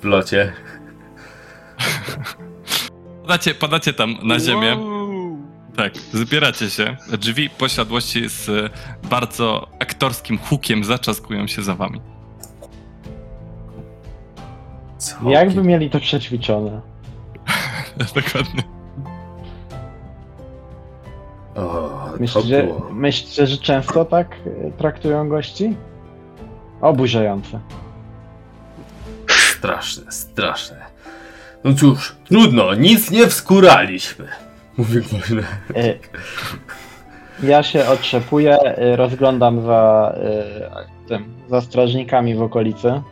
w 0.00 0.04
locie. 0.04 0.52
Padacie, 3.22 3.54
padacie 3.54 3.92
tam 3.92 4.16
na 4.22 4.40
ziemię. 4.40 4.99
Tak, 5.80 5.92
zbieracie 6.12 6.70
się. 6.70 6.96
Drzwi 7.18 7.50
posiadłości 7.50 8.28
z 8.28 8.72
bardzo 9.10 9.68
aktorskim 9.78 10.38
hukiem 10.38 10.84
zaczaskują 10.84 11.46
się 11.46 11.62
za 11.62 11.74
wami. 11.74 12.00
Co? 14.98 15.30
jakby 15.30 15.62
mieli 15.62 15.90
to 15.90 16.00
przećwiczone. 16.00 16.80
Dokładnie. 18.14 18.62
O, 21.54 22.12
było. 22.48 22.90
myślicie, 22.92 23.46
że 23.46 23.58
często 23.58 24.04
tak 24.04 24.36
y, 24.46 24.72
traktują 24.78 25.28
gości? 25.28 25.76
Oburzające. 26.80 27.60
Straszne, 29.28 30.12
straszne. 30.12 30.86
No 31.64 31.74
cóż, 31.74 32.16
trudno, 32.28 32.74
nic 32.74 33.10
nie 33.10 33.26
wskuraliśmy. 33.26 34.28
Mówi 34.76 35.00
głośno. 35.00 35.40
Y, 35.76 35.98
Ja 37.42 37.62
się 37.62 37.86
otrzepuję, 37.88 38.58
y, 38.78 38.96
rozglądam 38.96 39.62
za 39.66 40.12
y, 41.04 41.08
tym, 41.08 41.34
za 41.48 41.60
strażnikami 41.60 42.34
w 42.34 42.42
okolicy. 42.42 43.02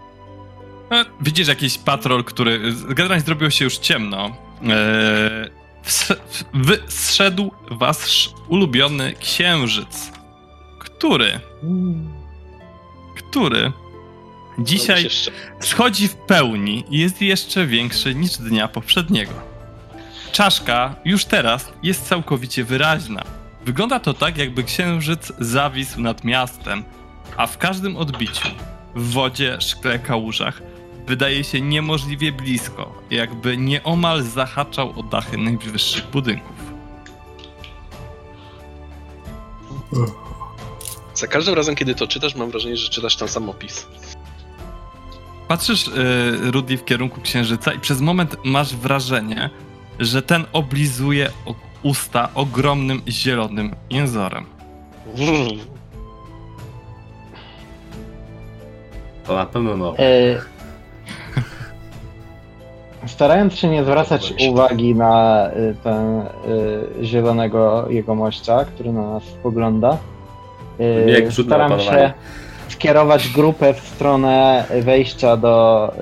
Widzisz 1.20 1.48
jakiś 1.48 1.78
patrol, 1.78 2.24
który. 2.24 2.60
Generalnie 2.88 3.24
zrobiło 3.24 3.50
się 3.50 3.64
już 3.64 3.78
ciemno. 3.78 4.26
E, 4.26 4.30
wsz- 5.84 6.16
wystrzedł 6.54 7.50
wasz 7.70 8.30
ulubiony 8.48 9.12
księżyc, 9.12 10.12
który, 10.78 11.40
który 13.18 13.72
dzisiaj 14.58 15.08
wschodzi 15.60 16.08
w 16.08 16.14
pełni 16.14 16.84
i 16.90 16.98
jest 16.98 17.22
jeszcze 17.22 17.66
większy 17.66 18.14
niż 18.14 18.30
dnia 18.36 18.68
poprzedniego. 18.68 19.32
Czaszka 20.32 20.94
już 21.04 21.24
teraz 21.24 21.72
jest 21.82 22.08
całkowicie 22.08 22.64
wyraźna. 22.64 23.22
Wygląda 23.64 24.00
to 24.00 24.14
tak, 24.14 24.38
jakby 24.38 24.62
księżyc 24.62 25.32
zawisł 25.38 26.00
nad 26.00 26.24
miastem, 26.24 26.84
a 27.36 27.46
w 27.46 27.58
każdym 27.58 27.96
odbiciu, 27.96 28.48
w 28.94 29.12
wodzie, 29.12 29.60
szkle, 29.60 29.98
kałużach, 29.98 30.62
wydaje 31.06 31.44
się 31.44 31.60
niemożliwie 31.60 32.32
blisko, 32.32 33.02
jakby 33.10 33.56
nieomal 33.56 34.22
zahaczał 34.22 35.00
o 35.00 35.02
dachy 35.02 35.38
najwyższych 35.38 36.10
budynków. 36.10 36.56
Za 41.14 41.26
każdym 41.26 41.54
razem, 41.54 41.74
kiedy 41.74 41.94
to 41.94 42.06
czytasz, 42.06 42.34
mam 42.34 42.50
wrażenie, 42.50 42.76
że 42.76 42.88
czytasz 42.88 43.16
ten 43.16 43.28
sam 43.28 43.48
opis. 43.48 43.86
Patrzysz, 45.48 45.86
yy, 45.86 46.50
Rudy, 46.50 46.78
w 46.78 46.84
kierunku 46.84 47.20
księżyca 47.20 47.72
i 47.72 47.80
przez 47.80 48.00
moment 48.00 48.36
masz 48.44 48.76
wrażenie, 48.76 49.50
że 49.98 50.22
ten 50.22 50.44
oblizuje 50.52 51.30
usta 51.82 52.28
ogromnym 52.34 53.02
zielonym 53.08 53.74
jęzorem. 53.90 54.44
To 59.26 59.34
na 59.36 59.46
pewno 59.46 59.76
no. 59.76 59.94
E, 59.98 60.40
Starając 63.06 63.54
się 63.54 63.68
nie 63.68 63.84
zwracać 63.84 64.34
uwagi 64.48 64.94
na 64.94 65.46
y, 65.50 65.74
ten 65.84 66.20
y, 66.20 67.04
zielonego 67.04 67.86
jegomościa, 67.90 68.64
który 68.64 68.92
na 68.92 69.10
nas 69.10 69.22
spogląda, 69.22 69.96
y, 70.80 71.10
Jak 71.10 71.32
rzut 71.32 71.48
na 71.48 71.56
staram 71.56 71.80
się 71.80 72.12
skierować 72.68 73.28
grupę 73.28 73.74
w 73.74 73.80
stronę 73.80 74.64
wejścia 74.82 75.36
do, 75.36 75.92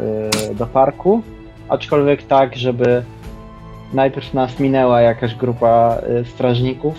y, 0.50 0.54
do 0.54 0.66
parku, 0.66 1.22
aczkolwiek 1.68 2.22
tak, 2.22 2.56
żeby 2.56 3.02
najpierw 3.92 4.34
nas 4.34 4.60
minęła 4.60 5.00
jakaś 5.00 5.34
grupa 5.34 5.98
y, 6.20 6.24
strażników, 6.24 6.94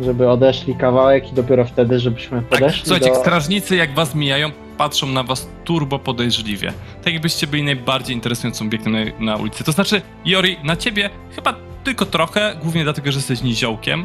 żeby 0.00 0.28
odeszli 0.30 0.74
kawałek 0.74 1.32
i 1.32 1.34
dopiero 1.34 1.64
wtedy, 1.64 2.00
żebyśmy 2.00 2.40
Tak, 2.40 2.48
podeszli 2.48 2.82
słuchajcie, 2.86 3.08
do... 3.10 3.14
strażnicy 3.20 3.76
jak 3.76 3.94
was 3.94 4.14
mijają, 4.14 4.50
patrzą 4.78 5.06
na 5.06 5.22
was 5.22 5.48
turbo 5.64 5.98
podejrzliwie. 5.98 6.72
Tak 7.04 7.12
jakbyście 7.12 7.46
byli 7.46 7.62
najbardziej 7.62 8.16
interesującym 8.16 8.66
obiektem 8.66 8.92
na, 8.92 8.98
na 9.18 9.36
ulicy. 9.36 9.64
To 9.64 9.72
znaczy, 9.72 10.02
Jori, 10.24 10.56
na 10.64 10.76
ciebie 10.76 11.10
chyba 11.36 11.54
tylko 11.84 12.06
trochę, 12.06 12.56
głównie 12.62 12.84
dlatego, 12.84 13.12
że 13.12 13.18
jesteś 13.18 13.42
niziołkiem. 13.42 14.04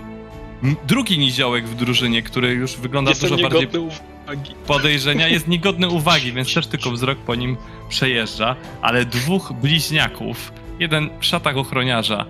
Drugi 0.88 1.20
niziołek 1.20 1.66
w 1.68 1.76
drużynie, 1.76 2.22
który 2.22 2.52
już 2.54 2.78
wygląda 2.78 3.12
Jestem 3.12 3.30
dużo 3.30 3.42
bardziej 3.44 3.62
niegodny 3.62 3.80
uwagi. 4.26 4.52
podejrzenia, 4.68 5.28
jest 5.28 5.48
niegodny 5.48 5.90
uwagi, 5.90 6.34
więc 6.34 6.54
też 6.54 6.68
tylko 6.68 6.92
wzrok 6.96 7.18
po 7.18 7.36
nim 7.36 7.58
przejeżdża, 7.90 8.56
ale 8.82 9.06
dwóch 9.06 9.54
bliźniaków, 9.62 10.52
jeden 10.80 11.10
w 11.20 11.26
szatach 11.26 11.58
ochroniarza, 11.58 12.26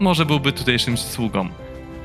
może 0.00 0.26
byłby 0.26 0.52
tutejszym 0.52 0.96
sługą, 0.96 1.48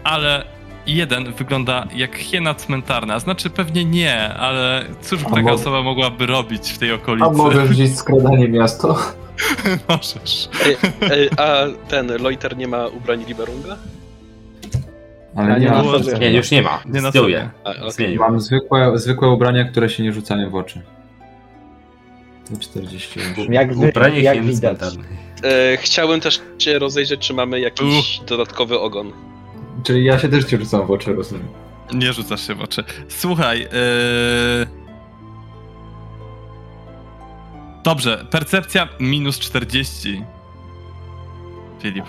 ale 0.04 0.44
jeden 0.88 1.34
wygląda 1.34 1.88
jak 1.96 2.16
hiena 2.16 2.54
cmentarna, 2.54 3.20
znaczy 3.20 3.50
pewnie 3.50 3.86
nie, 3.86 4.34
ale 4.34 4.86
cóż 5.02 5.20
by 5.24 5.28
A 5.28 5.30
taka 5.30 5.42
mo- 5.42 5.52
osoba 5.54 5.82
mogłaby 5.82 6.26
robić 6.26 6.72
w 6.72 6.78
tej 6.78 6.92
okolicy? 6.94 7.28
A 7.28 7.32
mogę 7.32 7.66
wziąć 7.68 7.98
skradanie 7.98 8.48
miasto? 8.50 8.98
Możesz. 9.90 10.50
Ej, 11.12 11.30
a 11.38 11.56
ten 11.88 12.22
Loiter 12.22 12.58
nie 12.58 12.68
ma 12.68 12.88
ubrań 12.88 13.24
Liberunga? 13.28 13.76
Ale 15.36 15.54
A 15.54 15.58
nie 15.58 15.70
ma. 15.70 15.84
Nie, 16.20 16.32
już 16.32 16.52
nie 16.52 16.62
ma. 16.62 16.82
Nie 16.86 17.02
na 17.02 17.10
Zdjął 17.10 17.26
A, 17.64 17.70
okej. 17.70 17.92
Zmienił. 17.92 18.22
Mam 18.22 18.40
zwykłe, 18.42 19.00
zwykłe 19.00 19.30
ubrania, 19.30 19.66
które 19.66 19.90
się 19.90 20.04
nie 20.04 20.14
rzucają 20.14 20.50
w 20.50 20.56
oczy. 20.56 20.82
To 22.50 22.60
40. 22.60 23.20
Jak, 23.50 23.76
wy, 23.76 23.90
Ubranie 23.90 24.22
jak 24.22 24.46
widać. 24.46 24.80
E, 25.44 25.78
chciałem 25.78 26.20
też 26.20 26.42
się 26.60 26.80
rozejrzeć, 26.80 27.20
czy 27.22 27.34
mamy 27.34 27.60
jakiś 27.60 28.22
dodatkowy 28.28 28.80
ogon. 28.80 29.14
Czyli 29.84 30.04
ja 30.06 30.20
się 30.20 30.30
też 30.30 30.52
nie 30.52 30.58
rzucam 30.58 30.88
w 30.88 30.92
oczy, 30.92 31.14
rozumiem. 31.14 31.48
Nie 31.94 32.14
rzucasz 32.14 32.48
się 32.48 32.56
w 32.56 32.62
oczy. 32.62 32.84
Słuchaj, 33.08 33.60
yy... 33.60 34.68
Dobrze, 37.84 38.26
percepcja 38.32 38.88
minus 39.00 39.40
40. 39.40 40.24
Filip. 41.82 42.06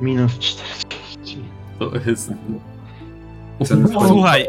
Minus 0.00 0.38
40. 0.38 1.38
To 1.78 1.90
jest... 2.06 2.30
Słuchaj, 4.06 4.46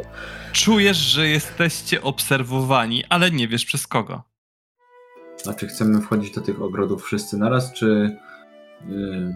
czujesz, 0.56 0.98
że 0.98 1.28
jesteście 1.28 2.02
obserwowani, 2.02 3.04
ale 3.10 3.32
nie 3.32 3.48
wiesz 3.48 3.66
przez 3.66 3.88
kogo. 3.88 4.24
A 5.50 5.54
czy 5.54 5.68
chcemy 5.68 6.02
wchodzić 6.02 6.36
do 6.36 6.42
tych 6.42 6.62
ogrodów 6.62 7.04
wszyscy 7.04 7.38
naraz, 7.38 7.74
czy... 7.74 8.18
Yy... 8.90 9.36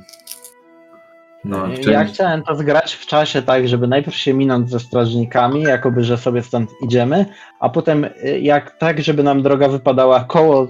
No, 1.45 1.67
Ja 1.67 1.75
chciałem... 1.75 2.07
chciałem 2.07 2.43
to 2.43 2.55
zgrać 2.55 2.93
w 2.93 3.05
czasie 3.05 3.41
tak, 3.41 3.67
żeby 3.67 3.87
najpierw 3.87 4.17
się 4.17 4.33
minąć 4.33 4.69
ze 4.69 4.79
strażnikami, 4.79 5.61
jakoby, 5.61 6.03
że 6.03 6.17
sobie 6.17 6.43
stąd 6.43 6.69
idziemy, 6.83 7.25
a 7.59 7.69
potem 7.69 8.03
y, 8.03 8.39
jak 8.41 8.77
tak, 8.77 9.01
żeby 9.01 9.23
nam 9.23 9.43
droga 9.43 9.67
wypadała 9.67 10.23
koło 10.23 10.67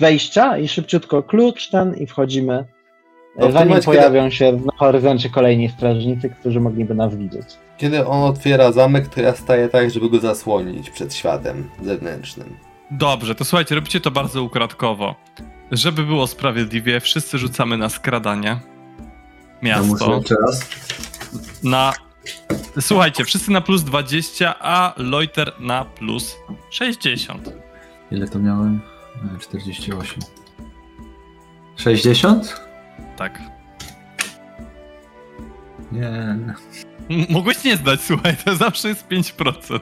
wejścia 0.00 0.58
i 0.58 0.68
szybciutko 0.68 1.22
klucz 1.22 1.70
ten 1.70 1.94
i 1.94 2.06
wchodzimy. 2.06 2.64
No, 3.38 3.52
zanim 3.52 3.80
pojawią 3.80 4.30
się 4.30 4.52
na 4.52 4.72
horyzoncie 4.76 5.30
kolejni 5.30 5.68
strażnicy, 5.68 6.30
którzy 6.30 6.60
mogliby 6.60 6.94
nas 6.94 7.14
widzieć. 7.16 7.46
Kiedy 7.76 8.06
on 8.06 8.22
otwiera 8.22 8.72
zamek, 8.72 9.08
to 9.08 9.20
ja 9.20 9.36
staję 9.36 9.68
tak, 9.68 9.90
żeby 9.90 10.10
go 10.10 10.18
zasłonić 10.18 10.90
przed 10.90 11.14
światem 11.14 11.70
zewnętrznym. 11.82 12.56
Dobrze, 12.90 13.34
to 13.34 13.44
słuchajcie, 13.44 13.74
robicie 13.74 14.00
to 14.00 14.10
bardzo 14.10 14.42
ukradkowo. 14.42 15.14
Żeby 15.72 16.04
było 16.04 16.26
sprawiedliwie, 16.26 17.00
wszyscy 17.00 17.38
rzucamy 17.38 17.76
na 17.76 17.88
skradanie. 17.88 18.60
Miasto. 19.62 20.20
raz. 20.46 20.70
Na. 21.64 21.92
Słuchajcie, 22.80 23.24
wszyscy 23.24 23.52
na 23.52 23.60
plus 23.60 23.82
20, 23.82 24.54
a 24.60 24.94
Loiter 24.96 25.52
na 25.60 25.84
plus 25.84 26.36
60. 26.70 27.50
Ile 28.10 28.28
to 28.28 28.38
miałem? 28.38 28.80
E, 29.36 29.38
48. 29.38 30.20
60? 31.76 32.67
Tak. 33.18 33.40
Nie. 35.92 36.38
Mogłeś 37.30 37.64
nie 37.64 37.76
zdać, 37.76 38.00
słuchaj, 38.00 38.36
to 38.44 38.56
zawsze 38.56 38.88
jest 38.88 39.08
5%. 39.08 39.80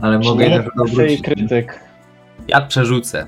Ale 0.00 0.18
mogę 0.18 0.50
też 0.50 0.66
i 0.66 0.80
obrócić. 0.80 1.22
krytyk. 1.22 1.80
Ja 2.48 2.60
przerzucę. 2.60 3.26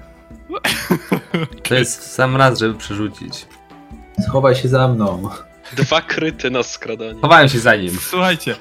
To 1.68 1.74
jest 1.74 2.12
sam 2.12 2.36
raz, 2.36 2.58
żeby 2.58 2.74
przerzucić. 2.74 3.46
Schowaj 4.26 4.54
się 4.54 4.68
za 4.68 4.88
mną. 4.88 5.28
Dwa 5.76 6.00
kryty 6.00 6.50
na 6.50 6.62
skradanie. 6.62 7.20
Chowałem 7.20 7.48
się 7.48 7.58
za 7.58 7.76
nim. 7.76 7.90
Słuchajcie, 8.00 8.54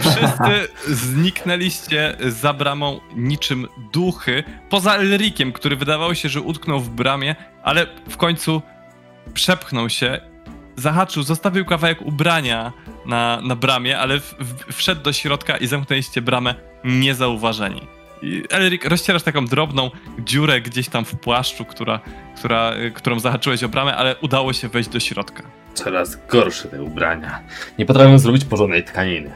wszyscy 0.00 0.68
zniknęliście 0.88 2.16
za 2.28 2.52
bramą 2.52 3.00
niczym 3.16 3.66
duchy, 3.92 4.44
poza 4.70 4.94
Elrikiem, 4.94 5.52
który 5.52 5.76
wydawało 5.76 6.14
się, 6.14 6.28
że 6.28 6.40
utknął 6.40 6.80
w 6.80 6.90
bramie, 6.90 7.36
ale 7.62 7.86
w 8.08 8.16
końcu 8.16 8.62
przepchnął 9.34 9.90
się, 9.90 10.20
zahaczył, 10.76 11.22
zostawił 11.22 11.64
kawałek 11.64 12.02
ubrania 12.02 12.72
na, 13.06 13.40
na 13.42 13.56
bramie, 13.56 13.98
ale 13.98 14.20
w, 14.20 14.34
w, 14.40 14.74
wszedł 14.74 15.02
do 15.02 15.12
środka 15.12 15.56
i 15.56 15.66
zamknęliście 15.66 16.22
bramę 16.22 16.54
niezauważeni. 16.84 17.82
I 18.22 18.44
Elrik, 18.50 18.84
rozcierasz 18.84 19.22
taką 19.22 19.46
drobną 19.46 19.90
dziurę 20.18 20.60
gdzieś 20.60 20.88
tam 20.88 21.04
w 21.04 21.14
płaszczu, 21.20 21.64
która, 21.64 22.00
która, 22.36 22.72
którą 22.94 23.20
zahaczyłeś 23.20 23.62
o 23.62 23.68
bramę, 23.68 23.96
ale 23.96 24.16
udało 24.16 24.52
się 24.52 24.68
wejść 24.68 24.88
do 24.88 25.00
środka. 25.00 25.42
Coraz 25.74 26.26
gorsze 26.28 26.68
te 26.68 26.82
ubrania. 26.82 27.40
Nie 27.78 27.86
potrafią 27.86 28.18
zrobić 28.18 28.44
porządnej 28.44 28.84
tkaniny. 28.84 29.30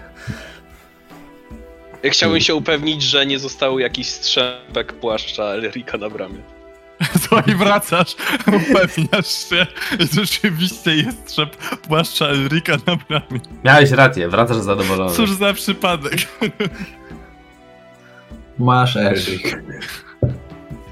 Chciałbym 2.04 2.40
się 2.40 2.54
upewnić, 2.54 3.02
że 3.02 3.26
nie 3.26 3.38
został 3.38 3.78
jakiś 3.78 4.08
strzępek 4.08 4.92
płaszcza 4.92 5.44
Elrika 5.44 5.98
na 5.98 6.10
bramie. 6.10 6.59
Słuchaj, 7.22 7.54
wracasz, 7.54 8.16
upewniasz 8.70 9.48
się, 9.48 9.66
że 9.98 10.06
rzeczywiście 10.24 10.96
jest 10.96 11.26
trzep 11.26 11.56
płaszcza 11.56 12.26
Elrika 12.26 12.72
na 12.86 12.96
bramie. 12.96 13.40
Miałeś 13.64 13.90
rację, 13.90 14.28
wracasz 14.28 14.56
zadowolony. 14.56 15.14
Cóż 15.14 15.30
za 15.32 15.52
przypadek. 15.52 16.14
Masz 18.58 18.96
Erik. 18.96 19.62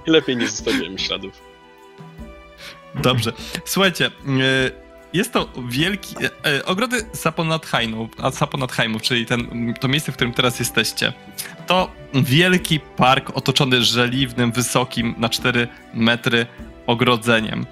I 0.07 0.11
lepiej 0.11 0.37
nie 0.37 0.49
zostawiłem 0.49 0.99
śladów. 0.99 1.33
Dobrze. 2.95 3.33
Słuchajcie, 3.65 4.07
e, 4.07 4.11
jest 5.13 5.33
to 5.33 5.49
wielki... 5.69 6.15
e, 6.17 6.57
e, 6.57 6.65
Ogrody 6.65 6.97
Saponatheimu, 8.33 9.01
czyli 9.01 9.27
ten, 9.27 9.75
to 9.81 9.89
miejsce, 9.89 10.13
w 10.13 10.15
którym 10.15 10.33
teraz 10.33 10.59
jesteście, 10.59 11.13
to 11.67 11.91
wielki 12.15 12.81
park 12.81 13.31
otoczony 13.35 13.83
żeliwnym, 13.83 14.53
wysokim, 14.53 15.15
na 15.19 15.29
4 15.29 15.69
metry 15.95 16.47
ogrodzeniem. 16.87 17.67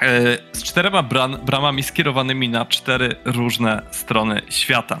e, 0.00 0.38
z 0.52 0.62
czterema 0.62 1.02
bramami 1.46 1.82
skierowanymi 1.82 2.48
na 2.48 2.66
cztery 2.66 3.16
różne 3.24 3.82
strony 3.90 4.42
świata. 4.48 5.00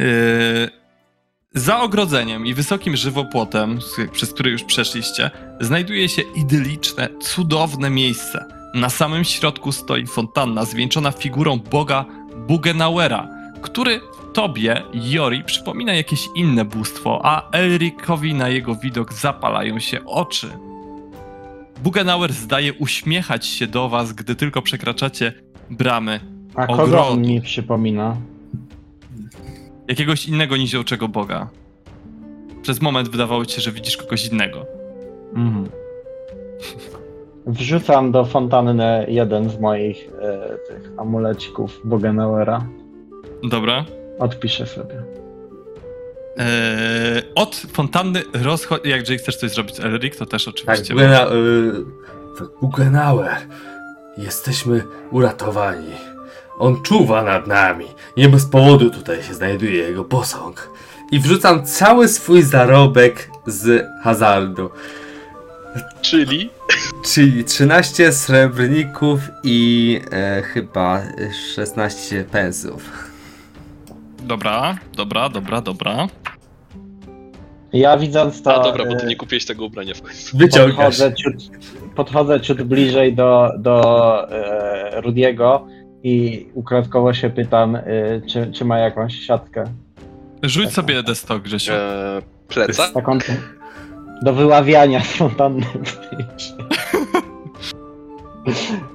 E, 0.00 0.04
za 1.54 1.80
ogrodzeniem 1.80 2.46
i 2.46 2.54
wysokim 2.54 2.96
żywopłotem, 2.96 3.78
przez 4.12 4.32
który 4.32 4.50
już 4.50 4.64
przeszliście, 4.64 5.30
znajduje 5.60 6.08
się 6.08 6.22
idyliczne, 6.36 7.08
cudowne 7.20 7.90
miejsce. 7.90 8.57
Na 8.78 8.88
samym 8.90 9.24
środku 9.24 9.72
stoi 9.72 10.06
fontanna 10.06 10.64
zwieńczona 10.64 11.10
figurą 11.10 11.58
boga 11.70 12.04
Bugenauera, 12.48 13.28
który 13.62 14.00
tobie, 14.32 14.82
Jori, 14.94 15.44
przypomina 15.44 15.94
jakieś 15.94 16.28
inne 16.36 16.64
bóstwo, 16.64 17.20
a 17.24 17.50
Elrikowi 17.50 18.34
na 18.34 18.48
jego 18.48 18.74
widok 18.74 19.12
zapalają 19.12 19.78
się 19.78 20.04
oczy. 20.04 20.48
Bugenauer 21.82 22.32
zdaje 22.32 22.72
uśmiechać 22.74 23.46
się 23.46 23.66
do 23.66 23.88
was, 23.88 24.12
gdy 24.12 24.34
tylko 24.34 24.62
przekraczacie 24.62 25.32
bramy 25.70 26.20
A 26.54 26.66
kogo 26.66 26.82
Ogrodu. 26.82 27.08
on 27.12 27.20
mi 27.22 27.40
przypomina? 27.42 28.16
jakiegoś 29.88 30.26
innego 30.26 30.56
niziołczego 30.56 31.08
boga. 31.08 31.48
Przez 32.62 32.80
moment 32.82 33.08
wydawało 33.08 33.46
ci 33.46 33.54
się, 33.56 33.60
że 33.60 33.72
widzisz 33.72 33.96
kogoś 33.96 34.26
innego. 34.26 34.66
Mhm. 35.34 35.68
Wrzucam 37.48 38.12
do 38.12 38.24
fontanny 38.24 39.06
jeden 39.08 39.50
z 39.50 39.60
moich 39.60 40.08
e, 40.22 40.58
tych 40.68 40.90
amulecików 40.98 41.80
Bogenauera. 41.84 42.64
Dobra. 43.42 43.84
Odpiszę 44.18 44.66
sobie. 44.66 44.94
Eee, 46.36 47.22
od 47.34 47.56
fontanny 47.56 48.22
rozchodzi. 48.42 48.88
Jak 48.88 49.00
jeżeli 49.00 49.18
chcesz 49.18 49.36
coś 49.36 49.50
zrobić, 49.50 49.80
Elric, 49.80 50.16
to 50.16 50.26
też 50.26 50.44
Tak, 50.44 50.54
oczywiście. 50.54 50.94
Bugena, 50.94 51.26
y, 51.26 51.28
tak, 52.38 52.48
Bugenauer. 52.60 53.36
Jesteśmy 54.18 54.82
uratowani. 55.10 55.92
On 56.58 56.82
czuwa 56.82 57.22
nad 57.22 57.46
nami. 57.46 57.84
Nie 58.16 58.28
bez 58.28 58.46
powodu 58.46 58.90
tutaj 58.90 59.22
się 59.22 59.34
znajduje 59.34 59.82
jego 59.82 60.04
posąg. 60.04 60.70
I 61.12 61.20
wrzucam 61.20 61.64
cały 61.66 62.08
swój 62.08 62.42
zarobek 62.42 63.30
z 63.46 63.86
hazardu. 64.02 64.70
Czyli 66.00 66.50
Czyli 67.04 67.44
13 67.44 68.12
srebrników 68.12 69.20
i 69.44 70.00
e, 70.12 70.42
chyba 70.42 71.02
16 71.54 72.24
pensów. 72.24 73.10
Dobra, 74.22 74.78
dobra, 74.96 75.28
dobra, 75.28 75.60
dobra. 75.60 76.06
Ja 77.72 77.98
widząc 77.98 78.42
to. 78.42 78.54
A 78.54 78.64
dobra, 78.64 78.84
bo 78.84 78.96
ty 78.96 79.04
e, 79.04 79.06
nie 79.06 79.16
kupiłeś 79.16 79.44
tego 79.44 79.64
ubrania 79.64 79.94
w 79.94 80.02
końcu. 80.02 80.38
Wyciągasz. 80.38 80.76
podchodzę 80.76 81.14
ciut, 81.14 81.34
podchodzę 81.94 82.40
ciut 82.40 82.62
bliżej 82.62 83.14
do, 83.14 83.50
do 83.58 84.30
e, 84.30 85.00
Rudiego 85.00 85.66
i 86.02 86.46
ukradkowo 86.54 87.14
się 87.14 87.30
pytam, 87.30 87.76
e, 87.76 87.82
czy, 88.26 88.52
czy 88.52 88.64
ma 88.64 88.78
jakąś 88.78 89.14
siatkę. 89.14 89.64
Rzuć 90.42 90.72
sobie 90.72 91.02
desktop, 91.02 91.42
Grzesiu. 91.42 91.72
Eee, 91.72 92.22
pleca? 92.48 92.92
Taką 92.92 93.18
do 94.22 94.32
wyławiania 94.32 95.00
z 95.04 95.06
fontanny. 95.16 95.66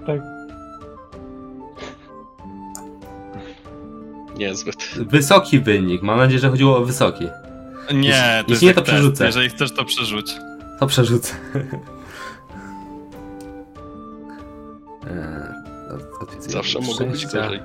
tak. 0.08 0.22
Niezbyt. 4.38 4.76
Wysoki 4.98 5.60
wynik. 5.60 6.02
Mam 6.02 6.18
nadzieję, 6.18 6.40
że 6.40 6.50
chodziło 6.50 6.78
o 6.78 6.86
wysoki. 6.86 7.28
Nie, 7.94 8.00
jeśli- 8.08 8.44
to 8.45 8.52
jeśli 8.52 8.52
jest 8.52 8.62
nie, 8.64 8.74
to 8.74 8.82
test. 8.82 8.91
przerzucę. 8.94 9.26
Jeżeli 9.26 9.50
chcesz, 9.50 9.74
to 9.74 9.86
przerzuć. 9.86 10.36
To 10.80 10.88
przerzucę. 10.88 11.34
Eee, 11.56 11.64
odpisuję 16.22 16.52
Zawsze 16.52 16.80
mogło 16.80 17.06
być 17.06 17.26
gorzej. 17.26 17.60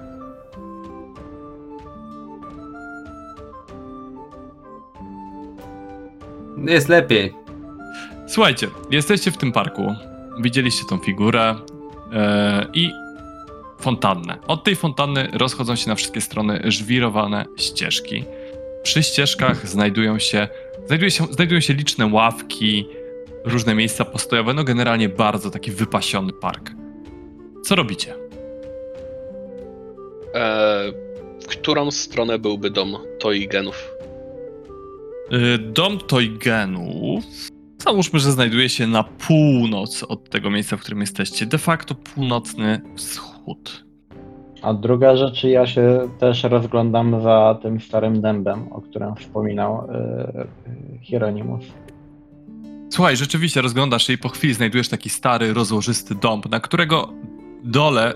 Jest 6.67 6.89
lepiej. 6.89 7.35
Słuchajcie, 8.29 8.69
jesteście 8.91 9.31
w 9.31 9.37
tym 9.37 9.53
parku. 9.53 9.95
Widzieliście 10.41 10.85
tą 10.85 10.99
figurę 10.99 11.55
e, 12.13 12.67
i 12.75 12.91
fontannę. 13.81 14.39
Od 14.47 14.65
tej 14.65 14.77
fontanny 14.77 15.29
rozchodzą 15.33 15.77
się 15.77 15.89
na 15.89 15.95
wszystkie 15.95 16.21
strony 16.21 16.61
żwirowane 16.65 17.45
ścieżki. 17.57 18.25
Przy 18.83 19.03
ścieżkach 19.03 19.69
znajdują 19.69 20.19
się, 20.19 20.49
znajduje 20.87 21.11
się, 21.11 21.25
znajdują 21.31 21.61
się 21.61 21.75
liczne 21.75 22.07
ławki, 22.07 22.87
różne 23.45 23.75
miejsca 23.75 24.05
postojowe. 24.05 24.55
No 24.55 24.65
generalnie 24.65 25.09
bardzo 25.09 25.51
taki 25.51 25.71
wypasiony 25.71 26.33
park. 26.33 26.71
Co 27.65 27.75
robicie? 27.75 28.15
Eee, 30.35 30.93
w 31.43 31.47
którą 31.47 31.91
stronę 31.91 32.39
byłby 32.39 32.71
dom 32.71 32.97
Toigenów? 33.19 33.91
Y, 35.33 35.59
Dom 35.59 35.99
Toygenów. 35.99 37.25
Załóżmy, 37.79 38.19
że 38.19 38.33
znajduje 38.33 38.69
się 38.69 38.87
na 38.87 39.05
północ 39.05 40.03
od 40.03 40.31
tego 40.31 40.51
miejsca, 40.51 40.77
w 40.77 40.81
którym 40.81 41.01
jesteście. 41.01 41.47
De 41.47 41.59
facto 41.59 41.95
północny 41.95 42.81
wschód. 42.97 43.85
A 44.63 44.75
druga 44.75 45.17
rzecz, 45.17 45.45
ja 45.45 45.67
się 45.67 46.09
też 46.19 46.43
rozglądam 46.45 47.23
za 47.23 47.59
tym 47.63 47.81
starym 47.81 48.21
dębem, 48.21 48.73
o 48.73 48.81
którym 48.81 49.17
wspominał 49.17 49.91
e, 49.91 49.95
e, 49.95 50.47
Hieronimus. 51.03 51.65
Słuchaj, 52.91 53.17
rzeczywiście 53.17 53.63
rozglądasz 53.63 54.07
się 54.07 54.13
i 54.13 54.19
po 54.19 54.29
chwili 54.29 54.55
znajdujesz 54.55 54.89
taki 54.89 55.11
stary, 55.11 55.55
rozłożysty 55.55 56.15
dąb, 56.15 56.51
na 56.51 56.61
którego 56.61 57.09
dole 57.65 58.15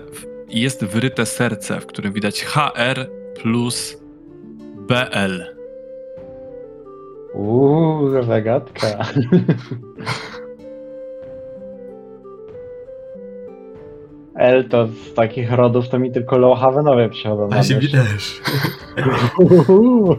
jest 0.49 0.85
wyryte 0.85 1.25
serce, 1.25 1.79
w 1.79 1.85
którym 1.85 2.13
widać 2.13 2.43
HR 2.43 3.07
plus 3.41 3.97
BL. 4.87 5.52
Uuu, 7.33 8.23
zagadka. 8.23 8.87
L 14.35 14.69
to 14.69 14.87
z 14.87 15.13
takich 15.13 15.51
rodów 15.51 15.89
to 15.89 15.99
mi 15.99 16.11
tylko 16.11 16.37
Lowhavenowie 16.37 17.09
przychodzą 17.09 17.47
na 17.47 17.57
A 17.57 17.63
się 17.63 17.75
myśl. 17.75 17.87
widać. 17.87 18.41
Uuu. 19.69 20.15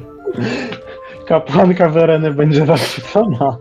Kapłanka 1.26 1.88
Wereny 1.88 2.30
będzie 2.34 2.66
zachwycona. 2.66 3.56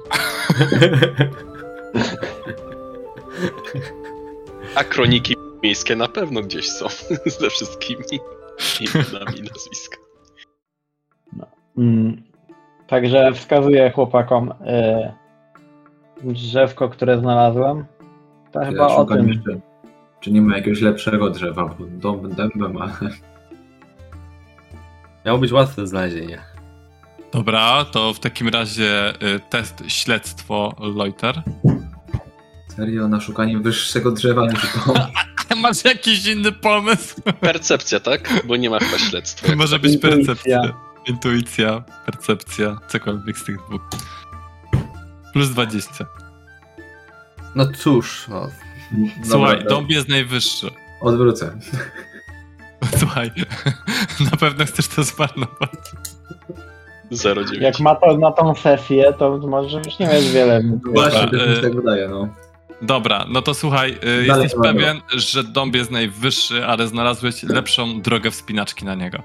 A 4.75 4.83
kroniki 4.83 5.35
miejskie 5.63 5.95
na 5.95 6.07
pewno 6.07 6.41
gdzieś 6.41 6.69
są 6.69 6.85
ze 7.39 7.49
wszystkimi 7.49 8.03
imionami 8.81 9.39
i 9.39 9.43
nazwiskami. 9.43 10.03
Mm. 11.77 12.23
Także 12.87 13.31
wskazuję 13.33 13.91
chłopakom 13.91 14.51
y, 14.51 16.33
drzewko, 16.33 16.89
które 16.89 17.19
znalazłem. 17.19 17.85
To 18.51 18.61
Ja 18.61 18.67
chyba 18.69 18.87
o 18.87 19.05
tym. 19.05 19.27
jeszcze, 19.27 19.59
czy 20.19 20.31
nie 20.31 20.41
ma 20.41 20.57
jakiegoś 20.57 20.81
lepszego 20.81 21.29
drzewa, 21.29 21.65
bo 21.79 21.85
dom 21.87 22.29
dębem, 22.29 22.77
ale 22.81 22.91
Miało 25.25 25.37
być 25.39 25.51
łatwe 25.51 25.81
do 25.81 25.87
znalezienia. 25.87 26.37
Dobra, 27.31 27.85
to 27.85 28.13
w 28.13 28.19
takim 28.19 28.47
razie 28.49 29.13
y, 29.35 29.39
test 29.49 29.83
śledztwo 29.87 30.75
Loiter. 30.95 31.41
serio 32.75 33.07
na 33.07 33.21
szukanie 33.21 33.57
wyższego 33.59 34.11
drzewa 34.11 34.45
niż 34.47 34.61
dom. 34.87 34.95
Masz 35.61 35.85
jakiś 35.85 36.27
inny 36.27 36.51
pomysł? 36.51 37.21
Percepcja, 37.39 37.99
tak? 37.99 38.43
Bo 38.47 38.55
nie 38.55 38.69
ma 38.69 38.79
chyba 38.79 38.97
śledztwa. 38.97 39.55
Może 39.55 39.79
być 39.79 39.97
percepcja. 39.97 40.61
Intuicja, 41.07 41.83
percepcja, 42.05 42.77
cokolwiek 42.87 43.37
z 43.37 43.43
tych 43.43 43.57
dwóch. 43.57 43.81
Plus 45.33 45.49
20. 45.49 46.05
No 47.55 47.65
cóż, 47.77 48.27
no, 48.27 48.47
Słuchaj, 49.23 49.57
Dobra, 49.57 49.69
dąb 49.69 49.89
jest 49.89 50.09
najwyższy. 50.09 50.67
Odwrócę. 51.01 51.57
Słuchaj, 52.97 53.31
na 54.31 54.37
pewno 54.37 54.65
chcesz 54.65 54.87
to 54.87 55.03
zmarnować. 55.03 55.79
0,9. 57.11 57.61
Jak 57.61 57.79
ma 57.79 57.95
to 57.95 58.17
na 58.17 58.31
tą 58.31 58.55
sesję, 58.55 59.13
to 59.13 59.37
może 59.37 59.77
już 59.77 59.99
nie 59.99 60.07
mieć 60.07 60.31
wiele. 60.31 60.61
Właśnie, 60.93 61.27
też 61.27 61.47
mi 61.47 61.53
e, 61.53 61.55
się 61.55 61.61
tak 61.61 61.75
wydaje, 61.75 62.07
no. 62.07 62.27
Dobra, 62.83 63.25
no 63.29 63.41
to 63.41 63.53
słuchaj, 63.53 63.91
y, 63.91 64.27
Dalej 64.27 64.43
jesteś 64.43 64.61
mamy. 64.63 64.73
pewien, 64.79 65.01
że 65.13 65.43
dąb 65.43 65.75
jest 65.75 65.91
najwyższy, 65.91 66.65
ale 66.65 66.87
znalazłeś 66.87 67.43
lepszą 67.43 68.01
drogę 68.01 68.31
wspinaczki 68.31 68.85
na 68.85 68.95
niego. 68.95 69.17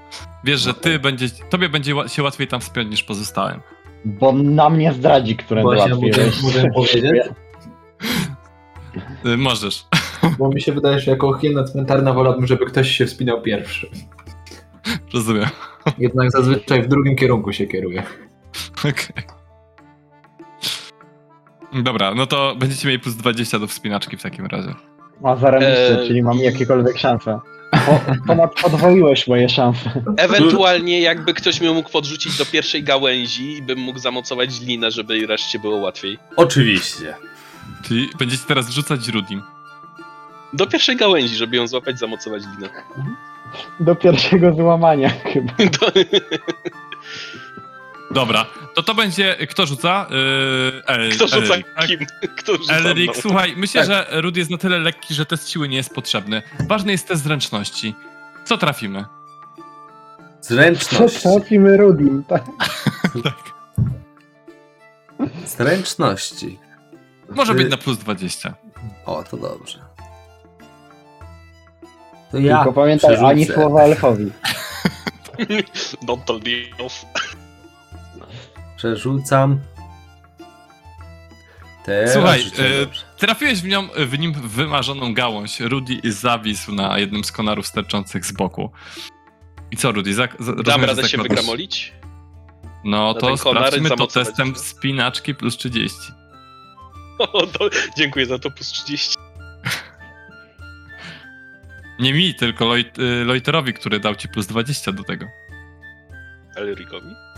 Wiesz, 0.43 0.61
że 0.61 0.73
ty 0.73 0.99
będzie, 0.99 1.29
tobie 1.49 1.69
będzie 1.69 1.93
się 2.07 2.23
łatwiej 2.23 2.47
tam 2.47 2.61
wspiąć 2.61 2.89
niż 2.91 3.03
pozostałym. 3.03 3.59
Bo 4.05 4.31
na 4.31 4.69
mnie 4.69 4.93
zdradzi, 4.93 5.35
które 5.35 5.63
łatwiej. 5.65 6.11
jest. 6.17 6.43
mogę 6.43 6.71
powiedzieć, 6.73 7.05
Y, 9.25 9.37
Możesz. 9.37 9.85
bo 10.39 10.49
mi 10.49 10.61
się 10.61 10.71
wydaje, 10.73 10.99
że 10.99 11.11
jako 11.11 11.33
hiena 11.37 11.63
cmentarna 11.63 12.13
wolałbym, 12.13 12.47
żeby 12.47 12.65
ktoś 12.65 12.91
się 12.91 13.05
wspinał 13.05 13.41
pierwszy. 13.41 13.89
Rozumiem. 15.13 15.49
Jednak 15.97 16.31
zazwyczaj 16.31 16.83
w 16.83 16.87
drugim 16.87 17.15
kierunku 17.15 17.53
się 17.53 17.67
kieruje. 17.67 18.03
Okej. 18.89 19.38
Dobra, 21.73 22.15
no 22.15 22.25
to 22.25 22.55
będziecie 22.55 22.87
mieli 22.87 22.99
plus 22.99 23.15
20 23.15 23.59
do 23.59 23.67
wspinaczki 23.67 24.17
w 24.17 24.23
takim 24.23 24.45
razie. 24.45 24.75
A 25.23 25.35
zarobiście, 25.35 25.99
Eee, 25.99 26.07
czyli 26.07 26.23
mam 26.23 26.37
jakiekolwiek 26.37 26.97
szanse. 26.97 27.39
Po, 27.71 27.99
ponad 28.27 28.61
podwoiłeś 28.61 29.27
moje 29.27 29.49
szanse. 29.49 30.01
Ewentualnie 30.17 31.01
jakby 31.01 31.33
ktoś 31.33 31.61
mnie 31.61 31.71
mógł 31.71 31.89
podrzucić 31.89 32.37
do 32.37 32.45
pierwszej 32.45 32.83
gałęzi 32.83 33.57
i 33.57 33.61
bym 33.61 33.79
mógł 33.79 33.99
zamocować 33.99 34.61
linę, 34.61 34.91
żeby 34.91 35.27
reszcie 35.27 35.59
było 35.59 35.77
łatwiej. 35.77 36.19
Oczywiście. 36.35 37.15
Czyli 37.83 38.09
będziecie 38.19 38.43
teraz 38.47 38.67
wrzucać 38.69 39.07
Rudim. 39.07 39.41
Do 40.53 40.67
pierwszej 40.67 40.95
gałęzi, 40.95 41.35
żeby 41.35 41.57
ją 41.57 41.67
złapać, 41.67 41.99
zamocować 41.99 42.43
linę. 42.55 42.69
Do 43.79 43.95
pierwszego 43.95 44.53
złamania 44.53 45.09
chyba. 45.09 45.53
Do... 45.57 45.91
Dobra, 48.11 48.45
to 48.75 48.83
to 48.83 48.95
będzie... 48.95 49.35
Kto 49.49 49.65
rzuca? 49.65 50.07
Yy, 50.09 50.83
El, 50.87 51.11
Kto 51.11 51.27
rzuca 51.27 51.37
Elric, 51.53 51.65
tak? 51.75 51.87
kim? 51.87 51.99
Kto 52.37 52.57
rzuca 52.57 52.73
Elric, 52.73 53.11
mną? 53.11 53.21
słuchaj, 53.21 53.53
myślę, 53.57 53.87
Tak. 53.87 53.89
że 54.11 54.21
Rudy 54.21 54.39
jest 54.39 54.51
na 54.51 54.57
tyle 54.57 54.79
lekki, 54.79 55.13
że 55.13 55.25
test 55.25 55.49
siły 55.49 55.69
nie 55.69 55.77
jest 55.77 55.93
potrzebny. 55.95 56.41
Ważny 56.67 56.91
jest 56.91 57.07
test 57.07 57.23
zręczności. 57.23 57.95
Co 58.45 58.57
trafimy? 58.57 59.05
Co 60.41 60.53
Zręczność. 60.55 61.21
trafimy 61.21 61.77
Rudim, 61.77 62.23
tak? 62.29 62.43
tak. 63.23 63.33
Zręczności. 65.45 66.59
Może 67.29 67.53
Ty- 67.53 67.57
być 67.63 67.71
na 67.71 67.77
plus 67.77 67.97
20. 67.97 68.53
O, 69.05 69.23
to 69.23 69.37
dobrze. 69.37 69.79
To 72.31 72.37
ja 72.37 72.57
Tylko 72.57 72.73
pamiętaj, 72.73 73.09
przerzucę. 73.09 73.27
ani 73.27 73.45
słowa 73.45 73.81
elfowi. 73.81 74.31
Don't 76.07 76.23
tell 76.25 76.39
the 76.39 76.83
elf. 76.83 77.05
Przerzucam. 78.79 79.59
Teraz 81.85 82.13
Słuchaj, 82.13 82.41
e. 82.41 83.17
Trafiłeś 83.17 83.61
w, 83.61 83.67
nią, 83.67 83.87
w 83.97 84.19
nim 84.19 84.33
wymarzoną 84.33 85.13
gałąź. 85.13 85.59
Rudy 85.59 85.99
zawisł 86.03 86.71
na 86.71 86.99
jednym 86.99 87.23
z 87.23 87.31
konarów 87.31 87.67
sterczących 87.67 88.25
z 88.25 88.31
boku. 88.31 88.71
I 89.71 89.77
co, 89.77 89.91
Rudy? 89.91 90.13
Za, 90.13 90.27
za, 90.39 90.53
Dam 90.53 90.83
radę 90.83 91.09
się 91.09 91.17
wygramolić? 91.17 91.93
No 92.83 93.13
na 93.13 93.19
to 93.19 93.37
sprawdźmy 93.37 93.89
to 93.89 94.07
testem 94.07 94.53
się? 94.53 94.59
spinaczki 94.59 95.35
plus 95.35 95.57
30. 95.57 95.97
O, 97.19 97.47
to, 97.47 97.69
dziękuję 97.97 98.25
za 98.25 98.39
to 98.39 98.51
plus 98.51 98.67
30. 98.67 99.15
Nie 101.99 102.13
mi, 102.13 102.35
tylko 102.35 102.65
Lloyd, 102.65 102.99
y, 102.99 103.25
Loiterowi, 103.25 103.73
który 103.73 103.99
dał 103.99 104.15
ci 104.15 104.27
plus 104.27 104.47
20 104.47 104.91
do 104.91 105.03
tego. 105.03 105.25
Elricowi. 106.55 107.28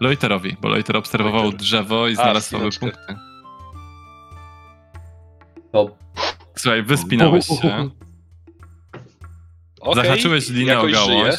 Loiterowi, 0.00 0.56
bo 0.60 0.68
Loiter 0.68 0.96
obserwował 0.96 1.42
Loiter. 1.42 1.60
drzewo 1.60 2.08
i 2.08 2.14
znalazł 2.14 2.48
słabe 2.48 2.68
punkty. 2.80 3.16
To 5.72 5.96
Słuchaj, 6.56 6.82
wyspinałeś 6.82 7.46
się, 7.46 7.90
Okej, 9.80 10.04
zahaczyłeś 10.04 10.48
linę 10.48 10.80
o 10.80 10.86
gałąź. 10.88 11.34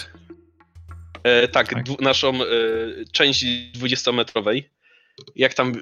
E, 1.24 1.48
tak, 1.48 1.70
Tak. 1.70 2.02
naszą 2.02 2.30
e, 2.36 2.46
część 3.12 3.46
20-metrowej. 3.78 4.64
Jak 5.36 5.54
tam 5.54 5.74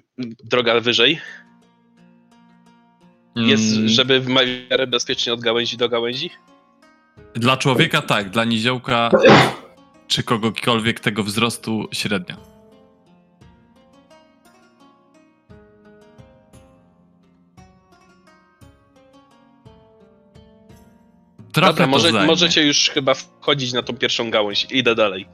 droga 0.43 0.80
wyżej? 0.80 1.19
Jest, 3.35 3.73
Mm, 3.76 3.88
żeby 3.89 4.19
w 4.19 4.27
miarę 4.27 4.88
bezpiecznie 4.88 5.34
od 5.34 5.39
gałęzi 5.41 5.77
do 5.77 5.89
gałęzi? 5.89 6.30
Dla 7.34 7.57
człowieka 7.57 8.01
tak, 8.01 8.30
dla 8.30 8.45
niziołka 8.45 9.09
czy 10.10 10.23
kogokolwiek 10.23 10.99
tego 10.99 11.23
wzrostu 11.23 11.88
średnio. 11.91 12.36
Trochę 21.53 21.72
Dobra, 21.72 21.88
może, 21.88 22.11
zajmie. 22.11 22.27
możecie 22.27 22.68
już 22.68 22.90
chyba 22.90 23.14
wchodzić 23.14 23.73
na 23.73 23.81
tą 23.81 23.98
pierwszą 23.98 24.31
gałąź. 24.31 24.68
Idę 24.72 24.95
dalej. 24.95 25.27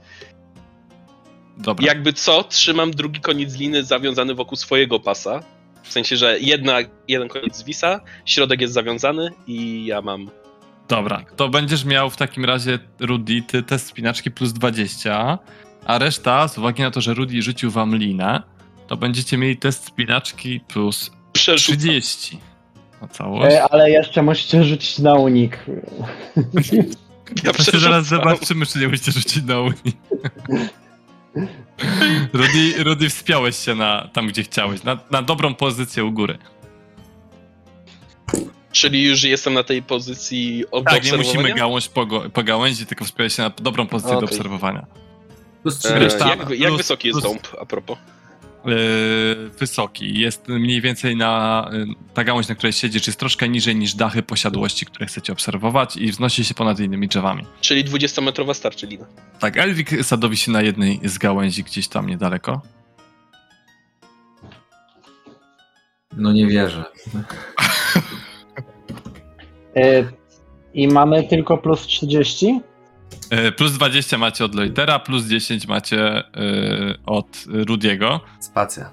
Dobra. 1.58 1.86
Jakby 1.88 2.14
co, 2.14 2.44
trzymam 2.44 2.92
drugi 2.92 3.22
koniec 3.22 3.56
liny 3.56 3.84
zawiązany 3.84 4.36
wokół 4.36 4.56
swojego 4.58 5.00
pasa. 5.00 5.44
W 5.84 5.92
sensie, 5.92 6.18
że 6.18 6.40
jedna, 6.40 6.78
jeden 7.08 7.28
koniec 7.28 7.56
zwisa, 7.58 8.02
środek 8.26 8.62
jest 8.62 8.74
zawiązany 8.74 9.32
i 9.48 9.86
ja 9.86 10.02
mam. 10.02 10.30
Dobra, 10.88 11.22
to 11.36 11.50
będziesz 11.50 11.86
miał 11.86 12.10
w 12.10 12.18
takim 12.18 12.46
razie 12.46 12.80
Rudy 13.00 13.42
ty 13.42 13.64
test 13.64 13.88
spinaczki 13.88 14.32
plus 14.32 14.54
20, 14.54 15.40
a 15.86 15.98
reszta, 16.00 16.48
z 16.48 16.58
uwagi 16.58 16.82
na 16.82 16.92
to, 16.92 17.02
że 17.02 17.14
Rudy 17.14 17.42
rzucił 17.42 17.72
wam 17.72 17.96
linę, 17.96 18.42
to 18.88 18.98
będziecie 18.98 19.38
mieli 19.38 19.58
test 19.58 19.86
spinaczki 19.86 20.60
plus 20.60 21.12
Przerzucam. 21.34 21.78
30. 21.78 22.40
Na 23.02 23.08
całość. 23.08 23.56
E, 23.56 23.64
ale 23.64 23.92
jeszcze 23.92 24.22
musicie 24.22 24.64
rzucić 24.64 25.00
na 25.00 25.14
unik. 25.14 25.66
Ja 27.44 27.54
To 27.54 27.64
się 27.64 27.80
zaraz 27.80 28.06
zobaczymy, 28.06 28.66
czy 28.66 28.80
nie 28.80 28.88
musicie 28.88 29.12
rzucić 29.12 29.44
na 29.44 29.60
Unii. 29.60 29.98
Rudy, 32.34 32.84
Rudy, 32.84 33.10
wspiąłeś 33.10 33.58
się 33.58 33.76
na 33.76 34.10
tam, 34.14 34.28
gdzie 34.28 34.44
chciałeś, 34.44 34.84
na, 34.84 34.98
na 35.12 35.22
dobrą 35.22 35.56
pozycję 35.56 36.06
u 36.06 36.12
góry. 36.12 36.38
Czyli 38.76 39.04
już 39.04 39.24
jestem 39.24 39.54
na 39.54 39.64
tej 39.64 39.84
pozycji 39.84 40.64
od 40.72 40.86
Tak, 40.86 41.04
nie 41.06 41.18
musimy 41.18 41.54
gałąź 41.54 41.88
po, 41.88 42.06
go- 42.06 42.30
po 42.30 42.44
gałęzi, 42.44 42.86
tylko 42.86 43.06
wspiąłeś 43.06 43.36
się 43.36 43.42
na 43.44 43.50
dobrą 43.50 43.88
pozycję 43.88 44.12
do 44.14 44.18
Okej. 44.18 44.30
obserwowania. 44.30 44.86
plus 45.62 45.86
E, 45.86 45.90
30. 45.90 46.18
Reszta- 46.18 46.28
jak, 46.30 46.50
jak 46.50 46.68
plus- 46.70 46.78
wysoki 46.78 47.08
jest 47.08 47.20
plus- 47.22 47.34
dąb, 47.34 47.48
a 47.62 47.66
propos? 47.66 47.98
Yy, 48.66 49.50
wysoki. 49.60 50.20
Jest 50.20 50.48
mniej 50.48 50.82
więcej 50.82 51.16
na. 51.16 51.70
Yy, 51.74 51.86
ta 52.14 52.24
gałąź, 52.24 52.48
na 52.48 52.56
której 52.56 52.74
siedzisz, 52.74 53.08
jest 53.08 53.20
troszkę 53.20 53.50
niżej 53.50 53.76
niż 53.76 53.94
dachy 53.96 54.24
posiadłości, 54.24 54.86
które 54.86 55.06
chcecie 55.06 55.34
obserwować 55.34 55.98
i 55.98 56.12
wznosi 56.12 56.46
się 56.46 56.54
ponad 56.54 56.80
innymi 56.80 57.08
drzewami. 57.08 57.44
Czyli 57.62 57.86
20-metrowa 57.86 58.54
starczy 58.54 58.88
lina. 58.88 59.06
Tak, 59.40 59.58
Elwik 59.58 59.90
sadowi 60.06 60.38
się 60.38 60.52
na 60.52 60.62
jednej 60.62 61.00
z 61.04 61.18
gałęzi 61.18 61.64
gdzieś 61.64 61.88
tam 61.88 62.08
niedaleko. 62.10 62.62
No 66.18 66.32
nie 66.34 66.48
wierzę. 66.48 66.84
E, 69.76 70.04
I 70.74 70.88
mamy 70.88 71.24
tylko 71.24 71.58
plus 71.58 71.82
30? 71.82 72.60
Yy, 73.32 73.52
plus 73.52 73.72
20 73.72 74.18
macie 74.18 74.46
od 74.46 74.56
Loitera, 74.56 75.00
plus 75.00 75.26
10 75.26 75.68
macie 75.68 76.24
yy, 76.36 76.98
od 77.06 77.28
Rudiego. 77.48 78.20
Spacja. 78.40 78.92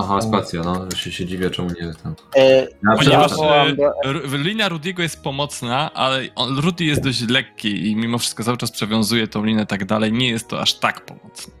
Aha, 0.00 0.20
spacja, 0.20 0.62
no. 0.62 0.84
Już 0.84 1.00
się, 1.00 1.12
się 1.12 1.26
dziwię, 1.26 1.50
czemu 1.50 1.68
nie 1.68 1.94
tam. 2.02 2.14
E, 2.36 2.60
Ja 2.62 2.96
Ponieważ 2.98 3.30
do- 3.30 4.36
linia 4.36 4.68
Rudiego 4.68 5.02
jest 5.02 5.22
pomocna, 5.22 5.92
ale 5.94 6.22
on, 6.34 6.58
Rudy 6.58 6.84
jest 6.84 7.02
dość 7.02 7.28
lekki 7.28 7.90
i 7.90 7.96
mimo 7.96 8.18
wszystko 8.18 8.44
cały 8.44 8.56
czas 8.56 8.70
przewiązuje 8.70 9.28
tą 9.28 9.44
linę 9.44 9.66
tak 9.66 9.84
dalej. 9.84 10.12
Nie 10.12 10.28
jest 10.28 10.48
to 10.48 10.60
aż 10.60 10.74
tak 10.74 11.04
pomocne. 11.06 11.52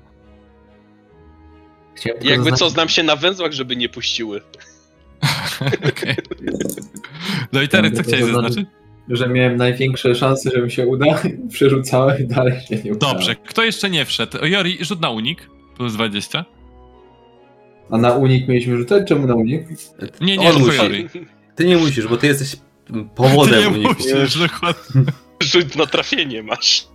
Jakby 2.22 2.52
co, 2.52 2.70
znam 2.70 2.88
się 2.88 3.02
na 3.02 3.16
węzłach, 3.16 3.52
żeby 3.52 3.76
nie 3.76 3.88
puściły. 3.88 4.40
Okej. 5.88 6.14
Loitery, 7.52 7.90
co 7.90 8.02
Chciałem 8.02 8.04
chciałeś 8.04 8.24
tylko 8.24 8.42
zaznaczyć? 8.42 8.66
Że 9.08 9.28
miałem 9.28 9.56
największe 9.56 10.14
szanse, 10.14 10.50
że 10.50 10.62
mi 10.62 10.70
się 10.70 10.86
uda. 10.86 11.06
Przerzucałem 11.52 12.18
i 12.22 12.26
dalej 12.26 12.60
się 12.60 12.76
nie 12.84 12.92
udało. 12.92 13.12
Dobrze, 13.12 13.34
kto 13.34 13.62
jeszcze 13.64 13.90
nie 13.90 14.04
wszedł? 14.04 14.46
Jori, 14.46 14.84
rzut 14.84 15.00
na 15.00 15.10
unik. 15.10 15.48
Plus 15.76 15.92
20. 15.94 16.44
A 17.90 17.98
na 17.98 18.12
unik 18.12 18.48
mieliśmy 18.48 18.76
rzucać? 18.76 19.08
Czemu 19.08 19.26
na 19.26 19.34
unik? 19.34 19.62
Nie, 20.20 20.36
nie, 20.38 20.50
On. 20.50 20.62
Jori. 20.74 21.08
Ty 21.54 21.64
nie 21.64 21.76
musisz, 21.76 22.06
bo 22.06 22.16
ty 22.16 22.26
jesteś 22.26 22.56
Ty 22.84 22.92
nie 22.92 23.04
powodem 23.04 23.74
uniku. 23.74 23.94
musisz, 23.98 24.38
dokładnie. 24.38 25.02
Rzut 25.42 25.76
na 25.76 25.86
trafienie 25.86 26.42
masz. 26.42 26.86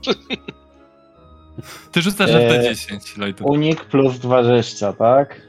Ty 1.92 2.02
rzucasz 2.02 2.32
na 2.32 2.40
Eee, 2.40 2.74
T10, 2.74 3.20
Lojter. 3.20 3.48
Unik 3.48 3.86
plus 3.86 4.20
20, 4.20 4.94
tak? 4.94 5.30
Tak. 5.30 5.47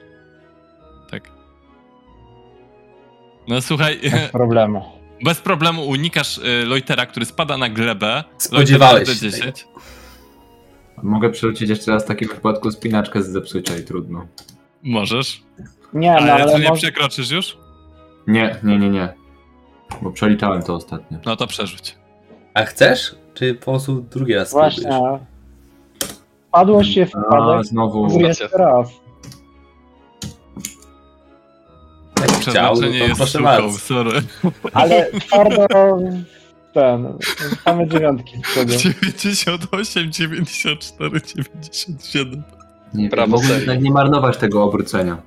No 3.49 3.61
słuchaj, 3.61 3.99
Bez 4.11 4.31
problemu. 4.41 4.83
bez 5.25 5.41
problemu 5.41 5.83
unikasz 5.89 6.39
y, 6.39 6.65
Loitera, 6.66 7.07
który 7.07 7.27
spada 7.27 7.57
na 7.59 7.69
glebę. 7.69 8.25
Spodziewałeś 8.39 9.09
Loiter 9.09 9.33
się 9.33 9.47
na 9.47 9.53
D10. 9.53 9.65
Mogę 11.03 11.31
przerzucić 11.31 11.69
jeszcze 11.70 11.91
raz 11.93 12.05
w 12.05 12.09
takim 12.09 12.29
wypadku 12.29 12.70
spinaczkę 12.70 13.23
z 13.23 13.27
zepsucia 13.29 13.77
i 13.77 13.83
trudno. 13.85 14.27
Możesz. 14.83 15.43
Nie, 15.93 16.11
no 16.11 16.16
Ale, 16.19 16.33
ale 16.35 16.53
czy 16.55 16.61
nie 16.62 16.69
może... 16.69 16.81
przekroczysz 16.83 17.31
już? 17.31 17.59
Nie, 18.27 18.57
nie, 18.62 18.79
nie, 18.79 18.91
nie. 18.91 19.09
Bo 20.03 20.11
przeliczałem 20.12 20.62
to 20.62 20.75
ostatnio. 20.75 21.19
No 21.27 21.37
to 21.37 21.47
przerzuć. 21.47 21.97
A 22.55 22.62
chcesz? 22.65 23.15
Czy 23.35 23.55
po 23.55 23.65
prostu 23.65 24.01
drugi 24.01 24.35
raz 24.35 24.51
Właśnie. 24.53 24.83
spróbujesz? 24.83 25.20
Padło 26.53 26.85
się 26.85 27.07
w 27.07 27.16
A, 27.16 27.62
znowu. 27.62 28.20
Jeszcze 28.20 28.49
raz. 28.49 28.89
Chciał, 32.51 32.65
no 32.65 32.70
Przeznaczenie 32.81 32.99
to 33.01 33.05
jest 33.07 33.16
proszę 33.16 33.31
sztuką, 33.31 33.45
bardzo. 33.45 33.79
sorry. 33.79 34.11
Ale 34.73 35.11
twardo 35.20 35.99
ten. 36.75 37.19
Same 37.65 37.89
dziewiątki 37.89 38.37
w 38.39 38.41
przodu. 38.43 38.73
98, 38.77 40.12
94, 40.12 41.20
97. 41.37 42.43
Nie, 42.95 43.09
Brawo, 43.09 43.39
serio. 43.39 43.55
jednak 43.57 43.83
nie 43.83 43.91
marnować 43.91 44.37
tego 44.37 44.65
obrócenia. 44.65 45.19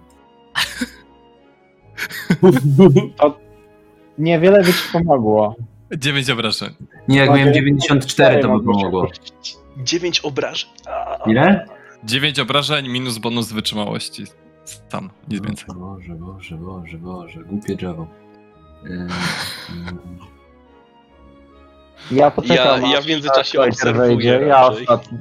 Niewiele 4.18 4.64
by 4.64 4.74
ci 4.74 4.80
pomogło. 4.94 5.56
9 5.98 6.30
obrażeń. 6.30 6.70
Nie, 7.08 7.18
jak 7.20 7.30
No, 7.30 7.36
miałem 7.36 7.54
dziewięć- 7.54 7.82
94, 7.88 8.42
to 8.42 8.48
by 8.58 8.66
pomogło. 8.66 9.08
puścić. 9.08 9.56
9 9.78 10.20
obrażeń. 10.20 10.70
Ile? 11.26 11.66
9 12.04 12.40
obrażeń 12.40 12.88
minus 12.90 13.18
bonus 13.18 13.52
wytrzymałości. 13.52 14.24
Tam, 14.90 15.10
nic 15.28 15.42
więcej. 15.42 15.66
Boże, 15.76 16.14
Boże, 16.14 16.56
Boże, 16.56 16.98
Boże, 16.98 17.40
głupie 17.44 17.76
drzewo. 17.76 18.08
Ja 22.12 22.32
poczekam. 22.32 22.82
Ja- 22.82 22.88
ja 22.88 23.02
w 23.02 23.08
międzyczasie 23.08 23.62
obserwuję 23.62 24.08
wejdzie. 24.08 24.30
Ja 24.48 24.66
ostatni. 24.68 25.18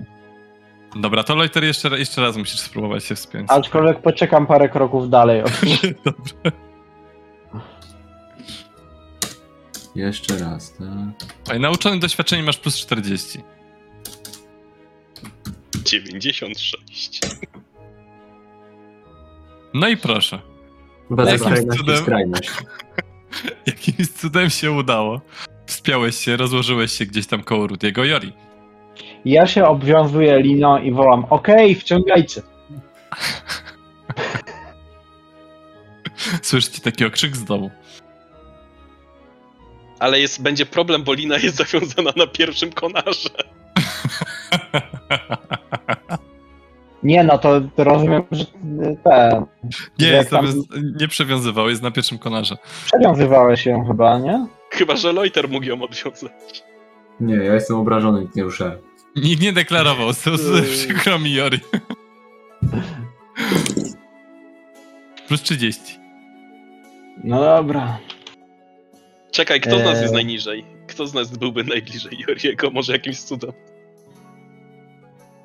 Dobra, 0.96 1.24
to 1.24 1.34
Loiter 1.34 1.64
jeszcze, 1.64 1.98
jeszcze 1.98 2.20
raz 2.22 2.36
musisz 2.36 2.60
spróbować 2.60 3.04
się 3.04 3.14
wspiąć. 3.14 3.46
Aczkolwiek 3.50 4.02
poczekam 4.02 4.46
parę 4.46 4.68
kroków 4.68 5.10
dalej. 5.10 5.42
Dobrze. 6.04 6.34
Jeszcze 9.94 10.38
raz, 10.38 10.72
tak. 10.72 11.28
Oj, 11.50 11.60
Nauczony 11.60 11.98
doświadczenie 11.98 12.42
masz 12.42 12.58
plus 12.58 12.76
40. 12.76 13.40
96. 15.84 17.20
No 19.74 19.88
i 19.88 19.96
proszę. 19.96 20.40
Chyba 21.08 21.24
ze 21.24 21.30
Jakimś 21.30 21.58
cudem- 21.58 21.96
skrajność. 21.96 22.50
Jakimś 23.66 24.08
cudem 24.08 24.50
się 24.50 24.72
udało. 24.72 25.20
Wspiąłeś 25.66 26.16
się, 26.16 26.36
rozłożyłeś 26.36 26.92
się 26.92 27.06
gdzieś 27.06 27.26
tam 27.26 27.42
koło 27.42 27.66
Rudiego 27.66 28.04
Jori. 28.04 28.32
Ja 29.24 29.46
się 29.46 29.64
obwiązuję 29.64 30.42
liną 30.42 30.78
i 30.78 30.92
wołam: 30.92 31.26
Okej, 31.30 31.74
wciągajcie. 31.74 32.42
Słyszycie 36.42 36.80
taki 36.80 37.04
okrzyk 37.04 37.36
z 37.36 37.44
domu. 37.44 37.70
Ale 39.98 40.20
jest, 40.20 40.42
będzie 40.42 40.66
problem, 40.66 41.02
bo 41.02 41.12
lina 41.14 41.38
jest 41.38 41.56
zawiązana 41.56 42.12
na 42.16 42.26
pierwszym 42.26 42.72
konarze. 42.72 43.28
Nie 47.02 47.24
no, 47.24 47.38
to, 47.38 47.60
to 47.76 47.84
rozumiem, 47.84 48.22
że 48.30 48.44
te. 49.04 49.44
Nie, 49.98 50.06
Jak 50.08 50.16
jest, 50.16 50.30
tam- 50.30 50.46
nie 51.00 51.08
przewiązywał, 51.08 51.68
jest 51.68 51.82
na 51.82 51.90
pierwszym 51.90 52.18
konarze. 52.18 52.56
Przewiązywałeś 52.84 53.66
ją 53.66 53.84
chyba, 53.86 54.18
nie? 54.18 54.46
Chyba, 54.70 54.96
że 54.96 55.12
Loiter 55.12 55.48
mógł 55.48 55.66
ją 55.66 55.82
odwiązać. 55.82 56.62
Nie, 57.20 57.34
ja 57.34 57.54
jestem 57.54 57.76
obrażony, 57.76 58.20
nic 58.20 58.34
nie 58.34 58.42
ruszałem. 58.42 58.78
Nikt 59.16 59.42
nie 59.42 59.52
deklarował, 59.52 60.10
to 60.24 60.30
Yy. 60.30 60.62
przykro 60.62 61.18
mi 61.18 61.34
Jori. 61.34 61.60
Plus 65.28 65.42
30. 65.42 65.80
No 67.24 67.40
dobra. 67.40 67.98
Czekaj, 69.32 69.60
kto 69.60 69.78
z 69.78 69.82
nas 69.84 69.94
Eee. 69.96 70.00
jest 70.02 70.14
najniżej? 70.14 70.64
Kto 70.86 71.06
z 71.06 71.14
nas 71.14 71.36
byłby 71.38 71.64
najbliżej 71.64 72.18
Joriego? 72.28 72.70
Może 72.70 72.92
jakimś 72.92 73.20
cudem? 73.20 73.52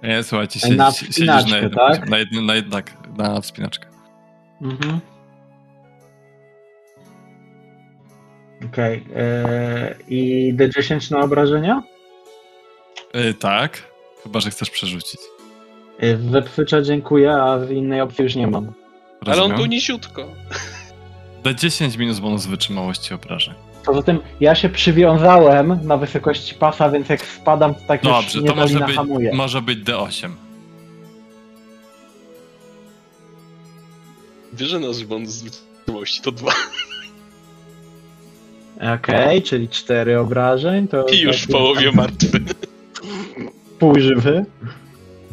Nie, 0.07 0.23
słuchajcie, 0.23 0.59
siedzisz, 0.59 0.77
Na 0.77 0.91
siedzisz 0.91 1.09
wspinaczkę, 1.09 1.51
na 1.51 1.57
jednym, 1.57 1.71
tak? 1.71 2.09
Na, 2.09 2.17
jednym, 2.17 2.45
na, 2.45 2.55
jednak, 2.55 2.93
na 3.17 3.41
wspinaczkę. 3.41 3.87
Mhm. 4.61 4.99
Okej. 8.65 9.03
Okay. 9.11 9.95
I 10.07 10.53
D10 10.55 11.11
na 11.11 11.19
obrażenia? 11.19 11.83
Yy, 13.13 13.33
tak, 13.33 13.83
chyba, 14.23 14.39
że 14.39 14.49
chcesz 14.49 14.69
przerzucić. 14.69 15.21
Yy, 15.99 16.17
Wepsycza 16.17 16.81
dziękuję, 16.81 17.33
a 17.33 17.57
w 17.57 17.71
innej 17.71 18.01
opcji 18.01 18.23
już 18.23 18.35
nie 18.35 18.47
mam. 18.47 18.73
Ale 19.21 19.33
on 19.33 19.37
Rozumiem. 19.37 19.57
był 19.57 19.65
niziutko. 19.65 20.27
D10 21.43 21.99
minus 21.99 22.19
bonus 22.19 22.45
wytrzymałości 22.45 23.13
obrażeń. 23.13 23.53
Poza 23.85 24.01
tym 24.03 24.19
ja 24.39 24.55
się 24.55 24.69
przywiązałem 24.69 25.79
na 25.83 25.97
wysokości 25.97 26.55
pasa, 26.55 26.89
więc 26.89 27.09
jak 27.09 27.21
spadam, 27.21 27.75
to 27.75 27.81
tak 27.87 28.03
Dobrze, 28.03 28.39
już 28.39 28.47
to 28.47 28.53
nie 28.53 28.61
może 28.61 28.79
być, 28.79 28.95
hamuje. 28.95 29.33
może 29.33 29.61
być 29.61 29.79
D8. 29.79 30.29
Wiesz, 34.53 34.69
że 34.69 34.79
nasz 34.79 35.05
błąd 35.05 35.29
z 35.29 35.43
wytrzymałości 35.43 36.21
to 36.21 36.31
dwa. 36.31 36.51
Okej, 38.95 39.41
czyli 39.41 39.69
cztery 39.69 40.19
obrażeń, 40.19 40.87
to... 40.87 41.05
I 41.05 41.19
już 41.19 41.41
w 41.41 41.51
połowie 41.51 41.91
martwy. 41.91 42.39
Pół 43.79 43.99
żywy. 43.99 44.45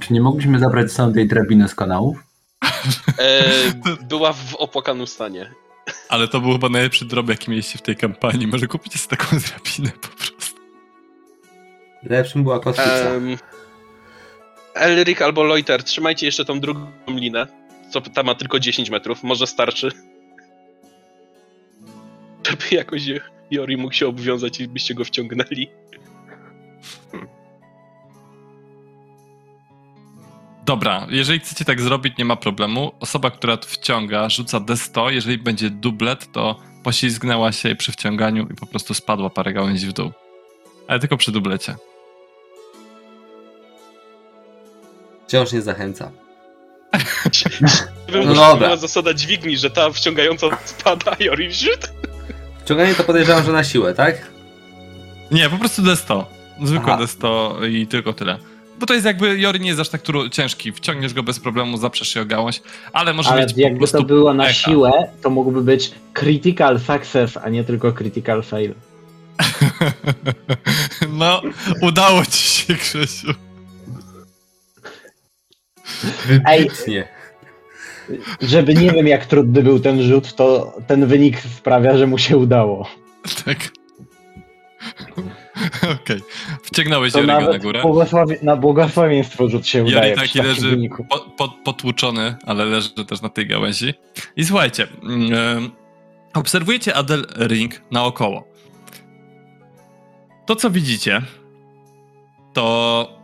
Czy 0.01 0.13
nie 0.13 0.21
mogliśmy 0.21 0.59
zabrać 0.59 0.93
sobą 0.93 1.13
tej 1.13 1.29
drabiny 1.29 1.69
z 1.69 1.75
kanałów? 1.75 2.17
E, 3.19 3.45
była 4.11 4.33
w 4.33 4.55
opłakanym 4.55 5.07
stanie. 5.07 5.55
Ale 6.09 6.29
to 6.29 6.41
był 6.41 6.53
chyba 6.53 6.69
najlepszy 6.69 7.05
drop, 7.05 7.29
jaki 7.29 7.51
mieliście 7.51 7.79
w 7.79 7.83
tej 7.83 7.97
kampanii. 7.97 8.47
Może 8.47 8.67
kupicie 8.67 8.99
sobie 8.99 9.17
taką 9.17 9.37
drabinę 9.39 9.91
po 10.01 10.09
prostu. 10.09 10.57
Lepszym 12.03 12.43
była 12.43 12.61
kotwica. 12.61 12.91
Em, 12.91 13.37
Elric 14.75 15.23
albo 15.23 15.43
Loiter, 15.43 15.85
trzymajcie 15.85 16.27
jeszcze 16.27 16.45
tą 16.45 16.61
drugą 16.61 16.87
linę. 17.09 17.47
Co 17.91 18.01
ta 18.01 18.23
ma 18.23 18.35
tylko 18.35 18.59
10 18.61 18.91
metrów, 18.91 19.23
może 19.23 19.47
starczy. 19.47 19.89
Żeby 22.47 22.65
jakoś 22.71 23.03
Jori 23.51 23.77
mógł 23.77 23.95
się 23.95 24.07
obwiązać 24.07 24.61
i 24.61 24.69
byście 24.69 24.95
go 24.95 25.05
wciągnęli. 25.05 25.69
Dobra, 30.65 31.07
jeżeli 31.11 31.41
chcecie 31.41 31.65
tak 31.65 31.81
zrobić, 31.81 32.19
nie 32.19 32.25
ma 32.25 32.37
problemu. 32.37 32.93
Osoba, 33.01 33.31
która 33.31 33.57
wciąga, 33.57 34.29
rzuca 34.29 34.61
D100. 34.61 35.09
Jeżeli 35.09 35.39
będzie 35.39 35.71
dublet, 35.71 36.33
to 36.33 36.59
poślizgnęła 36.83 37.53
się 37.53 37.75
przy 37.75 37.93
wciąganiu 37.93 38.47
i 38.51 38.55
po 38.55 38.67
prostu 38.67 38.95
spadła 38.95 39.31
parę 39.31 39.53
gałęzi 39.53 39.87
w 39.87 39.93
dół. 39.93 40.13
Ale 40.89 40.99
tylko 41.01 41.17
przy 41.17 41.33
dublecie. 41.33 41.75
Wciąż 45.27 45.53
nie 45.53 45.63
zachęca. 45.63 46.11
No 48.13 48.35
dobra. 48.35 48.57
była 48.57 48.77
zasada 48.77 49.15
dźwigni, 49.15 49.57
że 49.57 49.71
ta 49.71 49.91
wciągająca 49.91 50.47
spada, 50.65 51.17
Jori 51.21 51.49
wziąt. 51.49 51.93
Wciąganie 52.65 52.95
to 52.95 53.05
podejrzewam, 53.05 53.45
że 53.45 53.53
na 53.53 53.65
siłę, 53.65 53.95
tak? 53.95 54.31
Nie, 55.31 55.51
po 55.51 55.57
prostu 55.57 55.83
D100. 55.83 56.25
Zwykłe 56.63 56.93
Aha. 56.93 57.03
D100 57.03 57.69
i 57.69 57.87
tylko 57.87 58.13
tyle. 58.13 58.39
Bo 58.83 58.87
to 58.87 58.95
jest 58.95 59.07
jakby, 59.07 59.39
Jori 59.39 59.61
nie 59.61 59.69
jest 59.69 59.81
aż 59.81 59.89
tak 59.89 60.03
tru- 60.03 60.31
ciężki. 60.31 60.73
Wciągniesz 60.73 61.15
go 61.15 61.23
bez 61.23 61.41
problemu, 61.41 61.77
zaprzesz 61.77 62.09
się 62.09 62.21
o 62.21 62.25
gałąź, 62.25 62.63
ale 62.93 63.13
może 63.13 63.31
Ale 63.31 63.43
mieć 63.43 63.55
po 63.55 63.61
jakby 63.61 63.79
prostu 63.79 63.99
to 63.99 64.05
było 64.05 64.35
na 64.35 64.45
pecha. 64.45 64.55
siłę, 64.55 64.91
to 65.23 65.31
mógłby 65.31 65.63
być 65.63 65.93
critical 66.15 66.81
success, 66.81 67.37
a 67.37 67.49
nie 67.49 67.65
tylko 67.65 67.93
critical 67.93 68.43
fail. 68.43 68.75
No, 71.13 71.43
udało 71.81 72.25
ci 72.27 72.39
się, 72.49 72.75
Krzysiu. 72.75 73.35
Ej. 76.47 76.63
Wybitnie. 76.63 77.09
Żeby 78.41 78.75
nie 78.75 78.91
wiem 78.91 79.07
jak 79.07 79.27
trudny 79.27 79.63
był 79.63 79.81
ten 79.81 80.03
rzut, 80.03 80.35
to 80.35 80.77
ten 80.87 81.07
wynik 81.07 81.41
sprawia, 81.57 81.99
że 81.99 82.07
mu 82.07 82.19
się 82.19 82.37
udało. 82.37 82.89
Tak. 83.45 83.59
Okej. 86.03 86.21
Wciągnąłeś 86.63 87.13
To 87.13 87.21
Joriego 87.21 87.53
na 87.53 87.59
górę. 87.59 87.83
błogosławie, 87.83 88.39
na 88.43 88.57
błogosławieństwo 88.57 89.49
rzut 89.49 89.67
się 89.67 89.79
Jori 89.79 89.91
udaje 89.91 90.17
taki 90.17 90.39
leży 90.39 90.79
po, 91.09 91.19
po, 91.19 91.49
potłuczony, 91.49 92.35
ale 92.47 92.65
leży 92.65 92.91
też 92.91 93.23
na 93.23 93.29
tej 93.29 93.47
gałęzi. 93.47 93.95
I 94.37 94.45
słuchajcie, 94.45 94.87
mm, 95.03 95.71
obserwujecie 96.35 96.95
Adel 96.95 97.27
Ring 97.37 97.81
naokoło. 97.91 98.45
To, 100.47 100.57
co 100.57 100.71
widzicie, 100.71 101.23
to 102.53 103.19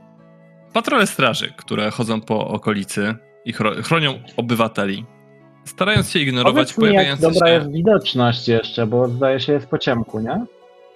patrole 0.72 1.06
straży, 1.06 1.52
które 1.56 1.90
chodzą 1.90 2.20
po 2.20 2.48
okolicy 2.48 3.14
i 3.44 3.54
chro- 3.54 3.82
chronią 3.82 4.18
obywateli, 4.36 5.04
starając 5.64 6.10
się 6.10 6.18
ignorować 6.18 6.78
mi, 6.78 6.84
jak 6.84 6.92
pojawiające 6.92 7.22
dobra 7.22 7.48
się... 7.48 7.54
jest 7.54 7.72
widoczność 7.72 8.48
jeszcze, 8.48 8.86
bo 8.86 9.08
zdaje 9.08 9.40
się 9.40 9.52
jest 9.52 9.66
po 9.66 9.78
ciemku, 9.78 10.20
nie? 10.20 10.44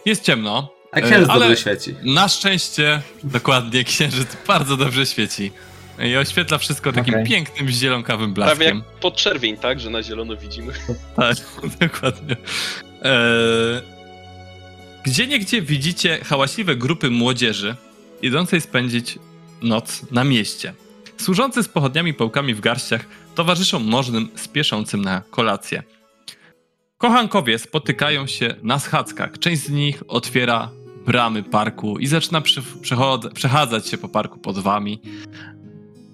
Jest 0.07 0.25
ciemno. 0.25 0.69
A 0.93 1.01
księżyc 1.01 1.29
ale- 1.31 1.41
dobrze 1.49 1.57
świeci. 1.61 1.95
Na 2.03 2.29
szczęście, 2.29 3.03
dokładnie, 3.25 3.85
księżyc 3.93 4.29
bardzo 4.47 4.77
dobrze 4.77 5.07
świeci. 5.07 5.53
I 5.99 6.17
oświetla 6.17 6.59
wszystko 6.59 6.93
takim 6.93 7.15
Okej. 7.15 7.27
pięknym, 7.27 7.69
zielonkawym 7.69 8.35
Prawie 8.35 8.51
jak 8.65 8.75
blaskiem. 8.75 8.83
podczerwień, 9.01 9.57
tak? 9.57 9.81
Że 9.81 9.91
na 9.91 10.03
zielono 10.03 10.37
widzimy. 10.37 10.73
Tak, 11.17 11.37
dokładnie. 11.81 12.37
Eee, 13.03 13.83
gdzie 15.05 15.27
niegdzie 15.27 15.63
widzicie 15.63 16.19
hałaśliwe 16.25 16.77
grupy 16.77 17.11
młodzieży 17.11 17.75
idącej 18.23 18.61
spędzić 18.61 19.19
noc 19.63 20.11
na 20.11 20.25
mieście. 20.25 20.75
Służący 21.21 21.63
z 21.63 21.69
pochodniami 21.69 22.11
i 22.11 22.15
pałkami 22.15 22.55
w 22.55 22.61
garściach 22.61 23.05
towarzyszą 23.35 23.79
możnym 23.79 24.29
spieszącym 24.37 25.03
na 25.03 25.23
kolację. 25.31 25.83
Kochankowie 26.99 27.59
spotykają 27.59 28.27
się 28.27 28.55
na 28.63 28.79
schadzkach. 28.79 29.39
Część 29.39 29.63
z 29.63 29.71
nich 29.71 30.03
otwiera 30.09 30.71
bramy 31.07 31.43
parku 31.43 31.99
i 31.99 32.07
zaczyna 32.07 32.43
przechadzać 33.35 33.89
się 33.89 33.99
po 33.99 34.09
parku 34.09 34.39
pod 34.39 34.59
wami. 34.59 35.01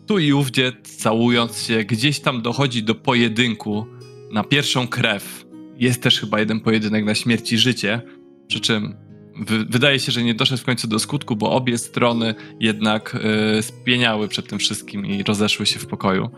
Tu 0.07 0.19
i 0.19 0.33
ówdzie, 0.33 0.73
całując 0.83 1.63
się, 1.63 1.85
gdzieś 1.85 2.21
tam 2.21 2.43
dochodzi 2.43 2.83
do 2.83 2.95
pojedynku 2.95 3.87
na 4.33 4.45
pierwszą 4.45 4.89
krew. 4.89 5.45
Jest 5.77 6.03
też 6.03 6.21
chyba 6.21 6.41
jeden 6.41 6.61
pojedynek 6.61 7.05
na 7.05 7.15
śmierć 7.15 7.53
i 7.53 7.59
życie, 7.59 8.03
przy 8.49 8.61
czym 8.61 8.97
wy, 9.39 9.65
wydaje 9.65 9.99
się, 9.99 10.13
że 10.13 10.23
nie 10.23 10.35
doszedł 10.35 10.63
w 10.63 10.65
końcu 10.65 10.89
do 10.89 10.99
skutku, 10.99 11.37
bo 11.37 11.51
obie 11.51 11.79
strony 11.79 12.35
jednak 12.61 13.17
y, 13.59 13.63
spieniały 13.63 14.29
przed 14.29 14.49
tym 14.49 14.59
wszystkim 14.59 15.07
i 15.07 15.23
rozeszły 15.23 15.67
się 15.67 15.79
w 15.79 15.87
pokoju. 15.87 16.31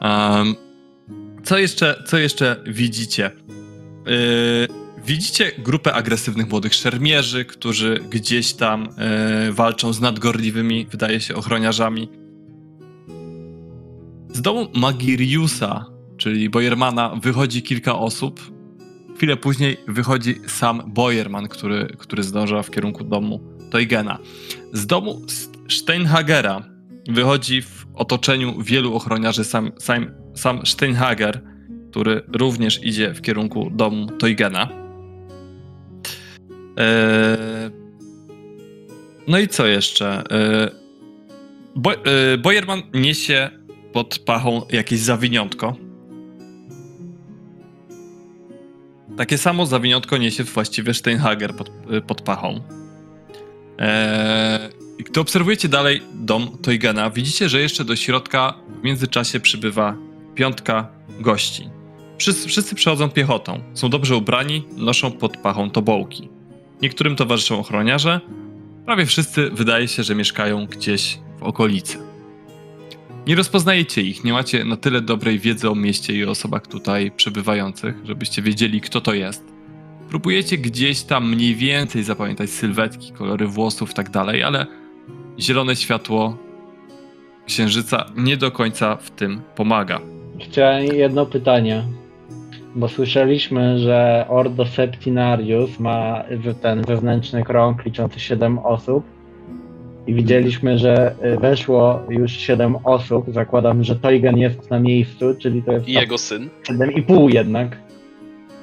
Um, 0.00 0.54
co, 1.44 1.58
jeszcze, 1.58 2.02
co 2.06 2.18
jeszcze 2.18 2.62
widzicie? 2.66 3.30
Y, 4.08 4.85
widzicie 5.06 5.52
grupę 5.58 5.94
agresywnych 5.94 6.48
młodych 6.48 6.74
szermierzy, 6.74 7.44
którzy 7.44 8.00
gdzieś 8.10 8.52
tam 8.52 8.88
y, 9.48 9.52
walczą 9.52 9.92
z 9.92 10.00
nadgorliwymi, 10.00 10.86
wydaje 10.90 11.20
się, 11.20 11.34
ochroniarzami. 11.34 12.08
Z 14.32 14.40
domu 14.40 14.68
Magiriusa, 14.74 15.86
czyli 16.16 16.50
Bojermana, 16.50 17.16
wychodzi 17.22 17.62
kilka 17.62 17.98
osób. 17.98 18.40
Chwilę 19.16 19.36
później 19.36 19.76
wychodzi 19.88 20.34
sam 20.46 20.82
Bojerman, 20.86 21.48
który, 21.48 21.96
który 21.98 22.22
zdąża 22.22 22.62
w 22.62 22.70
kierunku 22.70 23.04
domu 23.04 23.40
Teugena. 23.70 24.18
Z 24.72 24.86
domu 24.86 25.22
Steinhagera 25.68 26.64
wychodzi 27.08 27.62
w 27.62 27.86
otoczeniu 27.94 28.62
wielu 28.62 28.94
ochroniarzy 28.94 29.44
sam, 29.44 29.72
sam, 29.78 30.10
sam 30.34 30.66
Steinhager, 30.66 31.42
który 31.90 32.22
również 32.32 32.84
idzie 32.84 33.14
w 33.14 33.22
kierunku 33.22 33.70
domu 33.70 34.06
Teugena. 34.06 34.85
Eee... 36.76 37.70
No 39.28 39.38
i 39.38 39.48
co 39.48 39.66
jeszcze? 39.66 40.22
Eee... 40.30 40.70
Bo, 41.76 41.92
eee, 41.92 42.38
Bojerman 42.38 42.82
niesie 42.94 43.50
pod 43.92 44.18
pachą 44.18 44.62
jakieś 44.70 45.00
zawiniątko. 45.00 45.76
Takie 49.16 49.38
samo 49.38 49.66
zawiniątko 49.66 50.16
niesie 50.16 50.44
właściwie 50.44 50.94
Steinhager 50.94 51.54
pod, 51.54 51.70
pod 52.06 52.22
pachą. 52.22 52.60
Eee, 53.78 54.70
gdy 54.98 55.20
obserwujecie 55.20 55.68
dalej 55.68 56.02
dom 56.14 56.58
Toygena, 56.62 57.10
widzicie, 57.10 57.48
że 57.48 57.60
jeszcze 57.60 57.84
do 57.84 57.96
środka 57.96 58.54
w 58.80 58.84
międzyczasie 58.84 59.40
przybywa 59.40 59.96
piątka 60.34 60.88
gości. 61.20 61.68
Wszyscy, 62.18 62.48
wszyscy 62.48 62.74
przychodzą 62.74 63.10
piechotą, 63.10 63.60
są 63.74 63.90
dobrze 63.90 64.16
ubrani, 64.16 64.64
noszą 64.76 65.12
pod 65.12 65.36
pachą 65.36 65.70
tobołki. 65.70 66.35
Niektórym 66.82 67.16
towarzyszą 67.16 67.58
ochroniarze, 67.58 68.20
prawie 68.84 69.06
wszyscy 69.06 69.50
wydaje 69.50 69.88
się, 69.88 70.02
że 70.02 70.14
mieszkają 70.14 70.66
gdzieś 70.66 71.18
w 71.38 71.42
okolicy. 71.42 71.98
Nie 73.26 73.34
rozpoznajecie 73.34 74.02
ich, 74.02 74.24
nie 74.24 74.32
macie 74.32 74.64
na 74.64 74.76
tyle 74.76 75.00
dobrej 75.00 75.38
wiedzy 75.38 75.70
o 75.70 75.74
mieście 75.74 76.14
i 76.14 76.24
osobach 76.24 76.66
tutaj 76.66 77.10
przebywających, 77.10 77.94
żebyście 78.04 78.42
wiedzieli, 78.42 78.80
kto 78.80 79.00
to 79.00 79.14
jest. 79.14 79.44
Próbujecie 80.08 80.58
gdzieś 80.58 81.02
tam 81.02 81.30
mniej 81.30 81.54
więcej 81.54 82.02
zapamiętać 82.02 82.50
sylwetki, 82.50 83.12
kolory 83.12 83.46
włosów 83.46 83.94
tak 83.94 84.10
dalej, 84.10 84.42
ale 84.42 84.66
zielone 85.40 85.76
światło 85.76 86.38
księżyca 87.46 88.06
nie 88.16 88.36
do 88.36 88.50
końca 88.50 88.96
w 88.96 89.10
tym 89.10 89.40
pomaga. 89.56 90.00
Chciałem 90.44 90.86
jedno 90.86 91.26
pytanie, 91.26 91.84
bo 92.76 92.88
słyszeliśmy, 92.88 93.78
że 93.78 94.26
Ordo 94.28 94.66
Septinarius 94.66 95.78
ma 95.78 96.24
ten 96.62 96.82
wewnętrzny 96.82 97.44
krąg 97.44 97.84
liczący 97.84 98.20
7 98.20 98.58
osób 98.58 99.04
i 100.06 100.14
widzieliśmy, 100.14 100.78
że 100.78 101.14
y, 101.34 101.36
weszło 101.40 102.02
już 102.08 102.32
7 102.32 102.76
osób. 102.84 103.26
Zakładam, 103.28 103.84
że 103.84 103.96
Toygen 103.96 104.38
jest 104.38 104.70
na 104.70 104.80
miejscu, 104.80 105.34
czyli 105.38 105.62
to 105.62 105.72
jest 105.72 105.88
I 105.88 105.92
jego 105.92 106.18
syn. 106.18 106.48
7,5 106.68 107.34
jednak. 107.34 107.76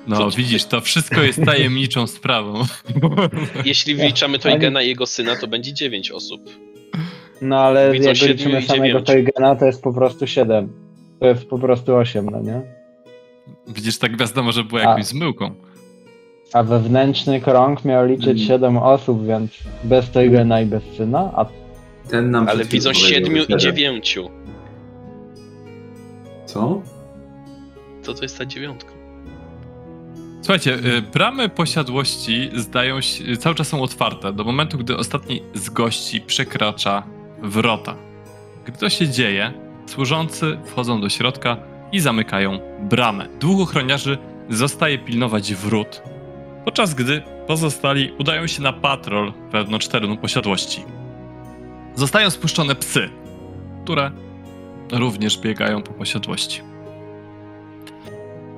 No, 0.07 0.17
Co- 0.17 0.37
widzisz, 0.37 0.65
to 0.65 0.81
wszystko 0.81 1.21
jest 1.21 1.43
tajemniczą 1.45 2.07
sprawą. 2.17 2.53
Jeśli 3.65 3.95
wliczamy 3.95 4.39
Toygena 4.39 4.81
i 4.81 4.87
jego 4.87 5.05
syna, 5.05 5.35
to 5.35 5.47
będzie 5.47 5.73
9 5.73 6.11
osób. 6.11 6.41
No 7.41 7.59
ale 7.59 7.91
Widzą 7.91 8.09
jak 8.09 8.21
liczymy 8.21 8.61
samego. 8.61 9.01
Toygena, 9.01 9.55
to 9.55 9.65
jest 9.65 9.83
po 9.83 9.93
prostu 9.93 10.27
7. 10.27 10.69
To 11.19 11.27
jest 11.27 11.49
po 11.49 11.59
prostu 11.59 11.95
8, 11.95 12.29
no 12.29 12.41
nie? 12.41 12.82
Widzisz, 13.67 13.97
ta 13.97 14.09
gwiazda 14.09 14.41
może 14.41 14.63
była 14.63 14.81
A. 14.81 14.89
jakąś 14.89 15.05
zmyłką. 15.05 15.55
A 16.53 16.63
wewnętrzny 16.63 17.41
krąg 17.41 17.85
miał 17.85 18.05
liczyć 18.05 18.25
Mm. 18.41 18.47
7 18.47 18.77
osób, 18.77 19.25
więc 19.27 19.51
bez 19.83 20.11
Toygena 20.11 20.61
i 20.61 20.65
bez 20.65 20.83
syna, 20.97 21.31
a 21.35 21.45
Ten 22.09 22.31
nam 22.31 22.47
Ale 22.49 22.65
widzą 22.65 22.89
powiedział, 22.89 23.09
7 23.09 23.31
że 23.35 23.37
i 23.39 23.41
siedem. 23.45 23.59
9. 23.59 24.19
Co? 26.45 26.81
Co 28.01 28.13
to 28.13 28.21
jest 28.21 28.37
ta 28.37 28.45
dziewiątka? 28.45 28.91
Słuchajcie, 30.41 30.73
y, 30.73 31.01
bramy 31.01 31.49
posiadłości 31.49 32.49
zdają 32.55 33.01
się, 33.01 33.37
cały 33.37 33.55
czas 33.55 33.67
są 33.67 33.81
otwarte 33.81 34.33
do 34.33 34.43
momentu, 34.43 34.77
gdy 34.77 34.97
ostatni 34.97 35.41
z 35.53 35.69
gości 35.69 36.21
przekracza 36.21 37.03
wrota. 37.41 37.95
Gdy 38.65 38.77
to 38.77 38.89
się 38.89 39.09
dzieje, 39.09 39.53
służący 39.85 40.57
wchodzą 40.65 41.01
do 41.01 41.09
środka 41.09 41.57
i 41.93 41.99
zamykają 41.99 42.59
bramę. 42.79 43.27
Dwóch 43.39 43.61
ochroniarzy 43.61 44.17
zostaje 44.49 44.97
pilnować 44.97 45.53
wrót, 45.53 46.01
podczas 46.65 46.93
gdy 46.93 47.21
pozostali 47.47 48.11
udają 48.19 48.47
się 48.47 48.61
na 48.61 48.73
patrol 48.73 49.33
wewnątrz 49.51 49.87
terenu 49.87 50.17
posiadłości. 50.17 50.83
Zostają 51.95 52.29
spuszczone 52.29 52.75
psy, 52.75 53.09
które 53.83 54.11
również 54.91 55.37
biegają 55.37 55.81
po 55.81 55.93
posiadłości. 55.93 56.61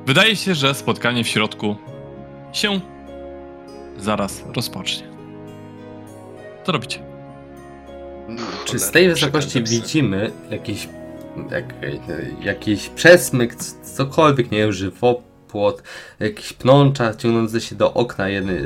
Wydaje 0.05 0.35
się, 0.35 0.55
że 0.55 0.73
spotkanie 0.73 1.23
w 1.23 1.27
środku 1.27 1.75
się 2.53 2.79
zaraz 3.97 4.43
rozpocznie. 4.55 5.07
Co 6.63 6.71
robicie? 6.71 6.99
Czy 8.65 8.79
z 8.79 8.91
tej 8.91 9.09
wysokości 9.09 9.63
widzimy 9.63 10.31
jakiś, 10.49 10.87
jak, 11.51 11.73
jakiś 12.41 12.89
przesmyk, 12.89 13.55
cokolwiek, 13.95 14.51
nie 14.51 14.57
wiem, 14.57 14.73
żywopłot, 14.73 15.83
jakieś 16.19 16.53
pnącza 16.53 17.13
ciągnące 17.13 17.61
się 17.61 17.75
do 17.75 17.93
okna 17.93 18.29
jednej, 18.29 18.61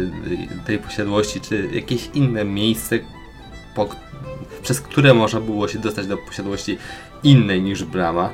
tej 0.65 0.79
posiadłości, 0.79 1.41
czy 1.41 1.69
jakieś 1.73 2.09
inne 2.13 2.45
miejsce, 2.45 2.99
po, 3.75 3.89
przez 4.61 4.81
które 4.81 5.13
można 5.13 5.41
było 5.41 5.67
się 5.67 5.79
dostać 5.79 6.07
do 6.07 6.17
posiadłości 6.17 6.77
innej 7.23 7.61
niż 7.61 7.83
brama? 7.83 8.29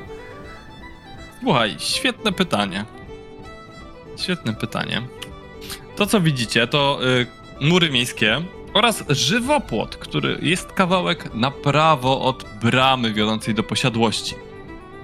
Słuchaj, 1.40 1.76
świetne 1.78 2.32
pytanie. 2.32 2.84
Świetne 4.16 4.54
pytanie. 4.54 5.02
To, 5.96 6.06
co 6.06 6.20
widzicie, 6.20 6.66
to 6.66 6.98
y, 7.20 7.26
mury 7.60 7.90
miejskie 7.90 8.42
oraz 8.76 9.04
żywopłot, 9.08 9.96
który 9.96 10.38
jest 10.42 10.72
kawałek 10.72 11.34
na 11.34 11.50
prawo 11.50 12.20
od 12.20 12.44
bramy 12.62 13.12
wiodącej 13.12 13.54
do 13.54 13.62
posiadłości. 13.62 14.34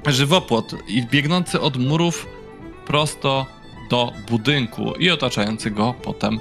Żywopłot 0.06 0.74
biegnący 1.10 1.60
od 1.60 1.76
murów 1.76 2.26
prosto 2.86 3.46
do 3.90 4.12
budynku 4.30 4.94
i 4.94 5.10
otaczający 5.10 5.70
go 5.70 5.94
potem 6.02 6.40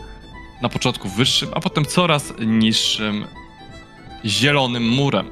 na 0.61 0.69
początku 0.69 1.09
wyższym, 1.09 1.49
a 1.53 1.59
potem 1.59 1.85
coraz 1.85 2.33
niższym 2.45 3.25
zielonym 4.25 4.89
murem. 4.89 5.29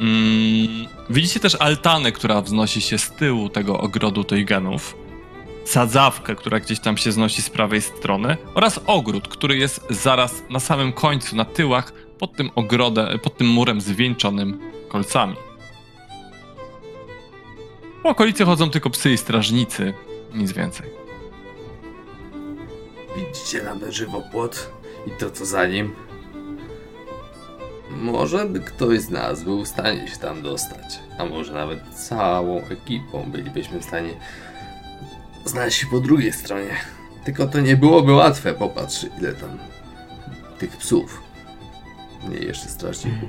Mm, 0.00 0.86
widzicie 1.10 1.40
też 1.40 1.54
altanę, 1.54 2.12
która 2.12 2.42
wznosi 2.42 2.80
się 2.80 2.98
z 2.98 3.10
tyłu 3.10 3.48
tego 3.48 3.80
ogrodu 3.80 4.24
Toygenów, 4.24 4.96
sadzawkę, 5.68 6.34
która 6.34 6.60
gdzieś 6.60 6.80
tam 6.80 6.96
się 6.96 7.12
znosi 7.12 7.42
z 7.42 7.50
prawej 7.50 7.82
strony 7.82 8.36
oraz 8.54 8.80
ogród, 8.86 9.28
który 9.28 9.56
jest 9.56 9.80
zaraz 9.90 10.42
na 10.50 10.60
samym 10.60 10.92
końcu, 10.92 11.36
na 11.36 11.44
tyłach, 11.44 11.92
pod 12.18 12.36
tym 12.36 12.50
ogrodem, 12.54 13.18
pod 13.18 13.36
tym 13.36 13.46
murem 13.46 13.80
zwieńczonym 13.80 14.60
kolcami. 14.88 15.36
Po 18.02 18.08
okolicy 18.08 18.44
chodzą 18.44 18.70
tylko 18.70 18.90
psy 18.90 19.10
i 19.10 19.18
strażnicy, 19.18 19.94
nic 20.34 20.52
więcej. 20.52 20.86
Widzicie 23.16 23.60
ten 23.60 23.92
żywopłot 23.92 24.70
i 25.06 25.10
to 25.10 25.30
co 25.30 25.46
za 25.46 25.66
nim? 25.66 25.92
Może 27.90 28.46
by 28.46 28.60
ktoś 28.60 29.00
z 29.00 29.10
nas 29.10 29.42
był 29.42 29.64
w 29.64 29.68
stanie 29.68 30.08
się 30.08 30.16
tam 30.16 30.42
dostać, 30.42 30.98
a 31.18 31.24
może 31.24 31.52
nawet 31.52 31.80
całą 32.08 32.62
ekipą 32.64 33.30
bylibyśmy 33.30 33.80
w 33.80 33.84
stanie 33.84 34.14
znaleźć 35.44 35.78
się 35.80 35.86
po 35.86 36.00
drugiej 36.00 36.32
stronie. 36.32 36.76
Tylko 37.24 37.46
to 37.46 37.60
nie 37.60 37.76
byłoby 37.76 38.12
łatwe, 38.12 38.54
popatrz 38.54 39.06
ile 39.18 39.32
tam 39.32 39.58
tych 40.58 40.76
psów. 40.76 41.22
Nie 42.28 42.38
jeszcze 42.38 42.68
strażników. 42.68 43.28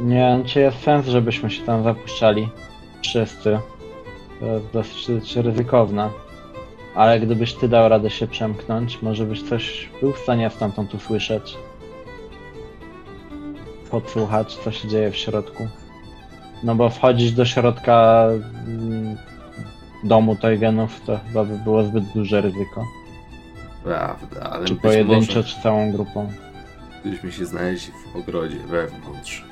nie 0.00 0.16
wiem, 0.16 0.44
czy 0.44 0.60
jest 0.60 0.82
sens, 0.82 1.06
żebyśmy 1.06 1.50
się 1.50 1.62
tam 1.62 1.84
zapuszczali. 1.84 2.48
Wszyscy. 3.02 3.58
To 4.40 4.46
jest 4.46 4.66
dosyć 4.72 5.36
ryzykowne. 5.36 6.10
Ale 6.94 7.20
gdybyś 7.20 7.54
ty 7.54 7.68
dał 7.68 7.88
radę 7.88 8.10
się 8.10 8.26
przemknąć, 8.26 9.02
może 9.02 9.24
byś 9.26 9.42
coś 9.42 9.88
był 10.00 10.12
w 10.12 10.18
stanie 10.18 10.50
stamtąd 10.50 10.94
usłyszeć. 10.94 11.56
Podsłuchać, 13.90 14.54
co 14.54 14.72
się 14.72 14.88
dzieje 14.88 15.10
w 15.10 15.16
środku. 15.16 15.68
No 16.62 16.74
bo 16.74 16.90
wchodzić 16.90 17.32
do 17.32 17.44
środka 17.44 18.26
mm, 18.66 19.16
domu 20.04 20.36
Toygenów 20.36 21.00
to 21.06 21.20
chyba 21.28 21.44
by 21.44 21.58
było 21.58 21.84
zbyt 21.84 22.04
duże 22.04 22.40
ryzyko. 22.40 22.84
Prawda, 23.84 24.40
ale 24.50 24.64
Czy 24.66 24.74
pojedynczo, 24.76 25.34
może 25.36 25.44
czy 25.44 25.62
całą 25.62 25.92
grupą. 25.92 26.32
gdybyśmy 27.00 27.32
się 27.32 27.46
znaleźli 27.46 27.92
w 28.12 28.16
ogrodzie 28.16 28.56
wewnątrz, 28.58 29.44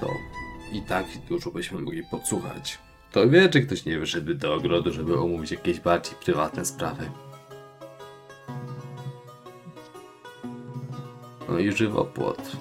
to 0.00 0.06
i 0.72 0.82
tak 0.82 1.04
dużo 1.28 1.50
byśmy 1.50 1.80
mogli 1.80 2.02
podsłuchać. 2.10 2.78
To 3.12 3.28
wie, 3.28 3.48
czy 3.48 3.60
ktoś 3.60 3.84
nie 3.84 3.98
wyszedłby 3.98 4.34
do 4.34 4.54
ogrodu, 4.54 4.92
żeby 4.92 5.20
omówić 5.20 5.50
jakieś 5.50 5.80
bardziej 5.80 6.14
prywatne 6.24 6.64
sprawy. 6.64 7.10
No 11.48 11.58
i 11.58 11.72
żywopłot. 11.72 12.56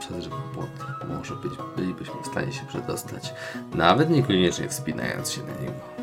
Przez 0.00 0.24
żywopłot 0.24 0.70
może 1.08 1.34
być, 1.36 1.52
bylibyśmy 1.76 2.14
w 2.22 2.26
stanie 2.26 2.52
się 2.52 2.66
przedostać. 2.66 3.34
Nawet 3.74 4.10
niekoniecznie 4.10 4.68
wspinając 4.68 5.30
się 5.30 5.40
na 5.40 5.60
niego. 5.60 5.99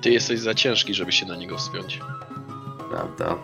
Ty 0.00 0.10
jesteś 0.10 0.40
za 0.40 0.54
ciężki, 0.54 0.94
żeby 0.94 1.12
się 1.12 1.26
na 1.26 1.36
niego 1.36 1.58
wspiąć. 1.58 2.00
Prawda? 2.90 3.36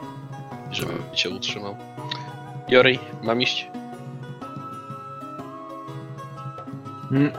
Żeby 0.71 0.93
cię 1.15 1.31
utrzymał. 1.31 1.77
Jori, 2.69 2.99
mam 3.23 3.43
iść? 3.43 3.67
Mm. 7.11 7.33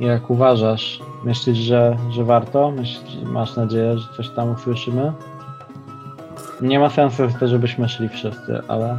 Jak 0.00 0.30
uważasz? 0.30 1.00
Myślisz, 1.24 1.58
że, 1.58 1.96
że 2.10 2.24
warto? 2.24 2.70
Myślisz, 2.70 3.22
masz 3.22 3.56
nadzieję, 3.56 3.98
że 3.98 4.08
coś 4.16 4.28
tam 4.28 4.50
usłyszymy? 4.50 5.12
Nie 6.60 6.78
ma 6.78 6.90
sensu 6.90 7.22
to, 7.40 7.48
żebyśmy 7.48 7.88
szli 7.88 8.08
wszyscy, 8.08 8.62
ale... 8.68 8.98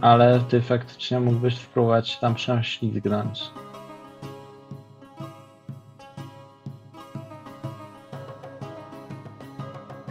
Ale 0.00 0.40
ty 0.40 0.60
faktycznie 0.60 1.20
mógłbyś 1.20 1.56
spróbować 1.56 2.18
tam 2.18 2.34
prześlizgnąć. 2.34 3.50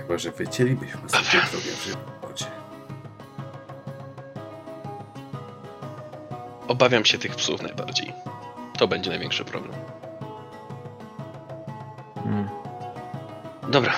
Chyba, 0.07 0.17
że 0.17 0.31
wycięlibyśmy 0.31 1.09
sobie 1.09 1.23
drogę 1.51 1.71
w 1.77 1.83
żywopłocie. 1.85 2.45
Obawiam 6.67 7.05
się 7.05 7.17
tych 7.17 7.35
psów 7.35 7.61
najbardziej. 7.61 8.13
To 8.77 8.87
będzie 8.87 9.09
największy 9.09 9.45
problem. 9.45 9.73
Mm. 12.25 12.49
Dobra, 13.69 13.93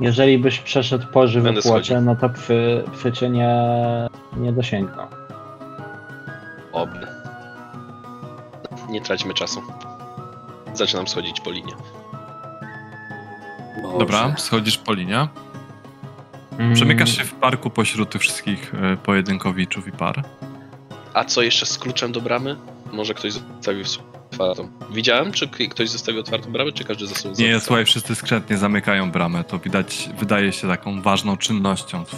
Jeżeli 0.00 0.38
byś 0.38 0.58
przeszedł 0.60 1.06
po 1.12 1.20
Będę 1.20 1.32
żywopłocie, 1.32 1.62
schodził. 1.64 2.00
no 2.00 2.16
to 2.16 2.28
psy, 2.28 2.84
psy 2.92 3.12
cię 3.12 3.30
nie, 3.30 3.56
nie 4.36 4.52
dosięgną. 4.52 5.06
oby. 6.72 7.06
Nie 8.88 9.00
traćmy 9.00 9.34
czasu. 9.34 9.62
Zaczynam 10.74 11.08
schodzić 11.08 11.40
po 11.40 11.50
linie. 11.50 11.72
Boże. 13.82 13.98
Dobra, 13.98 14.34
schodzisz 14.36 14.78
po 14.78 14.92
linie. 14.94 15.28
Mm. 16.58 16.74
Przemykasz 16.74 17.16
się 17.16 17.24
w 17.24 17.34
parku 17.34 17.70
pośród 17.70 18.10
tych 18.10 18.20
wszystkich 18.20 18.74
e, 18.74 18.96
pojedynkowiczów 18.96 19.88
i 19.88 19.92
par. 19.92 20.24
A 21.14 21.24
co 21.24 21.42
jeszcze 21.42 21.66
z 21.66 21.78
kluczem 21.78 22.12
do 22.12 22.20
bramy? 22.20 22.56
Może 22.92 23.14
ktoś 23.14 23.32
zostawił 23.32 23.84
otwartą. 24.32 24.68
Widziałem, 24.90 25.32
czy 25.32 25.48
ktoś 25.48 25.90
zostawił 25.90 26.20
otwartą 26.20 26.52
bramę, 26.52 26.72
czy 26.72 26.84
każdy 26.84 27.06
został 27.06 27.30
Nie, 27.30 27.36
zamknięty? 27.36 27.66
słuchaj, 27.66 27.84
wszyscy 27.84 28.14
skrzętnie 28.14 28.56
zamykają 28.56 29.10
bramę. 29.10 29.44
To 29.44 29.58
widać, 29.58 30.08
wydaje 30.18 30.52
się 30.52 30.68
taką 30.68 31.02
ważną 31.02 31.36
czynnością 31.36 32.04
w, 32.04 32.14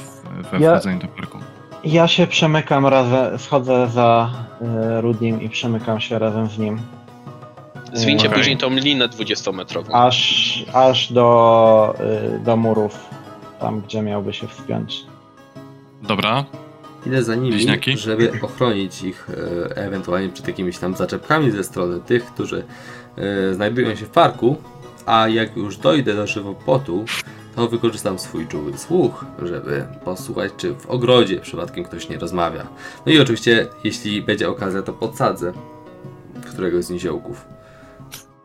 we 0.50 0.58
Ja- 0.60 0.70
wchodzeniu 0.72 0.98
do 1.00 1.08
parku. 1.08 1.38
Ja 1.84 2.08
się 2.08 2.26
przemykam 2.26 2.86
razem, 2.86 3.38
schodzę 3.38 3.88
za 3.88 4.30
y, 4.98 5.00
Rudim 5.00 5.42
i 5.42 5.48
przemykam 5.48 6.00
się 6.00 6.18
razem 6.18 6.46
z 6.48 6.58
nim. 6.58 6.80
Zwincie 7.92 8.26
Okej. 8.26 8.38
później 8.38 8.56
tą 8.56 8.70
linę 8.70 9.08
20-metrową. 9.08 9.90
Aż, 9.92 10.64
aż 10.72 11.12
do, 11.12 11.94
y, 12.36 12.38
do 12.38 12.56
murów, 12.56 12.98
tam 13.60 13.80
gdzie 13.80 14.02
miałby 14.02 14.32
się 14.32 14.48
wspiąć. 14.48 15.04
Dobra, 16.02 16.44
Idę 17.06 17.22
za 17.22 17.34
nimi, 17.34 17.50
Bliźniaki? 17.50 17.96
żeby 17.96 18.32
ochronić 18.42 19.02
ich 19.02 19.30
e, 19.30 19.76
ewentualnie 19.76 20.28
przed 20.28 20.48
jakimiś 20.48 20.78
tam 20.78 20.96
zaczepkami 20.96 21.50
ze 21.50 21.64
strony 21.64 22.00
tych, 22.00 22.24
którzy 22.24 22.64
e, 23.16 23.54
znajdują 23.54 23.94
się 23.94 24.06
w 24.06 24.10
parku, 24.10 24.56
a 25.06 25.28
jak 25.28 25.56
już 25.56 25.76
dojdę 25.76 26.14
do 26.14 26.26
żywopłotu, 26.26 27.04
to 27.56 27.68
wykorzystam 27.68 28.18
swój 28.18 28.46
czuły 28.46 28.78
słuch, 28.78 29.24
żeby 29.42 29.86
posłuchać, 30.04 30.52
czy 30.56 30.74
w 30.74 30.86
ogrodzie 30.86 31.40
przypadkiem 31.40 31.84
ktoś 31.84 32.08
nie 32.08 32.18
rozmawia. 32.18 32.66
No 33.06 33.12
i 33.12 33.20
oczywiście, 33.20 33.66
jeśli 33.84 34.22
będzie 34.22 34.48
okazja, 34.48 34.82
to 34.82 34.92
podsadzę 34.92 35.52
któregoś 36.52 36.84
z 36.84 36.90
niziołków. 36.90 37.44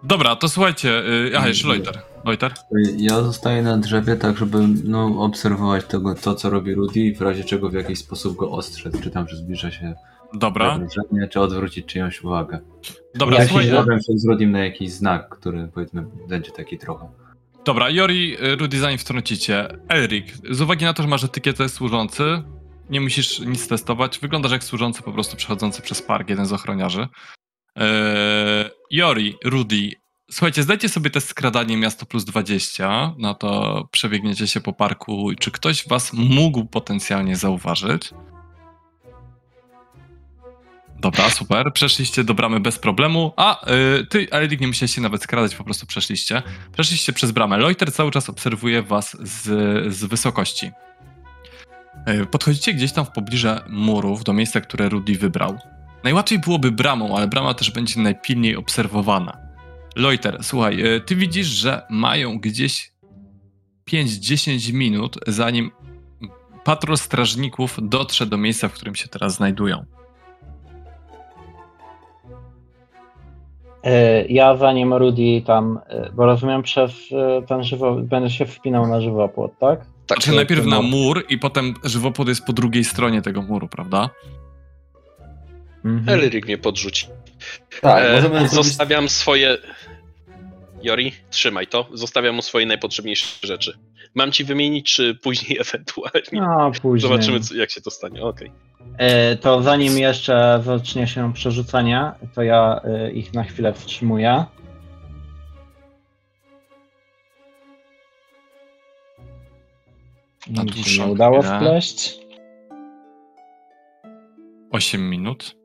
Dobra, 0.06 0.36
to 0.36 0.50
słuchajcie. 0.50 0.90
y, 1.10 1.32
Aha, 1.38 1.48
jeszcze 1.48 1.68
Loiter. 1.68 2.02
Loiter? 2.26 2.54
Ja 2.98 3.22
zostaję 3.22 3.62
na 3.62 3.78
drzewie 3.78 4.16
tak, 4.16 4.38
żeby 4.38 4.58
no, 4.84 5.06
obserwować 5.24 5.86
tego, 5.86 6.16
to, 6.16 6.36
co 6.36 6.50
robi 6.50 6.74
Rudy 6.74 7.00
i 7.00 7.16
w 7.16 7.22
razie 7.22 7.44
czego 7.44 7.70
w 7.70 7.74
jakiś 7.74 8.00
sposób 8.00 8.36
go 8.38 8.52
ostrzec, 8.52 9.02
czy 9.02 9.12
tam, 9.12 9.28
że 9.28 9.38
zbliża 9.38 9.72
się 9.72 9.96
Dobra, 10.34 10.70
zagrożenie, 10.80 11.28
czy 11.28 11.40
odwrócić 11.42 11.86
czyjąś 11.86 12.22
uwagę. 12.24 12.60
dobra, 13.16 13.38
Ja 13.40 13.48
słuchaj. 13.48 13.66
się- 13.66 13.72
Zgadzam 13.72 13.98
się 14.00 14.14
z 14.18 14.26
Rudym 14.26 14.52
na 14.52 14.60
jakiś 14.60 14.92
znak, 14.92 15.30
który 15.30 15.68
powiedzmy 15.74 16.06
będzie 16.30 16.52
taki 16.52 16.78
trochę. 16.78 17.08
Dobra, 17.66 17.90
Jori, 17.90 18.38
y, 18.44 18.56
Rudy, 18.56 18.80
zanim 18.80 18.98
wtrącicie. 18.98 19.68
Elrik, 19.88 20.34
z 20.52 20.62
uwagi 20.62 20.86
na 20.86 20.94
to, 20.94 21.04
że 21.04 21.10
masz 21.10 21.24
etykietę 21.24 21.70
służący, 21.70 22.24
nie 22.90 23.02
musisz 23.02 23.40
nic 23.40 23.68
testować. 23.68 24.20
Wyglądasz 24.20 24.52
jak 24.52 24.64
służący 24.64 25.04
po 25.04 25.12
prostu 25.12 25.38
przechodzący 25.38 25.82
przez 25.82 26.02
park, 26.02 26.30
jeden 26.30 26.46
z 26.46 26.54
ochroniarzy. 26.54 27.08
Eee, 27.76 27.86
Jori, 28.92 29.38
Rudy, 29.44 29.92
słuchajcie, 30.32 30.64
zdajcie 30.64 30.90
sobie 30.90 31.10
test 31.10 31.28
skradanie 31.28 31.78
miasto 31.78 32.06
plus 32.06 32.26
20, 32.26 33.14
no 33.18 33.34
to 33.34 33.84
przebiegniecie 33.92 34.48
się 34.48 34.62
po 34.62 34.74
parku. 34.74 35.32
Czy 35.40 35.52
ktoś 35.52 35.88
was 35.88 36.14
mógł 36.14 36.66
potencjalnie 36.66 37.36
zauważyć? 37.36 38.14
Dobra, 41.00 41.30
super. 41.30 41.74
Przeszliście 41.74 42.24
do 42.24 42.34
bramy 42.34 42.60
bez 42.60 42.80
problemu. 42.80 43.34
A, 43.36 43.72
y, 43.72 44.06
ty, 44.06 44.28
Elrik, 44.32 44.62
nie 44.62 44.68
musieliście 44.68 45.02
nawet 45.02 45.24
skradać, 45.24 45.56
po 45.56 45.64
prostu 45.64 45.86
przeszliście. 45.86 46.44
Przeszliście 46.74 47.14
przez 47.14 47.32
bramę. 47.32 47.58
Loiter 47.58 47.94
cały 47.94 48.12
czas 48.12 48.30
obserwuje 48.30 48.82
was 48.82 49.18
z, 49.20 49.44
z 49.94 50.06
wysokości. 50.06 50.72
Y, 52.10 52.26
Podchodzicie 52.26 52.74
gdzieś 52.74 52.92
tam 52.92 53.06
w 53.06 53.12
pobliżu 53.12 53.48
murów, 53.70 54.24
do 54.24 54.34
miejsca, 54.34 54.62
które 54.62 54.90
Rudy 54.90 55.14
wybrał. 55.14 55.60
Najłatwiej 56.06 56.40
byłoby 56.40 56.72
bramą, 56.72 57.18
ale 57.18 57.28
brama 57.28 57.54
też 57.54 57.72
będzie 57.72 58.00
najpilniej 58.02 58.56
obserwowana. 58.56 59.38
Loiter, 59.96 60.38
słuchaj, 60.42 60.96
y, 60.96 61.02
ty 61.02 61.16
widzisz, 61.16 61.48
że 61.48 61.82
mają 61.90 62.40
gdzieś 62.40 62.92
5-10 63.86 64.74
minut, 64.74 65.18
zanim 65.28 65.72
patrol 66.64 66.98
strażników 66.98 67.78
dotrze 67.82 68.26
do 68.26 68.38
miejsca, 68.38 68.68
w 68.68 68.74
którym 68.74 68.96
się 68.96 69.08
teraz 69.08 69.34
znajdują. 69.36 69.86
Y, 73.86 74.26
Ja 74.30 74.56
zanim 74.58 74.94
Rudy 74.94 75.42
tam, 75.46 75.80
y, 76.08 76.12
bo 76.14 76.26
rozumiem 76.26 76.64
przez 76.64 76.92
ten 77.48 77.64
żywo, 77.64 77.96
będę 77.96 78.30
się 78.30 78.46
wspinał 78.46 78.88
na 78.88 79.02
żywopłot, 79.02 79.52
tak? 79.60 79.80
Tak, 79.80 80.18
Znaczy 80.18 80.36
najpierw 80.36 80.66
na 80.66 80.82
mur. 80.82 80.92
mur 80.92 81.24
i 81.30 81.38
potem 81.38 81.74
żywopłot 81.84 82.28
jest 82.28 82.46
po 82.46 82.54
drugiej 82.54 82.84
stronie 82.84 83.22
tego 83.22 83.42
muru, 83.42 83.68
prawda? 83.68 84.10
Mhm. 85.86 86.10
Elryk 86.10 86.46
mnie 86.46 86.58
podrzuci. 86.58 87.08
Tak, 87.82 88.04
E, 88.04 88.14
możemy 88.16 88.36
zrobić... 88.40 88.52
Zostawiam 88.54 89.10
swoje... 89.10 89.58
Jori, 90.84 91.12
trzymaj 91.30 91.68
to. 91.68 91.88
Zostawiam 91.94 92.36
mu 92.36 92.42
swoje 92.42 92.66
najpotrzebniejsze 92.66 93.48
rzeczy. 93.48 93.78
Mam 94.16 94.32
ci 94.32 94.44
wymienić, 94.44 94.94
czy 94.94 95.16
później 95.16 95.60
ewentualnie? 95.68 96.42
No, 96.42 96.72
później. 96.82 97.10
Zobaczymy, 97.12 97.40
co, 97.40 97.56
jak 97.56 97.72
się 97.72 97.82
to 97.82 97.92
stanie. 97.92 98.22
Okej. 98.24 98.52
E, 98.98 99.36
To 99.36 99.62
zanim 99.64 99.98
jeszcze 99.98 100.62
zacznie 100.66 101.08
się 101.08 101.34
przerzucanie, 101.34 102.12
to 102.36 102.44
ja 102.44 102.82
e, 102.84 103.12
ich 103.12 103.34
na 103.34 103.44
chwilę 103.44 103.74
wstrzymuję. 103.74 104.46
Nic 110.48 110.88
się 110.88 111.06
nie 111.06 111.12
udało 111.12 111.42
wpleść. 111.42 112.18
8 114.72 115.10
minut. 115.10 115.56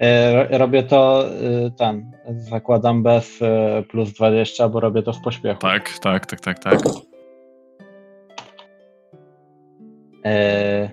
E, 0.00 0.32
ro- 0.34 0.58
Robię 0.58 0.82
to 0.82 1.24
e, 1.28 1.70
ten, 1.70 2.12
zakładam 2.38 3.02
bez 3.02 3.38
plus 3.90 4.12
20, 4.12 4.68
bo 4.68 4.80
robię 4.80 5.02
to 5.02 5.12
w 5.12 5.20
pośpiechu. 5.20 5.60
Tak, 5.60 5.98
tak, 5.98 6.26
tak, 6.26 6.40
tak, 6.40 6.58
tak. 6.58 6.78
E, 10.24 10.90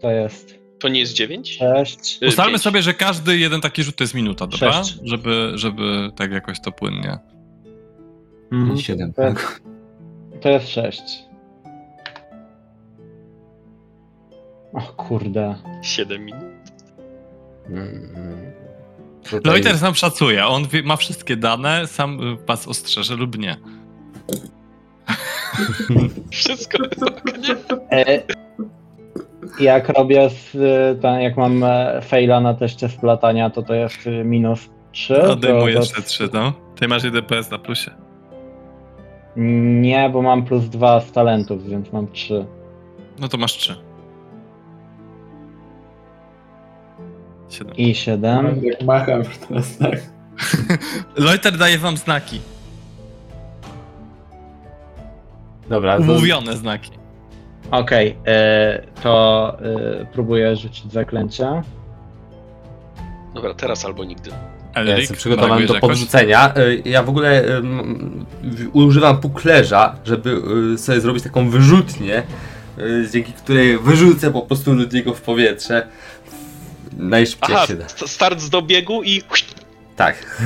To 0.00 0.10
jest 0.10 0.58
To 0.80 0.88
nie 0.88 1.00
jest 1.00 1.12
9? 1.12 1.56
6. 1.58 2.18
Ustalmy 2.28 2.58
sobie, 2.58 2.82
że 2.82 2.94
każdy 2.94 3.38
jeden 3.38 3.60
taki 3.60 3.82
rzut 3.82 3.96
to 3.96 4.04
jest 4.04 4.14
minuta, 4.14 4.46
dobra? 4.46 4.72
Sześć. 4.72 4.98
Żeby, 5.02 5.52
żeby 5.54 6.10
tak 6.16 6.32
jakoś 6.32 6.60
to 6.60 6.72
płynnie. 6.72 7.18
Mhm. 8.52 8.78
Siedem, 8.78 9.12
To 9.12 9.22
jest- 9.22 9.36
tak? 9.36 9.60
To 10.40 10.48
jest 10.48 10.68
6. 10.68 11.02
O 14.72 14.80
kurde. 14.80 15.54
7 15.82 16.24
minut. 16.24 16.45
Tutaj- 19.30 19.52
Loiter 19.52 19.78
sam 19.78 19.94
szacuje, 19.94 20.46
on 20.46 20.66
wie, 20.68 20.82
ma 20.82 20.96
wszystkie 20.96 21.36
dane, 21.36 21.86
sam 21.86 22.18
was 22.46 22.68
ostrzeże 22.68 23.16
lub 23.16 23.38
nie. 23.38 23.56
Wszystko 26.30 26.78
nie? 27.48 27.56
E, 27.98 28.22
jak 29.60 29.88
robię, 29.88 30.30
z, 30.30 30.54
e, 30.56 31.00
ten, 31.02 31.20
jak 31.20 31.36
mam 31.36 31.64
e, 31.64 32.00
faila 32.02 32.40
na 32.40 32.54
teście 32.54 32.88
splatania, 32.88 33.50
to 33.50 33.62
to 33.62 33.74
jest 33.74 34.06
e, 34.06 34.24
minus 34.24 34.68
3. 34.92 35.22
Odejmuję 35.22 35.74
to, 35.74 35.80
jeszcze 35.80 36.02
3, 36.02 36.28
no. 36.32 36.52
Ty 36.74 36.88
masz 36.88 37.04
1 37.04 37.24
PS 37.24 37.50
na 37.50 37.58
plusie. 37.58 37.90
Nie, 39.80 40.10
bo 40.10 40.22
mam 40.22 40.44
plus 40.44 40.64
2 40.68 41.00
z 41.00 41.12
talentów, 41.12 41.68
więc 41.68 41.92
mam 41.92 42.12
3. 42.12 42.46
No 43.18 43.28
to 43.28 43.36
masz 43.36 43.52
3. 43.52 43.85
7. 47.48 47.74
I 47.76 47.94
7. 47.94 48.60
Jak 48.64 48.82
macham 48.82 49.18
już 49.18 49.38
teraz, 49.48 49.78
tak. 49.78 50.00
Loiter 51.24 51.56
daje 51.58 51.78
wam 51.78 51.96
znaki. 51.96 52.40
Dobra, 55.68 55.96
to, 55.96 56.02
Mówione 56.02 56.56
znaki. 56.56 56.90
Okej, 57.70 58.16
e, 58.26 58.82
to 59.02 59.56
e, 59.60 60.06
próbuję 60.12 60.56
rzucić 60.56 60.92
zaklęcie. 60.92 61.62
Dobra, 63.34 63.54
teraz 63.54 63.84
albo 63.84 64.04
nigdy. 64.04 64.30
ja 64.30 64.36
Elric, 64.74 64.98
jestem 64.98 65.16
przygotowany 65.16 65.66
do 65.66 65.74
podrzucenia. 65.74 66.54
Y, 66.58 66.82
Ja 66.84 67.02
w 67.02 67.08
ogóle 67.08 67.44
używam 68.72 69.20
puklerza, 69.20 69.96
żeby 70.04 70.42
y, 70.74 70.78
sobie 70.78 71.00
zrobić 71.00 71.24
taką 71.24 71.50
wyrzutnię, 71.50 72.22
y, 72.78 73.08
dzięki 73.12 73.32
której 73.32 73.78
wyrzucę 73.78 74.30
po 74.32 74.42
prostu 74.42 74.72
Ludiego 74.72 75.14
w 75.14 75.20
powietrze. 75.20 75.86
Najszybciej 76.96 77.56
Aha, 77.56 77.66
się 77.66 77.74
da. 77.74 77.88
st- 77.88 78.08
start 78.10 78.40
z 78.40 78.50
dobiegu 78.50 79.02
i... 79.02 79.22
Tak. 79.96 80.36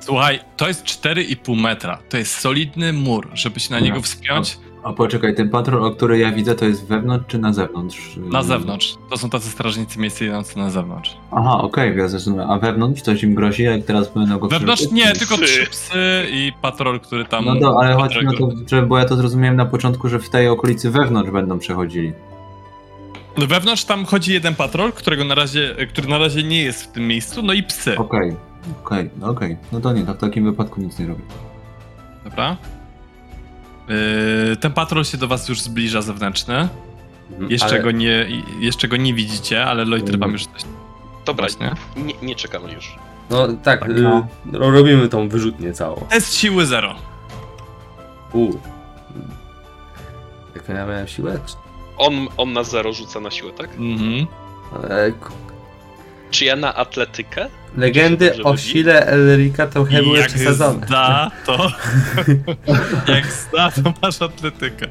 Słuchaj, 0.00 0.40
to 0.56 0.68
jest 0.68 0.84
4,5 0.84 1.60
metra. 1.60 1.98
To 2.08 2.16
jest 2.18 2.34
solidny 2.40 2.92
mur, 2.92 3.28
żeby 3.34 3.60
się 3.60 3.70
na 3.74 3.80
niego 3.80 4.02
wspiąć. 4.02 4.58
A 4.82 4.92
poczekaj, 4.92 5.34
ten 5.34 5.50
patrol, 5.50 5.84
o 5.84 5.90
który 5.90 6.18
ja 6.18 6.32
widzę, 6.32 6.54
to 6.54 6.64
jest 6.64 6.86
wewnątrz 6.86 7.24
czy 7.28 7.38
na 7.38 7.52
zewnątrz? 7.52 7.98
Na 8.16 8.42
zewnątrz. 8.42 8.94
To 9.10 9.16
są 9.16 9.30
tacy 9.30 9.50
strażnicy 9.50 9.98
miejscujący 9.98 10.58
na 10.58 10.70
zewnątrz. 10.70 11.16
Aha, 11.32 11.58
okej, 11.62 11.98
ja 11.98 12.08
zrozumiałem. 12.08 12.50
A 12.50 12.58
wewnątrz 12.58 13.02
coś 13.02 13.22
im 13.22 13.34
grozi, 13.34 13.62
jak 13.62 13.84
teraz 13.84 14.12
będą 14.12 14.38
go 14.38 14.48
Wewnątrz 14.48 14.90
nie, 14.92 15.12
tylko 15.12 15.34
Psy. 15.34 15.44
trzy 15.44 15.66
psy 15.66 16.26
i 16.30 16.52
patrol, 16.62 17.00
który 17.00 17.24
tam... 17.24 17.44
No 17.44 17.56
to, 17.60 17.80
ale 17.80 17.94
chodzi 17.94 18.18
o 18.26 18.32
to, 18.32 18.48
że, 18.66 18.82
bo 18.82 18.98
ja 18.98 19.04
to 19.04 19.16
zrozumiałem 19.16 19.56
na 19.56 19.66
początku, 19.66 20.08
że 20.08 20.18
w 20.18 20.30
tej 20.30 20.48
okolicy 20.48 20.90
wewnątrz 20.90 21.30
będą 21.30 21.58
przechodzili. 21.58 22.12
No 23.38 23.46
Wewnątrz 23.46 23.84
tam 23.84 24.04
chodzi 24.04 24.32
jeden 24.32 24.54
patrol, 24.54 24.92
którego 24.92 25.24
na 25.24 25.34
razie, 25.34 25.74
który 25.88 26.08
na 26.08 26.18
razie 26.18 26.42
nie 26.42 26.62
jest 26.62 26.82
w 26.84 26.88
tym 26.88 27.08
miejscu, 27.08 27.42
no 27.42 27.52
i 27.52 27.62
psy. 27.62 27.96
Okej, 27.98 28.36
okej, 28.84 29.10
no 29.16 29.26
okej. 29.26 29.56
No 29.72 29.80
to 29.80 29.92
nie, 29.92 30.04
to 30.06 30.14
w 30.14 30.18
takim 30.18 30.44
wypadku 30.44 30.80
nic 30.80 30.98
nie 30.98 31.06
robię. 31.06 31.22
Dobra. 32.24 32.56
Yy, 34.50 34.56
ten 34.56 34.72
patrol 34.72 35.04
się 35.04 35.18
do 35.18 35.28
was 35.28 35.48
już 35.48 35.60
zbliża 35.60 36.02
zewnętrzny. 36.02 36.68
Mhm, 37.30 37.50
Jeszcze, 37.50 37.66
ale- 37.68 37.82
go 37.82 37.90
nie, 37.90 38.26
jeszcze 38.60 38.88
go 38.88 38.96
nie 38.96 39.14
widzicie, 39.14 39.64
ale 39.66 39.84
Loiter 39.84 40.14
Mhm. 40.14 40.20
wam 40.20 40.32
już 40.32 40.46
coś 40.46 40.62
Dobra, 41.26 41.42
właśnie. 41.42 41.74
nie, 41.96 42.14
nie 42.22 42.34
czekamy 42.34 42.72
już. 42.72 42.96
No 43.30 43.48
tak, 43.48 43.80
Tak, 43.80 43.88
no. 44.02 44.26
ro- 44.52 44.70
robimy 44.70 45.08
tą 45.08 45.28
wyrzutnię 45.28 45.72
całą. 45.72 45.96
Test 46.10 46.34
siły 46.34 46.66
0. 46.66 46.94
U. 48.32 48.52
Jak 50.54 50.68
ja 50.68 50.74
miałem 50.74 51.08
siłę? 51.08 51.38
On, 51.96 52.28
on 52.36 52.52
na 52.52 52.64
zero 52.64 52.92
rzuca 52.92 53.20
na 53.20 53.30
siłę, 53.30 53.52
tak? 53.52 53.70
Mhm. 53.78 54.26
e, 54.90 55.12
Czy 56.30 56.44
ja 56.44 56.56
na 56.56 56.74
atletykę? 56.74 57.48
Legendy 57.76 58.42
o 58.44 58.56
sile 58.56 59.06
Elrika 59.06 59.66
były 59.66 60.22
przesadzone. 60.24 60.86
zda, 60.86 61.30
to... 61.46 61.70
jak 63.14 63.26
zda, 63.26 63.70
to 63.70 63.92
masz 64.02 64.22
atletykę. 64.22 64.86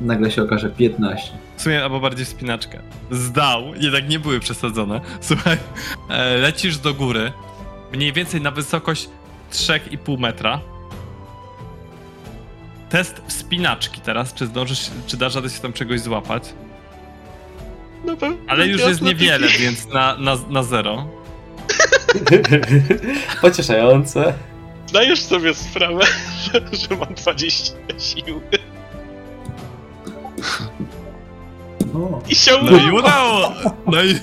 Nagle 0.00 0.30
się 0.30 0.42
okaże 0.42 0.70
15. 0.70 1.32
W 1.56 1.62
sumie, 1.62 1.82
albo 1.84 2.00
bardziej 2.00 2.26
wspinaczkę. 2.26 2.78
Zdał, 3.10 3.62
jednak 3.80 4.08
nie 4.08 4.18
były 4.18 4.40
przesadzone. 4.40 5.00
Słuchaj, 5.20 5.56
e, 6.10 6.36
lecisz 6.36 6.78
do 6.78 6.94
góry, 6.94 7.32
mniej 7.92 8.12
więcej 8.12 8.40
na 8.40 8.50
wysokość 8.50 9.08
3,5 9.52 10.18
metra. 10.18 10.60
Test 12.94 13.22
wspinaczki 13.28 14.00
teraz, 14.00 14.34
czy 14.34 14.46
zdążysz, 14.46 14.90
czy 15.06 15.16
dasz 15.16 15.34
radę 15.34 15.50
się 15.50 15.60
tam 15.60 15.72
czegoś 15.72 16.00
złapać? 16.00 16.42
No 18.04 18.16
pewnie. 18.16 18.38
Ale 18.48 18.66
już 18.66 18.80
jest 18.80 19.02
niewiele, 19.02 19.48
więc 19.48 19.86
na, 19.88 20.16
na, 20.16 20.36
na 20.48 20.62
zero. 20.62 21.08
Pocieszające. 23.42 24.34
Zdajesz 24.86 25.22
sobie 25.22 25.54
sprawę, 25.54 26.04
że, 26.44 26.60
że 26.88 26.96
mam 26.96 27.14
20 27.14 27.74
sił. 27.98 28.40
O, 31.94 32.22
I 32.28 32.34
się 32.34 32.52
No 32.62 32.70
i 32.70 32.90
udało. 32.92 32.98
udało! 32.98 33.52
No 33.86 34.02
i 34.02 34.14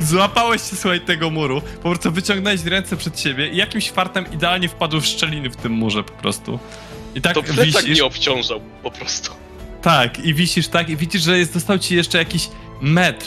złapałeś 0.10 0.62
się, 0.62 0.76
słuchaj, 0.76 1.00
tego 1.00 1.30
muru. 1.30 1.60
Po 1.60 1.88
prostu 1.88 2.10
wyciągnąłeś 2.12 2.64
ręce 2.64 2.96
przed 2.96 3.20
siebie 3.20 3.48
i 3.48 3.56
jakimś 3.56 3.90
fartem 3.90 4.32
idealnie 4.32 4.68
wpadł 4.68 5.00
w 5.00 5.06
szczeliny 5.06 5.50
w 5.50 5.56
tym 5.56 5.72
murze 5.72 6.02
po 6.04 6.12
prostu. 6.12 6.58
I 7.18 7.20
tak 7.20 7.34
To 7.34 7.42
plecak 7.42 7.64
wisisz. 7.82 7.98
nie 7.98 8.04
obciążał 8.04 8.60
po 8.82 8.90
prostu. 8.90 9.30
Tak, 9.82 10.18
i 10.18 10.34
wisisz 10.34 10.68
tak, 10.68 10.88
i 10.90 10.96
widzisz, 10.96 11.22
że 11.22 11.38
jest, 11.38 11.52
został 11.52 11.78
ci 11.78 11.96
jeszcze 11.96 12.18
jakiś 12.18 12.48
metr. 12.80 13.26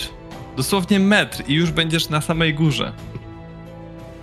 Dosłownie 0.57 0.99
metr, 0.99 1.43
i 1.47 1.53
już 1.53 1.71
będziesz 1.71 2.09
na 2.09 2.21
samej 2.21 2.53
górze. 2.53 2.93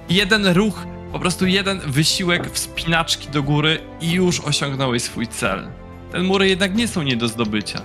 Jeden 0.08 0.46
ruch, 0.46 0.86
po 1.12 1.18
prostu 1.18 1.46
jeden 1.46 1.80
wysiłek 1.80 2.50
wspinaczki 2.50 3.28
do 3.28 3.42
góry, 3.42 3.80
i 4.00 4.12
już 4.12 4.40
osiągnąłeś 4.40 5.02
swój 5.02 5.26
cel. 5.26 5.68
Ten 6.12 6.24
mury 6.24 6.48
jednak 6.48 6.74
nie 6.74 6.88
są 6.88 7.02
nie 7.02 7.16
do 7.16 7.28
zdobycia. 7.28 7.80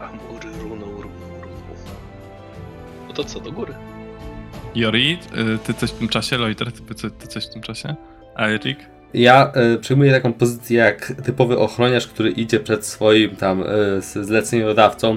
A 0.00 0.08
mury 0.32 0.48
runą, 0.60 0.86
runą, 0.86 1.02
runą. 1.02 1.74
No 3.08 3.14
to 3.14 3.24
co, 3.24 3.40
do 3.40 3.52
góry? 3.52 3.74
Jori, 4.74 5.18
y, 5.54 5.58
ty 5.58 5.74
coś 5.74 5.90
w 5.90 5.94
tym 5.94 6.08
czasie? 6.08 6.38
Loiter, 6.38 6.72
ty, 6.72 6.94
ty, 6.94 7.10
ty 7.10 7.26
coś 7.26 7.46
w 7.46 7.50
tym 7.52 7.62
czasie? 7.62 7.94
A 8.36 8.46
Erik? 8.46 8.78
Ja 9.16 9.52
y, 9.74 9.78
przyjmuję 9.78 10.12
taką 10.12 10.32
pozycję 10.32 10.78
jak 10.78 11.12
typowy 11.24 11.58
ochroniarz, 11.58 12.06
który 12.06 12.30
idzie 12.30 12.60
przed 12.60 12.86
swoim 12.86 13.36
tam 13.36 13.62
y, 13.62 14.24
zleceniodawcą, 14.24 15.14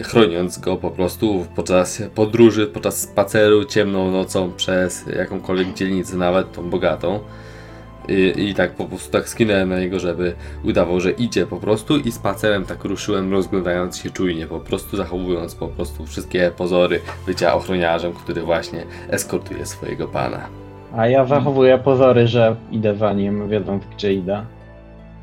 y, 0.00 0.04
chroniąc 0.04 0.58
go 0.58 0.76
po 0.76 0.90
prostu 0.90 1.46
podczas 1.56 2.02
podróży, 2.14 2.66
podczas 2.66 3.00
spaceru 3.00 3.64
ciemną 3.64 4.10
nocą 4.10 4.52
przez 4.52 5.04
jakąkolwiek 5.16 5.74
dzielnicę, 5.74 6.16
nawet 6.16 6.52
tą 6.52 6.70
bogatą. 6.70 7.20
I, 8.08 8.48
I 8.48 8.54
tak 8.54 8.74
po 8.74 8.84
prostu 8.84 9.12
tak 9.12 9.28
skinąłem 9.28 9.68
na 9.68 9.80
niego, 9.80 9.98
żeby 9.98 10.34
udawał, 10.64 11.00
że 11.00 11.10
idzie 11.10 11.46
po 11.46 11.56
prostu 11.56 11.96
i 11.96 12.12
spacerem 12.12 12.64
tak 12.64 12.84
ruszyłem, 12.84 13.32
rozglądając 13.32 13.98
się 13.98 14.10
czujnie, 14.10 14.46
po 14.46 14.60
prostu 14.60 14.96
zachowując 14.96 15.54
po 15.54 15.68
prostu 15.68 16.06
wszystkie 16.06 16.52
pozory 16.56 17.00
bycia 17.26 17.54
ochroniarzem, 17.54 18.12
który 18.12 18.42
właśnie 18.42 18.84
eskortuje 19.10 19.66
swojego 19.66 20.08
pana. 20.08 20.65
A 20.96 21.06
ja 21.06 21.24
zachowuję 21.24 21.78
pozory, 21.78 22.28
że 22.28 22.56
idę 22.70 22.96
za 22.96 23.12
nim, 23.12 23.48
wiedząc 23.48 23.84
gdzie 23.86 24.14
idę. 24.14 24.44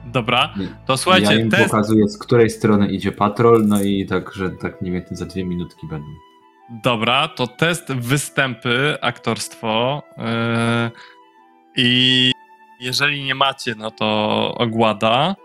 Dobra, 0.06 0.54
to 0.86 0.98
słuchajcie, 0.98 1.34
ja 1.36 1.40
im 1.40 1.50
test... 1.50 1.72
pokazuję, 1.72 2.08
z 2.08 2.18
której 2.18 2.50
strony 2.50 2.88
idzie 2.88 3.12
patrol, 3.12 3.66
no 3.68 3.82
i 3.82 4.06
tak, 4.06 4.34
że 4.34 4.50
tak 4.50 4.82
mniej 4.82 4.94
więcej 4.94 5.18
za 5.18 5.26
dwie 5.26 5.45
minutki 5.45 5.88
będą. 5.88 6.08
Dobra, 6.84 7.28
to 7.28 7.48
test 7.48 7.94
występy, 7.94 8.98
aktorstwo. 9.02 10.04
Yy, 10.18 10.24
I 11.78 12.32
jeżeli 12.80 13.24
nie 13.24 13.36
macie, 13.36 13.76
no 13.78 13.91
to 13.91 14.06
ogłada. 14.58 15.36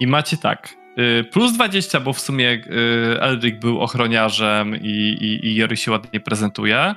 I 0.00 0.06
macie 0.06 0.36
tak. 0.36 0.76
Yy, 0.96 1.24
plus 1.24 1.52
20, 1.52 2.00
bo 2.00 2.12
w 2.12 2.20
sumie 2.20 2.44
yy, 2.44 3.20
Eldrick 3.20 3.58
był 3.58 3.80
ochroniarzem 3.80 4.76
i, 4.76 5.16
i, 5.20 5.46
i 5.46 5.56
Jory 5.56 5.76
się 5.76 5.90
ładnie 5.90 6.20
prezentuje. 6.20 6.94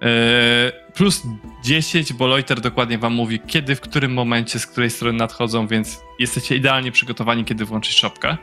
Yy, 0.00 0.72
plus 0.94 1.22
10, 1.64 2.12
bo 2.12 2.26
Loiter 2.26 2.60
dokładnie 2.60 2.98
wam 2.98 3.12
mówi, 3.12 3.40
kiedy, 3.46 3.76
w 3.76 3.80
którym 3.80 4.12
momencie, 4.12 4.58
z 4.58 4.66
której 4.66 4.90
strony 4.90 5.18
nadchodzą, 5.18 5.66
więc 5.66 6.00
jesteście 6.18 6.56
idealnie 6.56 6.92
przygotowani, 6.92 7.44
kiedy 7.44 7.64
włączyć 7.64 7.96
szopkę. 7.96 8.36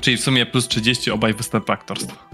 Czyli 0.00 0.16
w 0.16 0.20
sumie 0.20 0.46
plus 0.46 0.68
30, 0.68 1.10
obaj 1.10 1.34
występy 1.34 1.72
aktorstwa. 1.72 2.28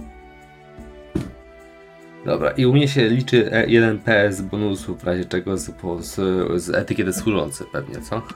Dobra, 2.24 2.50
i 2.50 2.66
u 2.66 2.72
mnie 2.72 2.88
się 2.88 3.08
liczy 3.08 3.52
e- 3.52 3.66
jeden 3.66 3.98
PS 3.98 4.40
bonusu, 4.40 4.96
w 4.96 5.04
razie 5.04 5.24
czego 5.24 5.58
z, 5.58 5.70
po- 5.70 6.02
z, 6.02 6.14
z 6.62 6.70
etykiety 6.74 7.12
służący 7.12 7.64
pewnie, 7.72 8.00
co? 8.00 8.20
Tak. 8.20 8.34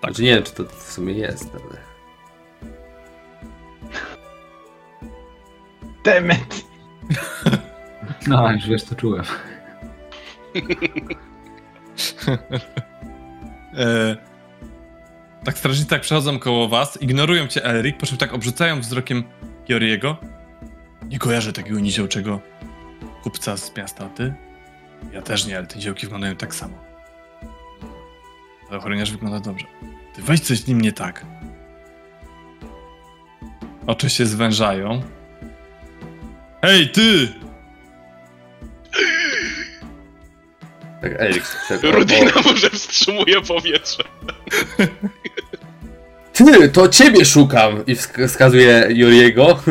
Znaczy 0.00 0.22
nie 0.22 0.34
wiem, 0.34 0.42
czy 0.42 0.52
to 0.52 0.64
w 0.64 0.92
sumie 0.92 1.14
jest, 1.14 1.50
ale... 1.54 1.78
Demet! 6.04 6.64
No, 8.28 8.52
już 8.52 8.66
wiesz, 8.68 8.84
to 8.84 8.94
czułem. 8.94 9.24
E, 13.76 14.16
tak 15.44 15.58
strażnicy 15.58 15.90
tak 15.90 16.02
przechodzą 16.02 16.38
koło 16.38 16.68
was, 16.68 17.02
ignorują 17.02 17.46
cię 17.46 17.64
Elric, 17.64 17.96
po 18.00 18.06
czym 18.06 18.18
tak 18.18 18.34
obrzucają 18.34 18.80
wzrokiem 18.80 19.24
Joriego. 19.68 20.16
Nie 21.08 21.18
kojarzę 21.18 21.52
takiego 21.52 21.80
niziołczego 21.80 22.40
kupca 23.22 23.56
z 23.56 23.76
miasta, 23.76 24.04
a 24.04 24.08
ty? 24.08 24.34
Ja 25.12 25.22
też 25.22 25.46
nie, 25.46 25.58
ale 25.58 25.66
te 25.66 25.76
niziołki 25.76 26.06
wyglądają 26.06 26.36
tak 26.36 26.54
samo. 26.54 26.78
Ale 28.68 28.78
ochroniarz 28.78 29.10
wygląda 29.12 29.40
dobrze. 29.40 29.66
Ty 30.14 30.22
weź 30.22 30.40
coś 30.40 30.58
z 30.58 30.66
nim 30.66 30.80
nie 30.80 30.92
tak. 30.92 31.26
Oczy 33.86 34.10
się 34.10 34.26
zwężają. 34.26 35.02
Hej, 36.62 36.88
ty! 36.88 37.28
Erik 41.18 41.46
strzegł. 41.46 41.92
Rudy 41.92 42.14
na 42.24 42.42
może 42.42 42.70
wstrzymuje 42.70 43.42
powietrze. 43.42 44.04
Ty, 46.32 46.68
to 46.68 46.88
ciebie 46.88 47.24
szukam! 47.24 47.86
I 47.86 47.94
wsk- 47.96 48.28
wskazuje 48.28 48.88
Joriego. 48.90 49.62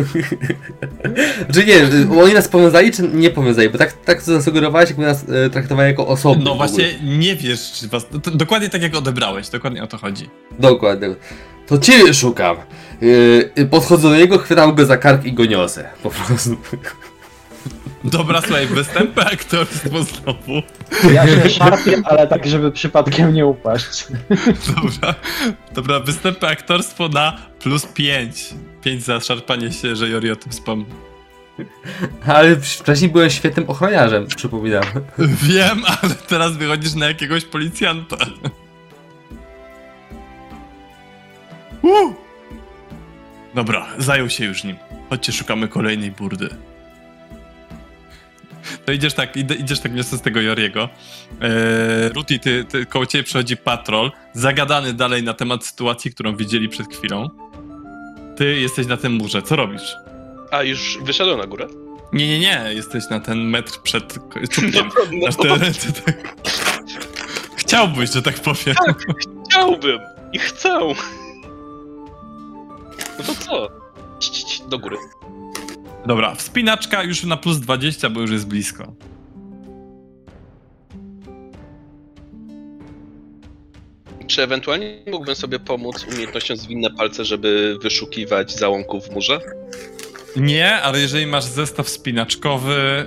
czy 1.53 1.65
nie, 1.65 1.76
oni 2.22 2.34
nas 2.34 2.47
powiązali, 2.47 2.91
czy 2.91 3.03
nie 3.14 3.30
powiązali? 3.30 3.69
Bo 3.69 3.77
tak, 3.77 3.93
tak 3.93 4.23
to 4.23 4.34
zasugerowałeś, 4.34 4.89
jakby 4.89 5.05
nas 5.05 5.26
e, 5.30 5.49
traktowali 5.49 5.89
jako 5.89 6.07
osoby. 6.07 6.43
No 6.43 6.55
właśnie, 6.55 6.85
nie 7.03 7.35
wiesz, 7.35 7.72
czy 7.72 7.88
was. 7.88 8.07
To, 8.23 8.31
dokładnie 8.31 8.69
tak 8.69 8.81
jak 8.81 8.95
odebrałeś, 8.95 9.49
dokładnie 9.49 9.84
o 9.84 9.88
to 9.88 9.97
chodzi. 9.97 10.30
Dokładnie. 10.59 11.07
To 11.68 11.77
ciebie 11.77 12.14
szukam. 12.14 12.57
Yy, 13.55 13.65
podchodzę 13.65 14.09
do 14.09 14.15
niego, 14.15 14.38
chwytam 14.38 14.76
go 14.76 14.85
za 14.85 14.97
kark 14.97 15.26
i 15.26 15.34
go 15.34 15.45
niosę. 15.45 15.89
Po 16.03 16.09
prostu. 16.09 16.57
Dobra, 18.03 18.41
słuchaj, 18.41 18.67
występy 18.67 19.21
aktorstwo 19.21 20.03
znowu. 20.03 20.61
Ja 21.13 21.27
się 21.27 21.49
szarpię, 21.49 22.01
ale 22.03 22.27
tak, 22.27 22.47
żeby 22.47 22.71
przypadkiem 22.71 23.33
nie 23.33 23.45
upaść. 23.45 24.07
Dobra, 24.75 25.15
dobra, 25.73 25.99
występy 25.99 26.47
aktorstwo 26.47 27.09
na 27.09 27.37
plus 27.59 27.85
5. 27.85 28.53
5 28.81 29.03
za 29.03 29.19
szarpanie 29.19 29.71
się, 29.71 29.95
że 29.95 30.09
Jori 30.09 30.31
o 30.31 30.35
tym 30.35 30.51
wspomniał. 30.51 30.87
Ale 32.25 32.55
wcześniej 32.55 33.11
byłem 33.11 33.29
świetnym 33.29 33.69
ochroniarzem, 33.69 34.27
przypominam. 34.27 34.83
Wiem, 35.17 35.81
ale 35.85 36.15
teraz 36.15 36.57
wychodzisz 36.57 36.93
na 36.93 37.07
jakiegoś 37.07 37.45
policjanta. 37.45 38.17
Uh! 41.81 42.13
Dobra, 43.55 43.87
zajął 43.97 44.29
się 44.29 44.45
już 44.45 44.63
nim. 44.63 44.75
Chodźcie, 45.09 45.31
szukamy 45.33 45.67
kolejnej 45.67 46.11
burdy. 46.11 46.49
To 48.85 48.91
idziesz 48.91 49.14
tak, 49.14 49.38
idziesz 49.60 49.80
tak 49.80 49.94
niosąc 49.94 50.22
tego 50.22 50.41
Joriego. 50.41 50.89
Eee, 51.41 51.49
Ruti, 52.14 52.39
ty, 52.39 52.65
ty, 52.65 52.85
koło 52.85 53.06
ciebie 53.06 53.23
przychodzi 53.23 53.57
patrol, 53.57 54.11
zagadany 54.34 54.94
dalej 54.94 55.23
na 55.23 55.34
temat 55.34 55.65
sytuacji, 55.65 56.11
którą 56.11 56.35
widzieli 56.35 56.69
przed 56.69 56.88
chwilą. 56.95 57.30
Ty 58.38 58.60
jesteś 58.60 58.88
na 58.88 58.98
tym 58.98 59.14
murze, 59.14 59.41
co 59.41 59.56
robisz? 59.56 59.95
A, 60.52 60.64
już 60.64 60.98
wyszedłem 61.03 61.39
na 61.39 61.45
górę? 61.48 61.68
Nie, 62.14 62.27
nie, 62.27 62.39
nie, 62.39 62.61
jesteś 62.73 63.03
na 63.10 63.19
ten 63.19 63.38
metr 63.44 63.81
przed 63.84 64.14
czubkiem. 64.52 64.89
No, 65.11 65.26
Masz 65.26 65.35
te 65.35 65.57
ręce 65.57 65.94
tak... 65.94 66.35
Chciałbyś, 67.56 68.10
że 68.14 68.22
tak 68.22 68.39
powiem. 68.39 68.76
chciałbym 69.49 69.99
i 70.34 70.39
chcę. 70.39 70.80
No 73.19 73.23
to 73.27 73.35
co? 73.35 73.68
Do 74.69 74.80
góry. 74.80 74.98
Dobra, 76.07 76.35
wspinaczka 76.35 77.03
już 77.03 77.23
na 77.23 77.38
plus 77.38 77.59
20, 77.59 78.09
bo 78.09 78.21
już 78.21 78.31
jest 78.31 78.47
blisko. 78.47 78.93
Czy 84.27 84.43
ewentualnie 84.43 85.03
mógłbym 85.11 85.35
sobie 85.35 85.59
pomóc 85.59 86.05
umiejętnością 86.11 86.55
zwinne 86.55 86.89
palce, 86.91 87.25
żeby 87.25 87.77
wyszukiwać 87.84 88.51
załąków 88.51 89.07
w 89.07 89.11
murze? 89.11 89.39
Nie, 90.35 90.75
ale 90.75 90.99
jeżeli 90.99 91.27
masz 91.27 91.43
zestaw 91.43 91.89
spinaczkowy, 91.89 93.05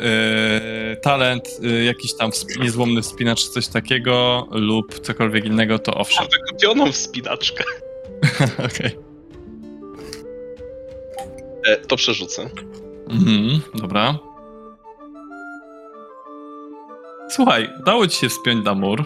yy, 0.90 0.96
talent, 0.96 1.44
yy, 1.62 1.84
jakiś 1.84 2.14
tam 2.16 2.30
wsp- 2.30 2.60
niezłomny 2.62 3.02
wspinacz, 3.02 3.44
coś 3.48 3.68
takiego, 3.68 4.46
lub 4.50 5.00
cokolwiek 5.00 5.44
innego, 5.44 5.78
to 5.78 5.94
owszem. 5.94 6.26
Wykupioną 6.32 6.92
wspinaczkę. 6.92 7.64
Okej. 8.66 8.96
E, 11.66 11.76
to 11.76 11.96
przerzucę. 11.96 12.50
Mhm, 13.10 13.60
dobra. 13.74 14.18
Słuchaj, 17.30 17.70
udało 17.80 18.06
ci 18.06 18.18
się 18.18 18.28
wspiąć 18.28 18.64
na 18.64 18.74
mur. 18.74 19.04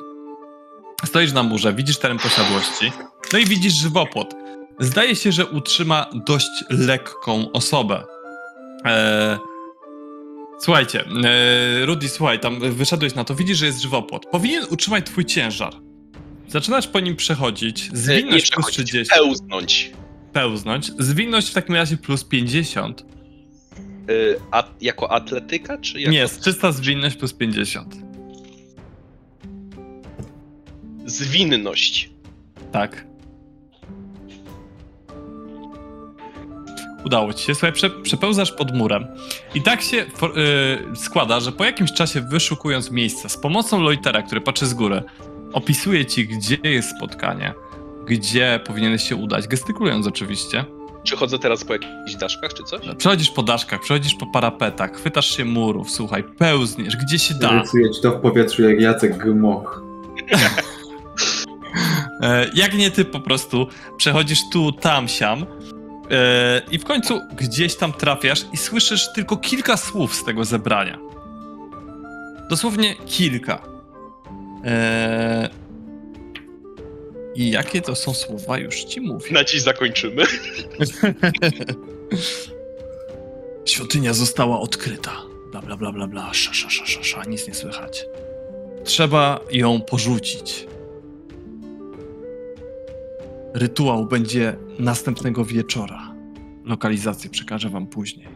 Stoisz 1.04 1.32
na 1.32 1.42
murze, 1.42 1.72
widzisz 1.72 1.98
teren 1.98 2.18
posiadłości. 2.18 2.92
No 3.32 3.38
i 3.38 3.44
widzisz 3.46 3.72
żywopłot. 3.74 4.34
Zdaje 4.80 5.16
się, 5.16 5.32
że 5.32 5.46
utrzyma 5.46 6.06
dość 6.26 6.50
lekką 6.70 7.52
osobę. 7.52 8.04
Eee, 8.84 9.38
słuchajcie, 10.60 11.04
eee, 11.24 11.84
Rudy, 11.86 12.08
słuchaj, 12.08 12.40
tam 12.40 12.60
wyszedłeś 12.72 13.14
na 13.14 13.24
to, 13.24 13.34
widzisz, 13.34 13.58
że 13.58 13.66
jest 13.66 13.82
żywopłot. 13.82 14.26
Powinien 14.26 14.64
utrzymać 14.70 15.06
twój 15.06 15.24
ciężar. 15.24 15.72
Zaczynasz 16.48 16.86
po 16.88 17.00
nim 17.00 17.16
przechodzić, 17.16 17.90
nie 17.90 17.96
zwinność 17.98 18.50
plus 18.50 18.66
przechodzić, 18.66 18.88
30, 18.88 19.14
pełznąć. 19.14 19.90
pełznąć, 20.32 20.92
zwinność 20.98 21.50
w 21.50 21.54
takim 21.54 21.74
razie 21.74 21.96
plus 21.96 22.24
50. 22.24 23.04
A, 24.50 24.64
jako 24.80 25.12
atletyka, 25.12 25.78
czy 25.78 26.00
jako 26.00 26.12
Nie, 26.12 26.28
czysta 26.44 26.72
zwinność 26.72 27.16
plus 27.16 27.32
50. 27.32 27.94
zwinność? 31.06 32.10
Tak. 32.72 33.06
Udało 37.04 37.32
ci 37.32 37.44
się. 37.46 37.54
Słuchaj, 37.54 37.72
prze, 37.72 37.90
przepełzasz 37.90 38.52
pod 38.52 38.76
murem. 38.76 39.06
I 39.54 39.62
tak 39.62 39.82
się 39.82 40.06
for, 40.14 40.38
y, 40.38 40.96
składa, 40.96 41.40
że 41.40 41.52
po 41.52 41.64
jakimś 41.64 41.92
czasie 41.92 42.20
wyszukując 42.20 42.90
miejsca 42.90 43.28
z 43.28 43.36
pomocą 43.36 43.80
Loitera, 43.82 44.22
który 44.22 44.40
patrzy 44.40 44.66
z 44.66 44.74
góry, 44.74 45.02
opisuje 45.52 46.06
ci, 46.06 46.26
gdzie 46.28 46.56
jest 46.62 46.96
spotkanie, 46.96 47.54
gdzie 48.06 48.60
powinieneś 48.66 49.08
się 49.08 49.16
udać, 49.16 49.48
gestykulując 49.48 50.06
oczywiście. 50.06 50.64
Czy 51.04 51.16
chodzę 51.16 51.38
teraz 51.38 51.64
po 51.64 51.72
jakichś 51.72 52.14
daszkach, 52.20 52.54
czy 52.54 52.62
coś? 52.62 52.80
Przechodzisz 52.98 53.30
po 53.30 53.42
daszkach, 53.42 53.80
przechodzisz 53.80 54.14
po 54.14 54.26
parapetach, 54.26 54.92
chwytasz 54.96 55.36
się 55.36 55.44
murów, 55.44 55.90
słuchaj, 55.90 56.24
pełzniesz, 56.38 56.96
gdzie 56.96 57.18
się 57.18 57.34
da. 57.34 57.60
Rysuję 57.60 57.90
ci 57.90 58.02
to 58.02 58.10
w 58.10 58.20
powietrzu 58.20 58.62
jak 58.62 58.80
Jacek 58.80 59.16
Gmoch. 59.18 59.82
E, 62.20 62.46
Jak 62.54 62.74
nie 62.74 62.90
ty 62.90 63.04
po 63.04 63.20
prostu 63.20 63.66
przechodzisz 63.96 64.38
tu, 64.52 64.72
tam, 64.72 65.08
siam 65.08 65.46
e, 66.10 66.62
i 66.70 66.78
w 66.78 66.84
końcu 66.84 67.20
gdzieś 67.36 67.74
tam 67.76 67.92
trafiasz 67.92 68.46
i 68.52 68.56
słyszysz 68.56 69.12
tylko 69.12 69.36
kilka 69.36 69.76
słów 69.76 70.14
z 70.14 70.24
tego 70.24 70.44
zebrania. 70.44 70.98
Dosłownie 72.50 72.94
kilka. 73.06 73.58
E, 74.64 75.48
I 77.34 77.50
jakie 77.50 77.80
to 77.80 77.96
są 77.96 78.14
słowa, 78.14 78.58
już 78.58 78.84
ci 78.84 79.00
mówię. 79.00 79.32
Na 79.32 79.44
dziś 79.44 79.62
zakończymy. 79.62 80.22
Świątynia 83.64 84.12
została 84.12 84.60
odkryta. 84.60 85.12
Bla, 85.50 85.62
bla, 85.62 85.76
bla, 85.76 85.92
bla, 85.92 86.06
bla. 86.06 86.34
Sza, 86.34 86.54
sza, 86.54 86.70
sza, 86.70 86.86
sza, 86.86 87.02
sza. 87.02 87.24
Nic 87.24 87.48
nie 87.48 87.54
słychać. 87.54 88.06
Trzeba 88.84 89.40
ją 89.52 89.80
porzucić. 89.80 90.66
Rytuał 93.54 94.06
będzie 94.06 94.56
następnego 94.78 95.44
wieczora. 95.44 96.14
Lokalizację 96.64 97.30
przekażę 97.30 97.68
wam 97.68 97.86
później. 97.86 98.28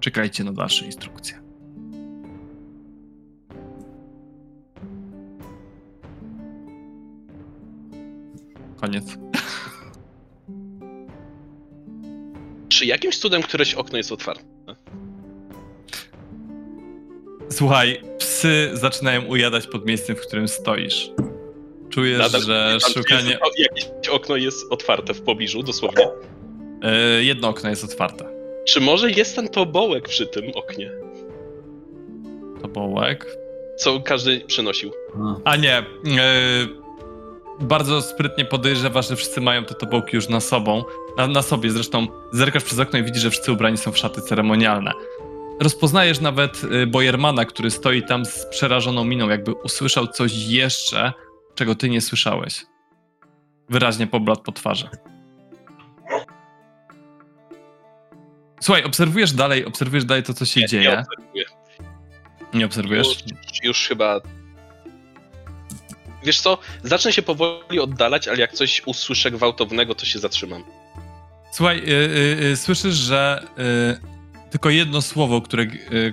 Czekajcie 0.00 0.44
na 0.44 0.52
dalsze 0.52 0.86
instrukcje. 0.86 1.43
Koniec. 8.94 9.18
Czy 12.68 12.86
jakimś 12.86 13.18
cudem 13.18 13.42
któreś 13.42 13.74
okno 13.74 13.98
jest 13.98 14.12
otwarte? 14.12 14.44
Słuchaj, 17.50 18.00
psy 18.18 18.70
zaczynają 18.72 19.24
ujadać 19.24 19.66
pod 19.66 19.86
miejscem, 19.86 20.16
w 20.16 20.20
którym 20.20 20.48
stoisz. 20.48 21.10
Czujesz, 21.90 22.18
Nadal 22.18 22.42
że 22.42 22.76
Tam 22.80 22.92
szukanie. 22.92 23.38
Jest, 23.58 23.58
jakieś 23.58 24.08
okno 24.08 24.36
jest 24.36 24.66
otwarte 24.70 25.14
w 25.14 25.22
pobliżu, 25.22 25.62
dosłownie. 25.62 26.08
E, 26.82 27.24
jedno 27.24 27.48
okno 27.48 27.70
jest 27.70 27.84
otwarte. 27.84 28.24
Czy 28.66 28.80
może 28.80 29.10
jest 29.10 29.36
ten 29.36 29.48
tobołek 29.48 30.08
przy 30.08 30.26
tym 30.26 30.44
oknie? 30.54 30.90
To 32.62 32.68
bołek. 32.68 33.36
Co 33.76 34.00
każdy 34.00 34.40
przynosił. 34.40 34.92
A, 35.44 35.50
A 35.50 35.56
nie. 35.56 35.78
E, 35.78 35.84
bardzo 37.60 38.02
sprytnie 38.02 38.44
podejrzewasz, 38.44 39.08
że 39.08 39.16
wszyscy 39.16 39.40
mają 39.40 39.64
te 39.64 39.74
tobołki 39.74 40.16
już 40.16 40.28
na 40.28 40.40
sobą. 40.40 40.84
Na, 41.16 41.26
na 41.26 41.42
sobie 41.42 41.70
zresztą 41.70 42.06
zerkasz 42.32 42.64
przez 42.64 42.78
okno 42.78 42.98
i 42.98 43.02
widzisz, 43.04 43.22
że 43.22 43.30
wszyscy 43.30 43.52
ubrani 43.52 43.76
są 43.76 43.92
w 43.92 43.98
szaty 43.98 44.20
ceremonialne. 44.20 44.92
Rozpoznajesz 45.60 46.20
nawet 46.20 46.64
y, 46.64 46.86
Bojermana, 46.86 47.44
który 47.44 47.70
stoi 47.70 48.02
tam 48.02 48.24
z 48.24 48.46
przerażoną 48.46 49.04
miną, 49.04 49.28
jakby 49.28 49.52
usłyszał 49.52 50.06
coś 50.06 50.32
jeszcze, 50.46 51.12
czego 51.54 51.74
ty 51.74 51.88
nie 51.90 52.00
słyszałeś. 52.00 52.66
Wyraźnie 53.68 54.06
pobladł 54.06 54.42
po 54.42 54.52
twarzy. 54.52 54.88
Słuchaj, 58.60 58.84
obserwujesz 58.84 59.32
dalej, 59.32 59.64
obserwujesz 59.64 60.04
dalej 60.04 60.22
to, 60.22 60.34
co 60.34 60.44
się 60.44 60.60
Nie, 60.60 60.66
dzieje. 60.66 60.90
nie 60.90 60.98
obserwuję. 60.98 61.44
Nie 62.54 62.66
obserwujesz? 62.66 63.06
Już, 63.08 63.64
już 63.64 63.88
chyba 63.88 64.20
Wiesz 66.24 66.40
co, 66.40 66.58
zacznę 66.84 67.12
się 67.12 67.22
powoli 67.22 67.80
oddalać, 67.80 68.28
ale 68.28 68.38
jak 68.38 68.52
coś 68.52 68.82
usłyszę 68.86 69.30
gwałtownego, 69.30 69.94
to 69.94 70.06
się 70.06 70.18
zatrzymam. 70.18 70.64
Słuchaj, 71.52 71.78
y, 71.78 71.90
y, 71.90 72.44
y, 72.52 72.56
słyszysz, 72.56 72.94
że 72.94 73.46
tylko 74.50 74.70
jedno 74.70 75.02
słowo, 75.02 75.40
które, 75.40 75.66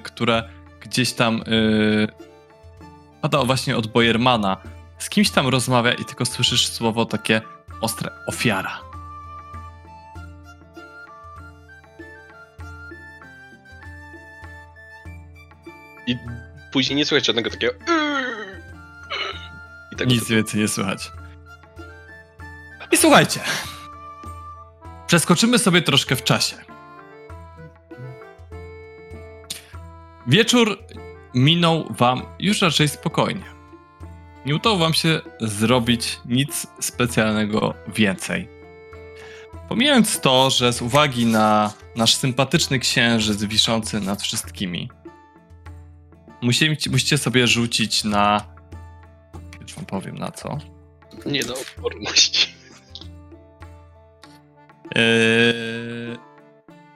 które 0.03 0.49
gdzieś 0.81 1.13
tam 1.13 1.43
pada 3.21 3.43
właśnie 3.43 3.77
od 3.77 3.87
Bojermana, 3.87 4.57
z 4.97 5.09
kimś 5.09 5.29
tam 5.29 5.47
rozmawia 5.47 5.93
i 5.93 6.05
tylko 6.05 6.25
słyszysz 6.25 6.67
słowo 6.67 7.05
takie 7.05 7.41
ostre, 7.81 8.09
ofiara. 8.27 8.79
I 16.07 16.17
później 16.71 16.95
nie 16.95 17.05
słychać 17.05 17.25
żadnego 17.25 17.49
takiego. 17.49 17.73
Tak 20.01 20.09
Nic 20.09 20.27
więcej 20.27 20.61
nie 20.61 20.67
słychać. 20.67 21.11
I 22.91 22.97
słuchajcie. 22.97 23.39
Przeskoczymy 25.07 25.59
sobie 25.59 25.81
troszkę 25.81 26.15
w 26.15 26.23
czasie. 26.23 26.55
Wieczór 30.27 30.79
minął 31.33 31.85
wam 31.89 32.21
już 32.39 32.61
raczej 32.61 32.87
spokojnie. 32.87 33.45
Nie 34.45 34.55
udało 34.55 34.77
wam 34.77 34.93
się 34.93 35.21
zrobić 35.41 36.19
nic 36.25 36.67
specjalnego 36.79 37.73
więcej. 37.87 38.49
Pomijając 39.69 40.19
to, 40.19 40.49
że 40.49 40.73
z 40.73 40.81
uwagi 40.81 41.25
na 41.25 41.73
nasz 41.95 42.15
sympatyczny 42.15 42.79
księżyc 42.79 43.43
wiszący 43.43 43.99
nad 43.99 44.21
wszystkimi, 44.21 44.89
musicie, 46.41 46.89
musicie 46.89 47.17
sobie 47.17 47.47
rzucić 47.47 48.03
na. 48.03 48.60
Już 49.71 49.75
wam 49.75 49.85
powiem 49.85 50.17
na 50.17 50.31
co. 50.31 50.57
Nie 51.25 51.41
no, 51.47 51.53
odporność. 51.53 52.55
Eee, 54.95 56.17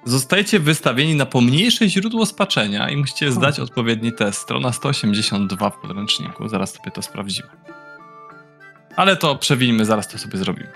Zostajecie 0.06 0.60
wystawieni 0.60 1.15
na 1.15 1.26
pomniejsze 1.26 1.89
źródło 1.89 2.26
spaczenia 2.26 2.89
i 2.89 2.97
musicie 2.97 3.31
zdać 3.31 3.60
odpowiedni 3.60 4.14
test. 4.14 4.41
Strona 4.41 4.72
182 4.72 5.69
w 5.69 5.77
podręczniku. 5.77 6.47
Zaraz 6.47 6.73
sobie 6.73 6.91
to 6.91 7.02
sprawdzimy. 7.02 7.47
Ale 8.95 9.15
to 9.18 9.35
przewinimy, 9.35 9.85
zaraz 9.85 10.07
to 10.07 10.18
sobie 10.18 10.38
zrobimy. 10.38 10.72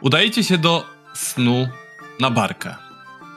Udajecie 0.00 0.44
się 0.44 0.58
do 0.58 0.86
snu 1.14 1.68
na 2.20 2.30
barkę. 2.30 2.74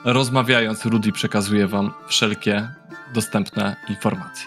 Rozmawiając, 0.04 0.84
Rudy 0.84 1.12
przekazuje 1.12 1.66
wam 1.66 1.92
wszelkie 2.08 2.68
dostępne 3.14 3.76
informacje. 3.88 4.46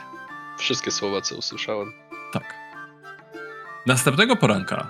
Wszystkie 0.57 0.91
słowa, 0.91 1.21
co 1.21 1.35
usłyszałem. 1.35 2.08
Tak. 2.33 2.53
Następnego 3.85 4.35
poranka 4.35 4.87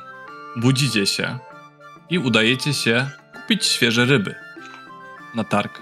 budzicie 0.56 1.06
się 1.06 1.40
i 2.10 2.20
udajecie 2.20 2.74
się 2.74 3.10
kupić 3.34 3.66
świeże 3.66 4.06
ryby 4.06 4.36
na 5.36 5.44
targ. 5.44 5.82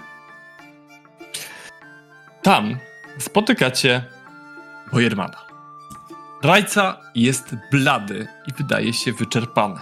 Tam 2.42 2.78
spotykacie 3.18 4.04
Bojermana. 4.92 5.48
Rajca 6.42 6.96
jest 7.14 7.56
blady 7.70 8.26
i 8.46 8.52
wydaje 8.52 8.92
się 8.92 9.12
wyczerpany. 9.12 9.80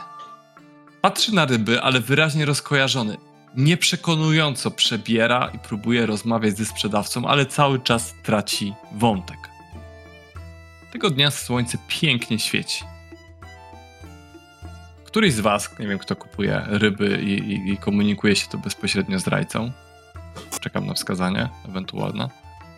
Patrzy 1.00 1.34
na 1.34 1.44
ryby, 1.44 1.82
ale 1.82 2.00
wyraźnie 2.00 2.44
rozkojarzony. 2.44 3.16
Nieprzekonująco 3.56 4.70
przebiera 4.70 5.50
i 5.54 5.58
próbuje 5.58 6.06
rozmawiać 6.06 6.58
ze 6.58 6.64
sprzedawcą, 6.64 7.28
ale 7.28 7.46
cały 7.46 7.80
czas 7.80 8.14
traci 8.22 8.74
wątek. 8.92 9.55
Tego 10.96 11.10
dnia 11.10 11.30
słońce 11.30 11.78
pięknie 11.88 12.38
świeci. 12.38 12.84
Któryś 15.04 15.32
z 15.32 15.40
was, 15.40 15.78
nie 15.78 15.88
wiem 15.88 15.98
kto 15.98 16.16
kupuje 16.16 16.62
ryby 16.66 17.18
i, 17.22 17.32
i, 17.32 17.72
i 17.72 17.76
komunikuje 17.76 18.36
się 18.36 18.48
to 18.48 18.58
bezpośrednio 18.58 19.20
z 19.20 19.26
rajcą? 19.26 19.72
Czekam 20.60 20.86
na 20.86 20.94
wskazanie 20.94 21.48
ewentualne. 21.68 22.28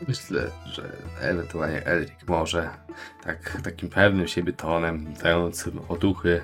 Myślę, 0.09 0.51
że 0.73 0.83
ewentualnie 1.21 1.87
Elrik 1.87 2.29
może 2.29 2.71
tak, 3.25 3.61
takim 3.65 3.89
pewnym 3.89 4.29
siebie 4.29 4.53
tonem, 4.53 5.15
dającym 5.23 5.81
otuchy 5.89 6.43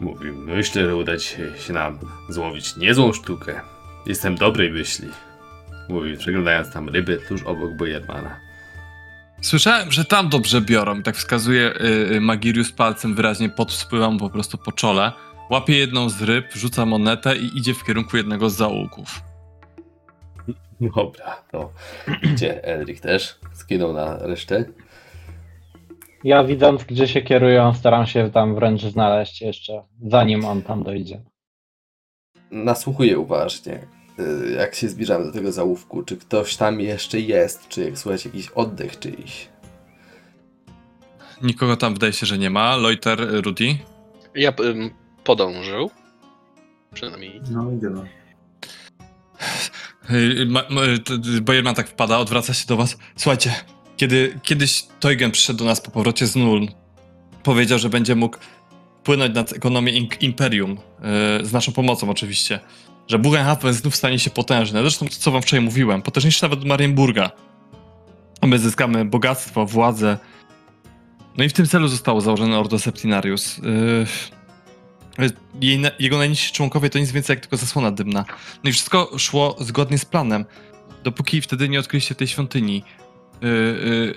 mówi, 0.00 0.32
myślę, 0.32 0.84
że 0.84 0.96
uda 0.96 1.16
ci 1.16 1.36
się 1.66 1.72
nam 1.72 1.98
złowić 2.28 2.76
niezłą 2.76 3.12
sztukę. 3.12 3.60
Jestem 4.06 4.34
dobrej 4.34 4.70
myśli. 4.70 5.08
Mówi, 5.88 6.16
przeglądając 6.16 6.72
tam 6.72 6.88
ryby 6.88 7.16
tuż 7.28 7.42
obok 7.42 7.76
Bojermana. 7.76 8.47
Słyszałem, 9.40 9.92
że 9.92 10.04
tam 10.04 10.28
dobrze 10.28 10.60
biorą. 10.60 11.02
Tak 11.02 11.16
wskazuje 11.16 11.74
y, 11.74 12.14
y, 12.14 12.20
Magirius 12.20 12.72
palcem 12.72 13.14
wyraźnie 13.14 13.48
pod 13.48 13.72
wpływam 13.72 14.18
po 14.18 14.30
prostu 14.30 14.58
po 14.58 14.72
czole. 14.72 15.12
Łapie 15.50 15.78
jedną 15.78 16.08
z 16.08 16.22
ryb, 16.22 16.52
rzuca 16.52 16.86
monetę 16.86 17.36
i 17.36 17.58
idzie 17.58 17.74
w 17.74 17.84
kierunku 17.84 18.16
jednego 18.16 18.50
z 18.50 18.56
zaułków. 18.56 19.20
Dobra, 20.80 21.42
to 21.52 21.72
idzie 22.22 22.64
Elrik 22.64 23.00
też. 23.00 23.38
Skinął 23.52 23.92
na 23.92 24.18
resztę. 24.18 24.64
Ja 26.24 26.44
widząc, 26.44 26.84
gdzie 26.84 27.08
się 27.08 27.22
kierują, 27.22 27.74
staram 27.74 28.06
się 28.06 28.30
tam 28.30 28.54
wręcz 28.54 28.82
znaleźć 28.82 29.42
jeszcze, 29.42 29.82
zanim 30.02 30.44
on 30.44 30.62
tam 30.62 30.82
dojdzie. 30.82 31.22
Nasłuchuję 32.50 33.18
uważnie, 33.18 33.86
jak 34.58 34.74
się 34.74 34.88
zbliżamy 34.88 35.24
do 35.24 35.32
tego 35.32 35.52
załówku. 35.52 36.02
Czy 36.02 36.16
ktoś 36.16 36.56
tam 36.56 36.80
jeszcze 36.80 37.20
jest? 37.20 37.68
Czy 37.68 37.84
jak 37.84 37.98
słychać 37.98 38.24
jakiś 38.24 38.48
oddech 38.48 38.98
czyjś? 38.98 39.48
Nikogo 41.42 41.76
tam 41.76 41.94
wydaje 41.94 42.12
się, 42.12 42.26
że 42.26 42.38
nie 42.38 42.50
ma. 42.50 42.76
Loiter, 42.76 43.20
y, 43.20 43.40
Rudy. 43.40 43.78
Ja 44.34 44.52
bym 44.52 44.90
podążył. 45.24 45.90
Przynajmniej. 46.94 47.40
No 47.50 47.72
idziemy. 47.72 48.08
Y, 50.10 50.98
t- 50.98 51.18
t- 51.18 51.40
Bojerman 51.40 51.74
tak 51.74 51.88
wpada, 51.88 52.18
odwraca 52.18 52.54
się 52.54 52.66
do 52.66 52.76
was. 52.76 52.96
Słuchajcie, 53.16 53.54
kiedy 53.96 54.40
kiedyś 54.42 54.84
Toygen 55.00 55.30
przyszedł 55.30 55.58
do 55.58 55.64
nas 55.64 55.80
po 55.80 55.90
powrocie 55.90 56.26
z 56.26 56.36
Nuln, 56.36 56.68
powiedział, 57.42 57.78
że 57.78 57.88
będzie 57.88 58.14
mógł 58.14 58.38
wpłynąć 59.00 59.34
na 59.34 59.40
ekonomię 59.40 59.92
Imperium, 60.20 60.70
yy, 61.40 61.46
z 61.46 61.52
naszą 61.52 61.72
pomocą 61.72 62.10
oczywiście. 62.10 62.60
Że 63.08 63.18
Buchenhafen 63.18 63.72
znów 63.72 63.96
stanie 63.96 64.18
się 64.18 64.30
potężny. 64.30 64.80
Zresztą 64.80 65.06
to, 65.06 65.14
co 65.18 65.30
wam 65.30 65.42
wczoraj 65.42 65.64
mówiłem, 65.64 66.02
potężniejszy 66.02 66.42
nawet 66.42 66.58
od 66.58 66.64
Marienburga. 66.64 67.30
My 68.42 68.58
zyskamy 68.58 69.04
bogactwo, 69.04 69.66
władzę. 69.66 70.18
No 71.36 71.44
i 71.44 71.48
w 71.48 71.52
tym 71.52 71.66
celu 71.66 71.88
zostało 71.88 72.20
założone 72.20 72.58
Ordo 72.58 72.78
Septinarius. 72.78 73.58
Yy, 75.18 75.30
jego 75.98 76.18
najniżsi 76.18 76.52
członkowie 76.52 76.90
to 76.90 76.98
nic 76.98 77.12
więcej 77.12 77.34
jak 77.34 77.40
tylko 77.40 77.56
zasłona 77.56 77.90
dymna. 77.90 78.24
No 78.64 78.70
i 78.70 78.72
wszystko 78.72 79.10
szło 79.18 79.56
zgodnie 79.60 79.98
z 79.98 80.04
planem, 80.04 80.44
dopóki 81.04 81.40
wtedy 81.40 81.68
nie 81.68 81.78
odkryliście 81.78 82.14
tej 82.14 82.26
świątyni. 82.26 82.82
Yy, 83.42 83.48
yy, 83.48 84.14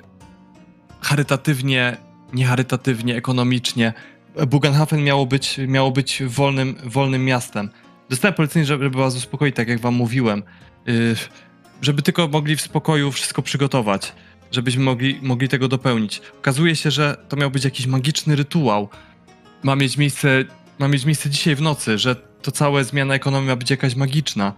charytatywnie, 1.02 1.98
niecharytatywnie, 2.34 3.16
ekonomicznie. 3.16 3.94
Bugenhafen 4.48 5.04
miało 5.04 5.26
być, 5.26 5.60
miało 5.68 5.92
być 5.92 6.24
wolnym, 6.24 6.76
wolnym 6.84 7.26
miastem. 7.26 7.70
Dostałem 8.12 8.34
polecenie, 8.34 8.66
żeby 8.66 8.90
was 8.90 9.16
uspokoić, 9.16 9.56
tak 9.56 9.68
jak 9.68 9.80
wam 9.80 9.94
mówiłem. 9.94 10.44
Yy, 10.86 11.16
żeby 11.82 12.02
tylko 12.02 12.28
mogli 12.28 12.56
w 12.56 12.62
spokoju 12.62 13.12
wszystko 13.12 13.42
przygotować. 13.42 14.14
Żebyśmy 14.52 14.84
mogli, 14.84 15.20
mogli 15.22 15.50
tego 15.50 15.68
dopełnić. 15.68 16.22
Okazuje 16.40 16.76
się, 16.76 16.92
że 16.92 17.18
to 17.30 17.36
miał 17.38 17.52
być 17.52 17.64
jakiś 17.64 17.88
magiczny 17.88 18.36
rytuał. 18.36 18.90
Ma 19.64 19.76
mieć 19.76 19.98
miejsce, 19.98 20.46
ma 20.80 20.88
mieć 20.88 21.06
miejsce 21.06 21.30
dzisiaj 21.30 21.56
w 21.56 21.62
nocy, 21.62 21.98
że 21.98 22.16
to 22.16 22.52
całe 22.52 22.84
zmiana 22.84 23.14
ekonomii 23.14 23.50
ma 23.50 23.56
być 23.56 23.70
jakaś 23.70 23.96
magiczna. 23.96 24.54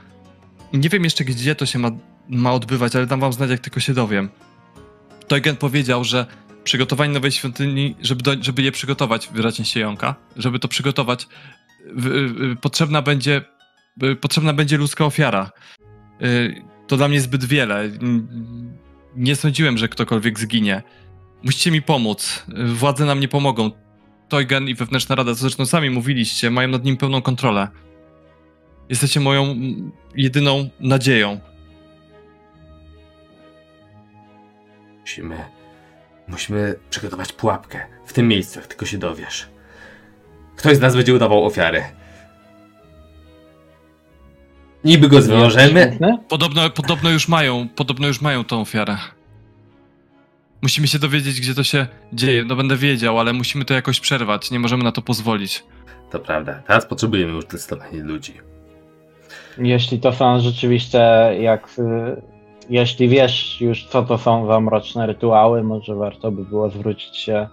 Nie 0.74 0.90
wiem 0.90 1.04
jeszcze, 1.04 1.26
gdzie 1.26 1.56
to 1.56 1.66
się 1.66 1.80
ma, 1.80 1.92
ma 2.30 2.54
odbywać, 2.54 2.96
ale 2.96 3.06
dam 3.06 3.20
wam 3.20 3.34
znać, 3.34 3.50
jak 3.50 3.60
tylko 3.60 3.80
się 3.80 3.94
dowiem. 3.94 4.30
Toygen 5.28 5.56
powiedział, 5.56 6.04
że 6.04 6.26
przygotowanie 6.64 7.14
nowej 7.14 7.32
świątyni, 7.32 7.96
żeby, 8.02 8.24
do, 8.24 8.36
żeby 8.42 8.62
je 8.62 8.72
przygotować, 8.72 9.30
wyraźnie 9.34 9.66
się 9.66 9.80
jąka, 9.80 10.16
żeby 10.36 10.60
to 10.60 10.68
przygotować, 10.68 11.28
potrzebna 12.62 13.02
będzie 13.02 13.42
potrzebna 14.22 14.54
będzie 14.54 14.78
ludzka 14.78 15.06
ofiara. 15.06 15.52
Y, 16.22 16.62
to 16.88 16.98
dla 16.98 17.08
mnie 17.08 17.22
zbyt 17.22 17.46
wiele. 17.46 17.90
Nie 19.16 19.36
sądziłem, 19.36 19.78
że 19.78 19.88
ktokolwiek 19.88 20.40
zginie. 20.40 20.84
Musicie 21.44 21.72
mi 21.72 21.82
pomóc. 21.82 22.46
Władze 22.66 23.06
nam 23.06 23.20
nie 23.20 23.28
pomogą. 23.28 23.72
Toygen 24.30 24.68
i 24.68 24.76
wewnętrzna 24.76 25.16
rada, 25.16 25.36
co 25.36 25.42
zresztą 25.42 25.66
sami 25.66 25.90
mówiliście, 25.90 26.50
mają 26.50 26.68
nad 26.68 26.84
nim 26.84 26.98
pełną 26.98 27.22
kontrolę. 27.22 27.68
Jesteście 28.90 29.20
moją 29.20 29.56
jedyną 30.16 30.70
nadzieją. 30.80 31.40
Musimy. 35.02 35.46
Musimy 36.28 36.76
przygotować 36.90 37.34
pułapkę. 37.34 37.86
W 38.06 38.14
tym 38.14 38.28
miejscu, 38.28 38.60
jak 38.60 38.68
tylko 38.68 38.86
się 38.86 38.98
dowiesz. 38.98 39.53
Ktoś 40.56 40.78
z 40.78 40.80
nas 40.80 40.96
będzie 40.96 41.14
udawał 41.16 41.46
ofiarę. 41.46 41.84
Niby 44.84 45.10
go 45.10 45.22
zwiążemy. 45.22 45.98
Podobno, 46.30 46.70
podobno 46.70 47.10
już 47.10 47.28
mają, 47.28 47.68
podobno 47.76 48.08
już 48.08 48.22
mają 48.22 48.44
tą 48.44 48.62
ofiarę. 48.62 48.98
Musimy 50.62 50.88
się 50.88 51.00
dowiedzieć, 51.00 51.42
gdzie 51.42 51.56
to 51.56 51.64
się 51.64 51.88
dzieje. 52.14 52.44
No 52.46 52.56
będę 52.56 52.78
wiedział, 52.78 53.20
ale 53.20 53.34
musimy 53.34 53.66
to 53.66 53.74
jakoś 53.74 54.00
przerwać. 54.00 54.52
Nie 54.52 54.60
możemy 54.60 54.84
na 54.84 54.92
to 54.92 55.02
pozwolić. 55.02 55.64
To 56.12 56.20
prawda. 56.20 56.62
Teraz 56.68 56.86
potrzebujemy 56.86 57.32
już 57.34 57.46
testowania 57.46 58.04
ludzi. 58.04 58.34
Jeśli 59.58 60.00
to 60.00 60.14
są 60.14 60.40
rzeczywiście, 60.40 61.00
jak. 61.42 61.68
y, 61.80 62.22
Jeśli 62.70 63.10
wiesz 63.10 63.62
już, 63.62 63.86
co 63.86 64.04
to 64.04 64.18
są 64.18 64.48
za 64.48 64.60
mroczne 64.60 65.08
rytuały, 65.08 65.64
może 65.64 65.96
warto 65.96 66.32
by 66.32 66.46
było 66.46 66.70
zwrócić 66.70 67.18
się 67.18 67.40
y, 67.42 67.48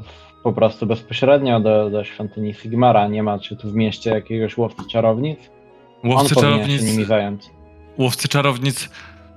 w- 0.00 0.21
po 0.42 0.52
prostu 0.52 0.86
bezpośrednio 0.86 1.60
do, 1.60 1.90
do 1.90 2.04
świątyni 2.04 2.54
Sigmara. 2.54 3.08
Nie 3.08 3.22
macie 3.22 3.56
tu 3.56 3.70
w 3.70 3.74
mieście 3.74 4.10
jakiegoś 4.10 4.56
łowcy 4.56 4.82
czarownic? 4.92 5.38
Łowcy 6.04 6.04
On 6.04 6.14
powinien 6.14 6.28
się 6.28 6.40
czarownic, 6.40 6.82
nimi 6.82 7.04
zająć. 7.04 7.42
łowcy 7.98 8.28
czarownic 8.28 8.88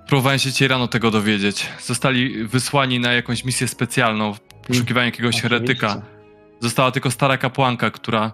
próbowałem 0.07 0.39
się 0.39 0.51
dzisiaj 0.51 0.67
rano 0.67 0.87
tego 0.87 1.11
dowiedzieć. 1.11 1.67
Zostali 1.81 2.43
wysłani 2.47 2.99
na 2.99 3.13
jakąś 3.13 3.45
misję 3.45 3.67
specjalną 3.67 4.33
w 4.33 4.39
poszukiwaniu 4.39 5.05
jakiegoś 5.05 5.35
Oczywiście. 5.35 5.49
heretyka. 5.49 6.01
Została 6.59 6.91
tylko 6.91 7.11
stara 7.11 7.37
kapłanka, 7.37 7.91
która 7.91 8.31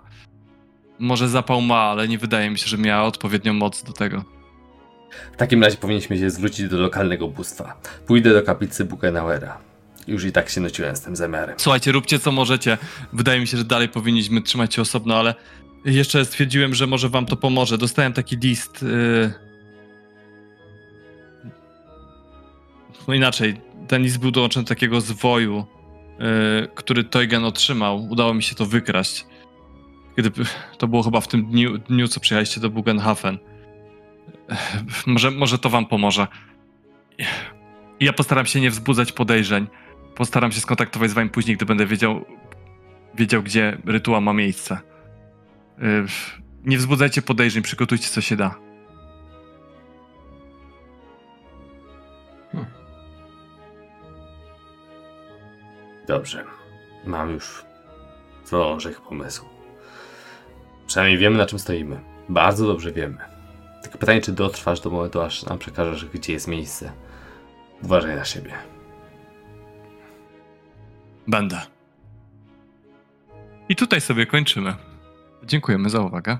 może 0.99 1.30
zapał 1.30 1.61
ma, 1.61 1.76
ale 1.80 2.07
nie 2.07 2.18
wydaje 2.18 2.49
mi 2.49 2.60
się, 2.60 2.68
że 2.68 2.77
miała 2.77 3.03
odpowiednią 3.03 3.53
moc 3.53 3.84
do 3.84 3.93
tego. 3.93 4.23
W 5.34 5.38
takim 5.38 5.64
razie 5.64 5.77
powinniśmy 5.77 6.18
się 6.18 6.30
zwrócić 6.30 6.68
do 6.69 6.77
lokalnego 6.77 7.27
bóstwa. 7.27 7.81
Pójdę 8.07 8.34
do 8.34 8.43
kaplicy 8.43 8.85
Buchenauera. 8.85 9.57
Już 10.07 10.25
i 10.25 10.31
tak 10.31 10.49
się 10.49 10.61
nosiłem 10.61 10.95
z 10.95 11.01
tym 11.01 11.15
zamiarem. 11.15 11.55
Słuchajcie, 11.57 11.91
róbcie 11.91 12.19
co 12.19 12.31
możecie. 12.31 12.77
Wydaje 13.13 13.39
mi 13.39 13.47
się, 13.47 13.57
że 13.57 13.63
dalej 13.63 13.89
powinniśmy 13.89 14.41
trzymać 14.41 14.75
się 14.75 14.81
osobno, 14.81 15.15
ale 15.15 15.35
jeszcze 15.85 16.25
stwierdziłem, 16.25 16.75
że 16.75 16.87
może 16.87 17.09
wam 17.09 17.25
to 17.25 17.35
pomoże. 17.35 17.77
Dostałem 17.77 18.13
taki 18.13 18.37
list. 18.37 18.83
Yy... 18.83 19.33
No 23.07 23.13
inaczej, 23.13 23.61
ten 23.87 24.03
list 24.03 24.17
był 24.17 24.31
dołączony 24.31 24.63
do 24.63 24.69
takiego 24.69 25.01
zwoju, 25.01 25.65
yy, 26.19 26.67
który 26.75 27.03
Toygen 27.03 27.45
otrzymał. 27.45 28.07
Udało 28.09 28.33
mi 28.33 28.43
się 28.43 28.55
to 28.55 28.65
wykraść. 28.65 29.25
Gdyby, 30.15 30.43
to 30.77 30.87
było 30.87 31.03
chyba 31.03 31.21
w 31.21 31.27
tym 31.27 31.45
dniu, 31.45 31.77
dniu 31.77 32.07
co 32.07 32.19
przyjechaliście 32.19 32.61
do 32.61 32.69
Bugenhafen. 32.69 33.37
Ech, 34.49 35.07
Może, 35.07 35.31
może 35.31 35.57
to 35.57 35.69
wam 35.69 35.85
pomoże. 35.85 36.27
Ja 37.99 38.13
postaram 38.13 38.45
się 38.45 38.61
nie 38.61 38.69
wzbudzać 38.69 39.11
podejrzeń. 39.11 39.67
Postaram 40.15 40.51
się 40.51 40.59
skontaktować 40.61 41.09
z 41.09 41.13
wami 41.13 41.29
później, 41.29 41.57
gdy 41.57 41.65
będę 41.65 41.85
wiedział, 41.85 42.25
wiedział 43.15 43.43
gdzie 43.43 43.77
rytuał 43.85 44.21
ma 44.21 44.33
miejsce. 44.33 44.79
Yy, 45.77 46.05
Nie 46.63 46.77
wzbudzajcie 46.77 47.21
podejrzeń, 47.21 47.63
przygotujcie 47.63 48.09
co 48.09 48.21
się 48.21 48.35
da. 48.35 48.55
Dobrze. 56.07 56.43
Mam 57.05 57.29
już 57.29 57.65
co 58.43 58.71
orzech 58.71 59.01
pomysłu. 59.01 59.49
Przynajmniej 60.88 61.17
wiemy 61.17 61.38
na 61.38 61.45
czym 61.45 61.59
stoimy. 61.59 61.99
Bardzo 62.29 62.67
dobrze 62.67 62.91
wiemy. 62.91 63.17
Tylko 63.83 63.97
pytanie, 63.97 64.21
czy 64.21 64.31
dotrwasz 64.31 64.79
do 64.79 64.89
momentu, 64.89 65.21
aż 65.21 65.43
nam 65.43 65.57
przekażesz, 65.57 66.05
gdzie 66.05 66.33
jest 66.33 66.47
miejsce. 66.47 66.91
Uważaj 67.83 68.15
na 68.15 68.25
siebie. 68.25 68.70
Będę. 71.27 71.61
I 73.69 73.76
tutaj 73.76 74.02
sobie 74.02 74.26
kończymy. 74.26 74.76
Dziękujemy 75.43 75.89
za 75.89 75.99
uwagę. 75.99 76.38